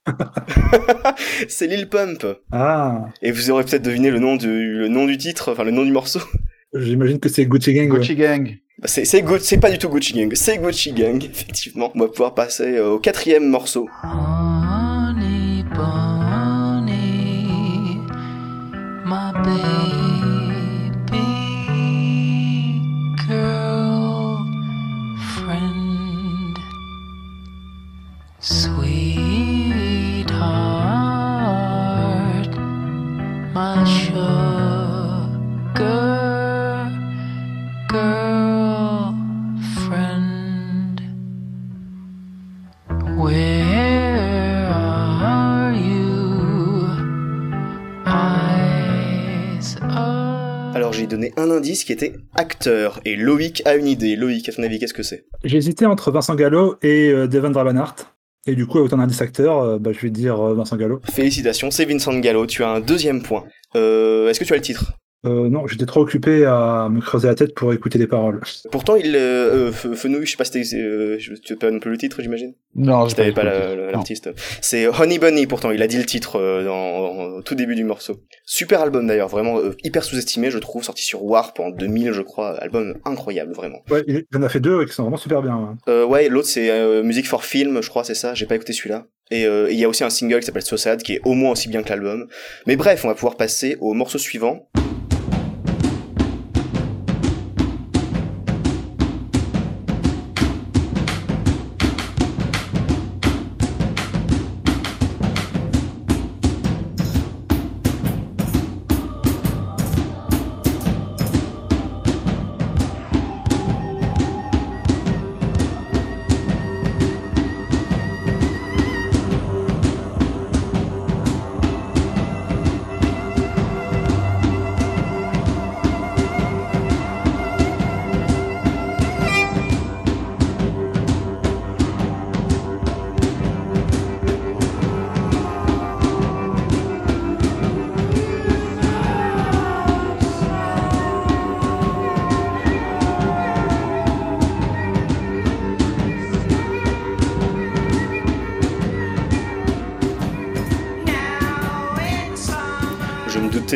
c'est 1.48 1.68
Lil 1.68 1.88
Pump. 1.88 2.26
Ah, 2.52 3.06
Et 3.22 3.32
vous 3.32 3.50
aurez 3.50 3.64
peut-être 3.64 3.84
deviné 3.84 4.12
le 4.12 4.20
nom 4.20 4.36
du 4.36 4.74
le 4.78 4.88
nom 4.90 5.06
du 5.06 5.18
titre, 5.18 5.52
enfin 5.54 5.64
le 5.64 5.72
nom 5.72 5.84
du 5.86 5.92
morceau. 5.92 6.20
j'imagine 6.74 7.20
que 7.20 7.30
c'est 7.30 7.46
Gucci 7.46 7.74
Gang. 7.74 7.92
ouais. 7.92 8.00
Gucci 8.00 8.16
Gang. 8.16 8.58
Bah, 8.82 8.88
C'est 8.88 9.04
c'est 9.04 9.58
pas 9.58 9.72
du 9.72 9.78
tout 9.78 9.90
Gucci 9.90 10.14
Gang, 10.14 10.34
c'est 10.36 10.58
Gucci 10.58 10.94
Gang 10.94 11.22
effectivement. 11.24 11.92
On 11.96 12.00
va 12.00 12.08
pouvoir 12.08 12.34
passer 12.34 12.78
euh, 12.78 12.92
au 12.92 13.00
quatrième 13.00 13.48
morceau. 13.50 13.90
Donné 51.20 51.34
un 51.38 51.52
indice 51.52 51.84
qui 51.84 51.92
était 51.92 52.14
acteur 52.36 53.02
et 53.06 53.16
Loïc 53.16 53.62
a 53.66 53.76
une 53.76 53.88
idée. 53.88 54.16
Loïc, 54.16 54.48
à 54.48 54.54
ton 54.54 54.64
avis, 54.64 54.80
qu'est-ce 54.80 54.94
que 54.94 55.04
c'est? 55.04 55.26
J'ai 55.44 55.58
hésité 55.58 55.86
entre 55.86 56.12
Vincent 56.12 56.36
Gallo 56.36 56.78
et 56.82 57.10
euh, 57.10 57.28
Devon 57.28 57.50
Drabanhart. 57.50 57.96
Et 58.48 58.56
du 58.56 58.66
coup, 58.66 58.80
autant 58.80 58.98
d'indice 58.98 59.22
acteur, 59.22 59.60
euh, 59.60 59.80
bah, 59.80 59.92
je 59.92 60.00
vais 60.00 60.10
dire 60.10 60.40
euh, 60.40 60.54
Vincent 60.54 60.78
Gallo. 60.78 61.02
Félicitations, 61.12 61.72
c'est 61.72 61.86
Vincent 61.86 62.18
Gallo. 62.20 62.46
Tu 62.46 62.64
as 62.64 62.70
un 62.70 62.80
deuxième 62.80 63.22
point. 63.22 63.44
Euh, 63.76 64.30
Est-ce 64.30 64.40
que 64.40 64.46
tu 64.46 64.54
as 64.54 64.56
le 64.56 64.62
titre? 64.62 64.94
Euh, 65.26 65.50
non, 65.50 65.68
j'étais 65.68 65.86
trop 65.86 66.00
occupé 66.02 66.46
à 66.46 66.88
me 66.90 67.02
creuser 67.02 67.28
la 67.28 67.36
tête 67.36 67.54
pour 67.54 67.74
écouter 67.74 68.00
les 68.00 68.08
paroles. 68.08 68.40
Pourtant, 68.72 68.96
il 68.96 69.16
euh, 69.18 69.68
euh, 69.68 69.72
Fe- 69.72 69.94
Fenouil, 69.94 70.26
je 70.26 70.32
sais 70.32 70.38
pas 70.38 70.46
si 70.46 70.52
t'es- 70.52 70.76
euh, 70.78 71.18
tu 71.44 71.54
as 71.54 71.56
pas 71.58 71.70
non 71.72 71.80
plus 71.80 71.92
le 71.92 71.98
titre, 71.98 72.22
j'imagine? 72.22 72.54
Non, 72.76 73.04
Je 73.04 73.10
j'ai 73.10 73.16
t'avais 73.16 73.32
pas 73.34 73.44
l'artiste. 73.44 74.30
C'est 74.62 74.88
Honey 74.88 75.20
Bunny. 75.20 75.46
Pourtant, 75.46 75.72
il 75.72 75.82
a 75.82 75.88
dit 75.88 75.98
le 75.98 76.06
titre 76.06 76.38
euh, 76.38 76.64
dans, 76.64 77.36
au 77.38 77.42
tout 77.42 77.56
début 77.56 77.76
du 77.76 77.84
morceau. 77.84 78.22
Super 78.46 78.82
album 78.82 79.08
d'ailleurs, 79.08 79.28
vraiment 79.28 79.58
euh, 79.60 79.76
hyper 79.84 80.04
sous-estimé, 80.06 80.52
je 80.52 80.58
trouve, 80.58 80.84
sorti 80.84 81.04
sur 81.04 81.24
Warp 81.26 81.60
en 81.60 81.70
2000, 81.72 82.14
je 82.14 82.22
crois. 82.22 82.52
Album 82.62 82.96
incroyable, 83.04 83.52
vraiment. 83.54 83.80
Ouais, 83.92 84.04
il 84.08 84.24
en 84.36 84.44
a 84.44 84.48
fait 84.50 84.62
deux 84.62 84.86
qui 84.86 84.94
sont 84.94 85.04
vraiment 85.04 85.18
super 85.18 85.42
bien. 85.42 85.56
ouais. 85.58 85.94
Euh, 85.94 86.06
ouais, 86.06 86.30
l'autre 86.30 86.48
c'est 86.48 86.70
euh, 86.70 87.04
Music 87.04 87.28
for 87.28 87.44
Film, 87.44 87.82
je 87.82 87.90
crois, 87.90 88.06
c'est 88.06 88.16
ça. 88.16 88.34
J'ai 88.36 88.46
pas 88.46 88.56
écouté 88.56 88.72
celui-là. 88.72 89.06
Et 89.32 89.46
euh, 89.46 89.68
et 89.70 89.74
il 89.74 89.80
y 89.80 89.84
a 89.86 89.90
aussi 89.90 90.04
un 90.04 90.10
single 90.10 90.40
qui 90.40 90.48
s'appelle 90.48 90.64
So 90.64 90.76
Sad, 90.76 91.04
qui 91.04 91.14
est 91.14 91.22
au 91.24 91.34
moins 91.34 91.52
aussi 91.52 91.68
bien 91.70 91.84
que 91.84 91.90
l'album. 91.90 92.28
Mais 92.66 92.76
bref, 92.76 93.06
on 93.06 93.10
va 93.10 93.14
pouvoir 93.14 93.38
passer 93.38 93.78
au 93.80 93.94
morceau 93.94 94.18
suivant. 94.18 94.69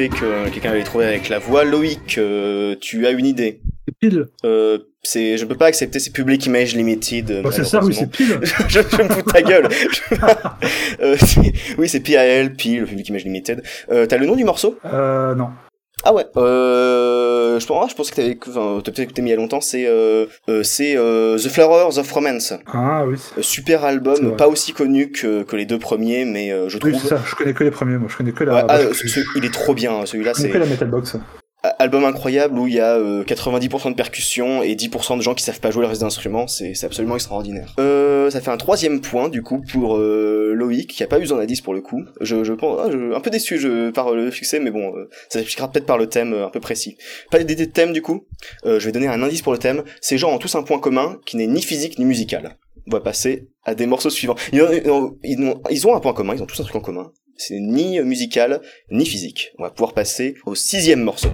Que 0.10 0.50
quelqu'un 0.50 0.72
allait 0.72 0.84
trouver 0.84 1.06
avec 1.06 1.30
la 1.30 1.40
voix. 1.40 1.64
Loïc, 1.64 2.18
euh, 2.18 2.76
tu 2.80 3.06
as 3.08 3.12
une 3.12 3.26
idée 3.26 3.62
C'est 3.88 3.98
pile. 3.98 4.28
euh, 4.46 4.78
c'est, 5.06 5.38
je 5.38 5.46
peux 5.46 5.56
pas 5.56 5.66
accepter, 5.66 6.00
c'est 6.00 6.12
Public 6.14 6.46
Image 6.46 6.76
Limited. 6.76 7.42
Bah, 7.44 7.50
c'est 7.52 7.66
ça, 7.66 7.84
oui, 7.84 7.94
c'est 7.94 8.10
pile. 8.10 8.40
je, 8.42 8.80
je 8.80 9.02
me 9.04 9.10
fous 9.10 9.22
de 9.22 9.32
ta 9.32 9.42
gueule. 9.42 9.68
Euh, 11.02 11.18
oui, 11.78 11.90
c'est 11.90 12.00
PAL, 12.00 12.54
Pile, 12.54 12.82
le 12.82 12.86
Public 12.86 13.10
Image 13.10 13.24
Limited. 13.26 13.64
Euh, 13.92 14.06
t'as 14.06 14.18
le 14.18 14.26
nom 14.26 14.36
du 14.36 14.44
morceau? 14.46 14.78
Euh, 14.86 15.36
non. 15.36 15.50
Ah 16.06 16.14
ouais. 16.14 16.26
Euh, 16.38 17.60
je 17.60 17.66
pense, 17.66 17.92
je 17.92 17.96
pense 17.96 18.10
que 18.12 18.16
t'avais, 18.16 18.38
enfin, 18.48 18.82
t'as 18.84 18.92
peut-être 18.92 19.00
écouté 19.00 19.22
mais 19.22 19.30
il 19.30 19.32
y 19.32 19.34
a 19.36 19.38
longtemps. 19.38 19.62
C'est, 19.62 19.86
euh, 19.88 20.26
euh, 20.50 20.64
c'est 20.64 20.98
euh, 20.98 21.38
The 21.38 21.48
Flowers 21.50 21.98
of 21.98 22.12
Romance. 22.12 22.54
Ah 22.74 23.06
oui. 23.08 23.16
Euh, 23.38 23.42
Super 23.42 23.86
album, 23.86 24.36
pas 24.36 24.48
aussi 24.48 24.74
connu 24.74 25.12
que, 25.12 25.44
que 25.44 25.56
les 25.56 25.66
deux 25.66 25.80
premiers, 25.80 26.26
mais 26.26 26.52
euh, 26.52 26.68
je 26.70 26.78
trouve. 26.78 26.92
Oui, 26.92 27.00
c'est 27.02 27.08
ça. 27.10 27.22
Je 27.26 27.36
connais 27.36 27.54
que 27.54 27.64
les 27.64 27.72
premiers, 27.72 27.98
moi. 27.98 28.08
Je 28.12 28.18
connais 28.18 28.32
que 28.32 28.44
la. 28.44 28.54
Ouais, 28.56 28.64
ah, 28.68 28.82
je, 28.82 28.94
ce- 28.94 29.08
ce- 29.08 29.20
il 29.38 29.46
est 29.46 29.54
trop 29.54 29.74
bien, 29.74 30.06
celui-là. 30.06 30.34
C'est 30.34 30.50
que 30.50 30.58
la 30.58 30.66
Metal 30.66 30.90
Box. 30.90 31.16
Album 31.80 32.04
incroyable 32.06 32.58
où 32.60 32.68
il 32.68 32.74
y 32.74 32.80
a 32.80 32.96
euh, 32.98 33.24
90% 33.24 33.90
de 33.92 33.96
percussions 33.96 34.64
et 34.64 34.76
10% 34.76 35.18
de 35.18 35.22
gens 35.22 35.34
qui 35.34 35.44
savent 35.44 35.60
pas 35.60 35.72
jouer 35.72 35.82
le 35.84 35.88
reste 35.88 36.02
des 36.02 36.06
instruments. 36.08 36.48
C'est 36.48 36.82
absolument 36.84 37.16
extraordinaire. 37.16 37.74
Euh, 37.80 38.30
ça 38.30 38.42
fait 38.42 38.52
un 38.52 38.58
troisième 38.58 39.02
point 39.02 39.30
du 39.30 39.42
coup 39.44 39.62
pour 39.72 39.96
euh, 39.98 40.54
Loïc 40.56 40.90
qui 40.90 41.04
a 41.04 41.08
pas 41.08 41.20
eu 41.20 41.28
son 41.28 41.38
indice 41.40 41.62
pour 41.62 41.74
le 41.74 41.82
coup. 41.82 42.04
Je, 42.22 42.44
je 42.44 42.54
pense, 42.54 42.80
ah, 42.84 43.16
un 43.16 43.20
peu 43.20 43.30
déçu 43.30 43.60
par 43.94 44.14
le 44.14 44.32
succès, 44.32 44.60
mais 44.60 44.72
bon, 44.72 44.96
euh, 44.96 45.10
ça 45.30 45.40
s'expliquera 45.40 45.72
peut-être 45.72 45.86
par 45.86 45.98
le 45.98 46.08
thème 46.08 46.34
euh, 46.34 46.46
un 46.46 46.50
peu 46.50 46.60
précis. 46.60 46.98
Pas 47.32 47.40
d'idée 47.40 47.56
de 47.56 47.72
thème 47.72 47.94
du 47.94 48.02
coup. 48.02 48.26
Euh, 48.66 48.80
je 48.80 48.86
vais 48.86 48.92
donner 48.92 49.08
un 49.08 49.22
indice 49.24 49.42
pour 49.42 49.54
le 49.54 49.60
thème. 49.60 49.84
Ces 50.02 50.18
gens 50.18 50.34
ont 50.34 50.38
tous 50.40 50.56
un 50.56 50.64
point 50.64 50.80
commun 50.80 51.20
qui 51.26 51.38
n'est 51.38 51.48
ni 51.48 51.62
physique 51.62 51.98
ni 52.00 52.06
musical. 52.06 52.58
On 52.88 52.92
va 52.92 53.00
passer 53.00 53.48
à 53.64 53.76
des 53.76 53.86
morceaux 53.86 54.10
suivants. 54.10 54.36
Ils 54.52 54.62
ont, 54.62 55.16
ils 55.24 55.42
ont- 55.42 55.62
ils 55.70 55.88
ont 55.88 55.96
un 55.96 56.02
point 56.02 56.12
commun, 56.14 56.34
ils 56.36 56.44
ont 56.44 56.46
tous 56.46 56.60
un 56.60 56.64
truc 56.64 56.76
en 56.76 56.82
commun. 56.82 57.12
C'est 57.38 57.60
ni 57.60 58.00
musical 58.02 58.62
ni 58.92 59.06
physique. 59.06 59.54
On 59.58 59.64
va 59.64 59.72
pouvoir 59.72 59.94
passer 59.94 60.36
au 60.46 60.56
sixième 60.56 61.02
morceau. 61.02 61.30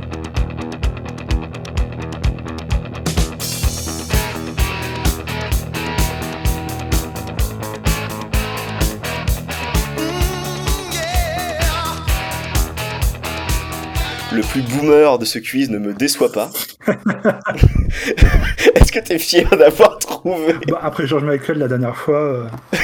Le 14.32 14.42
plus 14.42 14.62
boomer 14.62 15.18
de 15.18 15.26
ce 15.26 15.40
quiz 15.40 15.70
ne 15.70 15.80
me 15.80 15.94
déçoit 15.94 16.32
pas. 16.32 16.50
Est-ce 18.76 18.92
que 18.92 19.00
t'es 19.00 19.20
fier 19.20 19.50
d'avoir 19.58 20.00
trouvé? 20.00 20.54
Bah, 20.68 20.80
après 20.82 21.08
George 21.08 21.24
Michael, 21.24 21.58
la 21.58 21.68
dernière 21.68 21.96
fois, 21.96 22.22
euh, 22.22 22.46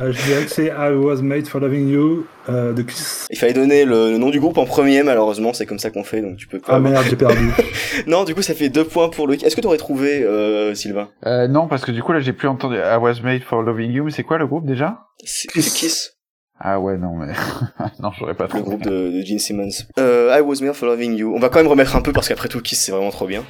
euh, 0.00 0.12
je 0.12 0.22
dirais 0.24 0.44
que 0.44 0.50
c'est 0.50 0.66
I 0.66 0.92
Was 0.94 1.22
Made 1.22 1.46
for 1.46 1.60
Loving 1.60 1.88
You 1.88 2.26
euh, 2.48 2.72
de 2.72 2.82
Kiss. 2.82 3.26
Il 3.30 3.38
fallait 3.38 3.52
donner 3.52 3.84
le, 3.84 4.10
le 4.12 4.18
nom 4.18 4.30
du 4.30 4.40
groupe 4.40 4.58
en 4.58 4.64
premier, 4.64 5.02
malheureusement, 5.02 5.52
c'est 5.52 5.66
comme 5.66 5.78
ça 5.78 5.90
qu'on 5.90 6.04
fait, 6.04 6.20
donc 6.22 6.36
tu 6.36 6.46
peux 6.46 6.58
pas. 6.60 6.74
Ah 6.74 6.80
merde, 6.80 7.04
j'ai 7.08 7.16
perdu. 7.16 7.50
Non, 8.06 8.24
du 8.24 8.34
coup, 8.34 8.42
ça 8.42 8.54
fait 8.54 8.68
deux 8.68 8.84
points 8.84 9.08
pour 9.08 9.26
Loïc. 9.26 9.42
Est-ce 9.42 9.56
que 9.56 9.60
t'aurais 9.60 9.76
trouvé, 9.78 10.22
euh, 10.22 10.74
Sylvain? 10.74 11.08
Euh, 11.26 11.48
non, 11.48 11.66
parce 11.66 11.84
que 11.84 11.90
du 11.90 12.02
coup, 12.02 12.12
là, 12.12 12.20
j'ai 12.20 12.32
plus 12.32 12.46
entendu 12.48 12.76
I 12.76 12.96
Was 13.00 13.20
Made 13.24 13.42
for 13.42 13.62
Loving 13.62 13.90
You, 13.90 14.04
mais 14.04 14.10
c'est 14.10 14.22
quoi 14.22 14.38
le 14.38 14.46
groupe 14.46 14.66
déjà? 14.66 15.06
C'est 15.24 15.48
Kiss, 15.50 16.12
Ah 16.60 16.78
ouais, 16.78 16.96
non, 16.96 17.16
mais... 17.16 17.32
non, 18.00 18.10
j'aurais 18.18 18.34
pas 18.34 18.44
le 18.44 18.50
trouvé. 18.50 18.62
groupe 18.64 18.82
de, 18.82 19.10
de 19.10 19.20
Gene 19.24 19.38
Simmons. 19.38 19.68
Euh, 19.98 20.36
I 20.36 20.40
Was 20.42 20.60
Made 20.60 20.74
for 20.74 20.88
Loving 20.88 21.16
You. 21.16 21.32
On 21.34 21.40
va 21.40 21.48
quand 21.48 21.58
même 21.58 21.66
remettre 21.66 21.96
un 21.96 22.00
peu 22.02 22.12
parce 22.12 22.28
qu'après 22.28 22.48
tout, 22.48 22.60
Kiss, 22.60 22.80
c'est 22.84 22.92
vraiment 22.92 23.10
trop 23.10 23.26
bien. 23.26 23.42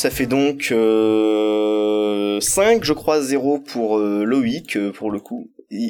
Ça 0.00 0.08
fait 0.08 0.24
donc 0.24 0.68
euh, 0.72 2.40
5, 2.40 2.84
je 2.84 2.94
crois, 2.94 3.20
0 3.20 3.58
pour 3.58 3.98
euh, 3.98 4.24
Loïc, 4.24 4.76
euh, 4.76 4.92
pour 4.92 5.10
le 5.10 5.20
coup. 5.20 5.50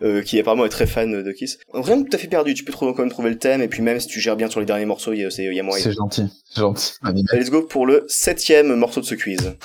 Euh, 0.00 0.22
qui 0.22 0.38
apparemment 0.38 0.64
est 0.64 0.68
très 0.68 0.86
fan 0.86 1.24
de 1.24 1.32
Kiss. 1.32 1.58
Rien 1.74 1.96
de 1.96 2.04
tout 2.04 2.14
à 2.14 2.18
fait 2.18 2.28
perdu, 2.28 2.54
tu 2.54 2.62
peux 2.62 2.72
quand 2.72 2.96
même 2.96 3.10
trouver 3.10 3.30
le 3.30 3.38
thème, 3.38 3.60
et 3.60 3.66
puis 3.66 3.82
même 3.82 3.98
si 3.98 4.06
tu 4.06 4.20
gères 4.20 4.36
bien 4.36 4.48
sur 4.48 4.60
les 4.60 4.66
derniers 4.66 4.86
morceaux, 4.86 5.12
il 5.12 5.18
y 5.18 5.24
a, 5.24 5.28
y 5.28 5.58
a 5.58 5.62
moyen. 5.64 5.82
C'est 5.82 5.92
gentil, 5.92 6.26
c'est 6.44 6.60
gentil. 6.60 6.92
Allez, 7.02 7.24
Let's 7.32 7.50
go 7.50 7.62
pour 7.62 7.84
le 7.84 8.04
septième 8.06 8.76
morceau 8.76 9.00
de 9.00 9.06
ce 9.06 9.16
quiz. 9.16 9.56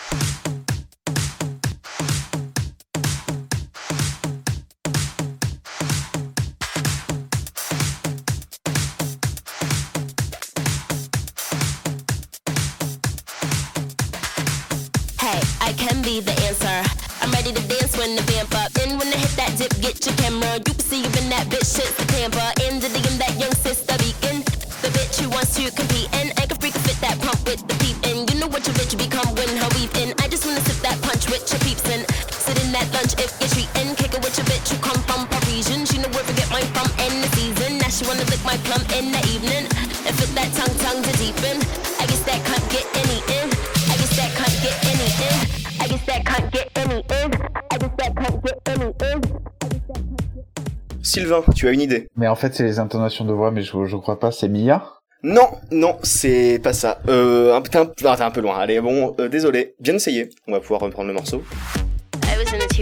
Tu 51.64 51.70
as 51.70 51.72
une 51.72 51.82
idée 51.82 52.10
Mais 52.18 52.28
en 52.28 52.36
fait, 52.36 52.54
c'est 52.54 52.64
les 52.64 52.80
intonations 52.80 53.24
de 53.24 53.32
voix, 53.32 53.50
mais 53.50 53.62
je, 53.62 53.86
je 53.86 53.96
crois 53.96 54.20
pas, 54.20 54.32
c'est 54.32 54.50
Mia 54.50 54.84
Non, 55.24 55.48
non, 55.72 55.96
c'est 56.04 56.60
pas 56.62 56.74
ça. 56.74 57.00
Euh, 57.08 57.56
un, 57.56 57.62
t'es 57.62 57.78
un, 57.78 57.90
ah, 58.04 58.18
t'es 58.18 58.24
un 58.24 58.32
peu 58.32 58.42
loin. 58.42 58.58
Allez, 58.58 58.82
bon, 58.82 59.16
euh, 59.22 59.30
désolé. 59.30 59.74
Bien 59.80 59.96
essayé. 59.96 60.30
On 60.46 60.52
va 60.52 60.60
pouvoir 60.60 60.82
reprendre 60.82 61.08
le 61.08 61.14
morceau. 61.14 61.42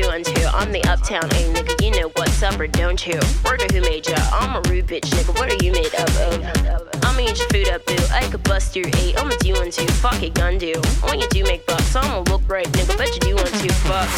Two 0.01 0.09
and 0.09 0.25
two. 0.25 0.45
I'm 0.53 0.71
the 0.71 0.83
uptown 0.85 1.25
A 1.25 1.41
nigga. 1.53 1.73
You 1.83 1.91
know 1.91 2.09
what's 2.15 2.41
up 2.43 2.59
or 2.59 2.67
don't 2.67 3.05
you? 3.05 3.19
Word 3.45 3.61
who 3.71 3.81
made 3.81 4.07
ya? 4.07 4.17
I'm 4.31 4.55
a 4.55 4.61
rude 4.69 4.87
bitch 4.87 5.09
nigga. 5.15 5.37
What 5.39 5.51
are 5.51 5.63
you 5.63 5.71
made 5.71 5.93
up 5.95 6.09
of? 6.27 7.03
I'ma 7.03 7.21
eat 7.21 7.37
your 7.37 7.47
food 7.49 7.69
up, 7.69 7.85
boo. 7.85 7.95
I 8.11 8.23
could 8.29 8.43
bust 8.43 8.75
your 8.75 8.87
eight. 8.99 9.17
I'ma 9.19 9.35
do 9.39 9.53
one 9.53 9.71
two. 9.71 9.87
Fuck 10.03 10.23
it, 10.23 10.33
gun 10.33 10.57
do. 10.57 10.73
When 11.07 11.19
you 11.19 11.27
do 11.29 11.43
make 11.43 11.65
bucks, 11.65 11.95
I'ma 11.95 12.23
look 12.31 12.41
right, 12.49 12.67
nigga. 12.71 12.97
Bet 12.97 13.13
you 13.15 13.19
do 13.19 13.35
one 13.35 13.51
two. 13.61 13.73
Fuck. 13.87 14.09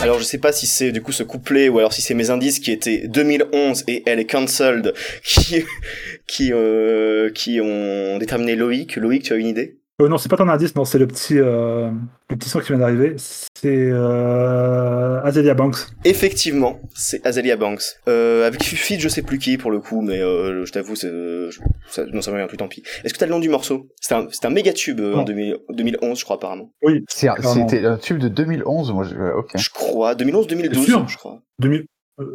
Alors 0.00 0.18
je 0.18 0.24
sais 0.24 0.38
pas 0.38 0.52
si 0.52 0.66
c'est 0.66 0.90
du 0.90 1.02
coup 1.02 1.12
ce 1.12 1.22
couplet 1.22 1.68
ou 1.68 1.78
alors 1.78 1.92
si 1.92 2.02
c'est 2.02 2.14
mes 2.14 2.30
indices 2.30 2.58
qui 2.58 2.72
étaient 2.72 3.06
2011 3.06 3.84
et 3.88 4.02
elle 4.06 4.18
est 4.18 4.30
cancelled 4.30 4.94
qui 5.24 5.64
qui 6.26 6.52
euh, 6.52 7.30
qui 7.30 7.60
ont 7.60 8.18
déterminé 8.18 8.56
Loïc. 8.56 8.96
Loïc, 8.96 9.24
tu 9.24 9.32
as 9.32 9.36
une 9.36 9.46
idée? 9.46 9.81
Euh, 10.00 10.08
non, 10.08 10.16
c'est 10.18 10.28
pas 10.30 10.36
ton 10.38 10.48
indice, 10.48 10.74
non, 10.74 10.84
c'est 10.84 10.98
le 10.98 11.06
petit, 11.06 11.38
euh, 11.38 11.90
le 12.30 12.36
petit 12.36 12.48
son 12.48 12.60
qui 12.60 12.68
vient 12.68 12.78
d'arriver. 12.78 13.14
C'est 13.18 13.90
euh, 13.90 15.20
Azalea 15.22 15.54
Banks. 15.54 15.76
Effectivement, 16.04 16.80
c'est 16.94 17.24
Azalea 17.26 17.56
Banks. 17.56 17.82
Euh, 18.08 18.46
avec 18.46 18.62
feat, 18.64 19.00
je 19.00 19.08
sais 19.08 19.22
plus 19.22 19.38
qui 19.38 19.58
pour 19.58 19.70
le 19.70 19.80
coup, 19.80 20.00
mais 20.00 20.20
euh, 20.20 20.64
je 20.64 20.72
t'avoue, 20.72 20.96
c'est, 20.96 21.08
euh, 21.08 21.50
ça, 21.88 22.04
non, 22.06 22.22
ça 22.22 22.30
me 22.30 22.36
revient 22.36 22.48
plus, 22.48 22.56
tant 22.56 22.68
pis. 22.68 22.82
Est-ce 23.04 23.12
que 23.12 23.18
t'as 23.18 23.26
le 23.26 23.32
nom 23.32 23.38
du 23.38 23.50
morceau? 23.50 23.86
C'est 24.00 24.14
un, 24.14 24.26
c'est 24.30 24.46
un 24.46 24.50
méga 24.50 24.72
tube 24.72 24.98
euh, 25.00 25.12
en 25.14 25.18
Non. 25.18 25.24
2000 25.24 25.58
2011, 25.70 26.18
je 26.18 26.24
crois 26.24 26.36
apparemment. 26.36 26.72
Oui, 26.82 27.04
C'est-. 27.08 27.28
C'était 27.42 27.84
un 27.84 27.98
tube 27.98 28.18
de 28.18 28.28
2011, 28.28 28.92
moi, 28.92 29.04
je... 29.04 29.14
ouais, 29.14 29.32
ok. 29.32 29.50
Je 29.56 29.70
crois 29.70 30.14
2011-2012, 30.14 30.84
sûr 30.84 31.08
je 31.08 31.18
crois. 31.18 31.42
2000, 31.60 31.80
euh, 31.80 31.84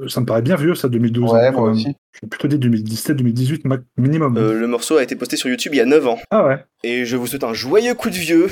ça 0.07 0.21
me 0.21 0.25
paraît 0.25 0.41
bien 0.41 0.55
vieux, 0.55 0.75
ça, 0.75 0.87
2012. 0.89 1.31
Ouais, 1.31 1.47
hein, 1.47 1.51
moi 1.51 1.69
aussi. 1.71 1.95
Je 2.13 2.19
vais 2.23 2.27
plutôt 2.29 2.47
dire 2.47 2.57
2017, 2.59 3.15
2018 3.17 3.65
ma- 3.65 3.77
minimum. 3.97 4.37
Euh, 4.37 4.53
le 4.53 4.67
morceau 4.67 4.97
a 4.97 5.03
été 5.03 5.15
posté 5.15 5.37
sur 5.37 5.49
YouTube 5.49 5.73
il 5.73 5.77
y 5.77 5.81
a 5.81 5.85
9 5.85 6.07
ans. 6.07 6.17
Ah 6.31 6.45
ouais. 6.45 6.57
Et 6.83 7.05
je 7.05 7.15
vous 7.15 7.27
souhaite 7.27 7.43
un 7.43 7.53
joyeux 7.53 7.93
coup 7.93 8.09
de 8.09 8.15
vieux. 8.15 8.47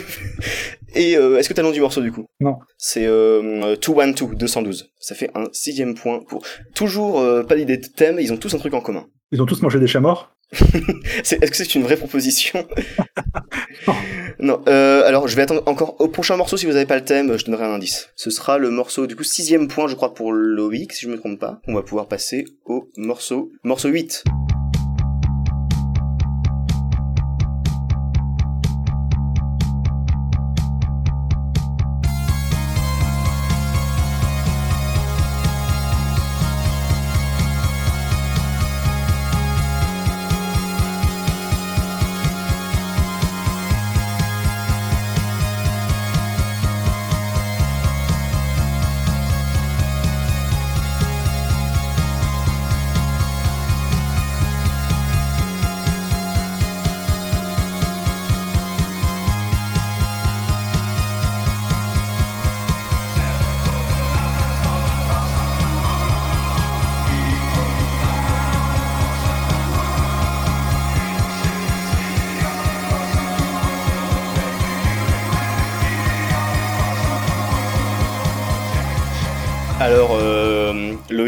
Et 0.96 1.18
euh, 1.18 1.38
est-ce 1.38 1.50
que 1.50 1.54
t'as 1.54 1.62
le 1.62 1.68
nom 1.68 1.74
du 1.74 1.82
morceau 1.82 2.02
du 2.02 2.12
coup? 2.12 2.26
Non. 2.40 2.56
C'est 2.78 3.06
euh, 3.06 3.76
212, 3.76 4.38
212. 4.38 4.92
Ça 5.00 5.14
fait 5.16 5.30
un 5.36 5.46
sixième 5.52 5.94
point 5.96 6.20
pour... 6.28 6.44
Toujours 6.74 7.20
euh, 7.20 7.44
pas 7.44 7.56
d'idée 7.56 7.78
de 7.78 7.86
thème, 7.88 8.18
ils 8.20 8.32
ont 8.32 8.38
tous 8.38 8.54
un 8.54 8.58
truc 8.60 8.74
en 8.74 8.82
commun. 8.82 9.06
Ils 9.32 9.42
ont 9.42 9.46
tous 9.46 9.62
mangé 9.62 9.80
des 9.80 9.88
chats 9.88 10.00
morts. 10.00 10.36
Est-ce 10.52 11.36
que 11.36 11.58
c'est 11.58 11.76
une 11.76 11.84
vraie 11.84 11.98
proposition 11.98 12.68
Non. 14.40 14.62
Euh, 14.68 15.04
alors, 15.06 15.28
je 15.28 15.36
vais 15.36 15.42
attendre 15.42 15.64
encore 15.66 16.00
au 16.00 16.08
prochain 16.08 16.38
morceau. 16.38 16.58
Si 16.58 16.66
vous 16.66 16.74
n'avez 16.74 16.86
pas 16.86 16.96
le 16.96 17.04
thème, 17.04 17.38
je 17.38 17.46
donnerai 17.46 17.66
un 17.66 17.74
indice. 17.74 18.10
Ce 18.16 18.30
sera 18.30 18.58
le 18.58 18.70
morceau, 18.70 19.08
du 19.08 19.16
coup, 19.16 19.24
sixième 19.24 19.68
point, 19.68 19.88
je 19.88 19.96
crois, 19.96 20.14
pour 20.14 20.32
Loïc, 20.32 20.94
si 20.94 21.06
je 21.06 21.10
me 21.10 21.18
trompe 21.18 21.40
pas. 21.40 21.62
On 21.68 21.74
va 21.74 21.82
pouvoir 21.82 22.08
passer 22.08 22.46
au 22.66 22.90
morceau, 22.98 23.52
morceau 23.64 23.90
8. 23.90 24.24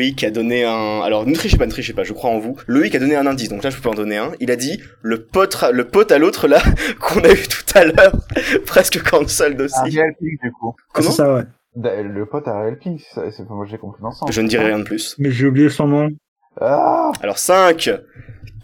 Loïc 0.08 0.24
a 0.24 0.32
donné 0.32 0.64
un... 0.64 1.02
Alors, 1.02 1.26
ne 1.26 1.34
trichez 1.36 1.58
pas, 1.58 1.66
ne 1.66 1.72
trichez 1.72 1.92
pas, 1.92 2.04
je 2.06 2.14
crois 2.14 2.30
en 2.30 2.40
vous. 2.40 2.56
Loïc 2.68 2.96
a 2.96 3.00
donné 3.00 3.18
un 3.18 3.26
indice, 3.28 3.50
donc 3.50 3.62
là, 3.62 3.70
je 3.70 3.78
peux 3.78 3.90
en 3.90 3.94
donner 3.94 4.16
un. 4.16 4.32
Il 4.40 4.52
a 4.52 4.56
dit, 4.56 4.82
le 5.02 5.22
pote, 5.26 5.58
le 5.74 5.86
pote 5.86 6.14
à 6.14 6.18
l'autre, 6.18 6.48
là, 6.48 6.62
qu'on 7.02 7.20
a 7.20 7.30
eu 7.32 7.44
tout 7.48 7.78
à 7.78 7.84
l'heure, 7.84 8.14
presque 8.66 9.04
cancelled 9.04 9.60
aussi. 9.60 9.76
Ariel 9.78 10.14
Pink, 10.18 10.40
du 10.42 10.52
coup. 10.54 10.74
Comment 10.94 11.10
C'est 11.10 11.18
ça, 11.18 11.34
ouais. 11.34 11.44
Da- 11.76 12.02
Le 12.02 12.26
pote 12.26 12.48
Ariel 12.48 12.78
Pink, 12.78 13.02
c'est 13.14 13.50
moi 13.50 13.66
j'ai 13.70 13.78
compris 13.78 14.02
dans 14.02 14.12
ce 14.12 14.20
sens. 14.20 14.32
Je 14.32 14.40
ne 14.42 14.48
dirai 14.48 14.68
rien 14.68 14.80
de 14.80 14.86
plus. 14.86 15.14
Mais 15.20 15.30
j'ai 15.30 15.46
oublié 15.46 15.70
son 15.70 15.88
nom. 15.88 16.10
Ah 16.62 17.12
Alors, 17.22 17.38
5, 17.38 17.92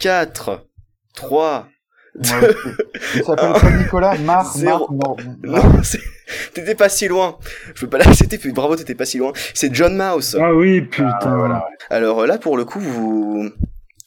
4, 0.00 0.66
3, 1.14 1.68
Aussi. 2.20 2.32
Il 3.16 3.24
s'appelle 3.24 3.52
pas 3.60 3.70
Nicolas 3.70 4.14
Mar, 4.24 4.52
Zéro. 4.56 4.88
Mar, 4.92 5.16
Non, 5.42 5.82
c'est- 5.82 6.00
t'étais 6.54 6.74
pas 6.74 6.88
si 6.88 7.08
loin. 7.08 7.36
Je 7.74 7.82
veux 7.82 7.88
pas 7.90 7.98
l'accepter, 7.98 8.38
puis 8.38 8.52
bravo, 8.52 8.76
t'étais 8.76 8.94
pas 8.94 9.04
si 9.06 9.18
loin. 9.18 9.32
C'est 9.54 9.74
John 9.74 9.96
Mouse. 9.96 10.36
Ah 10.40 10.54
oui, 10.54 10.82
putain. 10.82 11.12
Ah, 11.20 11.34
voilà. 11.36 11.66
Alors 11.90 12.26
là, 12.26 12.38
pour 12.38 12.56
le 12.56 12.64
coup, 12.64 12.80
vous... 12.80 13.50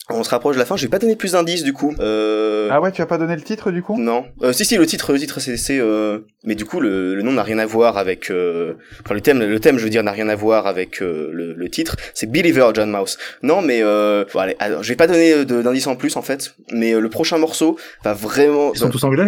on 0.10 0.24
se 0.24 0.30
rapproche 0.30 0.56
de 0.56 0.60
la 0.60 0.66
fin. 0.66 0.76
Je 0.78 0.84
vais 0.84 0.90
pas 0.90 1.00
donner 1.00 1.16
plus 1.16 1.34
d'indices, 1.34 1.64
du 1.64 1.74
coup. 1.74 1.94
Euh... 2.00 2.70
Ah 2.72 2.80
ouais, 2.82 2.92
tu 2.92 3.02
as 3.02 3.06
pas 3.06 3.18
donné 3.18 3.36
le 3.36 3.42
titre 3.42 3.72
du 3.72 3.82
coup? 3.82 4.00
Non. 4.00 4.26
Euh, 4.42 4.54
si, 4.54 4.64
si, 4.66 4.78
le 4.78 4.86
titre, 4.86 5.12
le 5.14 5.20
titre, 5.20 5.40
c'est... 5.40 5.58
c'est, 5.58 5.80
Euh... 5.80 6.20
Mais 6.46 6.56
du 6.56 6.66
coup, 6.66 6.80
le, 6.80 7.16
le 7.16 7.22
nom 7.24 7.34
n'a 7.34 7.44
rien 7.44 7.60
à 7.60 7.66
voir 7.66 7.98
avec... 7.98 8.32
Euh... 8.32 8.76
Enfin, 9.04 9.16
le 9.16 9.22
thème, 9.22 9.40
le 9.40 9.60
thème, 9.60 9.78
je 9.78 9.84
veux 9.84 9.90
dire, 9.90 10.04
n'a 10.04 10.12
rien 10.12 10.30
à 10.30 10.36
voir 10.36 10.66
avec 10.68 11.02
euh, 11.02 11.30
le, 11.34 11.54
le 11.54 11.70
titre. 11.70 11.96
C'est 12.14 12.32
Believer, 12.32 12.70
John 12.74 12.90
Mouse. 12.90 13.18
Non, 13.44 13.62
mais... 13.62 13.80
Euh... 13.84 14.24
Bon, 14.34 14.40
allez, 14.40 14.56
alors, 14.60 14.84
je 14.84 14.90
vais 14.90 14.96
pas 14.96 15.08
donner 15.08 15.44
de- 15.46 15.62
d'indices 15.62 15.88
en 15.88 15.96
plus, 15.96 16.16
en 16.16 16.22
fait. 16.22 16.56
Mais 16.72 16.94
euh, 16.94 17.00
le 17.00 17.10
prochain 17.10 17.38
morceau 17.38 17.78
va 18.04 18.14
vraiment... 18.14 18.72
Ils 18.74 18.80
sont 18.80 18.90
tous 18.90 19.04
anglais? 19.04 19.28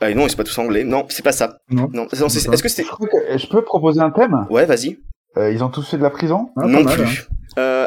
Ah, 0.00 0.12
non, 0.12 0.28
c'est 0.28 0.36
pas 0.36 0.44
tous 0.44 0.58
anglais. 0.58 0.84
Non, 0.84 1.06
c'est 1.08 1.24
pas 1.24 1.32
ça. 1.32 1.58
Non. 1.70 1.88
Non, 1.92 2.06
c'est- 2.12 2.24
est-ce 2.52 2.62
que 2.62 2.68
c'était... 2.68 2.84
Je 3.36 3.46
peux 3.48 3.62
proposer 3.62 4.00
un 4.00 4.10
thème? 4.10 4.46
Ouais, 4.50 4.66
vas-y. 4.66 4.98
Euh, 5.38 5.50
Ils 5.52 5.62
ont 5.62 5.68
tous 5.68 5.88
fait 5.88 5.96
de 5.98 6.02
la 6.02 6.10
prison? 6.10 6.50
Ah, 6.56 6.66
non 6.66 6.82
mal, 6.82 6.94
plus. 6.94 7.04
hein. 7.04 7.34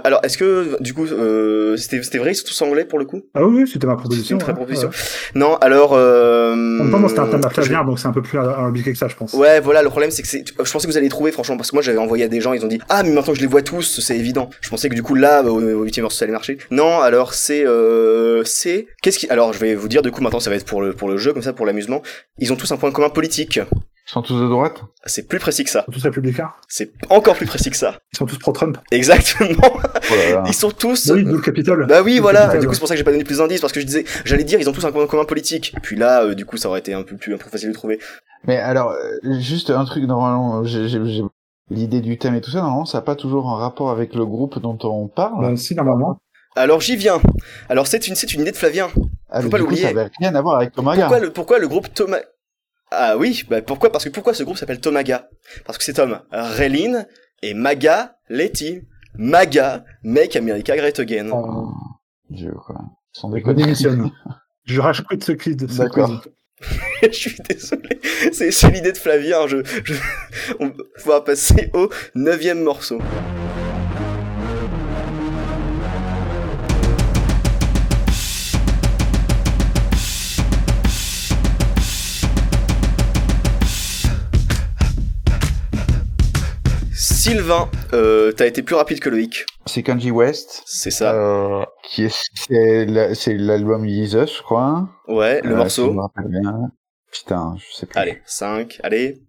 Alors, 0.10 0.22
est-ce 0.24 0.40
que, 0.40 0.76
du 0.82 0.96
coup, 0.96 1.06
euh, 1.06 1.78
c'était, 1.78 2.02
c'était 2.02 2.18
vrai, 2.18 2.32
ils 2.32 2.36
sont 2.36 2.48
tous 2.48 2.60
anglais 2.64 2.84
pour 2.84 2.98
le 2.98 3.06
coup? 3.06 3.22
Ah 3.36 3.44
oui, 3.46 3.68
c'était 3.72 3.86
ma 3.86 3.94
C'est 3.94 3.98
proposition. 4.00 4.36
une 4.38 4.42
très 4.42 4.56
proposition. 4.56 4.88
Ouais. 4.90 4.96
Non, 5.36 5.56
alors... 5.58 5.92
Euh, 5.94 6.54
En 6.54 6.56
même 6.56 6.90
temps, 6.92 6.98
moi, 6.98 7.10
c'était 7.10 7.22
un 7.22 7.28
thème 7.28 7.42
à 7.46 7.62
je- 7.62 7.86
donc 7.86 8.00
c'est 8.00 8.08
un 8.08 8.12
peu 8.12 8.24
plus 8.24 8.40
impliqué 8.40 8.92
que 8.92 8.98
ça, 8.98 9.08
je 9.08 9.16
pense. 9.16 9.34
Ouais, 9.34 9.60
voilà, 9.60 9.84
le 9.84 9.90
problème 9.90 10.10
c'est 10.10 10.24
que 10.24 10.28
c'est, 10.28 10.44
je 10.48 10.72
pensais 10.72 10.88
que 10.88 10.92
vous 10.92 10.98
allez 10.98 11.10
trouver, 11.10 11.32
franchement, 11.32 11.58
parce 11.58 11.70
que 11.70 11.76
moi 11.76 11.84
j'avais 11.84 12.00
envoyé 12.00 12.24
à 12.24 12.28
des 12.28 12.42
gens, 12.42 12.54
ils 12.54 12.66
ont 12.66 12.68
dit, 12.68 12.80
ah, 12.90 13.04
mais 13.04 13.12
maintenant 13.12 13.34
que 13.34 13.38
je 13.38 13.42
les 13.44 13.48
vois 13.48 13.62
tous, 13.62 14.00
c'est 14.00 14.18
évident. 14.18 14.50
Je 14.62 14.70
pensais 14.72 14.90
que 14.90 14.96
du 14.96 15.04
coup 15.04 15.14
là, 15.14 15.44
au, 15.44 15.62
au 15.62 15.84
huitième 15.84 16.02
morceau, 16.06 16.18
ça 16.18 16.26
allait 16.26 16.32
marcher. 16.34 16.58
Non, 16.72 17.02
alors 17.02 17.36
c'est, 17.36 17.64
euh, 17.68 18.42
c'est, 18.46 18.88
qu'est-ce 19.04 19.20
qui, 19.20 19.30
alors 19.30 19.54
je 19.54 19.60
vais 19.60 19.76
vous 19.76 19.88
dire, 19.90 20.02
du 20.02 20.10
coup, 20.10 20.22
maintenant 20.24 20.40
ça 20.40 20.50
va 20.50 20.56
être 20.56 20.66
pour 20.66 20.82
le, 20.82 20.94
pour 20.94 21.08
le 21.08 21.18
jeu, 21.18 21.34
comme 21.34 21.44
ça, 21.44 21.54
pour 21.54 21.68
l'amusement. 21.68 22.02
Ils 22.40 22.52
ont 22.52 22.56
tous 22.56 22.72
un 22.72 22.78
point 22.78 22.92
commun 22.92 23.10
politique. 23.10 23.60
Ils 24.10 24.14
sont 24.14 24.22
tous 24.24 24.42
de 24.42 24.48
droite 24.48 24.82
C'est 25.06 25.28
plus 25.28 25.38
précis 25.38 25.64
que 25.64 25.70
ça. 25.70 25.86
Ils 25.88 25.94
sont 25.94 26.00
tous 26.00 26.04
républicains. 26.06 26.50
C'est 26.68 26.92
encore 27.12 27.36
plus 27.36 27.46
précis 27.46 27.70
que 27.70 27.78
ça. 27.78 28.00
Ils 28.12 28.18
sont 28.18 28.26
tous 28.26 28.40
pro-Trump. 28.40 28.80
Exactement. 28.90 29.62
Oh 29.62 30.16
là 30.16 30.32
là. 30.32 30.44
Ils 30.48 30.54
sont 30.56 30.72
tous. 30.72 31.12
Oui, 31.14 31.24
d'où 31.24 31.36
le 31.36 31.42
Capitole. 31.42 31.86
Bah 31.86 32.02
oui, 32.02 32.18
voilà. 32.18 32.40
Capitole, 32.40 32.62
Du 32.62 32.68
coup, 32.68 32.74
c'est 32.74 32.80
pour 32.80 32.88
ça 32.88 32.96
que 32.96 32.98
j'ai 32.98 33.04
pas 33.04 33.12
donné 33.12 33.24
plus 33.24 33.38
d'indices 33.38 33.62
parce 33.62 33.72
que 33.72 33.80
je 33.80 33.86
disais, 33.86 34.06
j'allais 34.26 34.44
dire, 34.44 34.60
ils 34.60 34.68
ont 34.68 34.72
tous 34.72 34.84
un 34.84 34.92
point 34.92 35.06
commun 35.06 35.26
politique. 35.26 35.76
Puis 35.84 35.96
là, 35.96 36.24
euh, 36.24 36.34
du 36.34 36.44
coup, 36.44 36.58
ça 36.58 36.70
aurait 36.70 36.80
été 36.80 36.92
un 36.92 37.04
peu 37.04 37.18
plus, 37.18 37.36
un 37.36 37.38
peu 37.38 37.52
facile 37.52 37.70
de 37.70 37.74
trouver. 37.76 38.00
Mais 38.48 38.58
alors, 38.58 38.94
euh, 38.94 39.40
juste 39.42 39.70
un 39.70 39.86
truc, 39.86 40.06
normalement, 40.06 40.64
j'ai 40.64 40.88
l'idée 41.70 42.02
du 42.02 42.18
thème 42.18 42.34
et 42.34 42.42
tout 42.42 42.50
ça, 42.50 42.62
normalement, 42.62 42.86
ça 42.86 42.98
n'a 42.98 43.04
pas 43.04 43.16
toujours 43.16 43.48
un 43.48 43.58
rapport 43.58 43.92
avec 43.92 44.16
le 44.16 44.26
groupe 44.26 44.60
dont 44.60 44.78
on 44.82 45.08
parle. 45.08 45.40
Bah, 45.40 45.56
si, 45.56 45.76
normalement. 45.76 46.20
Alors 46.56 46.82
j'y 46.82 46.96
viens. 46.96 47.22
Alors 47.70 47.86
c'est 47.86 48.08
une, 48.08 48.16
c'est 48.16 48.34
une 48.34 48.42
idée 48.42 48.52
de 48.52 48.58
Flavien. 48.58 48.90
Ah, 49.30 49.42
faut 49.42 49.50
pas 49.50 49.60
l'oublier. 49.60 49.84
ça 49.84 49.90
avait 49.90 50.10
rien 50.20 50.34
à 50.34 50.42
voir 50.42 50.56
avec 50.56 50.74
Tomaga. 50.74 51.04
Pourquoi 51.04 51.20
le, 51.20 51.32
pourquoi 51.32 51.60
le 51.60 51.68
groupe 51.68 51.94
Thomas 51.94 52.18
Ah 52.92 53.18
oui, 53.18 53.44
bah 53.50 53.62
pourquoi? 53.62 53.92
Parce 53.92 54.04
que 54.06 54.10
pourquoi 54.10 54.34
ce 54.34 54.44
groupe 54.44 54.58
s'appelle 54.58 54.80
Tomaga? 54.80 55.30
Parce 55.66 55.78
que 55.78 55.84
c'est 55.84 55.94
Tom 55.94 56.20
Relin 56.32 57.06
et 57.44 57.54
Maga 57.54 58.18
Letty. 58.30 58.82
Maga, 59.16 59.86
Make 60.04 60.36
America 60.36 60.76
Great 60.76 61.00
Again. 61.00 61.30
Oh, 61.32 61.72
Dieu, 62.30 62.52
quoi. 62.66 62.76
Ils 63.16 63.20
sont 63.20 63.30
Je 63.32 63.36
déconnés. 63.36 63.64
démissionne. 63.64 64.12
Je 64.66 64.80
rachète 64.80 65.24
ce 65.24 65.34
ce 65.38 65.78
D'accord. 65.78 66.24
je 67.02 67.10
suis 67.12 67.38
désolé. 67.50 68.00
C'est, 68.32 68.52
c'est 68.52 68.70
l'idée 68.70 68.92
de 68.92 68.98
Flavien. 68.98 69.48
Je, 69.48 69.58
je... 69.84 69.94
On 70.60 70.72
va 71.06 71.22
passer 71.22 71.70
au 71.74 71.90
neuvième 72.16 72.62
morceau. 72.64 73.00
Sylvain, 87.30 87.70
euh, 87.94 88.32
t'as 88.32 88.48
été 88.48 88.64
plus 88.64 88.74
rapide 88.74 89.00
que 89.00 89.08
Loïc. 89.08 89.46
C'est 89.68 89.84
Kanji 89.84 90.10
West. 90.10 90.64
C'est 90.66 90.90
ça. 90.90 91.14
Euh, 91.14 91.64
qui 91.84 92.06
est, 92.06 92.18
c'est 92.34 92.86
la- 92.88 93.14
c'est 93.14 93.36
l'album 93.36 93.88
Jesus, 93.88 94.26
je 94.38 94.42
crois. 94.42 94.90
Ouais, 95.08 95.40
le 95.44 95.52
Euh, 95.52 95.58
morceau. 95.58 95.86
je 95.86 95.92
me 95.92 96.28
bien. 96.28 96.72
Putain, 97.12 97.56
je 97.60 97.76
sais 97.76 97.86
plus. 97.86 98.00
Allez, 98.00 98.20
5, 98.26 98.80
allez. 98.82 99.22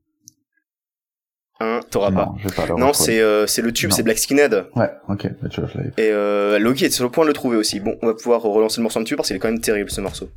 1, 1.60 1.81
t'auras 1.90 2.10
pas. 2.10 2.32
Non, 2.78 2.86
pas 2.86 2.93
c'est 2.94 3.20
euh, 3.20 3.47
c'est 3.47 3.60
le 3.60 3.70
tube, 3.70 3.90
c'est 3.93 4.02
Black 4.02 4.16
Skinhead. 4.16 4.64
Ouais, 4.77 4.90
ok, 5.10 5.28
bah, 5.43 5.48
je. 5.52 5.60
Et 6.01 6.10
euh, 6.10 6.59
Loki 6.59 6.86
est 6.86 6.90
sur 6.90 7.05
le 7.05 7.10
point 7.10 7.24
de 7.24 7.28
le 7.28 7.35
trouver 7.35 7.59
aussi. 7.59 7.81
Bon, 7.81 7.98
on 8.01 8.06
va 8.06 8.14
pouvoir 8.14 8.40
relancer 8.40 8.78
le 8.78 8.85
morceau 8.85 9.05
peu 9.05 9.16
parce 9.16 9.28
qu'il 9.28 9.36
est 9.36 9.40
quand 9.40 9.51
même 9.51 9.60
terrible 9.60 9.90
ce 9.90 10.01
morceau. 10.01 10.31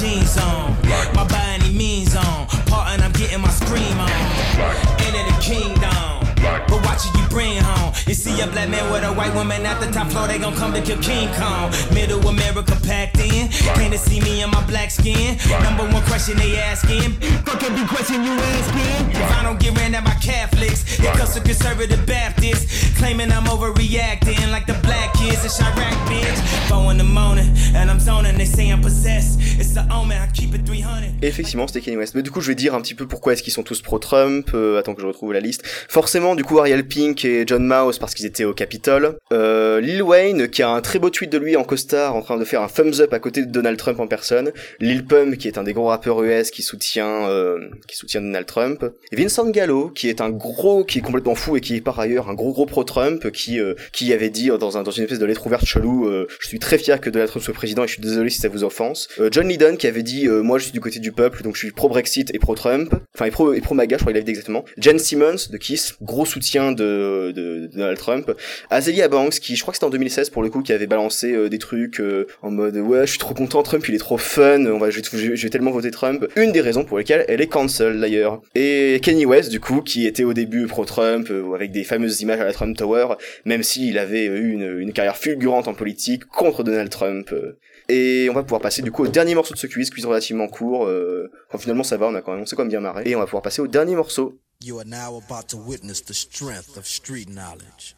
Jeans 0.00 0.36
on. 0.36 0.47
You 8.08 8.14
see 8.14 8.40
a 8.40 8.46
black 8.46 8.70
man 8.70 8.90
with 8.90 9.04
a 9.04 9.12
white 9.12 9.34
woman 9.34 9.66
at 9.66 9.80
the 9.80 9.92
top 9.92 10.08
floor, 10.08 10.26
they 10.26 10.38
gon' 10.38 10.54
come 10.54 10.72
to 10.72 10.80
kill 10.80 10.96
King 10.96 11.28
Kong. 11.34 11.70
Middle 11.92 12.26
America 12.26 12.74
packed 12.82 13.20
in. 13.20 13.48
Came 13.76 13.90
to 13.90 13.98
see 13.98 14.18
me 14.20 14.40
in 14.40 14.50
my 14.50 14.64
black 14.66 14.90
skin. 14.90 15.36
Number 15.62 15.84
one 15.84 16.02
question 16.04 16.38
they 16.38 16.56
asking. 16.56 17.12
Fuck 17.44 17.62
every 17.62 17.86
question 17.86 18.24
you 18.24 18.32
asking. 18.32 19.10
If 19.12 19.30
I 19.30 19.42
don't 19.42 19.60
get 19.60 19.76
ran 19.76 19.94
at 19.94 20.06
by 20.06 20.14
Catholics, 20.24 20.98
it 20.98 21.12
comes 21.18 21.34
to 21.34 21.40
conservative 21.42 22.06
Baptists. 22.06 22.96
Claiming 22.96 23.30
I'm 23.30 23.44
overreacting 23.44 24.50
like 24.50 24.66
the 24.66 24.78
black 24.82 25.12
kids 25.12 25.44
in 25.44 25.50
Chirac, 25.50 25.92
bitch. 26.08 26.38
Four 26.66 26.90
in 26.90 26.96
the 26.96 27.04
morning, 27.04 27.52
and 27.74 27.90
I'm 27.90 28.00
zoning, 28.00 28.38
they 28.38 28.46
say 28.46 28.70
I'm 28.70 28.80
possessed. 28.80 29.38
It's 29.60 29.74
the 29.74 29.82
omen, 29.92 30.16
I 30.16 30.28
keep 30.32 30.54
it 30.54 30.64
300. 30.64 31.08
Et 31.20 31.26
effectivement, 31.26 31.66
c'était 31.66 31.80
Kanye 31.80 31.96
West. 31.96 32.14
Mais 32.14 32.22
du 32.22 32.30
coup, 32.30 32.40
je 32.40 32.48
vais 32.48 32.54
dire 32.54 32.74
un 32.74 32.80
petit 32.80 32.94
peu 32.94 33.06
pourquoi 33.06 33.32
est-ce 33.32 33.42
qu'ils 33.42 33.52
sont 33.52 33.64
tous 33.64 33.82
pro-Trump. 33.82 34.50
Euh, 34.54 34.78
attends 34.78 34.94
que 34.94 35.02
je 35.02 35.06
retrouve 35.06 35.32
la 35.32 35.40
liste. 35.40 35.62
Forcément, 35.88 36.36
du 36.36 36.44
coup, 36.44 36.58
Ariel 36.60 36.86
Pink 36.86 37.24
et 37.24 37.44
John 37.46 37.66
Mouse 37.66 37.97
parce 37.98 38.14
qu'ils 38.14 38.26
étaient 38.26 38.44
au 38.44 38.54
Capitole. 38.54 39.16
Euh, 39.32 39.80
Lil 39.80 40.02
Wayne 40.02 40.48
qui 40.48 40.62
a 40.62 40.70
un 40.70 40.80
très 40.80 40.98
beau 40.98 41.10
tweet 41.10 41.30
de 41.30 41.38
lui 41.38 41.56
en 41.56 41.64
costard 41.64 42.16
en 42.16 42.22
train 42.22 42.36
de 42.36 42.44
faire 42.44 42.62
un 42.62 42.68
thumbs 42.68 43.00
up 43.00 43.12
à 43.12 43.18
côté 43.18 43.42
de 43.44 43.50
Donald 43.50 43.78
Trump 43.78 44.00
en 44.00 44.06
personne. 44.06 44.52
Lil 44.80 45.04
Pump 45.04 45.36
qui 45.36 45.48
est 45.48 45.58
un 45.58 45.62
des 45.62 45.72
gros 45.72 45.86
rappeurs 45.86 46.22
US 46.22 46.50
qui 46.50 46.62
soutient 46.62 47.28
euh, 47.28 47.58
qui 47.86 47.96
soutient 47.96 48.20
Donald 48.20 48.46
Trump. 48.46 48.84
Et 49.12 49.16
Vincent 49.16 49.48
Gallo 49.50 49.90
qui 49.90 50.08
est 50.08 50.20
un 50.20 50.30
gros 50.30 50.84
qui 50.84 50.98
est 50.98 51.02
complètement 51.02 51.34
fou 51.34 51.56
et 51.56 51.60
qui 51.60 51.76
est 51.76 51.80
par 51.80 51.98
ailleurs 51.98 52.28
un 52.28 52.34
gros 52.34 52.52
gros 52.52 52.66
pro-Trump 52.66 53.30
qui 53.30 53.60
euh, 53.60 53.74
qui 53.92 54.12
avait 54.12 54.30
dit 54.30 54.48
dans 54.48 54.70
dans 54.70 54.90
une 54.90 55.04
espèce 55.04 55.18
de 55.18 55.26
lettre 55.26 55.46
ouverte 55.46 55.64
chelou 55.64 56.08
je 56.40 56.46
suis 56.46 56.58
très 56.58 56.78
fier 56.78 57.00
que 57.00 57.10
Donald 57.10 57.30
Trump 57.30 57.44
soit 57.44 57.54
président 57.54 57.84
et 57.84 57.86
je 57.86 57.94
suis 57.94 58.02
désolé 58.02 58.30
si 58.30 58.38
ça 58.38 58.48
vous 58.48 58.64
offense. 58.64 59.08
John 59.30 59.48
Lydon 59.48 59.76
qui 59.76 59.86
avait 59.86 60.02
dit 60.02 60.28
moi 60.28 60.58
je 60.58 60.64
suis 60.64 60.72
du 60.72 60.80
côté 60.80 60.98
du 60.98 61.12
peuple 61.12 61.42
donc 61.42 61.54
je 61.54 61.60
suis 61.60 61.72
pro 61.72 61.88
Brexit 61.88 62.34
et 62.34 62.38
pro 62.38 62.54
Trump 62.54 62.94
enfin 63.14 63.26
et 63.26 63.30
pro 63.30 63.52
et 63.52 63.60
pro 63.60 63.74
MAGA 63.74 63.96
je 63.96 64.02
crois 64.02 64.12
qu'il 64.12 64.16
avait 64.16 64.24
dit 64.24 64.30
exactement. 64.30 64.64
Jen 64.76 64.98
Simmons 64.98 65.48
de 65.50 65.56
Kiss 65.56 65.94
gros 66.02 66.26
soutien 66.26 66.72
de, 66.72 67.32
de, 67.34 67.66
de 67.66 67.87
Donald 67.88 67.98
Trump. 67.98 68.32
Azealia 68.70 69.08
Banks 69.08 69.40
qui 69.40 69.56
je 69.56 69.62
crois 69.62 69.72
que 69.72 69.76
c'était 69.76 69.86
en 69.86 69.90
2016 69.90 70.30
pour 70.30 70.42
le 70.42 70.50
coup 70.50 70.62
qui 70.62 70.72
avait 70.72 70.86
balancé 70.86 71.32
euh, 71.32 71.48
des 71.48 71.58
trucs 71.58 72.00
euh, 72.00 72.26
en 72.42 72.50
mode 72.50 72.76
ouais 72.76 73.06
je 73.06 73.10
suis 73.10 73.18
trop 73.18 73.34
content 73.34 73.62
Trump 73.62 73.86
il 73.88 73.94
est 73.94 73.98
trop 73.98 74.18
fun 74.18 74.66
on 74.66 74.78
va 74.78 74.90
je 74.90 75.00
vais, 75.00 75.50
tellement 75.50 75.70
voter 75.70 75.90
Trump. 75.90 76.26
Une 76.36 76.52
des 76.52 76.60
raisons 76.60 76.84
pour 76.84 76.98
lesquelles 76.98 77.24
elle 77.28 77.40
est 77.40 77.46
cancel 77.46 78.00
d'ailleurs. 78.00 78.42
Et 78.54 79.00
Kanye 79.02 79.24
West 79.24 79.50
du 79.50 79.60
coup 79.60 79.80
qui 79.80 80.06
était 80.06 80.24
au 80.24 80.34
début 80.34 80.66
pro 80.66 80.84
Trump 80.84 81.30
avec 81.54 81.70
des 81.70 81.84
fameuses 81.84 82.20
images 82.20 82.40
à 82.40 82.44
la 82.44 82.52
Trump 82.52 82.76
Tower 82.76 83.14
même 83.44 83.62
s'il 83.62 83.98
avait 83.98 84.26
eu 84.26 84.52
une, 84.52 84.92
carrière 84.92 85.16
fulgurante 85.16 85.68
en 85.68 85.74
politique 85.74 86.24
contre 86.26 86.64
Donald 86.64 86.90
Trump. 86.90 87.30
euh. 87.32 87.58
Et 87.88 88.28
on 88.30 88.34
va 88.34 88.42
pouvoir 88.42 88.60
passer 88.60 88.82
du 88.82 88.90
coup 88.90 89.04
au 89.04 89.08
dernier 89.08 89.34
morceau 89.34 89.54
de 89.54 89.58
ce 89.58 89.66
quiz, 89.66 89.90
quiz 89.90 90.04
relativement 90.04 90.48
court. 90.48 90.86
Euh... 90.86 91.30
Finalement 91.58 91.84
ça 91.84 91.96
va, 91.96 92.06
on 92.06 92.14
a 92.14 92.20
quand 92.20 92.32
même, 92.32 92.42
on 92.42 92.46
s'est 92.46 92.56
quand 92.56 92.62
même 92.62 92.70
bien 92.70 92.80
marré. 92.80 93.04
Et 93.06 93.16
on 93.16 93.18
va 93.18 93.24
pouvoir 93.24 93.42
passer 93.42 93.62
au 93.62 93.66
dernier 93.66 93.94
morceau. 93.94 94.38
You 94.60 94.80
are 94.80 94.84
now 94.84 95.14
about 95.14 95.50
to 95.50 95.56
witness 95.56 96.00
the 96.00 96.14
strength 96.14 96.76
of 96.76 96.84
street 96.84 97.28
knowledge. 97.28 97.94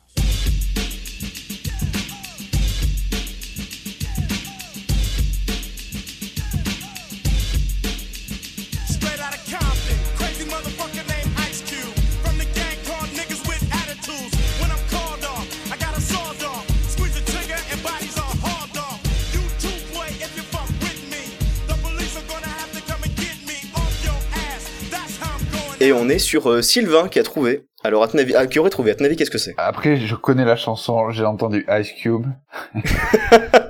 Et 25.82 25.94
on 25.94 26.10
est 26.10 26.18
sur 26.18 26.50
euh, 26.50 26.60
Sylvain 26.60 27.08
qui 27.08 27.18
a 27.18 27.22
trouvé. 27.22 27.64
Alors, 27.82 28.02
à 28.02 28.08
ton 28.08 28.18
avis, 28.18 28.34
ah, 28.36 28.46
qui 28.46 28.58
aurait 28.58 28.68
trouvé 28.68 28.90
À 28.90 28.94
ton 28.94 29.06
avis, 29.06 29.16
qu'est-ce 29.16 29.30
que 29.30 29.38
c'est? 29.38 29.54
Après, 29.56 29.96
je 29.96 30.14
connais 30.14 30.44
la 30.44 30.56
chanson, 30.56 31.08
j'ai 31.10 31.24
entendu 31.24 31.66
Ice 31.70 31.92
Cube. 31.92 32.26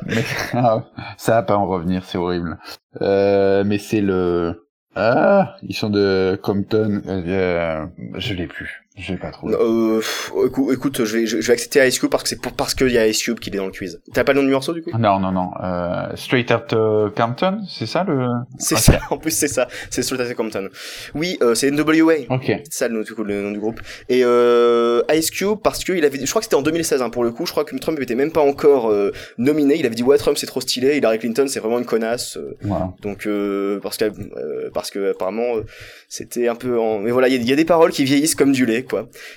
mais 0.07 0.25
ah, 0.55 0.87
ça 1.17 1.35
va 1.35 1.43
pas 1.45 1.57
en 1.57 1.69
revenir, 1.69 2.05
c'est 2.05 2.19
horrible. 2.19 2.59
Euh, 3.01 3.63
mais 3.65 3.79
c'est 3.79 4.01
le... 4.01 4.67
Ah, 4.97 5.55
ils 5.63 5.75
sont 5.75 5.89
de 5.89 6.37
Compton. 6.43 7.01
Euh, 7.07 7.87
je 8.17 8.35
l'ai 8.35 8.49
plus. 8.49 8.83
Je 9.01 9.13
l'ai 9.13 9.19
pas 9.19 9.31
trouvé. 9.31 9.55
euh, 9.59 10.01
écoute, 10.73 11.05
je 11.05 11.17
vais, 11.19 11.27
je, 11.27 11.37
vais 11.39 11.53
accepter 11.53 11.87
Ice 11.87 11.99
Cube 11.99 12.11
parce 12.11 12.23
que 12.23 12.29
c'est 12.29 12.41
pour, 12.41 12.53
parce 12.53 12.75
qu'il 12.75 12.91
y 12.91 12.99
a 12.99 13.07
Ice 13.07 13.23
Cube 13.23 13.39
qui 13.39 13.51
est 13.51 13.57
dans 13.57 13.67
le 13.67 13.73
quiz. 13.73 14.01
T'as 14.13 14.25
pas 14.25 14.33
le 14.33 14.41
nom 14.41 14.47
du 14.47 14.53
morceau 14.53 14.73
du 14.73 14.83
coup? 14.83 14.91
Non, 14.99 15.19
non, 15.19 15.33
non. 15.33 15.51
Euh, 15.63 16.15
Straight 16.17 16.51
Out 16.51 16.73
euh, 16.73 17.11
Compton, 17.11 17.61
c'est 17.69 17.87
ça 17.87 18.05
le... 18.05 18.27
C'est 18.59 18.75
Ok. 18.75 18.81
ça, 18.81 18.99
en 19.11 19.17
plus 19.19 19.31
c'est 19.31 19.49
ça, 19.49 19.69
c'est 19.91 20.03
Straight 20.03 20.21
Outta 20.23 20.35
Compton. 20.35 20.69
Oui, 21.15 21.39
euh, 21.43 21.55
c'est 21.55 21.71
NWA. 21.71 22.15
Ok. 22.29 22.45
C'est 22.47 22.73
ça 22.73 22.89
le 22.89 22.95
nom, 22.97 23.03
du 23.03 23.15
coup, 23.15 23.25
le 23.25 23.41
nom 23.43 23.51
du 23.51 23.59
groupe. 23.61 23.81
Et 24.09 24.21
euh, 24.25 25.03
Ice 25.15 25.31
Cube, 25.31 25.59
parce 25.63 25.83
que 25.85 25.93
il 25.93 26.05
avait, 26.05 26.19
je 26.25 26.31
crois 26.31 26.41
que 26.41 26.45
c'était 26.45 26.57
en 26.57 26.63
2016 26.63 27.03
hein, 27.03 27.11
pour 27.11 27.25
le 27.25 27.31
coup, 27.31 27.47
je 27.47 27.53
crois 27.53 27.65
que 27.65 27.77
Trump 27.79 27.99
était 28.01 28.15
même 28.15 28.33
pas 28.33 28.41
encore 28.43 28.91
euh, 28.91 29.13
nominé, 29.39 29.79
il 29.79 29.87
avait 29.87 29.95
dit 29.95 30.03
ouais 30.03 30.19
Trump 30.19 30.37
c'est 30.39 30.47
trop 30.47 30.61
stylé, 30.61 30.97
Hillary 30.99 31.19
Clinton 31.19 31.47
c'est 31.49 31.61
vraiment 31.61 31.79
une 31.79 31.85
connasse. 31.85 32.37
euh, 32.37 32.57
Voilà. 32.63 32.93
donc 33.03 33.27
euh, 33.27 33.81
parce 33.83 33.97
que 33.97 34.05
euh, 34.05 34.71
parce 34.73 34.91
que 34.91 35.11
apparemment 35.13 35.57
euh, 35.57 35.65
c'était 36.09 36.49
un 36.49 36.55
peu 36.55 36.79
en... 36.79 36.99
mais 36.99 37.11
voilà 37.11 37.29
il 37.29 37.43
y 37.43 37.47
y 37.49 37.53
a 37.53 37.57
des 37.57 37.65
paroles 37.65 37.91
qui 37.91 38.05
vieillissent 38.05 38.35
comme 38.35 38.53
du 38.53 38.67
lait 38.67 38.83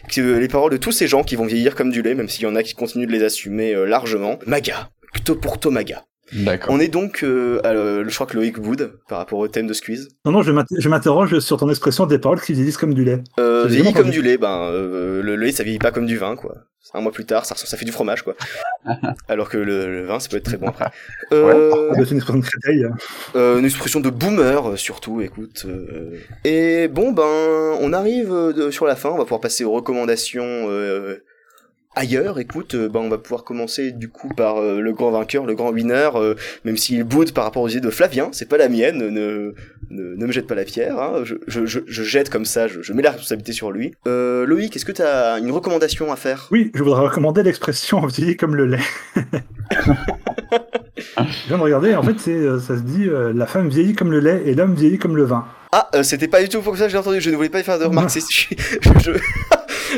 que, 0.10 0.38
les 0.38 0.48
paroles 0.48 0.72
de 0.72 0.78
tous 0.78 0.92
ces 0.92 1.08
gens 1.08 1.24
qui 1.24 1.36
vont 1.36 1.46
vieillir 1.46 1.76
comme 1.76 1.92
du 1.92 2.02
lait 2.02 2.16
même 2.16 2.30
s'il 2.30 2.44
y 2.44 2.48
en 2.48 2.56
a 2.56 2.64
qui 2.64 2.74
continuent 2.74 3.08
de 3.08 3.12
les 3.12 3.24
assumer 3.24 3.74
euh, 3.74 3.86
largement. 3.86 4.40
Maga. 4.46 4.90
Plutôt 5.12 5.36
pour 5.36 5.60
Tomaga. 5.60 6.06
On 6.70 6.80
est 6.80 6.88
donc 6.88 7.24
euh, 7.24 7.60
à, 7.64 7.70
euh, 7.70 8.06
je 8.08 8.14
crois 8.16 8.26
que 8.28 8.36
Loïc 8.36 8.58
Wood 8.58 8.94
par 9.08 9.18
rapport 9.20 9.40
au 9.40 9.48
thème 9.48 9.68
de 9.68 9.74
Squeeze 9.74 10.10
Non, 10.26 10.32
non, 10.32 10.42
je 10.42 10.52
m'inter- 10.52 10.76
je 10.80 10.90
m'interroge 10.90 11.40
sur 11.40 11.58
ton 11.58 11.70
expression 11.70 12.06
des 12.06 12.18
paroles 12.20 12.42
qui 12.42 12.54
vieillissent 12.54 12.78
comme 12.78 12.94
du 12.94 13.04
lait. 13.04 13.24
euh, 13.40 13.66
vieillit 13.68 13.94
comme 13.94 14.10
du 14.10 14.22
lait 14.22 14.38
ben 14.38 14.70
euh, 14.72 15.22
le 15.22 15.36
lait 15.36 15.52
ça 15.52 15.64
vieillit 15.64 15.80
pas 15.80 15.92
comme 15.92 16.06
du 16.06 16.18
vin 16.18 16.36
quoi 16.36 16.56
un 16.96 17.02
mois 17.02 17.12
plus 17.12 17.26
tard 17.26 17.46
ça, 17.46 17.56
ça 17.56 17.76
fait 17.78 17.86
du 17.86 17.92
fromage 17.92 18.22
quoi 18.24 18.36
alors 19.28 19.50
que 19.50 19.58
le, 19.58 19.88
le 19.88 20.04
vin 20.06 20.20
ça 20.20 20.30
peut 20.30 20.38
être 20.38 20.44
très 20.46 20.58
bon 20.58 20.68
après 20.68 20.90
euh, 21.32 21.90
Ah, 21.92 21.96
bah, 21.98 22.04
C'est 22.06 22.12
une 22.12 22.18
expression 22.18 22.40
de 22.40 22.46
créteil. 22.46 22.86
Euh, 23.36 23.58
une 23.60 23.66
expression 23.66 24.00
de 24.00 24.10
boomer 24.10 24.78
surtout, 24.78 25.22
écoute. 25.22 25.64
euh. 25.66 26.12
Et 26.44 26.88
bon 26.90 27.12
ben, 27.12 27.24
on 27.80 27.94
arrive 27.94 28.32
euh, 28.32 28.54
de- 28.54 28.72
sur 28.72 28.86
la 28.86 28.96
fin, 28.96 29.10
on 29.10 29.18
va 29.18 29.24
pouvoir 29.24 29.42
passer 29.42 29.64
aux 29.64 29.72
recommandations 29.72 30.44
euh, 30.44 31.24
ailleurs. 31.96 32.40
Écoute, 32.40 32.76
euh, 32.76 32.90
ben 32.90 33.00
on 33.00 33.10
va 33.10 33.18
pouvoir 33.18 33.44
commencer 33.44 33.92
du 33.92 34.10
coup 34.10 34.30
par 34.30 34.58
euh, 34.58 34.80
le 34.82 34.94
grand 34.94 35.12
vainqueur, 35.12 35.46
le 35.46 35.54
grand 35.56 35.72
winner, 35.72 36.10
euh, 36.16 36.36
même 36.66 36.78
s'il 36.78 37.04
boude 37.04 37.32
par 37.34 37.44
rapport 37.44 37.62
aux 37.64 37.70
idées 37.70 37.80
de 37.82 37.90
Flavien, 37.90 38.30
c'est 38.32 38.48
pas 38.50 38.58
la 38.58 38.70
mienne. 38.70 38.98
Ne, 38.98 39.10
ne, 39.90 40.16
ne 40.16 40.26
me 40.26 40.32
jette 40.32 40.48
pas 40.48 40.56
la 40.56 40.64
pierre. 40.66 40.98
Hein, 41.00 41.22
je, 41.24 41.36
je, 41.48 41.66
je, 41.66 41.80
je 41.86 42.04
jette 42.04 42.30
comme 42.30 42.46
ça, 42.46 42.68
je, 42.68 42.82
je 42.82 42.94
mets 42.94 43.02
la 43.04 43.12
responsabilité 43.12 43.52
sur 43.54 43.72
lui. 43.72 43.94
Euh, 44.08 44.46
Loïc, 44.46 44.76
est-ce 44.76 44.86
que 44.86 44.92
tu 44.92 45.02
as 45.02 45.38
une 45.40 45.52
recommandation 45.52 46.12
à 46.12 46.16
faire? 46.16 46.48
Oui, 46.52 46.72
je 46.74 46.82
voudrais 46.84 47.02
recommander 47.04 47.44
l'expression 47.44 48.06
vieillir 48.08 48.38
comme 48.38 48.56
le 48.56 48.66
lait. 48.66 48.80
je 51.18 51.48
viens 51.48 51.58
de 51.58 51.64
regarder, 51.64 51.96
en 51.96 52.04
fait, 52.04 52.20
c'est, 52.20 52.60
ça 52.60 52.78
se 52.78 52.82
dit 52.82 53.08
la 53.34 53.46
femme 53.46 53.70
vieillit 53.70 53.94
comme 53.94 54.12
le 54.12 54.20
lait 54.20 54.42
et 54.46 54.56
l'homme 54.56 54.74
vieillit 54.76 54.98
comme 54.98 55.16
le 55.18 55.24
vin. 55.24 55.46
Ah, 55.72 55.90
c'était 56.04 56.28
pas 56.28 56.42
du 56.42 56.50
tout 56.50 56.62
pour 56.62 56.78
ça 56.78 56.86
que 56.86 56.92
j'ai 56.92 56.98
entendu. 57.00 57.20
Je 57.20 57.32
ne 57.32 57.36
voulais 57.36 57.50
pas 57.50 57.60
y 57.60 57.64
faire 57.64 57.80
de 57.80 57.86
remarques. 57.86 58.12
c'est- 58.12 58.22
je, 59.04 59.12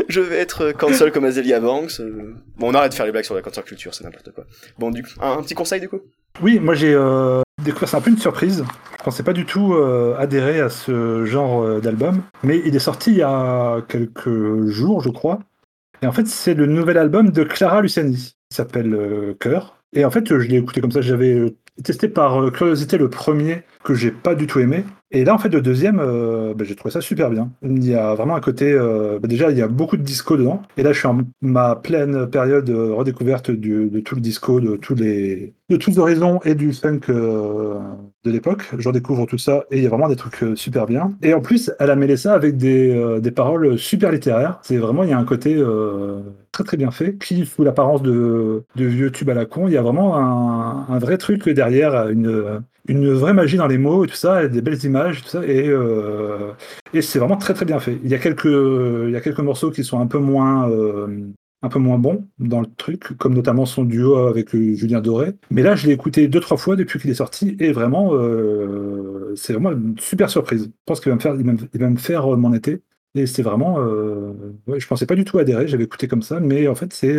je, 0.09 0.21
vais 0.21 0.37
être 0.37 0.65
euh, 0.65 0.73
cancel 0.73 1.11
comme 1.11 1.25
Azealia 1.25 1.59
Banks. 1.59 1.99
euh. 1.99 2.33
Bon, 2.57 2.71
on 2.71 2.73
arrête 2.73 2.91
de 2.91 2.95
faire 2.95 3.05
les 3.05 3.11
blagues 3.11 3.25
sur 3.25 3.35
la 3.35 3.41
cancel 3.41 3.63
culture, 3.63 3.93
c'est 3.93 4.03
n'importe 4.03 4.31
quoi. 4.31 4.45
Bon, 4.77 4.91
du 4.91 5.03
coup, 5.03 5.09
un, 5.21 5.41
petit 5.41 5.55
conseil 5.55 5.81
du 5.81 5.89
coup? 5.89 6.01
Oui, 6.41 6.59
moi 6.59 6.75
j'ai 6.75 6.93
euh, 6.93 7.41
découvert, 7.63 7.87
c'est 7.87 7.97
un 7.97 8.01
peu 8.01 8.09
une 8.09 8.17
surprise. 8.17 8.65
Je 8.99 9.03
pensais 9.03 9.23
pas 9.23 9.33
du 9.33 9.45
tout 9.45 9.73
euh, 9.73 10.15
adhérer 10.17 10.59
à 10.59 10.69
ce 10.69 11.25
genre 11.25 11.63
euh, 11.63 11.79
d'album, 11.79 12.23
mais 12.43 12.61
il 12.65 12.75
est 12.75 12.79
sorti 12.79 13.11
il 13.11 13.17
y 13.17 13.23
a 13.23 13.81
quelques 13.87 14.67
jours, 14.67 15.01
je 15.01 15.09
crois. 15.09 15.39
Et 16.01 16.07
en 16.07 16.11
fait, 16.11 16.27
c'est 16.27 16.53
le 16.53 16.65
nouvel 16.65 16.97
album 16.97 17.29
de 17.31 17.43
Clara 17.43 17.81
Luciani. 17.81 18.35
Il 18.51 18.55
s'appelle 18.55 19.35
Cœur. 19.39 19.77
Et 19.93 20.03
en 20.03 20.11
fait, 20.11 20.27
je 20.27 20.47
l'ai 20.47 20.57
écouté 20.57 20.81
comme 20.81 20.91
ça. 20.91 21.01
J'avais 21.01 21.55
testé 21.83 22.09
par 22.09 22.51
curiosité 22.51 22.97
le 22.97 23.09
premier 23.09 23.63
que 23.85 23.93
j'ai 23.93 24.11
pas 24.11 24.35
du 24.35 24.47
tout 24.47 24.59
aimé. 24.59 24.83
Et 25.11 25.23
là, 25.23 25.33
en 25.33 25.37
fait, 25.37 25.49
le 25.49 25.61
deuxième, 25.61 25.99
euh, 25.99 26.53
bah, 26.55 26.65
j'ai 26.65 26.75
trouvé 26.75 26.91
ça 26.91 26.99
super 26.99 27.29
bien. 27.29 27.51
Il 27.61 27.87
y 27.87 27.93
a 27.93 28.15
vraiment 28.15 28.35
un 28.35 28.41
côté. 28.41 28.73
euh, 28.73 29.19
bah, 29.19 29.27
déjà, 29.27 29.51
il 29.51 29.57
y 29.57 29.61
a 29.61 29.67
beaucoup 29.67 29.95
de 29.95 30.01
disco 30.01 30.35
dedans. 30.35 30.61
Et 30.75 30.83
là, 30.83 30.91
je 30.91 30.99
suis 30.99 31.07
en 31.07 31.19
ma 31.41 31.75
pleine 31.75 32.27
période 32.29 32.69
euh, 32.69 32.93
redécouverte 32.93 33.51
de 33.51 33.99
tout 34.01 34.15
le 34.15 34.21
disco, 34.21 34.59
de 34.59 34.75
tous 34.75 34.95
les, 34.95 35.53
de 35.69 35.77
tous 35.77 35.97
horizons 35.99 36.41
et 36.43 36.55
du 36.55 36.73
funk 36.73 37.01
de 37.07 38.31
l'époque. 38.31 38.63
Je 38.77 38.87
redécouvre 38.87 39.25
tout 39.27 39.37
ça 39.37 39.63
et 39.71 39.77
il 39.77 39.83
y 39.83 39.85
a 39.85 39.89
vraiment 39.89 40.09
des 40.09 40.15
trucs 40.15 40.43
super 40.57 40.85
bien. 40.85 41.13
Et 41.21 41.33
en 41.33 41.41
plus, 41.41 41.71
elle 41.79 41.91
a 41.91 41.95
mêlé 41.95 42.17
ça 42.17 42.33
avec 42.33 42.57
des, 42.57 43.19
des 43.21 43.31
paroles 43.31 43.77
super 43.77 44.11
littéraires. 44.11 44.59
C'est 44.63 44.77
vraiment, 44.77 45.03
il 45.03 45.09
y 45.11 45.13
a 45.13 45.17
un 45.19 45.25
côté 45.25 45.63
très 46.51 46.63
très 46.63 46.77
bien 46.77 46.91
fait. 46.91 47.11
Puis, 47.11 47.45
sous 47.45 47.63
l'apparence 47.63 48.01
de, 48.01 48.63
de 48.75 48.85
vieux 48.85 49.11
tubes 49.11 49.29
à 49.29 49.33
la 49.33 49.45
con, 49.45 49.67
il 49.67 49.73
y 49.73 49.77
a 49.77 49.81
vraiment 49.81 50.17
un, 50.17 50.87
un 50.89 50.99
vrai 50.99 51.17
truc 51.17 51.47
derrière, 51.49 52.09
une, 52.09 52.61
une 52.87 53.11
vraie 53.13 53.33
magie 53.33 53.57
dans 53.57 53.67
les 53.67 53.77
mots 53.77 54.05
et 54.05 54.07
tout 54.07 54.15
ça, 54.15 54.47
des 54.47 54.61
belles 54.61 54.83
images, 54.83 55.21
tout 55.23 55.29
ça. 55.29 55.45
Et, 55.45 55.67
euh, 55.67 56.51
et 56.93 57.01
c'est 57.01 57.19
vraiment 57.19 57.37
très 57.37 57.53
très 57.53 57.65
bien 57.65 57.79
fait. 57.79 57.99
Il 58.03 58.09
y 58.09 58.15
a 58.15 58.19
quelques, 58.19 58.45
il 58.45 59.11
y 59.11 59.15
a 59.15 59.21
quelques 59.21 59.39
morceaux 59.39 59.71
qui 59.71 59.83
sont 59.83 59.99
un 59.99 60.07
peu 60.07 60.19
moins. 60.19 60.69
euh, 60.69 61.07
un 61.61 61.69
peu 61.69 61.79
moins 61.79 61.97
bons 61.97 62.27
dans 62.37 62.61
le 62.61 62.67
truc, 62.77 63.17
comme 63.17 63.33
notamment 63.33 63.65
son 63.65 63.85
duo 63.85 64.17
avec 64.17 64.53
euh, 64.53 64.75
Julien 64.75 65.01
Doré. 65.01 65.33
Mais 65.49 65.63
là, 65.63 65.75
je 65.75 65.87
l'ai 65.87 65.93
écouté 65.93 66.27
deux, 66.27 66.39
trois 66.39 66.57
fois 66.57 66.75
depuis 66.75 66.99
qu'il 66.99 67.09
est 67.09 67.15
sorti, 67.15 67.57
et 67.59 67.71
vraiment, 67.71 68.11
euh, 68.13 69.33
c'est 69.35 69.53
vraiment 69.53 69.71
une 69.71 69.97
super 69.97 70.29
surprise. 70.29 70.65
Je 70.65 70.69
pense 70.85 70.99
qu'il 70.99 71.09
va 71.09 71.15
me 71.15 71.21
faire, 71.21 71.33
il 71.35 71.43
va 71.45 71.53
me, 71.53 71.57
il 71.73 71.79
va 71.79 71.89
me 71.89 71.97
faire 71.97 72.31
euh, 72.33 72.37
mon 72.37 72.53
été. 72.53 72.83
Et 73.15 73.25
c'est 73.25 73.41
vraiment, 73.41 73.79
euh, 73.79 74.33
ouais, 74.67 74.79
je 74.79 74.85
pensais 74.87 75.07
pas 75.07 75.15
du 75.15 75.23
tout 75.23 75.39
adhérer, 75.39 75.67
j'avais 75.67 75.85
écouté 75.85 76.07
comme 76.07 76.21
ça, 76.21 76.39
mais 76.39 76.67
en 76.67 76.75
fait, 76.75 76.93
c'est 76.93 77.15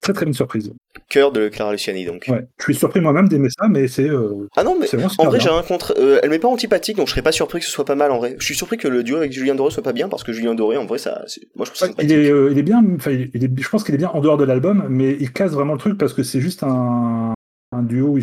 très 0.00 0.12
très 0.12 0.24
bonne 0.24 0.34
surprise. 0.34 0.72
Cœur 1.08 1.32
de 1.32 1.48
Clara 1.48 1.72
Luciani 1.72 2.04
donc. 2.04 2.26
Ouais, 2.28 2.46
je 2.58 2.64
suis 2.64 2.74
surpris 2.74 3.00
moi-même 3.00 3.28
d'aimer 3.28 3.48
ça, 3.50 3.68
mais 3.68 3.88
c'est. 3.88 4.08
euh, 4.08 4.46
Ah 4.56 4.64
non, 4.64 4.76
mais 4.78 4.86
en 5.18 5.24
vrai, 5.24 5.40
j'ai 5.40 5.48
un 5.48 5.62
contre. 5.62 5.94
euh, 5.98 6.20
elle 6.22 6.30
m'est 6.30 6.38
pas 6.38 6.48
antipathique, 6.48 6.96
donc 6.96 7.06
je 7.06 7.12
serais 7.12 7.22
pas 7.22 7.32
surpris 7.32 7.60
que 7.60 7.66
ce 7.66 7.70
soit 7.70 7.84
pas 7.84 7.94
mal 7.96 8.10
en 8.10 8.18
vrai. 8.18 8.36
Je 8.38 8.44
suis 8.44 8.54
surpris 8.54 8.76
que 8.76 8.88
le 8.88 9.02
duo 9.02 9.16
avec 9.16 9.32
Julien 9.32 9.54
Doré 9.54 9.70
soit 9.70 9.82
pas 9.82 9.92
bien 9.92 10.08
parce 10.08 10.24
que 10.24 10.32
Julien 10.32 10.54
Doré, 10.54 10.76
en 10.76 10.86
vrai, 10.86 10.98
ça, 10.98 11.24
moi 11.54 11.66
je 11.66 11.72
trouve 11.72 11.88
ça 11.88 12.02
Il 12.02 12.12
est, 12.12 12.30
euh, 12.30 12.50
il 12.52 12.58
est 12.58 12.62
bien, 12.62 12.82
enfin, 12.96 13.10
il 13.10 13.30
il 13.34 13.44
est, 13.44 13.50
je 13.60 13.68
pense 13.68 13.84
qu'il 13.84 13.94
est 13.94 13.98
bien 13.98 14.10
en 14.10 14.20
dehors 14.20 14.36
de 14.36 14.44
l'album, 14.44 14.86
mais 14.88 15.16
il 15.20 15.32
casse 15.32 15.52
vraiment 15.52 15.72
le 15.74 15.78
truc 15.78 15.98
parce 15.98 16.12
que 16.14 16.22
c'est 16.22 16.40
juste 16.40 16.62
un, 16.62 17.34
un 17.72 17.82
duo, 17.82 18.18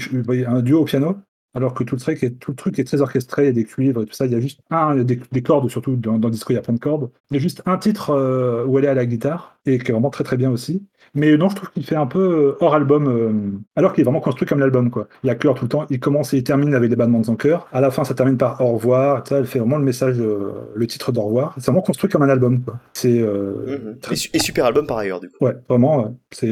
un 0.48 0.62
duo 0.62 0.80
au 0.82 0.86
piano 0.86 1.18
alors 1.56 1.76
que 1.76 1.84
tout 1.84 1.94
le 1.94 2.02
truc 2.02 2.24
est, 2.24 2.32
tout 2.40 2.50
le 2.50 2.56
truc 2.56 2.80
est 2.80 2.84
très 2.84 3.00
orchestré, 3.02 3.44
il 3.44 3.45
y 3.45 3.50
a 3.50 3.52
des 3.52 3.64
cuivres 3.64 4.02
et 4.02 4.06
tout 4.08 4.14
ça. 4.14 4.26
Il 4.26 4.32
y 4.32 4.36
a 4.36 4.40
juste 4.40 4.62
un, 4.72 4.95
il 4.95 4.98
y 4.98 5.02
a 5.02 5.04
des, 5.04 5.20
des 5.32 5.44
cordes, 5.44 5.70
surtout 5.70 5.95
dans, 5.95 6.18
dans 6.18 6.30
Disco, 6.30 6.52
il 6.52 6.56
y 6.56 6.58
a 6.58 6.64
plein 6.64 6.74
de 6.74 6.80
cordes. 6.80 7.12
Il 7.30 7.36
y 7.36 7.38
a 7.38 7.40
juste 7.40 7.62
un 7.68 7.78
titre 7.78 8.10
où 8.68 8.80
elle 8.80 8.86
est 8.86 8.88
à 8.88 8.95
la 8.95 9.06
guitare 9.06 9.60
et 9.68 9.78
qui 9.78 9.91
est 9.91 9.94
vraiment 9.94 10.10
très 10.10 10.24
très 10.24 10.36
bien 10.36 10.50
aussi. 10.50 10.82
Mais 11.15 11.38
non, 11.38 11.48
je 11.49 11.56
trouve 11.56 11.69
qu'il 11.69 11.85
fait 11.85 11.95
un 11.95 12.07
peu 12.07 12.19
euh, 12.19 12.57
hors 12.60 12.73
album, 12.73 13.07
euh, 13.07 13.31
alors 13.76 13.94
qu'il 13.94 14.02
est 14.02 14.03
vraiment 14.06 14.19
construit 14.19 14.48
comme 14.48 14.60
l'album. 14.60 14.90
quoi. 14.90 15.07
Il 15.23 15.27
y 15.27 15.30
a 15.30 15.35
cœur 15.35 15.53
tout 15.53 15.65
le 15.65 15.69
temps, 15.69 15.85
il 15.91 15.99
commence 15.99 16.34
et 16.34 16.38
il 16.38 16.44
termine 16.44 16.73
avec 16.73 16.90
des 16.90 16.95
battements 16.95 17.19
de 17.19 17.26
son 17.26 17.35
cœur. 17.35 17.68
À 17.72 17.81
la 17.81 17.91
fin, 17.91 18.03
ça 18.03 18.15
termine 18.15 18.38
par 18.38 18.60
au 18.61 18.73
revoir. 18.73 19.27
Ça, 19.27 19.38
elle 19.38 19.45
fait 19.45 19.60
vraiment 19.60 19.77
le 19.77 19.84
message, 19.84 20.19
euh, 20.19 20.52
le 20.73 20.88
titre 20.88 21.11
d'au 21.11 21.22
revoir. 21.22 21.53
C'est 21.57 21.65
vraiment 21.65 21.81
construit 21.81 22.10
comme 22.10 22.23
un 22.23 22.30
album. 22.30 22.61
quoi. 22.64 22.80
C'est 22.94 23.19
euh, 23.19 23.77
Mhm. 23.80 23.98
Et, 24.11 24.15
su- 24.15 24.30
et 24.34 24.40
super 24.40 24.65
album 24.65 24.88
par 24.88 24.98
ailleurs, 24.98 25.19
du 25.19 25.30
coup. 25.30 25.35
ouais, 25.45 25.56
vraiment, 25.69 26.03
ouais, 26.03 26.11
c'est 26.31 26.52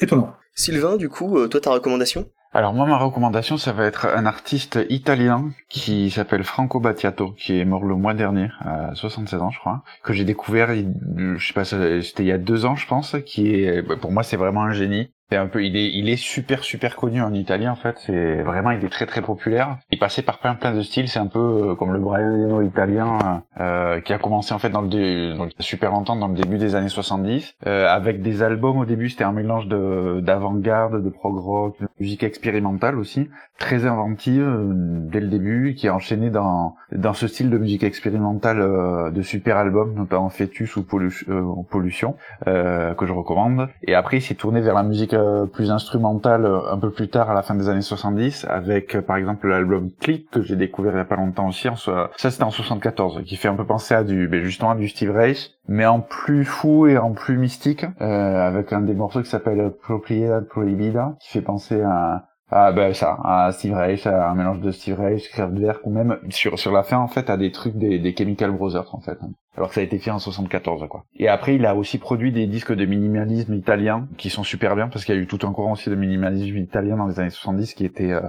étonnant. 0.00 0.32
Sylvain, 0.54 0.96
du 0.96 1.08
coup, 1.10 1.46
toi, 1.48 1.60
ta 1.60 1.70
recommandation? 1.70 2.26
Alors 2.56 2.72
moi, 2.72 2.86
ma 2.86 2.96
recommandation, 2.96 3.58
ça 3.58 3.72
va 3.74 3.84
être 3.84 4.06
un 4.06 4.24
artiste 4.24 4.78
italien 4.88 5.50
qui 5.68 6.10
s'appelle 6.10 6.42
Franco 6.42 6.80
Battiato, 6.80 7.32
qui 7.32 7.60
est 7.60 7.66
mort 7.66 7.84
le 7.84 7.96
mois 7.96 8.14
dernier, 8.14 8.48
à 8.60 8.94
76 8.94 9.42
ans, 9.42 9.50
je 9.50 9.58
crois, 9.58 9.82
que 10.02 10.14
j'ai 10.14 10.24
découvert, 10.24 10.74
je 10.74 11.46
sais 11.46 11.52
pas, 11.52 11.66
c'était 11.66 12.22
il 12.22 12.26
y 12.28 12.32
a 12.32 12.38
deux 12.38 12.64
ans, 12.64 12.74
je 12.74 12.86
pense, 12.86 13.14
qui 13.26 13.56
est, 13.56 13.82
pour 14.00 14.10
moi, 14.10 14.22
c'est 14.22 14.38
vraiment 14.38 14.62
un 14.62 14.72
génie. 14.72 15.10
C'est 15.28 15.36
un 15.36 15.48
peu, 15.48 15.64
il 15.64 15.76
est, 15.76 15.90
il 15.92 16.08
est 16.08 16.16
super 16.16 16.62
super 16.62 16.94
connu 16.94 17.20
en 17.20 17.34
Italie 17.34 17.66
en 17.68 17.74
fait. 17.74 17.96
C'est 17.98 18.42
vraiment, 18.42 18.70
il 18.70 18.84
est 18.84 18.88
très 18.88 19.06
très 19.06 19.22
populaire. 19.22 19.78
Il 19.90 19.98
passait 19.98 20.22
par 20.22 20.38
plein 20.38 20.54
plein 20.54 20.72
de 20.72 20.82
styles. 20.82 21.08
C'est 21.08 21.18
un 21.18 21.26
peu 21.26 21.70
euh, 21.70 21.74
comme 21.74 21.92
le 21.92 21.98
Brian 21.98 22.60
italien 22.62 23.42
euh, 23.60 24.00
qui 24.00 24.12
a 24.12 24.18
commencé 24.18 24.54
en 24.54 24.60
fait 24.60 24.70
dans 24.70 24.82
le 24.82 24.88
dé- 24.88 25.34
donc, 25.36 25.50
super 25.58 25.90
longtemps 25.90 26.14
dans 26.14 26.28
le 26.28 26.34
début 26.34 26.58
des 26.58 26.76
années 26.76 26.88
70 26.88 27.54
euh, 27.66 27.88
avec 27.88 28.22
des 28.22 28.44
albums 28.44 28.78
au 28.78 28.84
début. 28.84 29.10
C'était 29.10 29.24
un 29.24 29.32
mélange 29.32 29.66
de 29.66 30.20
d'avant-garde, 30.22 31.02
de 31.02 31.08
prog 31.10 31.36
rock, 31.36 31.76
de 31.80 31.88
musique 31.98 32.22
expérimentale 32.22 32.96
aussi, 32.96 33.28
très 33.58 33.84
inventive 33.84 34.42
euh, 34.46 34.70
dès 35.10 35.18
le 35.18 35.26
début, 35.26 35.74
qui 35.74 35.88
a 35.88 35.94
enchaîné 35.96 36.30
dans 36.30 36.76
dans 36.92 37.14
ce 37.14 37.26
style 37.26 37.50
de 37.50 37.58
musique 37.58 37.82
expérimentale 37.82 38.60
euh, 38.60 39.10
de 39.10 39.22
super 39.22 39.56
albums, 39.56 39.92
notamment 39.94 40.28
Fetus 40.28 40.76
ou 40.76 40.82
Pollu- 40.82 41.24
euh, 41.28 41.42
Pollution 41.68 42.14
euh, 42.46 42.94
que 42.94 43.06
je 43.06 43.12
recommande. 43.12 43.68
Et 43.82 43.96
après, 43.96 44.18
il 44.18 44.22
s'est 44.22 44.36
tourné 44.36 44.60
vers 44.60 44.74
la 44.74 44.84
musique 44.84 45.14
euh, 45.16 45.46
plus 45.46 45.70
instrumentale 45.70 46.44
euh, 46.46 46.72
un 46.72 46.78
peu 46.78 46.90
plus 46.92 47.08
tard, 47.08 47.30
à 47.30 47.34
la 47.34 47.42
fin 47.42 47.54
des 47.54 47.68
années 47.68 47.80
70, 47.82 48.46
avec 48.48 48.94
euh, 48.94 49.02
par 49.02 49.16
exemple 49.16 49.48
l'album 49.48 49.90
Click 50.00 50.30
que 50.30 50.42
j'ai 50.42 50.56
découvert 50.56 50.92
il 50.94 50.98
y 50.98 51.00
a 51.00 51.04
pas 51.04 51.16
longtemps 51.16 51.48
aussi. 51.48 51.68
En, 51.68 51.76
so- 51.76 51.92
ça, 52.16 52.30
c'était 52.30 52.44
en 52.44 52.50
74, 52.50 53.22
qui 53.24 53.36
fait 53.36 53.48
un 53.48 53.56
peu 53.56 53.66
penser 53.66 53.94
à 53.94 54.04
du, 54.04 54.28
ben, 54.28 54.42
justement, 54.44 54.70
à 54.70 54.76
du 54.76 54.88
Steve 54.88 55.10
Reich, 55.10 55.50
mais 55.68 55.86
en 55.86 56.00
plus 56.00 56.44
fou 56.44 56.86
et 56.86 56.98
en 56.98 57.12
plus 57.12 57.36
mystique, 57.38 57.84
euh, 58.00 58.46
avec 58.46 58.72
un 58.72 58.82
des 58.82 58.94
morceaux 58.94 59.22
qui 59.22 59.30
s'appelle 59.30 59.72
Propriedad 59.82 60.46
Prohibida, 60.46 61.16
qui 61.20 61.30
fait 61.30 61.42
penser 61.42 61.80
à 61.82 62.26
ah 62.48 62.70
ben 62.70 62.94
ça, 62.94 63.18
à 63.24 63.50
Steve 63.50 63.74
Reich, 63.74 64.06
à 64.06 64.30
un 64.30 64.34
mélange 64.36 64.60
de 64.60 64.70
Steve 64.70 65.00
Reich, 65.00 65.28
Kraftwerk, 65.30 65.80
ou 65.84 65.90
même 65.90 66.16
sur 66.30 66.58
sur 66.60 66.70
la 66.72 66.84
fin 66.84 66.98
en 66.98 67.08
fait 67.08 67.28
à 67.28 67.36
des 67.36 67.50
trucs 67.50 67.74
des, 67.76 67.98
des 67.98 68.14
Chemical 68.16 68.52
Brothers 68.52 68.94
en 68.94 69.00
fait. 69.00 69.18
Alors 69.56 69.70
que 69.70 69.74
ça 69.74 69.80
a 69.80 69.84
été 69.84 69.98
fait 69.98 70.10
en 70.10 70.18
74 70.18 70.86
quoi. 70.88 71.04
Et 71.16 71.28
après 71.28 71.54
il 71.54 71.64
a 71.66 71.74
aussi 71.74 71.98
produit 71.98 72.32
des 72.32 72.46
disques 72.46 72.74
de 72.74 72.84
minimalisme 72.84 73.54
italien 73.54 74.08
qui 74.16 74.30
sont 74.30 74.44
super 74.44 74.76
bien 74.76 74.88
parce 74.88 75.04
qu'il 75.04 75.14
y 75.14 75.18
a 75.18 75.20
eu 75.20 75.26
tout 75.26 75.46
un 75.46 75.52
courant 75.52 75.72
aussi 75.72 75.88
de 75.88 75.94
minimalisme 75.94 76.58
italien 76.58 76.96
dans 76.96 77.06
les 77.06 77.18
années 77.20 77.30
70 77.30 77.74
qui 77.74 77.84
était 77.84 78.12
euh, 78.12 78.20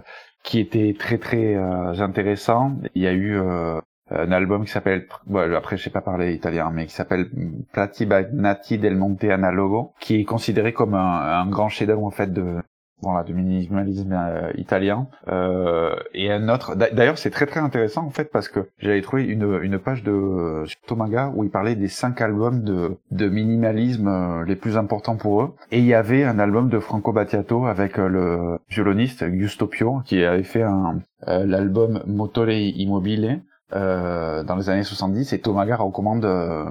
qui 0.43 0.59
était 0.59 0.95
très 0.97 1.17
très 1.17 1.55
euh, 1.55 1.99
intéressant. 1.99 2.77
Il 2.95 3.01
y 3.01 3.07
a 3.07 3.11
eu 3.11 3.37
euh, 3.37 3.81
un 4.09 4.31
album 4.31 4.63
qui 4.63 4.71
s'appelle, 4.71 5.05
bon, 5.25 5.53
après 5.53 5.75
je 5.75 5.83
sais 5.83 5.89
pas 5.89 6.01
parler 6.01 6.33
italien, 6.33 6.71
mais 6.73 6.85
qui 6.85 6.93
s'appelle 6.93 7.29
Plati 7.73 8.05
Bagnati 8.05 8.77
del 8.77 8.95
Monte 8.95 9.25
Analogo, 9.25 9.93
qui 9.99 10.21
est 10.21 10.23
considéré 10.23 10.71
comme 10.71 10.93
un, 10.93 11.41
un 11.41 11.47
grand 11.47 11.67
chef-d'œuvre 11.67 12.05
en 12.05 12.11
fait 12.11 12.31
de 12.31 12.61
voilà 13.01 13.23
de 13.23 13.33
minimalisme 13.33 14.11
euh, 14.13 14.51
italien. 14.57 15.07
Euh, 15.27 15.95
et 16.13 16.31
un 16.31 16.49
autre 16.49 16.75
d'a- 16.75 16.89
d'ailleurs 16.89 17.17
c'est 17.17 17.29
très 17.29 17.45
très 17.45 17.59
intéressant 17.59 18.05
en 18.05 18.09
fait 18.09 18.31
parce 18.31 18.47
que 18.49 18.69
j'avais 18.79 19.01
trouvé 19.01 19.23
une, 19.25 19.59
une 19.61 19.77
page 19.79 20.03
de 20.03 20.63
sur 20.65 20.79
Tomaga 20.87 21.31
où 21.35 21.43
il 21.43 21.49
parlait 21.49 21.75
des 21.75 21.87
cinq 21.87 22.21
albums 22.21 22.61
de, 22.63 22.97
de 23.11 23.29
minimalisme 23.29 24.07
euh, 24.07 24.43
les 24.45 24.55
plus 24.55 24.77
importants 24.77 25.15
pour 25.17 25.41
eux. 25.43 25.53
Et 25.71 25.79
il 25.79 25.85
y 25.85 25.93
avait 25.93 26.23
un 26.23 26.39
album 26.39 26.69
de 26.69 26.79
Franco 26.79 27.11
Battiato 27.13 27.65
avec 27.65 27.99
euh, 27.99 28.07
le 28.07 28.59
violoniste 28.69 29.25
Giusto 29.31 29.67
Pio 29.67 30.01
qui 30.05 30.23
avait 30.23 30.43
fait 30.43 30.63
un 30.63 30.99
euh, 31.27 31.45
l'album 31.45 32.01
Motore 32.07 32.49
Immobile 32.49 33.41
euh, 33.73 34.43
dans 34.43 34.55
les 34.55 34.69
années 34.69 34.83
70 34.83 35.33
et 35.33 35.39
Tomaga 35.39 35.75
recommande 35.75 36.25
euh, 36.25 36.65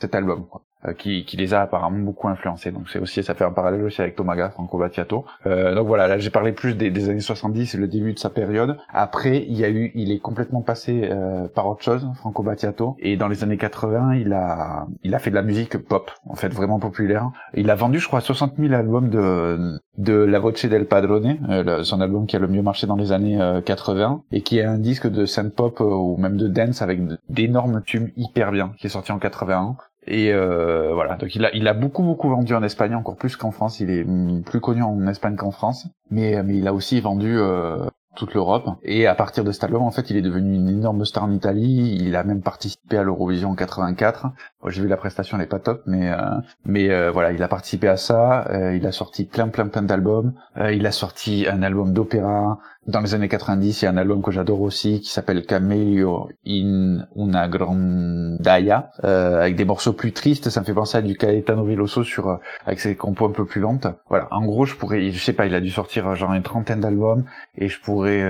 cet 0.00 0.14
album 0.14 0.44
quoi, 0.50 0.62
euh, 0.62 0.71
qui, 0.98 1.24
qui 1.24 1.36
les 1.36 1.54
a 1.54 1.62
apparemment 1.62 1.98
beaucoup 1.98 2.28
influencés. 2.28 2.72
Donc 2.72 2.88
c'est 2.90 2.98
aussi 2.98 3.22
ça 3.22 3.34
fait 3.34 3.44
un 3.44 3.52
parallèle 3.52 3.82
aussi 3.84 4.00
avec 4.00 4.16
Tomaga 4.16 4.50
Franco 4.50 4.78
Battiato. 4.78 5.24
Euh, 5.46 5.74
donc 5.74 5.86
voilà 5.86 6.08
là 6.08 6.18
j'ai 6.18 6.30
parlé 6.30 6.52
plus 6.52 6.74
des, 6.74 6.90
des 6.90 7.08
années 7.08 7.20
70 7.20 7.74
et 7.74 7.78
le 7.78 7.88
début 7.88 8.12
de 8.12 8.18
sa 8.18 8.30
période. 8.30 8.76
Après 8.92 9.44
il 9.48 9.56
y 9.56 9.64
a 9.64 9.70
eu 9.70 9.92
il 9.94 10.12
est 10.12 10.18
complètement 10.18 10.62
passé 10.62 11.08
euh, 11.10 11.48
par 11.48 11.68
autre 11.68 11.82
chose 11.82 12.08
Franco 12.16 12.42
Battiato. 12.42 12.96
Et 12.98 13.16
dans 13.16 13.28
les 13.28 13.44
années 13.44 13.56
80 13.56 14.14
il 14.14 14.32
a 14.32 14.86
il 15.02 15.14
a 15.14 15.18
fait 15.18 15.30
de 15.30 15.36
la 15.36 15.42
musique 15.42 15.78
pop 15.78 16.10
en 16.26 16.34
fait 16.34 16.48
vraiment 16.48 16.78
populaire. 16.78 17.30
Il 17.54 17.70
a 17.70 17.74
vendu 17.74 17.98
je 17.98 18.06
crois 18.06 18.20
60 18.20 18.54
000 18.58 18.74
albums 18.74 19.08
de 19.08 19.78
de 19.98 20.14
La 20.14 20.38
Voce 20.38 20.64
del 20.64 20.86
Padrone 20.86 21.38
euh, 21.48 21.84
son 21.84 22.00
album 22.00 22.26
qui 22.26 22.36
a 22.36 22.38
le 22.38 22.48
mieux 22.48 22.62
marché 22.62 22.86
dans 22.86 22.96
les 22.96 23.12
années 23.12 23.40
euh, 23.40 23.60
80 23.60 24.22
et 24.32 24.42
qui 24.42 24.58
est 24.58 24.64
un 24.64 24.78
disque 24.78 25.06
de 25.06 25.26
synth 25.26 25.54
pop 25.54 25.80
euh, 25.80 25.84
ou 25.84 26.16
même 26.16 26.36
de 26.36 26.48
dance 26.48 26.82
avec 26.82 27.00
d'énormes 27.28 27.82
tubes 27.82 28.10
hyper 28.16 28.52
bien 28.52 28.72
qui 28.78 28.86
est 28.86 28.90
sorti 28.90 29.12
en 29.12 29.18
81 29.18 29.76
et 30.06 30.32
euh, 30.32 30.92
voilà, 30.92 31.16
donc 31.16 31.34
il 31.34 31.68
a, 31.68 31.74
beaucoup 31.74 32.02
beaucoup 32.02 32.28
vendu 32.28 32.54
en 32.54 32.62
Espagne, 32.62 32.94
encore 32.94 33.16
plus 33.16 33.36
qu'en 33.36 33.52
France. 33.52 33.80
Il 33.80 33.90
est 33.90 34.04
mm, 34.04 34.42
plus 34.42 34.60
connu 34.60 34.82
en 34.82 35.06
Espagne 35.06 35.36
qu'en 35.36 35.52
France, 35.52 35.86
mais 36.10 36.42
mais 36.42 36.56
il 36.56 36.66
a 36.66 36.74
aussi 36.74 37.00
vendu 37.00 37.38
euh, 37.38 37.86
toute 38.16 38.34
l'Europe. 38.34 38.68
Et 38.82 39.06
à 39.06 39.14
partir 39.14 39.44
de 39.44 39.52
cet 39.52 39.72
en 39.72 39.90
fait, 39.90 40.10
il 40.10 40.16
est 40.16 40.22
devenu 40.22 40.54
une 40.54 40.68
énorme 40.68 41.04
star 41.04 41.24
en 41.24 41.30
Italie. 41.30 41.96
Il 42.00 42.16
a 42.16 42.24
même 42.24 42.42
participé 42.42 42.98
à 42.98 43.04
l'Eurovision 43.04 43.50
en 43.50 43.54
84. 43.54 44.26
J'ai 44.68 44.82
vu 44.82 44.88
la 44.88 44.96
prestation, 44.96 45.36
elle 45.36 45.44
est 45.44 45.46
pas 45.46 45.58
top, 45.58 45.82
mais 45.86 46.10
euh, 46.12 46.16
mais 46.64 46.90
euh, 46.90 47.10
voilà, 47.10 47.32
il 47.32 47.42
a 47.42 47.48
participé 47.48 47.88
à 47.88 47.96
ça. 47.96 48.46
Euh, 48.50 48.76
il 48.76 48.86
a 48.86 48.92
sorti 48.92 49.24
plein 49.24 49.48
plein 49.48 49.66
plein 49.66 49.82
d'albums. 49.82 50.34
Euh, 50.56 50.72
il 50.72 50.86
a 50.86 50.92
sorti 50.92 51.46
un 51.50 51.62
album 51.62 51.92
d'opéra. 51.92 52.58
Dans 52.86 53.00
les 53.00 53.14
années 53.14 53.28
90, 53.28 53.82
il 53.82 53.84
y 53.84 53.88
a 53.88 53.90
un 53.92 53.96
album 53.96 54.22
que 54.22 54.30
j'adore 54.32 54.60
aussi 54.60 55.00
qui 55.00 55.10
s'appelle 55.10 55.46
Camello 55.46 56.28
in 56.46 57.06
una 57.16 57.48
grandaia, 57.48 58.90
euh, 59.04 59.40
avec 59.40 59.56
des 59.56 59.64
morceaux 59.64 59.92
plus 59.92 60.12
tristes. 60.12 60.50
Ça 60.50 60.60
me 60.60 60.64
fait 60.64 60.74
penser 60.74 60.98
à 60.98 61.02
du 61.02 61.16
Caetano 61.16 61.64
Veloso 61.64 62.02
sur 62.04 62.28
euh, 62.28 62.36
avec 62.66 62.80
ses 62.80 62.96
compos 62.96 63.26
un 63.26 63.32
peu 63.32 63.44
plus 63.44 63.60
lentes. 63.60 63.86
Voilà. 64.08 64.28
En 64.32 64.44
gros, 64.44 64.64
je 64.64 64.74
pourrais, 64.76 65.10
je 65.10 65.18
sais 65.18 65.32
pas, 65.32 65.46
il 65.46 65.54
a 65.54 65.60
dû 65.60 65.70
sortir 65.70 66.14
genre 66.14 66.32
une 66.34 66.42
trentaine 66.42 66.80
d'albums 66.80 67.24
et 67.56 67.68
je 67.68 67.80
pourrais 67.80 68.22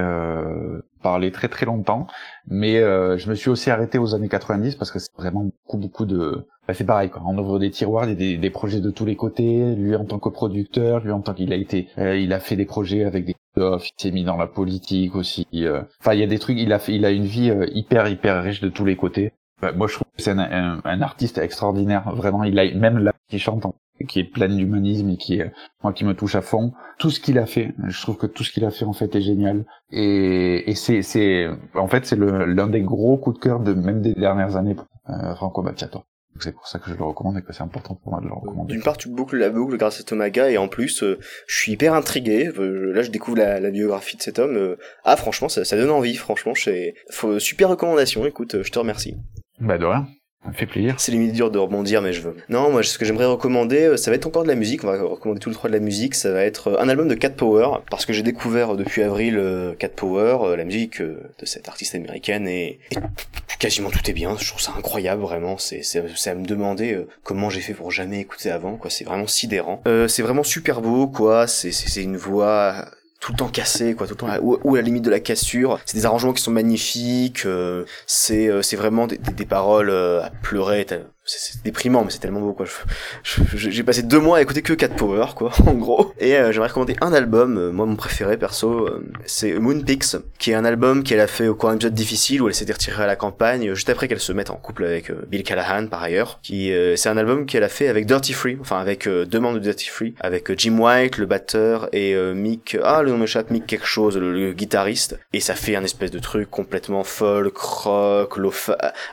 parler 1.02 1.30
très 1.32 1.48
très 1.48 1.66
longtemps. 1.66 2.06
Mais 2.46 2.78
euh, 2.78 3.16
je 3.18 3.28
me 3.30 3.34
suis 3.34 3.50
aussi 3.50 3.70
arrêté 3.70 3.98
aux 3.98 4.14
années 4.14 4.28
90 4.28 4.76
parce 4.76 4.90
que 4.90 4.98
c'est 4.98 5.12
vraiment 5.16 5.44
beaucoup 5.44 5.78
beaucoup 5.78 6.04
de 6.06 6.46
bah, 6.66 6.74
c'est 6.74 6.84
pareil 6.84 7.10
quoi. 7.10 7.22
On 7.26 7.36
ouvre 7.38 7.58
des 7.58 7.70
tiroirs, 7.70 8.04
il 8.06 8.12
a 8.12 8.14
des, 8.14 8.36
des 8.38 8.50
projets 8.50 8.80
de 8.80 8.90
tous 8.90 9.04
les 9.04 9.16
côtés. 9.16 9.74
Lui 9.74 9.96
en 9.96 10.04
tant 10.04 10.18
que 10.18 10.28
producteur, 10.28 11.00
lui 11.04 11.12
en 11.12 11.20
tant 11.20 11.34
qu'il 11.34 11.52
a 11.52 11.56
été, 11.56 11.88
euh, 11.98 12.16
il 12.16 12.32
a 12.32 12.40
fait 12.40 12.56
des 12.56 12.64
projets 12.66 13.04
avec 13.04 13.26
des 13.26 13.34
off, 13.56 13.86
il 13.88 13.92
s'est 14.02 14.10
mis 14.12 14.24
dans 14.24 14.36
la 14.36 14.46
politique 14.46 15.14
aussi. 15.16 15.46
euh. 15.54 15.82
Enfin, 16.00 16.14
il 16.14 16.20
y 16.20 16.22
a 16.22 16.26
des 16.26 16.38
trucs. 16.38 16.58
Il 16.58 16.72
a 16.72 16.78
fait, 16.78 16.94
il 16.94 17.04
a 17.04 17.10
une 17.10 17.24
vie 17.26 17.50
euh, 17.50 17.66
hyper 17.74 18.08
hyper 18.08 18.42
riche 18.42 18.60
de 18.60 18.68
tous 18.68 18.84
les 18.84 18.96
côtés. 18.96 19.32
Bah, 19.60 19.72
moi, 19.72 19.86
je 19.86 19.94
trouve 19.94 20.06
que 20.16 20.22
c'est 20.22 20.30
un, 20.32 20.38
un, 20.38 20.80
un 20.84 21.02
artiste 21.02 21.38
extraordinaire. 21.38 22.12
Vraiment, 22.14 22.44
il 22.44 22.58
a 22.58 22.72
même 22.74 22.98
là 22.98 23.12
qui 23.28 23.38
chante, 23.38 23.64
qui 24.08 24.20
est 24.20 24.24
pleine 24.24 24.56
d'humanisme 24.56 25.10
et 25.10 25.16
qui, 25.16 25.38
est, 25.40 25.52
moi, 25.82 25.92
qui 25.92 26.04
me 26.04 26.14
touche 26.14 26.34
à 26.34 26.42
fond. 26.42 26.72
Tout 26.98 27.10
ce 27.10 27.20
qu'il 27.20 27.38
a 27.38 27.46
fait, 27.46 27.74
je 27.86 28.00
trouve 28.02 28.16
que 28.16 28.26
tout 28.26 28.44
ce 28.44 28.52
qu'il 28.52 28.64
a 28.64 28.70
fait 28.70 28.84
en 28.84 28.92
fait 28.92 29.14
est 29.14 29.20
génial. 29.20 29.64
Et, 29.90 30.70
et 30.70 30.74
c'est, 30.74 31.02
c'est, 31.02 31.48
en 31.74 31.88
fait, 31.88 32.04
c'est 32.06 32.16
l'un 32.18 32.66
des 32.66 32.82
gros 32.82 33.16
coups 33.16 33.38
de 33.38 33.42
cœur 33.42 33.60
de 33.60 33.74
même 33.74 34.00
des 34.00 34.14
dernières 34.14 34.56
années, 34.56 34.74
pour, 34.74 34.86
euh, 35.10 35.34
Franco 35.34 35.62
Battiato. 35.62 35.98
Donc 36.34 36.42
c'est 36.42 36.52
pour 36.52 36.66
ça 36.66 36.78
que 36.78 36.90
je 36.90 36.96
le 36.96 37.04
recommande 37.04 37.36
et 37.36 37.42
que 37.42 37.52
c'est 37.52 37.62
important 37.62 37.94
pour 37.94 38.10
moi 38.12 38.22
de 38.22 38.26
le 38.26 38.32
recommander. 38.32 38.72
D'une 38.72 38.82
part, 38.82 38.96
tu 38.96 39.10
boucles 39.10 39.36
la 39.36 39.50
boucle 39.50 39.76
grâce 39.76 40.00
à 40.00 40.02
Tomaga, 40.02 40.50
et 40.50 40.56
en 40.56 40.66
plus, 40.66 41.02
euh, 41.02 41.18
je 41.46 41.56
suis 41.56 41.72
hyper 41.72 41.92
intrigué. 41.92 42.50
Euh, 42.58 42.92
là, 42.94 43.02
je 43.02 43.10
découvre 43.10 43.36
la, 43.36 43.60
la 43.60 43.70
biographie 43.70 44.16
de 44.16 44.22
cet 44.22 44.38
homme. 44.38 44.56
euh, 44.56 44.76
ah, 45.04 45.16
franchement, 45.16 45.50
ça, 45.50 45.66
ça 45.66 45.76
donne 45.76 45.90
envie. 45.90 46.14
Franchement, 46.14 46.54
c'est 46.54 46.94
super 47.38 47.68
recommandation. 47.68 48.24
Écoute, 48.24 48.54
euh, 48.54 48.62
je 48.62 48.72
te 48.72 48.78
remercie. 48.78 49.14
Bah 49.60 49.76
de 49.76 49.84
rien. 49.84 50.06
Ça 50.42 50.48
me 50.48 50.54
fait 50.54 50.66
plaisir. 50.66 50.96
C'est 50.98 51.12
limite 51.12 51.32
dur 51.32 51.52
de 51.52 51.58
rebondir, 51.58 52.02
mais 52.02 52.12
je 52.12 52.20
veux. 52.20 52.36
Non, 52.48 52.70
moi, 52.70 52.82
ce 52.82 52.98
que 52.98 53.04
j'aimerais 53.04 53.26
recommander, 53.26 53.82
euh, 53.82 53.96
ça 53.96 54.10
va 54.10 54.16
être 54.16 54.26
encore 54.26 54.42
de 54.42 54.48
la 54.48 54.56
musique. 54.56 54.82
On 54.82 54.88
va 54.88 55.00
recommander 55.00 55.38
tous 55.38 55.50
les 55.50 55.54
trois 55.54 55.70
de 55.70 55.74
la 55.74 55.80
musique. 55.80 56.16
Ça 56.16 56.32
va 56.32 56.42
être 56.42 56.68
euh, 56.68 56.80
un 56.80 56.88
album 56.88 57.06
de 57.06 57.14
Cat 57.14 57.30
Power, 57.30 57.78
parce 57.90 58.06
que 58.06 58.12
j'ai 58.12 58.24
découvert 58.24 58.74
euh, 58.74 58.76
depuis 58.76 59.02
avril 59.02 59.40
Cat 59.78 59.90
Power, 59.90 60.56
la 60.56 60.64
musique 60.64 61.00
de 61.00 61.44
cette 61.44 61.68
artiste 61.68 61.94
américaine, 61.94 62.48
et, 62.48 62.80
quasiment 63.60 63.90
tout 63.90 64.10
est 64.10 64.12
bien. 64.12 64.36
Je 64.36 64.48
trouve 64.48 64.60
ça 64.60 64.72
incroyable, 64.76 65.22
vraiment. 65.22 65.58
C'est, 65.58 65.84
c'est, 65.84 66.02
c'est 66.16 66.30
à 66.30 66.34
me 66.34 66.44
demander 66.44 66.98
comment 67.22 67.48
j'ai 67.48 67.60
fait 67.60 67.74
pour 67.74 67.92
jamais 67.92 68.18
écouter 68.18 68.50
avant, 68.50 68.76
quoi. 68.76 68.90
C'est 68.90 69.04
vraiment 69.04 69.28
sidérant. 69.28 69.80
C'est 70.08 70.22
vraiment 70.22 70.42
super 70.42 70.80
beau, 70.80 71.06
quoi. 71.06 71.46
C'est, 71.46 71.70
c'est 71.70 72.02
une 72.02 72.16
voix 72.16 72.84
tout 73.22 73.30
le 73.30 73.38
temps 73.38 73.48
cassée, 73.48 73.94
quoi, 73.94 74.06
tout 74.08 74.14
le 74.14 74.18
temps 74.18 74.38
ou, 74.42 74.74
à 74.74 74.78
la 74.78 74.82
limite 74.82 75.04
de 75.04 75.10
la 75.10 75.20
cassure. 75.20 75.78
C'est 75.86 75.96
des 75.96 76.06
arrangements 76.06 76.32
qui 76.32 76.42
sont 76.42 76.50
magnifiques. 76.50 77.46
euh, 77.46 77.84
c'est, 78.04 78.48
euh, 78.48 78.62
c'est 78.62 78.74
vraiment 78.74 79.06
des, 79.06 79.16
des, 79.16 79.32
des 79.32 79.46
paroles 79.46 79.90
euh, 79.90 80.24
à 80.24 80.30
pleurer. 80.30 80.84
C'est 81.24 81.62
déprimant, 81.62 82.04
mais 82.04 82.10
c'est 82.10 82.18
tellement 82.18 82.40
beau, 82.40 82.52
quoi. 82.52 82.66
J'ai 83.54 83.82
passé 83.82 84.02
deux 84.02 84.18
mois 84.18 84.38
à 84.38 84.42
écouter 84.42 84.62
que 84.62 84.72
Cat 84.72 84.88
Power, 84.88 85.26
quoi, 85.36 85.52
en 85.66 85.74
gros. 85.74 86.12
Et 86.18 86.36
euh, 86.36 86.52
j'aimerais 86.52 86.68
recommander 86.68 86.96
un 87.00 87.12
album, 87.12 87.56
euh, 87.58 87.72
moi 87.72 87.86
mon 87.86 87.96
préféré 87.96 88.36
perso, 88.36 88.86
euh, 88.86 89.04
c'est 89.24 89.52
Moonpix, 89.54 90.16
qui 90.38 90.50
est 90.50 90.54
un 90.54 90.64
album 90.64 91.04
qu'elle 91.04 91.20
a 91.20 91.26
fait 91.26 91.48
au 91.48 91.54
cours 91.54 91.68
d'un 91.68 91.76
épisode 91.76 91.94
difficile 91.94 92.42
où 92.42 92.48
elle 92.48 92.54
s'était 92.54 92.72
retirée 92.72 93.04
à 93.04 93.06
la 93.06 93.16
campagne, 93.16 93.68
euh, 93.68 93.74
juste 93.74 93.90
après 93.90 94.08
qu'elle 94.08 94.20
se 94.20 94.32
mette 94.32 94.50
en 94.50 94.56
couple 94.56 94.84
avec 94.84 95.10
euh, 95.10 95.24
Bill 95.28 95.42
Callahan, 95.42 95.86
par 95.86 96.02
ailleurs. 96.02 96.40
Qui, 96.42 96.72
euh, 96.72 96.96
c'est 96.96 97.08
un 97.08 97.16
album 97.16 97.46
qu'elle 97.46 97.62
a 97.62 97.68
fait 97.68 97.88
avec 97.88 98.06
Dirty 98.06 98.32
Free, 98.32 98.58
enfin 98.60 98.80
avec 98.80 99.08
deux 99.08 99.40
membres 99.40 99.58
de 99.58 99.60
Dirty 99.60 99.88
Free, 99.88 100.14
avec 100.20 100.58
Jim 100.58 100.78
White, 100.78 101.18
le 101.18 101.26
batteur, 101.26 101.88
et 101.92 102.14
Mick, 102.34 102.76
ah 102.82 103.02
le 103.02 103.10
nom 103.10 103.18
m'échappe, 103.18 103.50
Mick 103.50 103.66
quelque 103.66 103.86
chose, 103.86 104.16
le, 104.16 104.52
guitariste. 104.52 105.18
Et 105.32 105.40
ça 105.40 105.54
fait 105.54 105.76
un 105.76 105.84
espèce 105.84 106.10
de 106.10 106.18
truc 106.18 106.50
complètement 106.50 107.04
folk, 107.04 107.56
rock, 107.56 108.38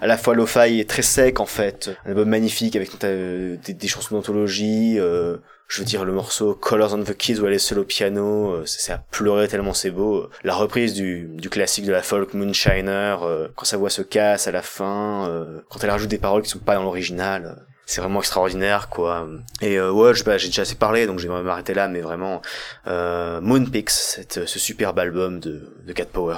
à 0.01 0.07
la 0.07 0.17
fois 0.17 0.35
lo-fi 0.35 0.79
et 0.79 0.85
très 0.85 1.01
sec 1.01 1.39
en 1.39 1.45
fait. 1.45 1.91
Un 2.05 2.09
album 2.09 2.29
magnifique 2.29 2.75
avec 2.75 2.91
euh, 3.03 3.57
des, 3.67 3.87
chansons 3.87 4.15
d'anthologie. 4.15 4.95
euh, 4.99 5.37
je 5.69 5.79
veux 5.79 5.85
dire 5.85 6.03
le 6.03 6.11
morceau 6.11 6.55
Colors 6.55 6.95
on 6.95 7.03
the 7.03 7.15
Keys 7.15 7.39
où 7.39 7.45
elle 7.45 7.53
est 7.53 7.59
seule 7.59 7.79
au 7.79 7.83
piano, 7.83 8.53
euh, 8.53 8.63
c'est 8.65 8.81
c'est 8.81 8.91
à 8.91 8.97
pleurer 8.97 9.47
tellement 9.47 9.73
c'est 9.73 9.91
beau. 9.91 10.27
La 10.43 10.55
reprise 10.55 10.95
du, 10.95 11.29
du 11.33 11.49
classique 11.49 11.85
de 11.85 11.91
la 11.91 12.01
folk 12.01 12.33
Moonshiner, 12.33 13.17
euh, 13.21 13.47
quand 13.55 13.65
sa 13.65 13.77
voix 13.77 13.91
se 13.91 14.01
casse 14.01 14.47
à 14.47 14.51
la 14.51 14.63
fin, 14.63 15.29
euh, 15.29 15.61
quand 15.69 15.83
elle 15.83 15.91
rajoute 15.91 16.09
des 16.09 16.17
paroles 16.17 16.41
qui 16.41 16.49
sont 16.49 16.57
pas 16.59 16.73
dans 16.75 16.83
l'original. 16.83 17.45
euh, 17.45 17.61
c'est 17.85 18.01
vraiment 18.01 18.19
extraordinaire 18.19 18.89
quoi. 18.89 19.27
Et 19.61 19.79
euh, 19.79 20.13
pas, 20.25 20.37
j'ai 20.37 20.47
déjà 20.47 20.61
assez 20.63 20.75
parlé 20.75 21.05
donc 21.07 21.19
je 21.19 21.27
vais 21.27 21.41
m'arrêter 21.43 21.73
là, 21.73 21.87
mais 21.87 22.01
vraiment 22.01 22.41
euh, 22.87 23.39
Moonpix, 23.41 24.21
ce 24.29 24.59
superbe 24.59 24.97
album 24.99 25.39
de, 25.39 25.71
de 25.85 25.93
Cat 25.93 26.05
Power. 26.05 26.37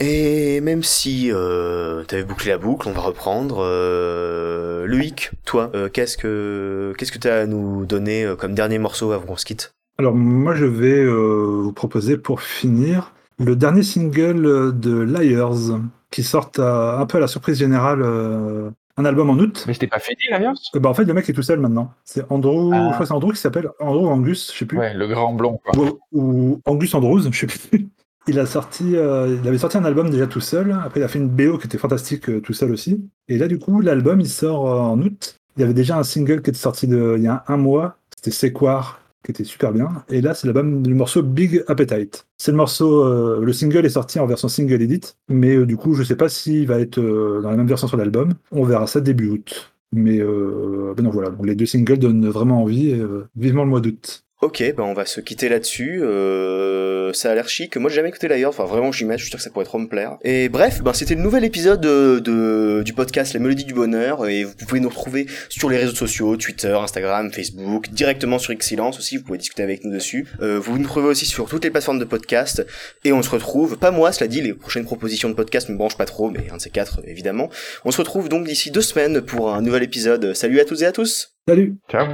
Et 0.00 0.60
même 0.60 0.82
si 0.82 1.30
euh, 1.32 2.04
t'avais 2.04 2.22
bouclé 2.24 2.50
la 2.50 2.58
boucle, 2.58 2.88
on 2.88 2.92
va 2.92 3.00
reprendre. 3.00 3.58
Euh, 3.60 4.86
Loïc, 4.86 5.30
toi, 5.44 5.70
euh, 5.74 5.88
qu'est-ce 5.88 6.16
que 6.16 6.92
qu'est-ce 6.96 7.10
que 7.12 7.18
t'as 7.18 7.42
à 7.42 7.46
nous 7.46 7.84
donner 7.84 8.24
euh, 8.24 8.36
comme 8.36 8.54
dernier 8.54 8.78
morceau 8.78 9.10
avant 9.12 9.26
qu'on 9.26 9.36
se 9.36 9.44
quitte? 9.44 9.72
Alors 9.98 10.14
moi 10.14 10.54
je 10.54 10.64
vais 10.64 11.00
euh, 11.00 11.60
vous 11.62 11.72
proposer 11.72 12.16
pour 12.16 12.40
finir 12.42 13.12
le 13.38 13.56
dernier 13.56 13.82
single 13.82 14.78
de 14.78 15.00
Liars 15.00 15.80
qui 16.12 16.22
sort 16.22 16.52
à- 16.58 17.00
un 17.00 17.06
peu 17.06 17.18
à 17.18 17.20
la 17.20 17.26
surprise 17.26 17.58
générale 17.58 18.00
euh, 18.02 18.70
un 18.96 19.04
album 19.04 19.30
en 19.30 19.34
août. 19.34 19.64
Mais 19.66 19.72
c'était 19.74 19.88
pas 19.88 19.98
fini 19.98 20.16
Liars? 20.30 20.54
Bah, 20.74 20.88
en 20.90 20.94
fait 20.94 21.04
le 21.04 21.14
mec 21.14 21.28
est 21.28 21.32
tout 21.32 21.42
seul 21.42 21.58
maintenant. 21.58 21.92
C'est 22.04 22.24
Andrew, 22.30 22.70
Ah. 22.72 22.76
je 22.76 22.84
crois 22.94 22.98
que 23.00 23.04
c'est 23.06 23.12
Andrew 23.14 23.32
qui 23.32 23.40
s'appelle 23.40 23.68
Andrew 23.80 24.06
ou 24.06 24.08
Angus, 24.10 24.52
je 24.52 24.58
sais 24.58 24.64
plus. 24.66 24.78
Ouais, 24.78 24.94
le 24.94 25.08
grand 25.08 25.34
blond, 25.34 25.58
quoi. 25.64 25.74
Ou, 25.76 25.98
ou 26.12 26.60
Angus 26.66 26.94
Andrews, 26.94 27.22
je 27.32 27.38
sais 27.40 27.46
plus. 27.46 27.88
Il 28.28 28.38
a 28.38 28.44
sorti, 28.44 28.94
euh, 28.94 29.38
avait 29.42 29.56
sorti 29.56 29.78
un 29.78 29.84
album 29.86 30.10
déjà 30.10 30.26
tout 30.26 30.40
seul. 30.40 30.72
Après, 30.84 31.00
il 31.00 31.02
a 31.02 31.08
fait 31.08 31.18
une 31.18 31.30
BO 31.30 31.56
qui 31.56 31.66
était 31.66 31.78
fantastique 31.78 32.28
euh, 32.28 32.40
tout 32.42 32.52
seul 32.52 32.70
aussi. 32.70 33.08
Et 33.26 33.38
là, 33.38 33.48
du 33.48 33.58
coup, 33.58 33.80
l'album 33.80 34.20
il 34.20 34.28
sort 34.28 34.70
euh, 34.70 34.78
en 34.78 35.00
août. 35.00 35.40
Il 35.56 35.60
y 35.62 35.64
avait 35.64 35.72
déjà 35.72 35.96
un 35.96 36.02
single 36.02 36.42
qui 36.42 36.50
était 36.50 36.58
sorti 36.58 36.86
de, 36.86 37.14
il 37.16 37.22
y 37.22 37.26
a 37.26 37.42
un 37.48 37.56
mois. 37.56 37.96
C'était 38.14 38.30
Sequoir, 38.30 39.00
qui 39.24 39.30
était 39.30 39.44
super 39.44 39.72
bien. 39.72 40.04
Et 40.10 40.20
là, 40.20 40.34
c'est 40.34 40.46
l'album 40.46 40.82
du 40.82 40.92
morceau 40.92 41.22
Big 41.22 41.64
Appetite. 41.68 42.26
C'est 42.36 42.50
le 42.50 42.58
morceau, 42.58 43.40
le 43.40 43.52
single 43.52 43.86
est 43.86 43.90
sorti 43.90 44.20
en 44.20 44.26
version 44.26 44.48
single 44.48 44.82
edit, 44.82 45.00
mais 45.28 45.64
du 45.64 45.76
coup, 45.76 45.94
je 45.94 46.02
sais 46.02 46.16
pas 46.16 46.28
s'il 46.28 46.66
va 46.66 46.78
être 46.78 47.00
dans 47.00 47.50
la 47.50 47.56
même 47.56 47.66
version 47.66 47.88
sur 47.88 47.96
l'album. 47.96 48.34
On 48.52 48.64
verra 48.64 48.86
ça 48.86 49.00
début 49.00 49.28
août. 49.30 49.72
Mais 49.92 50.18
ben 50.18 51.02
non, 51.02 51.10
voilà, 51.10 51.30
Donc, 51.30 51.46
les 51.46 51.54
deux 51.54 51.66
singles 51.66 51.98
donnent 51.98 52.28
vraiment 52.28 52.62
envie. 52.62 53.00
Vivement 53.36 53.64
le 53.64 53.70
mois 53.70 53.80
d'août. 53.80 54.24
Ok, 54.40 54.62
ben 54.76 54.84
on 54.84 54.94
va 54.94 55.04
se 55.04 55.20
quitter 55.20 55.48
là-dessus. 55.48 56.00
Euh, 56.04 57.12
ça 57.12 57.32
a 57.32 57.34
l'air 57.34 57.48
chic. 57.48 57.76
Moi, 57.76 57.90
j'ai 57.90 57.96
jamais 57.96 58.10
écouté 58.10 58.28
d'ailleurs. 58.28 58.50
Enfin, 58.50 58.66
vraiment, 58.66 58.92
j'y 58.92 59.04
mets. 59.04 59.18
Je 59.18 59.22
suis 59.24 59.30
sûr 59.30 59.38
que 59.38 59.42
ça 59.42 59.50
pourrait 59.50 59.64
trop 59.64 59.78
me 59.78 59.88
plaire. 59.88 60.16
Et 60.22 60.48
bref, 60.48 60.80
ben 60.80 60.92
c'était 60.92 61.16
le 61.16 61.22
nouvel 61.22 61.42
épisode 61.44 61.80
de, 61.80 62.20
de- 62.20 62.82
du 62.84 62.92
podcast 62.92 63.34
La 63.34 63.40
Mélodie 63.40 63.64
du 63.64 63.74
Bonheur. 63.74 64.28
Et 64.28 64.44
vous 64.44 64.54
pouvez 64.68 64.78
nous 64.78 64.88
retrouver 64.88 65.26
sur 65.48 65.68
les 65.68 65.76
réseaux 65.76 65.94
sociaux, 65.94 66.36
Twitter, 66.36 66.68
Instagram, 66.80 67.32
Facebook, 67.32 67.88
directement 67.90 68.38
sur 68.38 68.52
Excellence 68.52 68.98
aussi. 69.00 69.16
Vous 69.16 69.24
pouvez 69.24 69.38
discuter 69.38 69.64
avec 69.64 69.82
nous 69.84 69.90
dessus. 69.92 70.24
Euh, 70.40 70.60
vous 70.60 70.78
nous 70.78 70.86
trouvez 70.86 71.08
aussi 71.08 71.26
sur 71.26 71.48
toutes 71.48 71.64
les 71.64 71.70
plateformes 71.70 71.98
de 71.98 72.04
podcast. 72.04 72.64
Et 73.04 73.12
on 73.12 73.22
se 73.22 73.30
retrouve. 73.30 73.76
Pas 73.76 73.90
moi, 73.90 74.12
cela 74.12 74.28
dit, 74.28 74.40
les 74.40 74.54
prochaines 74.54 74.84
propositions 74.84 75.28
de 75.30 75.34
podcast 75.34 75.68
me 75.68 75.76
branchent 75.76 75.98
pas 75.98 76.04
trop, 76.04 76.30
mais 76.30 76.48
un 76.52 76.58
de 76.58 76.62
ces 76.62 76.70
quatre, 76.70 77.00
évidemment. 77.08 77.50
On 77.84 77.90
se 77.90 77.98
retrouve 77.98 78.28
donc 78.28 78.46
d'ici 78.46 78.70
deux 78.70 78.82
semaines 78.82 79.20
pour 79.20 79.52
un 79.52 79.62
nouvel 79.62 79.82
épisode. 79.82 80.32
Salut 80.34 80.60
à 80.60 80.64
toutes 80.64 80.82
et 80.82 80.86
à 80.86 80.92
tous. 80.92 81.34
Salut. 81.48 81.74
Ciao. 81.90 82.06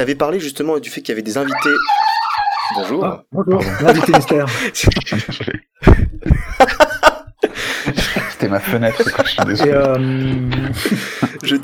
Et 0.00 0.02
t'avais 0.02 0.14
parlé 0.14 0.40
justement 0.40 0.78
du 0.78 0.88
fait 0.88 1.02
qu'il 1.02 1.10
y 1.10 1.12
avait 1.12 1.20
des 1.20 1.36
invités. 1.36 1.68
Bonjour. 2.74 3.04
Ah, 3.04 3.22
bonjour, 3.32 3.62
l'invité 3.82 4.12
mystère. 4.12 4.46
C'était 8.30 8.48
ma 8.48 8.60
fenêtre, 8.60 9.04
quoi, 9.12 9.24
je 9.26 9.30
suis 9.32 9.42
Et 9.42 9.44
désolé. 9.44 9.72
euh, 9.74 10.38
Je, 11.42 11.56